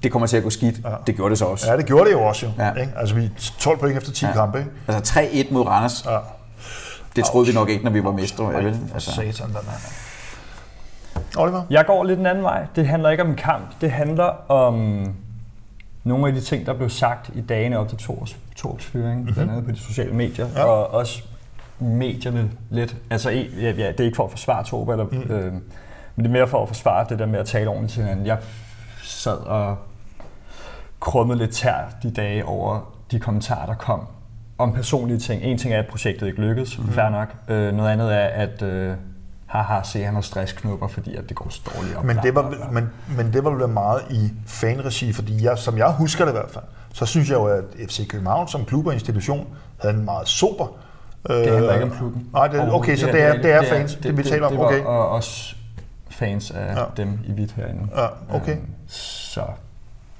Det 0.02 0.12
kommer 0.12 0.26
til 0.26 0.36
at 0.36 0.42
gå 0.42 0.50
skidt. 0.50 0.80
Det 1.06 1.16
gjorde 1.16 1.30
det 1.30 1.38
så 1.38 1.44
også. 1.44 1.70
ja, 1.70 1.76
det 1.76 1.86
gjorde 1.86 2.04
det 2.04 2.12
jo 2.12 2.22
også 2.22 2.46
jo. 2.46 2.52
Ja. 2.58 2.72
Ikke? 2.74 2.92
Altså, 2.96 3.14
vi 3.14 3.24
er 3.24 3.28
12 3.58 3.78
point 3.78 3.96
efter 3.96 4.12
10 4.12 4.24
ja. 4.26 4.32
kampe. 4.32 4.58
Ikke? 4.58 4.70
Altså 4.88 5.20
3-1 5.20 5.52
mod 5.52 5.66
Randers, 5.66 6.04
Ja. 6.06 6.18
det 7.16 7.24
troede 7.24 7.46
vi 7.46 7.52
nok 7.54 7.68
ikke, 7.68 7.84
når 7.84 7.90
vi 7.90 8.04
var 8.04 8.12
mestre. 8.12 8.44
Ej, 8.54 8.62
vel? 8.62 8.78
Altså. 8.94 9.10
satan, 9.12 9.46
den 9.48 9.54
her. 9.54 11.32
Oliver? 11.38 11.62
Jeg 11.70 11.86
går 11.86 12.04
lidt 12.04 12.18
den 12.18 12.26
anden 12.26 12.44
vej. 12.44 12.66
Det 12.76 12.86
handler 12.88 13.10
ikke 13.10 13.22
om 13.22 13.30
en 13.30 13.36
kamp. 13.36 13.64
Det 13.80 13.90
handler 13.90 14.50
om 14.50 15.04
nogle 16.04 16.28
af 16.28 16.32
de 16.34 16.40
ting, 16.40 16.66
der 16.66 16.72
blev 16.74 16.90
sagt 16.90 17.30
i 17.34 17.40
dagene 17.40 17.78
op 17.78 17.88
til 17.88 17.98
Tors, 17.98 18.36
Tors 18.56 18.84
fyring, 18.84 19.18
mm-hmm. 19.18 19.34
blandt 19.34 19.50
andet 19.52 19.64
på 19.64 19.70
de 19.72 19.78
sociale 19.78 20.12
medier, 20.12 20.46
Ja. 20.54 20.60
ja. 20.60 20.66
og 20.66 20.94
også 20.94 21.22
medierne 21.78 22.50
lidt. 22.70 22.96
Altså, 23.10 23.30
ja, 23.30 23.42
ja, 23.60 23.70
det 23.72 24.00
er 24.00 24.04
ikke 24.04 24.16
for 24.16 24.24
at 24.24 24.30
forsvare 24.30 24.64
Torb, 24.64 24.88
eller, 24.88 25.04
mm. 25.04 25.18
øh, 25.34 25.52
men 25.52 25.60
det 26.16 26.26
er 26.26 26.30
mere 26.32 26.48
for 26.48 26.62
at 26.62 26.68
forsvare 26.68 27.06
det 27.08 27.18
der 27.18 27.26
med 27.26 27.38
at 27.38 27.46
tale 27.46 27.68
ordentligt 27.68 27.92
til 27.92 28.02
hinanden. 28.02 28.26
Jeg 28.26 28.38
sad 29.02 29.32
og 29.36 29.76
krummede 31.00 31.38
lidt 31.38 31.50
tær 31.50 31.74
de 32.02 32.10
dage 32.10 32.44
over 32.44 32.92
de 33.10 33.18
kommentarer, 33.20 33.66
der 33.66 33.74
kom 33.74 34.00
om 34.58 34.72
personlige 34.72 35.18
ting. 35.18 35.42
En 35.42 35.58
ting 35.58 35.74
er, 35.74 35.78
at 35.78 35.86
projektet 35.86 36.26
ikke 36.26 36.40
lykkedes, 36.40 36.78
mm. 36.78 36.88
fair 36.92 37.08
nok. 37.08 37.28
Øh, 37.48 37.72
noget 37.74 37.90
andet 37.90 38.14
er, 38.14 38.26
at 38.26 38.62
øh, 38.62 38.94
haha, 39.46 39.82
se 39.82 40.02
han 40.02 40.14
har 40.14 40.20
stressknupper, 40.20 40.88
fordi 40.88 41.14
at 41.16 41.28
det 41.28 41.36
går 41.36 41.46
så 41.50 41.60
dårligt. 41.74 41.96
og 41.96 42.06
Men 42.06 42.16
det, 42.22 42.34
var, 42.34 42.48
bla. 42.50 42.58
men, 42.72 42.90
men 43.16 43.32
det 43.32 43.44
var 43.44 43.50
vel 43.50 43.68
meget 43.68 44.02
i 44.10 44.32
fanregi, 44.46 45.12
fordi 45.12 45.44
jeg, 45.44 45.58
som 45.58 45.78
jeg 45.78 45.90
husker 45.92 46.24
det 46.24 46.32
i 46.32 46.36
hvert 46.36 46.50
fald, 46.50 46.64
så 46.92 47.06
synes 47.06 47.28
jeg 47.30 47.36
jo, 47.36 47.44
at 47.44 47.64
FC 47.88 48.08
København 48.08 48.48
som 48.48 48.64
klub 48.64 48.86
og 48.86 48.92
institution 48.92 49.46
havde 49.80 49.94
en 49.94 50.04
meget 50.04 50.28
sober... 50.28 50.66
Det 51.28 51.52
handler 51.52 51.72
ikke 51.72 51.84
om 51.84 51.90
klubben. 51.90 52.26
Nej, 52.32 52.48
det, 52.48 52.72
okay, 52.72 52.96
så 52.96 53.06
det 53.06 53.22
er, 53.22 53.32
det 53.32 53.52
er 53.52 53.62
fans, 53.62 53.94
det, 53.94 54.16
vi 54.16 54.22
taler 54.22 54.46
om. 54.46 54.52
Det 54.52 54.60
Okay. 54.60 54.80
og 54.80 55.08
også 55.08 55.54
fans 56.10 56.50
af 56.50 56.74
Ja. 56.74 56.80
ja. 56.80 56.84
dem 56.96 57.18
i 57.26 57.32
hvidt 57.32 57.52
herinde. 57.52 57.88
Ja, 57.96 58.06
okay. 58.36 58.52
Øhm, 58.52 58.66
Så 58.88 59.42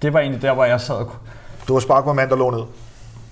det 0.03 0.12
var 0.12 0.20
egentlig 0.20 0.42
der, 0.42 0.55
hvor 0.55 0.64
jeg 0.64 0.80
sad 0.80 0.94
og... 0.94 1.11
Du 1.68 1.72
var 1.72 1.80
spark 1.80 2.05
på 2.05 2.12
mand, 2.12 2.30
der 2.30 2.36
lå 2.36 2.51
ned. 2.51 2.61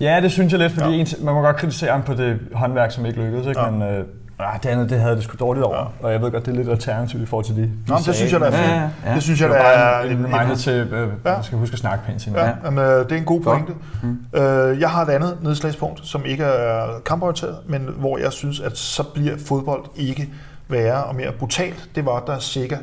Ja, 0.00 0.20
det 0.20 0.32
synes 0.32 0.52
jeg 0.52 0.60
lidt, 0.60 0.72
fordi 0.72 0.90
Ja. 0.90 0.96
ja. 0.96 1.24
man 1.24 1.34
må 1.34 1.40
godt 1.42 1.56
kritisere 1.56 1.90
ham 1.92 2.02
på 2.02 2.14
det 2.14 2.38
håndværk, 2.54 2.92
som 2.92 3.06
ikke 3.06 3.20
lykkedes, 3.22 3.46
ikke? 3.46 3.60
Ja. 3.60 3.66
Ja. 3.66 3.70
men 3.72 3.82
øh, 3.82 4.04
ah, 4.38 4.62
det 4.62 4.68
andet, 4.68 4.90
det 4.90 5.00
havde 5.00 5.16
det 5.16 5.24
sgu 5.24 5.36
dårligt 5.40 5.64
over. 5.66 5.76
Ja. 5.76 6.06
Og 6.06 6.12
jeg 6.12 6.22
ved 6.22 6.30
godt, 6.30 6.46
det 6.46 6.52
er 6.52 6.56
lidt 6.56 6.68
alternativt 6.68 7.22
i 7.22 7.26
forhold 7.26 7.44
til 7.46 7.56
de, 7.56 7.62
de 7.62 7.70
Nå, 7.88 7.94
men 7.94 8.02
det 8.06 8.14
synes 8.14 8.32
jeg, 8.32 8.40
der 8.40 8.46
er 8.46 8.56
Ja, 8.56 8.62
fint. 8.62 8.92
ja, 9.04 9.08
ja. 9.10 9.14
Det 9.14 9.22
synes 9.22 9.40
jeg, 9.40 9.48
var 9.50 9.56
er... 9.56 9.62
bare 10.00 10.06
en, 10.10 10.16
en 10.18 10.34
reminder 10.34 10.56
til, 10.56 10.72
øh, 10.72 11.08
Ja. 11.24 11.32
man 11.34 11.42
skal 11.44 11.58
huske 11.58 11.72
at 11.74 11.78
snakke 11.78 12.04
pænt 12.06 12.20
til 12.20 12.32
Ja, 12.32 12.38
hinanden. 12.40 12.64
jamen, 12.64 12.84
øh, 12.84 13.04
det 13.04 13.12
er 13.12 13.16
en 13.16 13.24
god 13.24 13.40
pointe. 13.40 13.72
Mm. 14.02 14.40
Øh, 14.40 14.80
jeg 14.80 14.90
har 14.90 15.02
et 15.04 15.10
andet 15.10 15.38
nedslagspunkt, 15.42 16.00
som 16.06 16.24
ikke 16.26 16.44
er 16.44 16.86
kamporienteret, 17.04 17.56
men 17.66 17.88
hvor 17.98 18.18
jeg 18.18 18.32
synes, 18.32 18.60
at 18.60 18.78
så 18.78 19.02
bliver 19.02 19.36
fodbold 19.46 19.84
ikke 19.96 20.28
værre 20.68 21.04
og 21.04 21.14
mere 21.14 21.32
brutalt. 21.32 21.88
Det 21.94 22.06
var, 22.06 22.20
da 22.26 22.32
Sikker, 22.38 22.76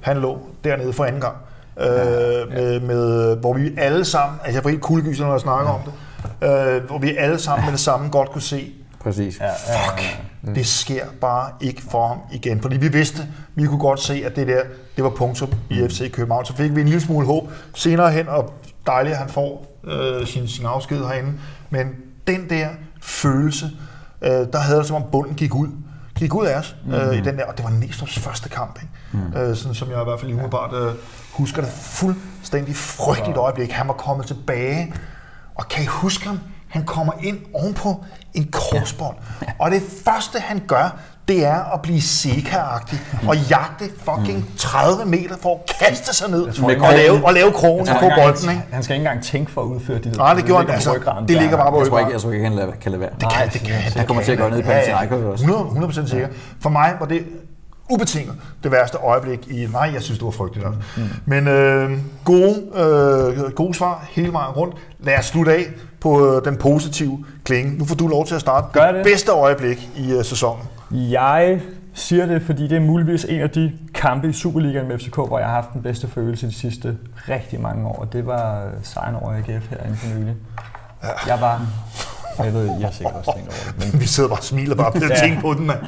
han 0.00 0.16
lå 0.16 0.38
dernede 0.64 0.92
for 0.92 1.04
anden 1.04 1.20
gang. 1.20 1.36
Øh, 1.80 1.86
med, 2.52 2.80
med, 2.80 3.36
hvor 3.36 3.52
vi 3.54 3.74
alle 3.78 4.04
sammen, 4.04 4.38
altså 4.44 4.56
jeg 4.56 4.62
får 4.62 4.70
helt 4.70 4.82
kuldegyser, 4.82 5.24
når 5.24 5.32
jeg 5.32 5.40
snakker 5.40 5.70
om 5.72 5.80
det, 5.82 5.92
øh, 6.76 6.84
hvor 6.84 6.98
vi 6.98 7.16
alle 7.16 7.38
sammen 7.38 7.64
med 7.64 7.72
det 7.72 7.80
samme 7.80 8.08
godt 8.08 8.30
kunne 8.30 8.42
se, 8.42 8.72
Præcis. 9.02 9.40
Ja, 9.40 9.44
ja, 9.44 9.52
fuck, 9.52 10.20
det 10.54 10.66
sker 10.66 11.04
bare 11.20 11.50
ikke 11.60 11.82
for 11.90 12.08
ham 12.08 12.18
igen. 12.32 12.62
Fordi 12.62 12.76
vi 12.76 12.88
vidste, 12.88 13.26
vi 13.54 13.66
kunne 13.66 13.78
godt 13.78 14.00
se, 14.00 14.22
at 14.26 14.36
det 14.36 14.46
der, 14.46 14.60
det 14.96 15.04
var 15.04 15.10
punktum 15.10 15.48
i 15.70 15.88
FC 15.88 16.12
København. 16.12 16.44
Så 16.46 16.56
fik 16.56 16.74
vi 16.76 16.80
en 16.80 16.86
lille 16.88 17.00
smule 17.00 17.26
håb 17.26 17.50
senere 17.74 18.10
hen, 18.12 18.28
og 18.28 18.52
dejligt, 18.86 19.12
at 19.12 19.18
han 19.18 19.28
får 19.28 19.66
øh, 19.84 20.26
sin, 20.26 20.48
sin 20.48 20.66
afsked 20.66 20.98
herinde. 20.98 21.32
Men 21.70 21.88
den 22.26 22.50
der 22.50 22.68
følelse, 23.02 23.70
øh, 24.22 24.30
der 24.30 24.58
havde 24.58 24.78
det 24.78 24.86
som 24.86 24.96
om 24.96 25.04
bunden 25.12 25.34
gik 25.34 25.54
ud. 25.54 25.68
Gik 26.18 26.34
ud 26.34 26.46
af 26.46 26.58
os 26.58 26.76
øh, 26.86 27.06
Mhm. 27.06 27.12
i 27.12 27.20
den 27.20 27.38
der, 27.38 27.44
og 27.44 27.56
det 27.56 27.64
var 27.64 27.70
Næstrup's 27.70 28.20
første 28.20 28.48
kamp, 28.48 28.78
ikke? 28.82 29.24
Mm. 29.34 29.40
Øh, 29.40 29.56
sådan 29.56 29.74
som 29.74 29.90
jeg 29.90 30.00
i 30.00 30.04
hvert 30.04 30.20
fald 30.20 30.32
umiddelbart 30.32 30.74
øh, 30.74 30.92
husker 31.32 31.62
det 31.62 31.70
fuldstændig 31.72 32.76
frygteligt 32.76 33.36
øjeblik. 33.36 33.70
Han 33.70 33.88
var 33.88 33.94
kommet 33.94 34.26
tilbage, 34.26 34.94
og 35.54 35.68
kan 35.68 35.82
I 35.82 35.86
huske 35.86 36.26
ham? 36.26 36.40
Han 36.68 36.84
kommer 36.84 37.12
ind 37.22 37.38
ovenpå 37.54 38.04
en 38.34 38.52
korsbånd. 38.52 39.16
Og 39.58 39.70
det 39.70 39.82
første, 40.04 40.40
han 40.40 40.62
gør, 40.66 40.98
det 41.28 41.44
er 41.44 41.74
at 41.74 41.82
blive 41.82 42.00
Seca-agtig 42.00 42.98
og 43.28 43.36
jagte 43.36 43.84
fucking 43.98 44.46
30 44.58 45.04
meter 45.04 45.36
for 45.42 45.54
at 45.54 45.76
kaste 45.80 46.16
sig 46.16 46.30
ned 46.30 46.52
tror 46.52 46.64
og 46.64 46.70
ikke, 46.70 46.82
lave, 46.82 47.26
og 47.26 47.32
lave 47.34 47.52
krogen 47.52 47.86
på 47.86 48.10
bolden. 48.16 48.50
Ikke? 48.50 48.62
han 48.72 48.82
skal 48.82 48.96
ikke 48.96 49.06
engang 49.06 49.24
tænke 49.24 49.52
for 49.52 49.60
at 49.62 49.66
udføre 49.66 49.98
de 49.98 50.10
der. 50.10 50.16
Nej, 50.16 50.34
det 50.34 50.44
gjorde 50.44 50.64
han 50.64 50.74
altså. 50.74 50.92
på 51.04 51.10
Det 51.28 51.36
ligger 51.36 51.56
bare 51.56 51.70
på 51.70 51.78
Jeg 51.80 51.88
tror 51.88 51.98
ikke, 51.98 52.12
jeg 52.12 52.20
tror 52.20 52.32
ikke 52.32 52.44
han 52.44 52.72
kan 52.80 52.92
lade 52.92 53.00
være. 53.00 53.10
Det 53.20 53.32
kan, 53.32 53.48
det 53.52 53.60
kan, 53.60 53.74
Han 53.96 54.06
kommer 54.06 54.22
til 54.22 54.32
at 54.32 54.38
gøre 54.38 54.50
ned 54.50 54.58
i 54.58 54.62
Panathinaikos 54.62 55.24
også. 55.24 55.44
100, 55.44 55.88
100% 55.88 56.08
sikker. 56.08 56.28
For 56.60 56.70
mig 56.70 56.94
var 57.00 57.06
det 57.06 57.26
ubetinget 57.90 58.34
det 58.62 58.72
værste 58.72 58.98
øjeblik 58.98 59.48
i... 59.50 59.66
Nej, 59.72 59.90
jeg 59.94 60.02
synes, 60.02 60.18
det 60.18 60.24
var 60.24 60.30
frygteligt. 60.30 60.66
Altså. 60.66 60.80
Mm. 60.96 61.02
Men 61.26 61.48
øh, 61.48 61.98
gode, 62.24 62.62
øh, 62.74 63.50
gode 63.52 63.74
svar 63.74 64.06
hele 64.10 64.32
vejen 64.32 64.50
rundt. 64.52 64.74
Lad 65.00 65.18
os 65.18 65.24
slutte 65.24 65.52
af 65.52 65.64
på 66.00 66.26
øh, 66.36 66.44
den 66.44 66.56
positive 66.56 67.24
klinge. 67.44 67.78
Nu 67.78 67.84
får 67.84 67.94
du 67.94 68.06
lov 68.08 68.26
til 68.26 68.34
at 68.34 68.40
starte 68.40 68.66
Gør 68.72 68.86
det 68.86 68.94
det. 68.94 69.04
bedste 69.04 69.32
øjeblik 69.32 69.90
i 69.96 70.12
øh, 70.12 70.24
sæsonen. 70.24 70.62
Jeg 70.90 71.60
siger 71.94 72.26
det, 72.26 72.42
fordi 72.42 72.62
det 72.68 72.76
er 72.76 72.80
muligvis 72.80 73.24
en 73.24 73.40
af 73.40 73.50
de 73.50 73.72
kampe 73.94 74.28
i 74.28 74.32
Superligaen 74.32 74.88
med 74.88 74.98
FCK, 74.98 75.14
hvor 75.14 75.38
jeg 75.38 75.48
har 75.48 75.54
haft 75.54 75.72
den 75.72 75.82
bedste 75.82 76.08
følelse 76.08 76.46
de 76.46 76.54
sidste 76.54 76.96
rigtig 77.28 77.60
mange 77.60 77.86
år. 77.86 77.94
Og 78.00 78.12
det 78.12 78.26
var 78.26 78.64
øh, 78.64 78.70
sejren 78.82 79.14
over 79.14 79.32
AGF 79.32 79.68
herinde 79.70 79.96
for 79.96 80.18
nylig. 80.18 80.34
Jeg 81.26 81.38
var... 81.40 81.62
Jeg 82.44 82.54
ved, 82.54 82.68
har 82.68 82.90
sikkert 82.90 83.14
også 83.14 83.32
tænkt 83.36 83.48
over 83.48 83.72
det, 83.84 83.92
men 83.92 84.00
Vi 84.00 84.06
sidder 84.06 84.28
bare 84.28 84.38
og 84.38 84.44
smiler 84.44 84.74
bare 84.74 84.94
ved 84.94 85.02
at 85.10 85.10
Ja. 85.10 85.14
tænke 85.26 85.40
på 85.40 85.54
den. 85.54 85.66
mand. 85.66 85.78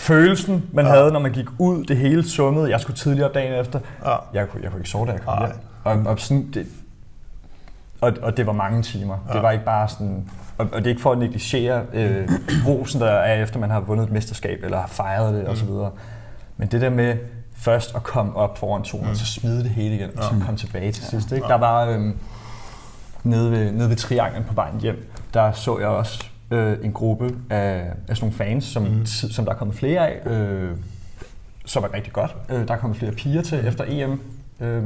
Følelsen, 0.00 0.66
man 0.72 0.84
ja. 0.84 0.90
havde, 0.90 1.12
når 1.12 1.20
man 1.20 1.32
gik 1.32 1.46
ud, 1.58 1.84
det 1.84 1.96
hele 1.96 2.28
summede. 2.28 2.70
Jeg 2.70 2.80
skulle 2.80 2.96
tidligere 2.96 3.32
dagen 3.34 3.60
efter. 3.60 3.80
Ja. 4.04 4.16
Jeg, 4.34 4.48
kunne, 4.48 4.62
jeg 4.62 4.70
kunne 4.70 4.80
ikke 4.80 4.90
sove, 4.90 5.06
da 5.06 5.12
jeg 5.12 5.20
kom 5.20 5.38
hjem. 5.38 5.56
Og, 5.84 6.12
og, 6.12 6.20
sådan, 6.20 6.50
det, 6.54 6.66
og, 8.00 8.12
og 8.22 8.36
det 8.36 8.46
var 8.46 8.52
mange 8.52 8.82
timer. 8.82 9.18
Ja. 9.28 9.34
Det 9.34 9.42
var 9.42 9.50
ikke 9.50 9.64
bare 9.64 9.88
sådan... 9.88 10.28
Og, 10.58 10.66
og 10.72 10.78
det 10.78 10.86
er 10.86 10.90
ikke 10.90 11.02
for 11.02 11.12
at 11.12 11.18
negligere 11.18 11.82
øh, 11.92 12.28
rosen, 12.66 13.00
der 13.00 13.10
er 13.10 13.42
efter, 13.42 13.58
man 13.58 13.70
har 13.70 13.80
vundet 13.80 14.04
et 14.04 14.12
mesterskab, 14.12 14.64
eller 14.64 14.80
har 14.80 14.86
fejret 14.86 15.34
det, 15.34 15.44
mm. 15.44 15.50
osv. 15.50 15.68
Men 16.56 16.68
det 16.68 16.80
der 16.80 16.90
med 16.90 17.16
først 17.56 17.94
at 17.94 18.02
komme 18.02 18.36
op 18.36 18.58
foran 18.58 18.82
200, 18.82 19.12
mm. 19.12 19.16
så 19.16 19.26
smide 19.26 19.62
det 19.62 19.70
hele 19.70 19.94
igen, 19.94 20.10
og 20.16 20.24
så 20.24 20.30
komme 20.30 20.56
tilbage 20.56 20.92
til 20.92 21.04
sidst. 21.04 21.32
Ikke? 21.32 21.48
Der 21.48 21.58
var 21.58 21.86
øhm, 21.86 22.16
nede, 23.22 23.50
ved, 23.50 23.72
nede 23.72 23.88
ved 23.88 23.96
Trianglen 23.96 24.44
på 24.44 24.54
vejen 24.54 24.80
hjem, 24.80 25.12
der 25.34 25.52
så 25.52 25.78
jeg 25.78 25.88
også 25.88 26.29
øh, 26.50 26.78
en 26.82 26.92
gruppe 26.92 27.34
af, 27.50 27.92
af 28.08 28.16
sådan 28.16 28.20
nogle 28.20 28.36
fans, 28.36 28.64
som, 28.64 28.82
mm. 28.82 29.06
som 29.06 29.44
der 29.44 29.52
er 29.52 29.56
kommet 29.56 29.76
flere 29.76 30.08
af, 30.08 30.30
øh, 30.30 30.70
som 31.64 31.84
er 31.84 31.94
rigtig 31.94 32.12
godt. 32.12 32.36
Øh, 32.48 32.68
der 32.68 32.74
er 32.74 32.78
kommet 32.78 32.98
flere 32.98 33.12
piger 33.12 33.42
til 33.42 33.66
efter 33.66 33.84
EM. 33.88 34.20
Øh, 34.60 34.82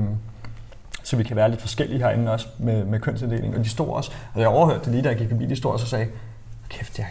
så 1.02 1.16
vi 1.16 1.22
kan 1.22 1.36
være 1.36 1.50
lidt 1.50 1.60
forskellige 1.60 1.98
herinde 1.98 2.32
også 2.32 2.46
med, 2.58 2.84
med 2.84 3.00
kønsinddeling. 3.00 3.56
Og 3.56 3.64
de 3.64 3.68
stod 3.68 3.88
også, 3.88 4.10
og 4.34 4.40
jeg 4.40 4.48
overhørte 4.48 4.84
det 4.84 4.92
lige, 4.92 5.02
da 5.02 5.08
jeg 5.08 5.18
gik 5.18 5.28
forbi, 5.28 5.46
de 5.46 5.56
stod 5.56 5.72
også 5.72 5.84
og 5.84 5.88
sagde, 5.88 6.06
kæft, 6.68 6.98
jeg, 6.98 7.06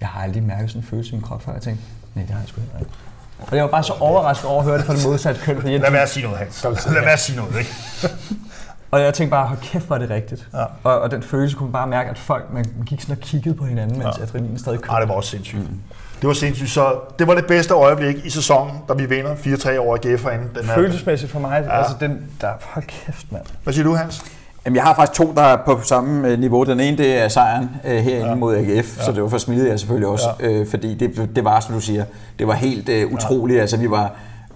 jeg 0.00 0.08
har 0.08 0.22
aldrig 0.22 0.42
mærket 0.42 0.70
sådan 0.70 0.82
en 0.82 0.86
følelse 0.86 1.12
i 1.12 1.14
min 1.14 1.22
krop 1.22 1.42
før. 1.42 1.52
Jeg 1.52 1.62
tænkte, 1.62 1.84
nej, 2.14 2.24
det 2.24 2.34
har 2.34 2.40
jeg 2.40 2.48
sgu 2.48 2.60
heller 2.60 2.78
ikke. 2.78 2.90
Og 3.38 3.56
jeg 3.56 3.64
var 3.64 3.70
bare 3.70 3.82
så 3.82 3.92
overrasket 3.92 4.50
over 4.50 4.58
at 4.58 4.64
høre 4.64 4.78
det 4.78 4.86
fra 4.86 4.94
det 4.94 5.04
modsatte 5.06 5.40
køn, 5.40 5.56
fordi 5.56 5.72
jeg, 5.72 5.80
Lad 5.80 5.90
være 5.90 6.02
at 6.02 6.08
sige 6.08 6.24
noget, 6.24 6.38
Hans. 6.38 6.64
Lad 6.64 7.02
være 7.02 7.12
at 7.12 7.20
sige 7.20 7.36
noget, 7.36 7.58
ikke? 7.58 7.70
og 8.90 9.00
jeg 9.00 9.14
tænkte 9.14 9.30
bare, 9.30 9.46
hold 9.46 9.58
kæft, 9.62 9.90
er 9.90 9.98
det 9.98 10.10
rigtigt. 10.10 10.48
Ja. 10.54 10.64
Og, 10.84 11.00
og 11.00 11.10
den 11.10 11.22
følelse 11.22 11.56
kunne 11.56 11.66
man 11.66 11.72
bare 11.72 11.86
mærke, 11.86 12.10
at 12.10 12.18
folk 12.18 12.52
man 12.52 12.64
gik 12.86 13.00
sådan 13.00 13.16
og 13.16 13.20
kiggede 13.20 13.54
på 13.54 13.64
hinanden, 13.64 13.98
mens 13.98 14.18
ja. 14.18 14.22
adrenalin 14.22 14.58
stadig 14.58 14.78
Nej, 14.78 14.88
kørte. 14.88 15.00
det 15.00 15.08
var 15.08 15.14
også 15.14 15.30
sindssygt. 15.30 15.60
Mm. 15.60 15.80
Det 16.20 16.28
var 16.28 16.34
sindssygt. 16.34 16.70
Så 16.70 16.94
det 17.18 17.26
var 17.26 17.34
det 17.34 17.46
bedste 17.46 17.74
øjeblik 17.74 18.24
i 18.24 18.30
sæsonen, 18.30 18.72
da 18.88 18.94
vi 18.94 19.06
vinder 19.06 19.34
4-3 19.34 19.76
over 19.76 19.96
AGF 19.96 20.22
herinde. 20.24 20.48
Den. 20.54 20.64
Følelsesmæssigt 20.64 21.32
for 21.32 21.40
mig, 21.40 21.64
ja. 21.64 21.78
altså 21.78 21.94
den, 22.00 22.22
der, 22.40 22.48
hold 22.60 22.84
kæft, 22.84 23.32
mand. 23.32 23.42
Hvad 23.64 23.72
siger 23.74 23.84
du, 23.84 23.94
Hans? 23.94 24.24
Jamen, 24.66 24.76
jeg 24.76 24.84
har 24.84 24.94
faktisk 24.94 25.16
to, 25.16 25.32
der 25.34 25.42
er 25.42 25.56
på 25.56 25.80
samme 25.82 26.28
øh, 26.28 26.38
niveau. 26.38 26.64
Den 26.64 26.80
ene, 26.80 26.96
det 26.96 27.22
er 27.22 27.28
sejren 27.28 27.70
øh, 27.84 27.96
herinde 27.96 28.28
ja. 28.28 28.34
mod 28.34 28.56
AGF, 28.56 28.98
ja. 28.98 29.04
så 29.04 29.12
det 29.12 29.22
var 29.22 29.28
for 29.28 29.38
smidigt 29.38 29.68
jeg 29.68 29.80
selvfølgelig 29.80 30.08
også, 30.08 30.28
ja. 30.40 30.48
øh, 30.48 30.66
fordi 30.70 30.94
det, 30.94 31.30
det 31.36 31.44
var, 31.44 31.60
som 31.60 31.74
du 31.74 31.80
siger, 31.80 32.04
det 32.38 32.46
var 32.46 32.54
helt 32.54 32.88
øh, 32.88 33.12
utroligt. 33.12 33.56
Ja. 33.56 33.60
Altså, 33.60 33.76
vi 33.76 33.90
var 33.90 34.12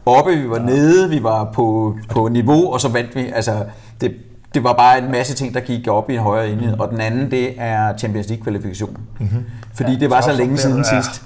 oppe, 0.07 0.37
vi 0.37 0.51
var 0.51 0.59
ja. 0.59 0.65
nede, 0.65 1.11
vi 1.11 1.23
var 1.23 1.45
på, 1.53 1.97
på 2.11 2.29
niveau, 2.29 2.73
og 2.73 2.81
så 2.81 2.89
vandt 2.89 3.17
vi. 3.17 3.31
Altså, 3.35 3.65
det, 4.01 4.13
det 4.55 4.65
var 4.65 4.73
bare 4.73 4.99
en 4.99 5.11
masse 5.11 5.35
ting, 5.35 5.55
der 5.55 5.61
gik 5.61 5.89
op 5.89 6.11
i 6.11 6.15
en 6.15 6.21
højere 6.21 6.51
enhed. 6.51 6.75
Mm. 6.75 6.81
Og 6.81 6.91
den 6.91 7.01
anden, 7.01 7.31
det 7.31 7.55
er 7.59 7.97
Champions 7.99 8.29
League-kvalifikationen. 8.29 8.97
Mm-hmm. 9.21 9.45
Fordi 9.75 9.93
ja, 9.93 9.99
det 9.99 10.11
var 10.11 10.21
så 10.21 10.33
længe 10.33 10.59
siden 10.59 10.85
ja. 10.93 11.03
sidst, 11.03 11.23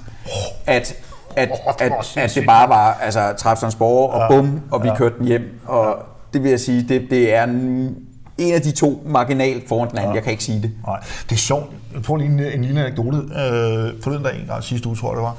at, 0.66 0.94
at, 1.36 1.50
at, 1.80 1.92
at 2.16 2.32
det 2.34 2.46
bare 2.46 2.68
var 2.68 2.98
altså, 3.02 3.32
Trabzonsborg 3.38 4.10
og 4.10 4.20
Ja. 4.20 4.40
bum, 4.40 4.60
og 4.70 4.82
vi 4.82 4.88
Ja. 4.88 4.96
kørte 4.96 5.14
den 5.18 5.26
hjem. 5.26 5.60
Og 5.66 5.96
det 6.32 6.42
vil 6.42 6.50
jeg 6.50 6.60
sige, 6.60 6.82
det, 6.88 7.02
det 7.10 7.34
er 7.34 7.44
en, 7.44 7.94
en 8.38 8.54
af 8.54 8.60
de 8.62 8.70
to 8.70 9.02
marginalt 9.06 9.68
foran 9.68 9.90
den 9.90 9.98
anden. 9.98 10.10
Ja. 10.10 10.14
Jeg 10.14 10.22
kan 10.22 10.32
ikke 10.32 10.44
sige 10.44 10.62
det. 10.62 10.70
Nej, 10.86 11.00
det 11.28 11.32
er 11.34 11.38
sjovt. 11.38 11.66
Får 12.02 12.16
lige 12.16 12.30
en, 12.30 12.40
en 12.40 12.64
lille 12.64 12.80
anekdote. 12.80 13.16
Øh, 13.16 14.02
forleden 14.02 14.22
dag, 14.24 14.40
en 14.40 14.46
gang 14.46 14.62
sidste 14.62 14.88
uge, 14.88 14.96
tror 14.96 15.08
jeg 15.10 15.16
det 15.16 15.22
var. 15.22 15.36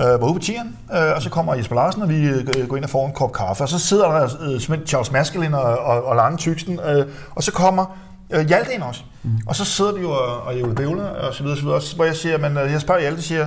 Øh, 0.00 0.06
var 0.06 0.24
ude 0.26 0.34
på 0.34 0.40
tieren, 0.40 0.76
øh, 0.94 1.12
og 1.16 1.22
så 1.22 1.30
kommer 1.30 1.54
Jesper 1.54 1.74
Larsen, 1.74 2.02
og 2.02 2.08
vi 2.08 2.26
øh, 2.26 2.68
går 2.68 2.76
ind 2.76 2.84
og 2.84 2.90
får 2.90 3.06
en 3.06 3.12
kop 3.12 3.32
kaffe. 3.32 3.62
Og 3.64 3.68
så 3.68 3.78
sidder 3.78 4.08
der 4.10 4.28
øh, 4.40 4.86
Charles 4.86 5.12
Maskelin 5.12 5.54
og, 5.54 5.62
og, 5.78 6.04
og 6.04 6.16
Lange 6.16 6.38
Tyksten, 6.38 6.80
øh, 6.80 7.06
og 7.34 7.42
så 7.42 7.52
kommer 7.52 7.96
øh, 8.30 8.46
Hjalte 8.46 8.74
ind 8.74 8.82
også. 8.82 9.02
Mm. 9.22 9.30
Og 9.46 9.56
så 9.56 9.64
sidder 9.64 9.92
de 9.92 10.00
jo 10.00 10.10
og, 10.10 10.42
og 10.42 10.60
Jule 10.60 10.74
Bævler, 10.74 11.04
og 11.04 11.34
så 11.34 11.42
videre, 11.42 11.54
og 11.54 11.58
så 11.58 11.64
videre. 11.64 11.80
Så, 11.82 11.96
hvor 11.96 12.04
jeg 12.04 12.16
siger, 12.16 12.38
men 12.38 12.56
øh, 12.56 12.72
jeg 12.72 12.80
spørger 12.80 13.00
Hjalte, 13.00 13.22
siger, 13.22 13.46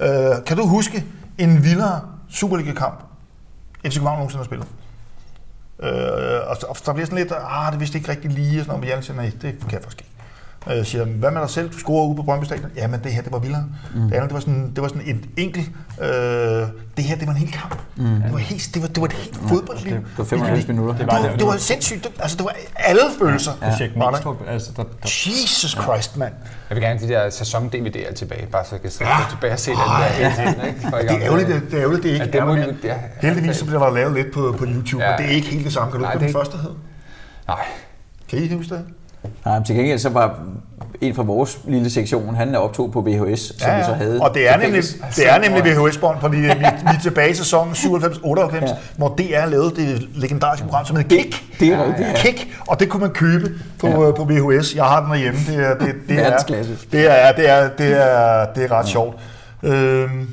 øh, 0.00 0.08
kan 0.46 0.56
du 0.56 0.66
huske 0.66 1.04
en 1.38 1.64
vildere 1.64 2.00
Superliga-kamp, 2.30 3.00
FC 3.86 3.94
København 3.94 4.18
nogensinde 4.18 4.38
har 4.40 4.44
spillet? 4.44 4.66
Øh, 5.82 6.50
og, 6.50 6.56
så- 6.56 6.66
og 6.66 6.76
der 6.86 6.92
bliver 6.92 7.06
sådan 7.06 7.18
lidt, 7.18 7.32
ah, 7.50 7.72
det 7.72 7.80
vidste 7.80 7.98
ikke 7.98 8.10
rigtig 8.10 8.30
lige, 8.30 8.60
og 8.60 8.64
sådan 8.64 8.66
noget, 8.66 8.80
men 8.80 8.86
Hjalte 8.86 9.06
siger, 9.06 9.16
nej, 9.16 9.32
det 9.42 9.58
kan 9.60 9.72
jeg 9.72 9.80
faktisk 9.82 10.00
ikke. 10.00 10.10
Øh, 10.70 10.84
siger, 10.84 11.04
hvad 11.04 11.30
med 11.30 11.40
dig 11.40 11.50
selv? 11.50 11.70
Du 11.72 11.78
scorer 11.78 12.06
ude 12.08 12.16
på 12.16 12.22
Brøndby 12.22 12.44
Stadion. 12.44 12.70
Jamen, 12.76 13.00
det 13.04 13.12
her, 13.12 13.22
det 13.22 13.32
var 13.32 13.38
vildere. 13.38 13.64
Mm. 13.94 14.00
Det 14.00 14.12
andet, 14.14 14.28
det 14.30 14.34
var 14.34 14.40
sådan, 14.40 14.72
det 14.74 14.82
var 14.82 14.88
sådan 14.88 15.02
et 15.06 15.20
enkelt... 15.36 15.70
Øh, 16.00 16.06
det 16.96 17.04
her, 17.04 17.16
det 17.16 17.26
var 17.26 17.32
en 17.32 17.38
hel 17.38 17.52
kamp. 17.52 17.78
Mm. 17.96 18.04
Det, 18.04 18.32
var 18.32 18.38
helt, 18.38 18.70
det, 18.74 18.82
var, 18.82 18.88
det 18.88 19.00
var 19.00 19.06
et 19.06 19.12
helt 19.12 19.36
fodboldliv. 19.48 19.94
Det 19.94 20.02
var 20.18 20.24
95 20.24 20.68
minutter. 20.68 20.92
Det 20.92 21.00
Det 21.00 21.06
var 21.12 21.20
var, 21.22 21.28
det. 21.30 21.38
det 21.38 21.46
var 21.46 21.56
sindssygt. 21.56 22.04
Det, 22.04 22.12
altså, 22.18 22.36
det 22.36 22.44
var 22.44 22.54
alle 22.76 23.00
følelser. 23.18 23.52
Ja. 23.62 23.70
Projekt 23.70 23.92
Var 23.98 24.04
der. 24.04 24.10
Mestrup, 24.10 24.36
altså 24.48 24.70
der, 24.76 24.82
der, 24.82 24.88
Jesus 25.04 25.70
Christ, 25.82 26.16
mand. 26.16 26.32
Jeg 26.70 26.74
vil 26.76 26.82
gerne 26.82 26.98
have 26.98 27.08
de 27.08 27.14
der 27.14 27.30
sæson-DVD'er 27.30 28.14
tilbage, 28.14 28.46
bare 28.46 28.64
så 28.64 28.68
jeg 28.74 28.80
kan 28.82 28.90
se, 28.90 29.04
ja. 29.04 29.16
tilbage 29.30 29.52
og 29.52 29.58
se 29.58 29.70
den 29.70 29.78
der 29.78 30.04
hele 30.04 30.32
tiden. 30.34 30.66
Ikke? 30.66 30.80
Det 31.00 31.10
er 31.10 31.22
ærgerligt, 31.22 31.48
det, 31.48 31.62
det 31.70 31.74
er 31.74 31.80
ærgerligt, 31.80 32.02
det 32.02 32.10
er 32.10 32.14
ikke 32.14 32.38
Ja, 32.38 32.44
det 32.52 32.58
er 32.60 32.66
de- 32.72 32.76
ja, 32.84 32.94
Heldigvis 33.20 33.56
så 33.56 33.64
bliver 33.64 33.84
der 33.84 33.90
lavet 33.94 34.12
lidt 34.14 34.32
på, 34.32 34.54
på 34.58 34.64
YouTube, 34.64 35.04
Ja. 35.04 35.10
men 35.10 35.18
det 35.18 35.26
er 35.32 35.36
ikke 35.36 35.48
helt 35.48 35.64
det 35.64 35.72
samme. 35.72 35.90
Kan 35.92 36.00
du 36.00 36.04
Nej, 36.06 36.12
huske, 36.14 36.18
hvad 36.18 36.28
det 36.28 36.34
den 36.34 36.40
første 36.44 36.58
hed? 36.58 36.74
Nej, 37.48 37.64
Kan 38.28 38.38
I 38.38 38.54
huske 38.54 38.74
det? 38.74 38.84
Nej, 39.44 39.54
men 39.58 39.64
til 39.64 39.76
gengæld 39.76 39.98
så 39.98 40.08
var 40.08 40.38
en 41.00 41.14
fra 41.14 41.22
vores 41.22 41.58
lille 41.64 41.90
sektion, 41.90 42.34
han 42.34 42.54
optog 42.54 42.92
på 42.92 43.00
VHS, 43.00 43.40
som 43.62 43.76
vi 43.78 43.82
så 43.84 43.92
havde. 43.92 44.20
Og 44.20 44.34
det 44.34 44.48
er 44.50 44.56
nemlig, 44.56 44.82
det 45.16 45.28
er 45.30 45.38
nemlig 45.38 45.64
VHS-bånd, 45.64 46.20
fordi 46.20 46.36
vi, 46.36 46.42
vi 46.46 46.64
er 46.64 46.98
tilbage 47.02 47.30
i 47.30 47.34
sæsonen 47.34 47.72
97-98, 47.74 48.54
Ja. 48.54 48.76
hvor 48.96 49.08
DR 49.08 49.46
lavede 49.46 49.76
det 49.76 50.08
legendariske 50.14 50.66
program, 50.66 50.84
som 50.86 50.96
hedder 50.96 51.16
Kick. 51.16 51.44
Det 51.60 51.68
er 51.68 51.84
rigtigt, 51.86 52.08
ja. 52.08 52.14
Kick, 52.16 52.48
og 52.68 52.80
det 52.80 52.88
kunne 52.88 53.00
man 53.00 53.10
købe 53.10 53.50
på, 53.80 53.86
Ja. 53.88 54.00
ja. 54.06 54.10
på 54.12 54.24
VHS. 54.24 54.74
Jeg 54.74 54.84
har 54.84 55.00
den 55.00 55.10
derhjemme. 55.10 55.40
Det 55.46 55.56
er, 55.56 55.74
det, 55.78 55.94
det 56.08 56.18
er, 56.26 56.38
det 56.38 57.10
er, 57.10 57.32
det 57.32 57.48
er, 57.50 57.68
det 57.78 57.92
er, 58.02 58.46
det 58.54 58.64
er 58.64 58.72
ret 58.72 58.88
sjovt. 58.88 59.16
Øhm, 59.62 60.28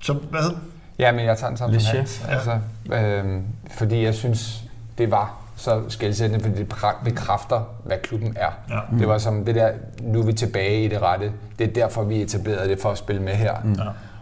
så 0.00 0.12
hvad? 0.12 0.56
Ja, 0.98 1.12
men 1.12 1.24
jeg 1.24 1.38
tager 1.38 1.48
den 1.48 1.56
sammen 1.58 1.80
som 1.80 1.96
Hans. 1.96 2.22
Altså, 2.30 2.50
øhm, 2.92 3.42
fordi 3.70 4.04
jeg 4.04 4.14
synes, 4.14 4.62
det 4.98 5.10
var 5.10 5.41
så 5.62 5.82
skældsættende, 5.88 6.44
fordi 6.44 6.58
det 6.58 6.74
bekræfter, 7.04 7.60
hvad 7.84 7.96
klubben 8.02 8.36
er. 8.36 8.50
Ja. 8.70 8.78
Mm. 8.90 8.98
Det 8.98 9.08
var 9.08 9.18
som 9.18 9.44
det 9.44 9.54
der, 9.54 9.70
nu 10.00 10.20
er 10.20 10.24
vi 10.24 10.32
tilbage 10.32 10.84
i 10.84 10.88
det 10.88 11.02
rette. 11.02 11.32
Det 11.58 11.68
er 11.68 11.72
derfor, 11.72 12.02
vi 12.02 12.22
etablerede 12.22 12.68
det 12.68 12.80
for 12.80 12.90
at 12.90 12.98
spille 12.98 13.22
med 13.22 13.32
her. 13.32 13.54
Mm. 13.64 13.76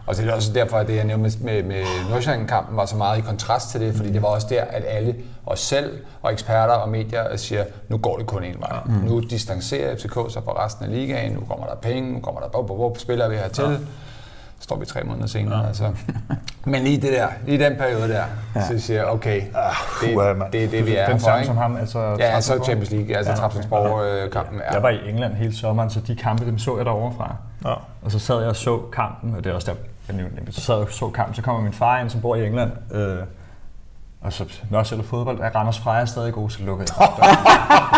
Og 0.05 0.15
så 0.15 0.21
er 0.21 0.25
det 0.25 0.35
også 0.35 0.53
derfor, 0.53 0.77
at 0.77 0.87
det, 0.87 0.95
jeg 0.95 1.03
nævnte 1.03 1.23
med, 1.23 1.31
med, 1.41 1.63
med 1.63 1.83
Nordsjælland-kampen, 2.09 2.77
var 2.77 2.85
så 2.85 2.95
meget 2.95 3.17
i 3.17 3.21
kontrast 3.21 3.69
til 3.71 3.81
det, 3.81 3.95
fordi 3.95 4.13
det 4.13 4.21
var 4.21 4.27
også 4.27 4.47
der, 4.49 4.63
at 4.63 4.83
alle, 4.87 5.15
os 5.45 5.59
selv 5.59 5.99
og 6.21 6.31
eksperter 6.31 6.73
og 6.73 6.89
medier, 6.89 7.37
siger, 7.37 7.63
nu 7.89 7.97
går 7.97 8.17
det 8.17 8.25
kun 8.25 8.43
en 8.43 8.55
vej. 8.59 8.79
Mm. 8.85 8.91
Nu 8.91 9.19
distancerer 9.19 9.95
FCK 9.95 10.13
sig 10.29 10.43
fra 10.43 10.65
resten 10.65 10.85
af 10.85 10.91
ligaen, 10.91 11.31
nu 11.31 11.39
kommer 11.39 11.65
der 11.65 11.75
penge, 11.75 12.13
nu 12.13 12.19
kommer 12.19 12.41
der 12.41 12.47
bop, 12.47 12.67
bop, 12.67 12.77
bop, 12.77 12.97
spiller 12.97 13.29
vi 13.29 13.35
hertil. 13.35 13.63
Ja 13.63 13.77
står 14.71 14.79
vi 14.79 14.85
tre 14.85 15.03
måneder 15.03 15.27
senere. 15.27 15.59
Ja. 15.59 15.67
Altså. 15.67 15.91
Men 16.65 16.83
lige 16.83 17.01
det 17.01 17.13
der, 17.13 17.27
lige 17.45 17.65
den 17.65 17.77
periode 17.77 18.09
der, 18.09 18.23
ja. 18.55 18.67
så 18.67 18.79
siger 18.79 18.99
jeg, 18.99 19.09
okay, 19.09 19.41
det, 20.01 20.15
uha, 20.15 20.33
mand. 20.33 20.51
det 20.51 20.63
er 20.63 20.67
det, 20.67 20.85
vi 20.85 20.95
er 20.95 21.09
den 21.09 21.19
samme 21.19 21.45
som 21.45 21.57
ham, 21.57 21.77
altså 21.77 21.99
Ja, 21.99 22.23
altså. 22.23 22.63
Champions 22.63 22.91
League, 22.91 23.17
altså 23.17 23.31
ja. 23.31 23.37
Trabzonsborg-kampen 23.37 24.59
er. 24.59 24.73
Jeg 24.73 24.83
var 24.83 24.89
i 24.89 25.09
England 25.09 25.33
hele 25.33 25.55
sommeren, 25.55 25.89
så 25.89 25.99
de 25.99 26.15
kampe, 26.15 26.45
dem 26.45 26.59
så 26.59 26.77
jeg 26.77 26.85
derovre 26.85 27.13
fra. 27.17 27.35
Ja. 27.65 27.73
Og 28.01 28.11
så 28.11 28.19
sad 28.19 28.39
jeg 28.39 28.49
og 28.49 28.55
så 28.55 28.79
kampen, 28.93 29.35
og 29.35 29.43
det 29.43 29.49
er 29.49 29.53
også 29.53 29.71
der, 29.71 29.77
jeg 30.07 30.15
nævnte 30.15 30.51
så 30.51 30.61
sad 30.61 30.75
jeg 30.75 30.85
og 30.85 30.91
så 30.91 31.09
kampen, 31.09 31.35
så 31.35 31.41
kommer 31.41 31.61
min 31.61 31.73
far 31.73 31.99
ind, 31.99 32.09
som 32.09 32.21
bor 32.21 32.35
i 32.35 32.45
England, 32.45 32.71
øh, 32.91 33.17
og 34.21 34.33
så, 34.33 34.45
når 34.69 34.95
jeg 34.95 35.05
fodbold, 35.05 35.39
er 35.39 35.49
Randers 35.49 35.79
Freja 35.79 36.05
stadig 36.05 36.33
god, 36.33 36.49
så 36.49 36.63
lukker 36.63 36.85
jeg. 36.99 37.07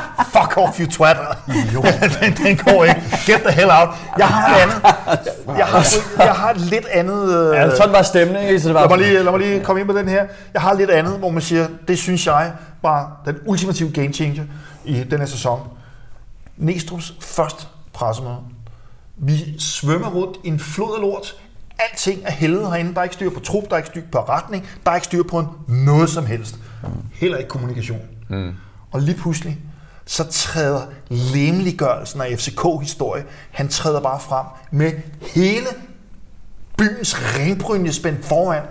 Fuck 0.33 0.57
off, 0.57 0.79
you 0.79 0.87
twat. 0.87 1.17
den, 2.21 2.33
den 2.45 2.57
går 2.57 2.83
ikke. 2.83 3.01
Get 3.25 3.41
the 3.41 3.51
hell 3.51 3.69
out. 3.71 3.89
Jeg 4.17 4.27
har 4.27 4.55
et 4.55 4.61
andet. 4.61 4.81
Jeg 5.57 5.65
har, 5.65 5.85
jeg 6.17 6.33
har 6.33 6.49
et 6.49 6.57
lidt 6.57 6.85
andet... 6.85 7.49
Øh, 7.49 7.55
ja, 7.55 7.75
sådan 7.75 7.93
var 7.93 8.01
stemningen, 8.01 8.59
så 8.59 8.67
det 8.67 8.75
var 8.75 8.81
Lad 8.81 8.89
mig, 8.89 8.97
lige, 8.97 9.23
lad 9.23 9.31
mig 9.31 9.39
lige 9.39 9.63
komme 9.63 9.81
ind 9.81 9.89
på 9.89 9.97
den 9.97 10.07
her. 10.07 10.25
Jeg 10.53 10.61
har 10.61 10.73
lidt 10.73 10.89
andet, 10.89 11.19
hvor 11.19 11.29
man 11.29 11.41
siger, 11.41 11.67
det 11.87 11.97
synes 11.97 12.27
jeg 12.27 12.51
var 12.81 13.21
den 13.25 13.35
ultimative 13.45 13.91
game 13.91 14.13
changer 14.13 14.43
i 14.85 15.03
den 15.03 15.19
her 15.19 15.25
sæson. 15.25 15.59
Næstrup's 16.61 17.13
første 17.21 17.65
pressemøde. 17.93 18.37
Vi 19.17 19.55
svømmer 19.59 20.09
rundt 20.09 20.37
i 20.43 20.47
en 20.47 20.59
flod 20.59 20.95
af 20.95 21.01
lort. 21.01 21.35
Alting 21.79 22.21
er 22.25 22.31
heldet 22.31 22.67
herinde. 22.67 22.93
Der 22.93 22.99
er 22.99 23.03
ikke 23.03 23.15
styr 23.15 23.29
på 23.29 23.39
trup, 23.39 23.63
der 23.63 23.73
er 23.73 23.77
ikke 23.77 23.89
styr 23.89 24.01
på 24.11 24.19
retning, 24.19 24.67
der 24.85 24.91
er 24.91 24.95
ikke 24.95 25.05
styr 25.05 25.23
på 25.23 25.45
noget 25.67 26.09
som 26.09 26.25
helst. 26.25 26.55
Heller 27.13 27.37
ikke 27.37 27.49
kommunikation. 27.49 27.99
Mm. 28.29 28.53
Og 28.91 29.01
lige 29.01 29.17
pludselig, 29.17 29.59
så 30.05 30.23
træder 30.23 30.81
lemliggørelsen 31.09 32.21
af 32.21 32.39
FCK-historie, 32.39 33.23
han 33.51 33.67
træder 33.67 33.99
bare 34.01 34.19
frem 34.19 34.45
med 34.71 34.91
hele 35.21 35.67
byens 36.77 37.15
ringbrynje 37.37 37.93
spændt 37.93 38.25
foran, 38.25 38.63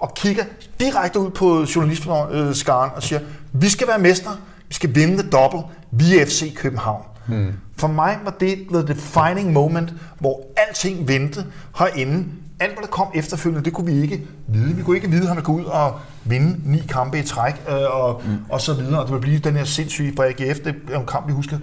og 0.00 0.14
kigger 0.14 0.44
direkte 0.80 1.18
ud 1.18 1.30
på 1.30 1.66
journalistskaren 1.74 2.90
og 2.96 3.02
siger, 3.02 3.20
vi 3.52 3.68
skal 3.68 3.88
være 3.88 3.98
mestre, 3.98 4.36
vi 4.68 4.74
skal 4.74 4.94
vinde 4.94 5.22
det 5.22 5.32
dobbelt, 5.32 5.62
vi 5.90 6.18
er 6.18 6.26
FC 6.26 6.54
København. 6.54 7.02
Hmm. 7.26 7.52
For 7.76 7.88
mig 7.88 8.18
var 8.24 8.30
det 8.30 8.66
the 8.72 8.86
defining 8.86 9.52
moment, 9.52 9.92
hvor 10.18 10.40
alting 10.56 11.08
vendte 11.08 11.44
herinde. 11.78 12.24
Alt, 12.60 12.72
hvad 12.72 12.82
der 12.82 12.88
kom 12.88 13.08
efterfølgende, 13.14 13.64
det 13.64 13.72
kunne 13.72 13.92
vi 13.92 14.02
ikke 14.02 14.26
vide. 14.48 14.76
Vi 14.76 14.82
kunne 14.82 14.96
ikke 14.96 15.10
vide, 15.10 15.22
at 15.22 15.28
han 15.28 15.36
ville 15.36 15.44
gå 15.46 15.52
ud 15.52 15.64
og 15.64 16.00
vinde 16.24 16.60
ni 16.64 16.78
kampe 16.78 17.18
i 17.18 17.22
træk, 17.22 17.54
øh, 17.68 17.74
og, 17.74 18.22
mm. 18.26 18.38
og 18.48 18.60
så 18.60 18.74
videre. 18.74 19.00
Og 19.00 19.04
det 19.06 19.12
ville 19.12 19.22
blive 19.22 19.38
den 19.38 19.56
her 19.56 19.64
sindssyge 19.64 20.12
for 20.16 20.22
AGF. 20.22 20.58
Det 20.64 20.74
er 20.92 21.00
en 21.00 21.06
kamp, 21.06 21.26
vi 21.28 21.32
husker 21.32 21.58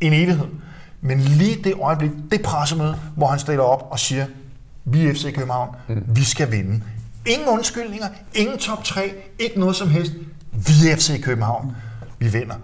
en 0.00 0.12
evighed. 0.12 0.46
Men 1.00 1.20
lige 1.20 1.62
det 1.64 1.74
øjeblik, 1.82 2.10
det 2.30 2.42
pressemøde, 2.42 2.96
hvor 3.16 3.26
han 3.26 3.38
stiller 3.38 3.62
op 3.62 3.88
og 3.90 3.98
siger, 3.98 4.26
vi 4.84 5.06
er 5.06 5.14
FC 5.14 5.34
København, 5.34 5.68
mm. 5.88 6.04
vi 6.08 6.24
skal 6.24 6.52
vinde. 6.52 6.82
Ingen 7.26 7.48
undskyldninger, 7.48 8.06
ingen 8.34 8.58
top 8.58 8.84
3, 8.84 9.12
ikke 9.38 9.60
noget 9.60 9.76
som 9.76 9.88
helst. 9.88 10.12
Vi 10.52 10.88
er 10.90 10.96
FC 10.96 11.22
København, 11.22 11.76
vi 12.18 12.28
vinder. 12.28 12.54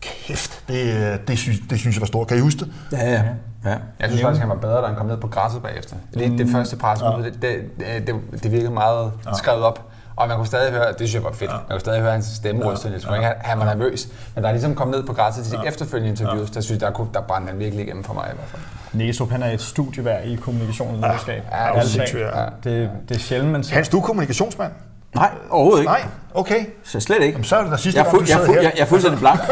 Kæft, 0.00 0.64
det, 0.68 1.20
det, 1.28 1.38
synes, 1.38 1.58
det 1.70 1.78
synes 1.78 1.96
jeg 1.96 2.00
var 2.00 2.06
stort. 2.06 2.28
Kan 2.28 2.36
I 2.36 2.40
huske 2.40 2.60
det? 2.60 2.72
Ja, 2.92 3.12
ja. 3.12 3.24
Ja. 3.64 3.70
Jeg 4.00 4.08
synes 4.08 4.22
faktisk, 4.22 4.40
han 4.40 4.48
var 4.48 4.54
bedre, 4.56 4.80
da 4.82 4.86
han 4.86 4.96
kom 4.96 5.06
ned 5.06 5.16
på 5.16 5.26
græsset 5.28 5.62
bagefter. 5.62 5.96
Det, 6.14 6.30
det 6.38 6.46
Mm. 6.46 6.52
første 6.52 6.76
pressemøde, 6.76 7.24
det, 7.24 7.42
det, 7.42 8.06
det, 8.06 8.42
det 8.42 8.52
virkede 8.52 8.70
meget 8.70 9.12
skrevet 9.36 9.62
op. 9.62 9.80
Og 10.16 10.28
man 10.28 10.36
kunne 10.36 10.46
stadig 10.46 10.72
høre, 10.72 10.88
det 10.88 10.96
synes 10.96 11.14
jeg 11.14 11.24
var 11.24 11.32
fedt, 11.32 11.50
man 11.50 11.60
kunne 11.70 11.80
stadig 11.80 12.00
høre 12.00 12.12
hans 12.12 12.26
stemme 12.26 12.64
ryste 12.72 12.88
lidt. 12.88 13.04
Han, 13.04 13.32
han 13.40 13.58
var 13.58 13.64
nervøs. 13.64 14.08
Men 14.34 14.42
da 14.42 14.48
han 14.48 14.54
ligesom 14.54 14.74
kom 14.74 14.88
ned 14.88 15.02
på 15.06 15.12
græsset 15.12 15.44
til 15.44 15.52
de 15.58 15.66
efterfølgende 15.66 16.10
interviews, 16.10 16.50
der 16.50 16.60
synes 16.60 16.80
jeg, 16.82 16.88
der, 16.88 16.94
kunne, 16.94 17.08
der 17.14 17.20
brændte 17.20 17.50
han 17.50 17.58
virkelig 17.58 17.84
igennem 17.84 18.04
for 18.04 18.14
mig 18.14 18.24
i 18.32 18.34
hvert 18.34 18.48
fald. 18.48 18.62
Næstrup, 18.92 19.30
han 19.30 19.42
er 19.42 19.50
et 19.50 19.60
studieværd 19.60 20.24
i 20.24 20.34
kommunikation 20.36 20.88
og 20.94 21.00
lederskab. 21.00 21.42
ja, 21.52 21.56
Ærligt 21.78 22.12
det 22.12 22.22
er 22.22 22.40
ja. 22.40 22.70
det, 22.70 22.90
det 23.08 23.14
er 23.16 23.20
sjældent, 23.20 23.52
man 23.52 23.64
ser. 23.64 23.74
Hans, 23.74 23.88
du 23.88 23.98
er 23.98 24.02
kommunikationsmand? 24.02 24.72
Nej, 25.14 25.30
overhovedet 25.50 25.80
ikke. 25.80 25.92
Nej, 25.92 26.02
okay. 26.34 26.64
Så 26.84 27.00
slet 27.00 27.16
ikke. 27.22 27.32
Jamen, 27.32 27.44
så 27.44 27.56
er 27.56 27.62
det 27.62 27.72
da 27.72 27.76
sidste 27.76 27.98
Jeg 27.98 28.04
gang, 28.06 28.16
fu- 28.16 28.20
du 28.20 28.24
jeg, 28.28 28.34
er 28.34 28.38
sad 28.38 28.46
fu- 28.46 28.52
her. 28.52 28.62
jeg, 28.62 28.72
jeg 28.76 28.82
er 28.82 28.86
fuldstændig 28.86 29.20
blank. 29.20 29.40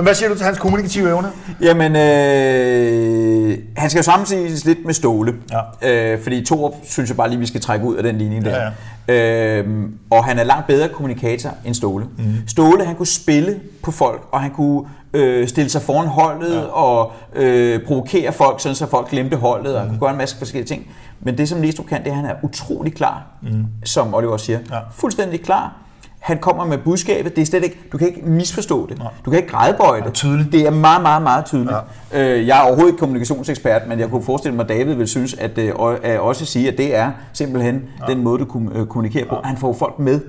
Men 0.00 0.04
hvad 0.04 0.14
siger 0.14 0.28
du 0.28 0.34
til 0.34 0.44
hans 0.44 0.58
kommunikative 0.58 1.08
evne? 1.08 1.28
Jamen, 1.60 1.96
øh, 1.96 3.58
han 3.76 3.90
skal 3.90 3.98
jo 3.98 4.02
samtidig 4.02 4.66
lidt 4.66 4.84
med 4.84 4.94
Ståle. 4.94 5.34
Ja. 5.82 6.12
Øh, 6.12 6.22
fordi 6.22 6.44
Torup 6.44 6.74
synes 6.84 7.10
jeg 7.10 7.16
bare 7.16 7.28
lige, 7.28 7.38
vi 7.38 7.46
skal 7.46 7.60
trække 7.60 7.86
ud 7.86 7.96
af 7.96 8.02
den 8.02 8.18
linje 8.18 8.40
der. 8.40 8.56
Ja, 8.56 8.70
ja. 9.08 9.58
Øh, 9.58 9.88
og 10.10 10.24
han 10.24 10.38
er 10.38 10.44
langt 10.44 10.66
bedre 10.66 10.88
kommunikator 10.88 11.50
end 11.64 11.74
Ståle. 11.74 12.04
Mm. 12.18 12.24
Ståle, 12.48 12.84
han 12.84 12.96
kunne 12.96 13.06
spille 13.06 13.60
på 13.82 13.90
folk, 13.90 14.22
og 14.32 14.40
han 14.40 14.50
kunne 14.50 14.82
øh, 15.12 15.48
stille 15.48 15.70
sig 15.70 15.82
foran 15.82 16.06
holdet 16.06 16.54
ja. 16.54 16.60
og 16.60 17.12
øh, 17.34 17.80
provokere 17.86 18.32
folk, 18.32 18.60
sådan 18.60 18.76
så 18.76 18.86
folk 18.86 19.10
glemte 19.10 19.36
holdet, 19.36 19.76
og 19.76 19.84
mm. 19.84 19.88
kunne 19.88 20.00
gøre 20.00 20.10
en 20.10 20.18
masse 20.18 20.38
forskellige 20.38 20.68
ting. 20.68 20.86
Men 21.20 21.38
det, 21.38 21.48
som 21.48 21.58
Næstrup 21.58 21.86
kan, 21.86 21.98
det 21.98 22.06
er, 22.06 22.10
at 22.10 22.16
han 22.16 22.26
er 22.26 22.34
utrolig 22.42 22.94
klar, 22.94 23.22
mm. 23.42 23.64
som 23.84 24.14
Oliver 24.14 24.36
siger. 24.36 24.58
Ja. 24.70 24.78
Fuldstændig 24.92 25.42
klar. 25.42 25.76
Han 26.20 26.38
kommer 26.38 26.64
med 26.64 26.78
budskabet. 26.78 27.36
Det 27.36 27.42
er 27.42 27.46
slet 27.46 27.64
ikke, 27.64 27.78
du 27.92 27.98
kan 27.98 28.08
ikke 28.08 28.20
misforstå 28.22 28.86
det. 28.86 29.02
Du 29.24 29.30
kan 29.30 29.38
ikke 29.40 29.52
grædebøje 29.52 30.02
det. 30.02 30.12
tydeligt. 30.12 30.52
Det 30.52 30.66
er 30.66 30.70
meget, 30.70 31.02
meget, 31.02 31.22
meget 31.22 31.44
tydeligt. 31.44 31.76
Ja. 32.12 32.30
Øh, 32.38 32.46
jeg 32.46 32.58
er 32.58 32.62
overhovedet 32.62 32.88
ikke 32.88 32.98
kommunikationsekspert, 32.98 33.82
men 33.88 33.98
jeg 34.00 34.08
kunne 34.10 34.22
forestille 34.22 34.56
mig, 34.56 34.62
at 34.62 34.68
David 34.68 34.94
vil 34.94 35.08
synes, 35.08 35.34
at 35.34 35.58
øh, 35.58 35.72
at 36.02 36.20
også 36.20 36.44
sige, 36.44 36.72
at 36.72 36.78
det 36.78 36.96
er 36.96 37.10
simpelthen 37.32 37.82
ja. 38.08 38.12
den 38.12 38.22
måde, 38.24 38.38
du 38.38 38.44
kom- 38.44 38.72
øh, 38.74 38.86
kommunikerer 38.86 39.28
på. 39.28 39.36
Han 39.44 39.56
får 39.56 39.72
folk 39.72 39.98
med. 39.98 40.20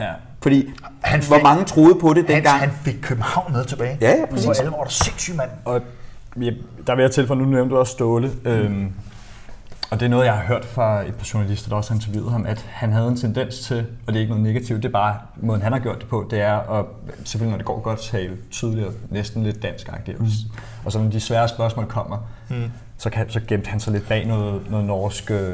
Ja. 0.00 0.04
Fordi 0.42 0.70
Han 1.02 1.22
hvor 1.22 1.36
fik- 1.36 1.42
mange 1.42 1.64
troede 1.64 1.94
på 1.94 2.08
det 2.12 2.24
Han, 2.26 2.34
dengang? 2.34 2.58
han 2.60 2.70
fik 2.84 2.96
København 3.02 3.52
med 3.52 3.64
tilbage. 3.64 3.98
Ja, 4.00 4.10
ja, 4.10 4.24
præcis. 4.30 4.44
Hvor 4.44 4.54
alle 4.54 4.70
var 4.70 4.82
der 4.82 4.90
sindssyge 4.90 5.36
mand. 5.36 5.50
Og 5.64 5.80
ja, 6.40 6.50
der 6.86 6.94
vil 6.94 7.02
jeg 7.02 7.10
tilføje, 7.10 7.38
nu 7.38 7.44
nævnte 7.44 7.74
du 7.74 7.78
også 7.80 7.92
Ståle, 7.92 8.30
øhm, 8.44 8.88
og 9.90 10.00
det 10.00 10.06
er 10.06 10.10
noget, 10.10 10.24
jeg 10.24 10.34
har 10.34 10.44
hørt 10.44 10.64
fra 10.64 11.06
et 11.06 11.14
par 11.14 11.28
journalister, 11.34 11.68
der 11.68 11.76
også 11.76 11.90
har 11.90 11.94
interviewet 11.94 12.32
ham, 12.32 12.46
at 12.46 12.66
han 12.68 12.92
havde 12.92 13.08
en 13.08 13.16
tendens 13.16 13.60
til, 13.60 13.86
og 14.06 14.12
det 14.12 14.16
er 14.16 14.20
ikke 14.20 14.32
noget 14.32 14.44
negativt, 14.44 14.82
det 14.82 14.88
er 14.88 14.92
bare 14.92 15.16
måden, 15.36 15.62
han 15.62 15.72
har 15.72 15.78
gjort 15.78 15.98
det 15.98 16.08
på, 16.08 16.26
det 16.30 16.40
er 16.40 16.78
at, 16.78 16.84
selvfølgelig 17.24 17.50
når 17.50 17.56
det 17.56 17.66
går 17.66 17.80
godt, 17.80 18.00
tale 18.00 18.36
tydeligt 18.50 18.86
og 18.86 18.92
næsten 19.10 19.42
lidt 19.42 19.62
dansk 19.62 19.90
mm. 20.18 20.26
Og 20.84 20.92
så 20.92 20.98
når 20.98 21.10
de 21.10 21.20
svære 21.20 21.48
spørgsmål 21.48 21.86
kommer, 21.86 22.18
mm. 22.50 22.70
Så, 22.98 23.10
kan, 23.10 23.30
så 23.30 23.40
gemte 23.48 23.70
han 23.70 23.80
sig 23.80 23.92
lidt 23.92 24.08
bag 24.08 24.26
noget, 24.26 24.60
noget 24.70 24.86
norsk... 24.86 25.30
Øh, 25.30 25.52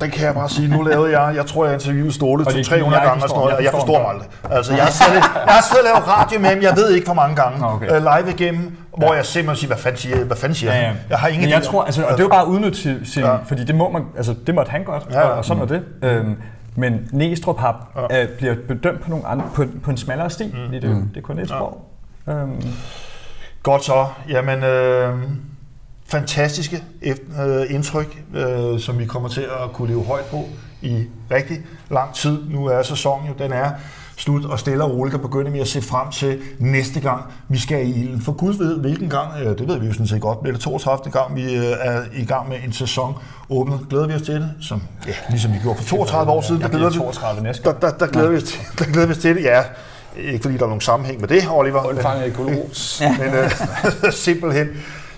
Den 0.00 0.10
kan 0.10 0.24
jeg 0.26 0.34
bare 0.34 0.48
sige. 0.48 0.68
Nu 0.68 0.82
lavede 0.82 1.20
jeg, 1.20 1.36
jeg 1.36 1.46
tror, 1.46 1.64
jeg 1.64 1.74
interviewede 1.74 2.12
Ståle 2.12 2.44
det 2.44 2.52
er 2.52 2.56
ikke 2.56 2.68
300 2.68 2.84
fordi, 2.84 2.94
jeg 2.94 3.08
gange 3.10 3.22
og 3.24 3.28
sådan 3.28 3.64
jeg 3.64 3.70
ham. 3.70 3.80
forstår 3.80 3.98
mig 4.02 4.10
aldrig. 4.10 4.28
Altså, 4.50 4.74
jeg 4.74 4.84
har 4.84 4.90
siddet, 4.90 5.14
jeg 5.46 5.54
har 5.54 5.62
siddet 5.62 5.86
og 5.86 5.90
lavet 5.94 6.08
radio 6.18 6.40
med 6.40 6.48
ham, 6.48 6.62
jeg 6.62 6.72
ved 6.76 6.90
ikke 6.94 7.04
hvor 7.06 7.14
mange 7.14 7.36
gange, 7.36 7.60
Nå, 7.60 7.66
okay. 7.66 7.86
øh, 7.96 8.02
live 8.02 8.30
igennem, 8.34 8.76
hvor 8.98 9.14
jeg 9.14 9.26
simpelthen 9.26 9.56
siger, 9.56 9.68
hvad 9.68 9.76
fanden 9.78 9.98
siger, 10.00 10.24
hvad 10.24 10.36
fanden 10.36 10.54
siger 10.54 10.72
Ja, 10.72 10.78
ja. 10.80 10.86
han? 10.86 10.96
Jeg 11.10 11.18
har 11.18 11.28
ingen 11.28 11.42
Men 11.42 11.50
jeg 11.50 11.62
tror, 11.62 11.84
altså, 11.84 12.02
og 12.04 12.12
det 12.12 12.18
er 12.18 12.24
jo 12.24 12.28
bare 12.28 12.42
at 12.42 12.46
udnytte 12.48 12.78
sin, 12.78 13.22
Ja. 13.22 13.30
ja. 13.30 13.36
fordi 13.46 13.64
det 13.64 13.74
må 13.74 13.90
man, 13.90 14.02
altså 14.16 14.34
det 14.46 14.54
måtte 14.54 14.70
han 14.70 14.84
godt, 14.84 15.02
Ja, 15.10 15.20
ja. 15.20 15.26
og, 15.26 15.32
og 15.38 15.44
sådan 15.44 15.62
er 15.62 15.66
det. 15.66 15.82
Øhm, 16.02 16.36
men 16.76 17.08
Næstrup 17.12 17.58
har, 17.58 18.06
ja. 18.10 18.22
øh, 18.22 18.28
bliver 18.28 18.54
bedømt 18.68 19.00
på, 19.02 19.10
nogle 19.10 19.26
andre, 19.26 19.44
på, 19.54 19.64
på 19.82 19.90
en 19.90 19.96
smallere 19.96 20.30
sti, 20.30 20.44
mm. 20.46 20.52
fordi 20.64 20.80
det, 20.80 20.90
mm. 20.90 21.08
det 21.08 21.16
er 21.16 21.20
kun 21.20 21.38
et 21.38 21.48
sprog. 21.48 21.84
Øhm, 22.28 22.62
Godt 23.62 23.84
så. 23.84 24.06
Jamen, 24.28 24.62
øh, 24.64 25.14
fantastiske 26.08 26.82
øh, 27.02 27.66
indtryk, 27.74 28.22
øh, 28.34 28.80
som 28.80 28.98
vi 28.98 29.06
kommer 29.06 29.28
til 29.28 29.40
at 29.40 29.72
kunne 29.72 29.88
leve 29.88 30.04
højt 30.04 30.24
på 30.24 30.44
i 30.82 31.04
rigtig 31.30 31.58
lang 31.90 32.14
tid. 32.14 32.38
Nu 32.50 32.66
er 32.66 32.82
sæsonen 32.82 33.26
jo, 33.28 33.32
den 33.38 33.52
er 33.52 33.70
slut, 34.16 34.44
og 34.44 34.58
stille 34.58 34.84
og 34.84 34.90
roligt 34.90 35.12
kan 35.12 35.20
begynde 35.20 35.50
med 35.50 35.60
at 35.60 35.68
se 35.68 35.82
frem 35.82 36.10
til 36.10 36.38
næste 36.58 37.00
gang, 37.00 37.22
vi 37.48 37.58
skal 37.58 37.86
i 37.86 37.90
ilden. 38.02 38.20
For 38.20 38.32
Gud 38.32 38.54
ved, 38.54 38.78
hvilken 38.80 39.10
gang, 39.10 39.28
øh, 39.40 39.58
det 39.58 39.68
ved 39.68 39.78
vi 39.80 39.86
jo 39.86 39.92
sådan 39.92 40.06
set 40.06 40.20
godt, 40.20 40.40
bliver 40.40 40.52
det 40.54 40.62
32. 40.62 41.12
gang, 41.12 41.36
vi 41.36 41.54
er 41.80 42.02
i 42.16 42.24
gang 42.24 42.48
med 42.48 42.56
en 42.66 42.72
sæson 42.72 43.14
åbnet. 43.50 43.80
Glæder 43.90 44.06
vi 44.06 44.14
os 44.14 44.22
til 44.22 44.34
det? 44.34 44.50
Som, 44.60 44.82
ja, 45.06 45.12
ligesom 45.30 45.52
vi 45.52 45.58
gjorde 45.62 45.78
for 45.82 45.84
32 45.96 46.32
år 46.32 46.40
siden. 46.40 46.60
der 46.62 46.68
glæder 46.68 46.90
vi, 46.90 46.96
32 46.96 47.42
næste 47.42 47.62
der, 47.64 47.72
der, 47.72 47.90
der, 47.90 48.06
glæder 48.06 48.28
vi 48.30 48.36
os 48.36 48.42
til, 48.42 48.58
der 48.78 48.84
glæder 48.84 49.06
vi 49.06 49.12
os 49.12 49.18
til 49.18 49.36
det, 49.36 49.42
ja. 49.42 49.62
Ikke 50.16 50.42
fordi 50.42 50.56
der 50.56 50.62
er 50.62 50.66
nogen 50.66 50.80
sammenhæng 50.80 51.20
med 51.20 51.28
det, 51.28 51.42
Oliver. 51.50 51.82
men- 51.82 51.90
Undfanget 51.90 52.26
i 52.26 52.30
Gulerods. 52.30 53.02
men 53.18 53.28
øh, 53.34 53.50
simpelthen. 54.26 54.68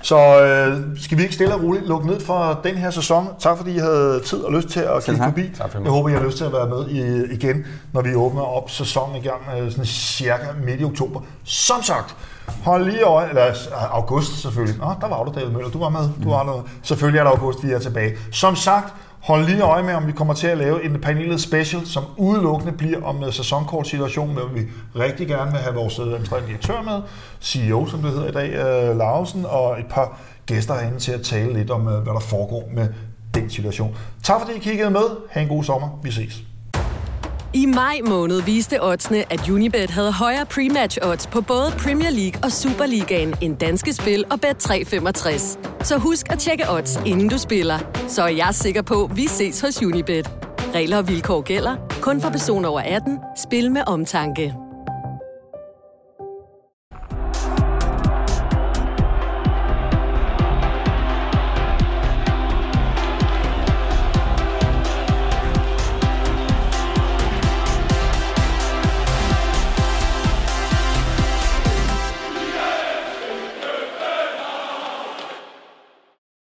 Så 0.03 0.43
øh, 0.43 0.81
skal 1.03 1.19
vi 1.19 1.23
ikke 1.23 1.35
stille 1.35 1.55
og 1.55 1.63
roligt 1.63 1.89
lukke 1.89 2.07
ned 2.07 2.21
for 2.21 2.61
den 2.65 2.75
her 2.75 2.91
sæson. 2.91 3.29
Tak 3.39 3.57
fordi 3.57 3.75
I 3.75 3.79
havde 3.79 4.21
tid 4.27 4.39
og 4.39 4.53
lyst 4.53 4.69
til 4.69 4.81
at 4.81 5.05
kigge 5.05 5.25
forbi. 5.25 5.51
Jeg 5.83 5.91
håber, 5.91 6.09
I 6.09 6.13
har 6.13 6.23
lyst 6.23 6.37
til 6.37 6.45
at 6.45 6.53
være 6.53 6.69
med 6.69 6.89
i, 6.89 7.33
igen, 7.35 7.67
når 7.93 8.03
vi 8.03 8.15
åbner 8.15 8.43
op 8.43 8.71
sæsonen 8.71 9.17
i 9.17 9.21
gang, 9.21 9.41
øh, 9.59 9.71
sådan 9.71 9.85
cirka 9.85 10.47
midt 10.65 10.81
i 10.81 10.85
oktober. 10.85 11.21
Som 11.45 11.83
sagt, 11.83 12.17
hold 12.65 12.85
lige 12.85 13.03
øje, 13.03 13.29
eller 13.29 13.47
øh, 13.47 13.95
august 13.95 14.43
selvfølgelig. 14.43 14.81
Nå, 14.81 14.93
der 15.01 15.09
var 15.09 15.25
du, 15.25 15.33
David 15.35 15.51
Møller. 15.53 15.71
Du 15.71 15.79
var 15.79 15.89
med. 15.89 16.09
Du 16.25 16.31
var 16.31 16.43
der. 16.43 16.69
Selvfølgelig 16.83 17.19
er 17.19 17.25
det 17.25 17.31
august, 17.31 17.65
vi 17.67 17.73
er 17.73 17.79
tilbage. 17.79 18.17
Som 18.33 18.57
sagt, 18.57 18.95
Hold 19.21 19.47
lige 19.47 19.61
øje 19.61 19.83
med, 19.83 19.95
om 19.95 20.07
vi 20.07 20.13
kommer 20.13 20.35
til 20.35 20.47
at 20.47 20.59
lave 20.59 20.85
en 20.85 21.01
panelet 21.01 21.41
special, 21.41 21.87
som 21.87 22.05
udelukkende 22.17 22.73
bliver 22.73 23.03
om 23.03 23.25
øh, 23.25 23.33
sæsonkortsituationen, 23.33 24.37
hvor 24.37 24.47
vi 24.47 24.61
rigtig 24.97 25.29
gerne 25.29 25.51
vil 25.51 25.61
have 25.61 25.75
vores 25.75 25.99
øh, 25.99 26.05
administrerende 26.05 26.49
direktør 26.49 26.83
med, 26.83 27.03
CEO, 27.43 27.87
som 27.87 28.03
det 28.03 28.11
hedder 28.11 28.29
i 28.29 28.33
dag, 28.33 28.51
øh, 28.51 28.97
Larsen, 28.97 29.45
og 29.49 29.81
et 29.81 29.87
par 29.91 30.21
gæster 30.47 30.75
herinde 30.75 30.99
til 30.99 31.13
at 31.13 31.23
tale 31.23 31.53
lidt 31.53 31.71
om, 31.71 31.81
hvad 31.81 32.15
der 32.15 32.21
foregår 32.21 32.69
med 32.73 32.89
den 33.35 33.51
situation. 33.51 33.97
Tak 34.23 34.41
fordi 34.41 34.57
I 34.57 34.59
kiggede 34.61 34.91
med. 34.91 35.17
Ha' 35.31 35.41
en 35.41 35.49
god 35.49 35.65
sommer. 35.65 36.01
Vi 36.03 36.11
ses. 36.11 36.50
I 37.55 37.67
maj 37.67 38.01
måned 38.09 38.43
viste 38.43 38.83
oddsene, 38.83 39.33
at 39.33 39.51
Unibet 39.51 39.91
havde 39.91 40.13
højere 40.13 40.47
pre-match 40.47 40.99
odds 41.03 41.27
på 41.27 41.41
både 41.41 41.71
Premier 41.79 42.11
League 42.11 42.41
og 42.43 42.53
Superligaen 42.53 43.35
end 43.43 43.57
danske 43.57 43.93
spil 43.93 44.25
og 44.31 44.39
Bet365. 44.47 45.59
Så 45.85 45.99
husk 45.99 46.33
at 46.33 46.39
tjekke 46.39 46.65
odds, 46.71 46.97
inden 47.07 47.29
du 47.29 47.39
spiller. 47.39 47.79
Så 48.09 48.23
er 48.23 48.29
jeg 48.29 48.49
sikker 48.53 48.83
på, 48.83 49.05
at 49.05 49.17
vi 49.17 49.27
ses 49.27 49.61
hos 49.61 49.83
Unibet. 49.83 50.31
Regler 50.75 50.99
og 50.99 51.09
vilkår 51.09 51.41
gælder. 51.41 51.77
Kun 52.01 52.21
for 52.21 52.31
personer 52.31 52.69
over 52.69 52.81
18. 52.81 53.19
Spil 53.37 53.73
med 53.73 53.83
omtanke. 53.87 54.55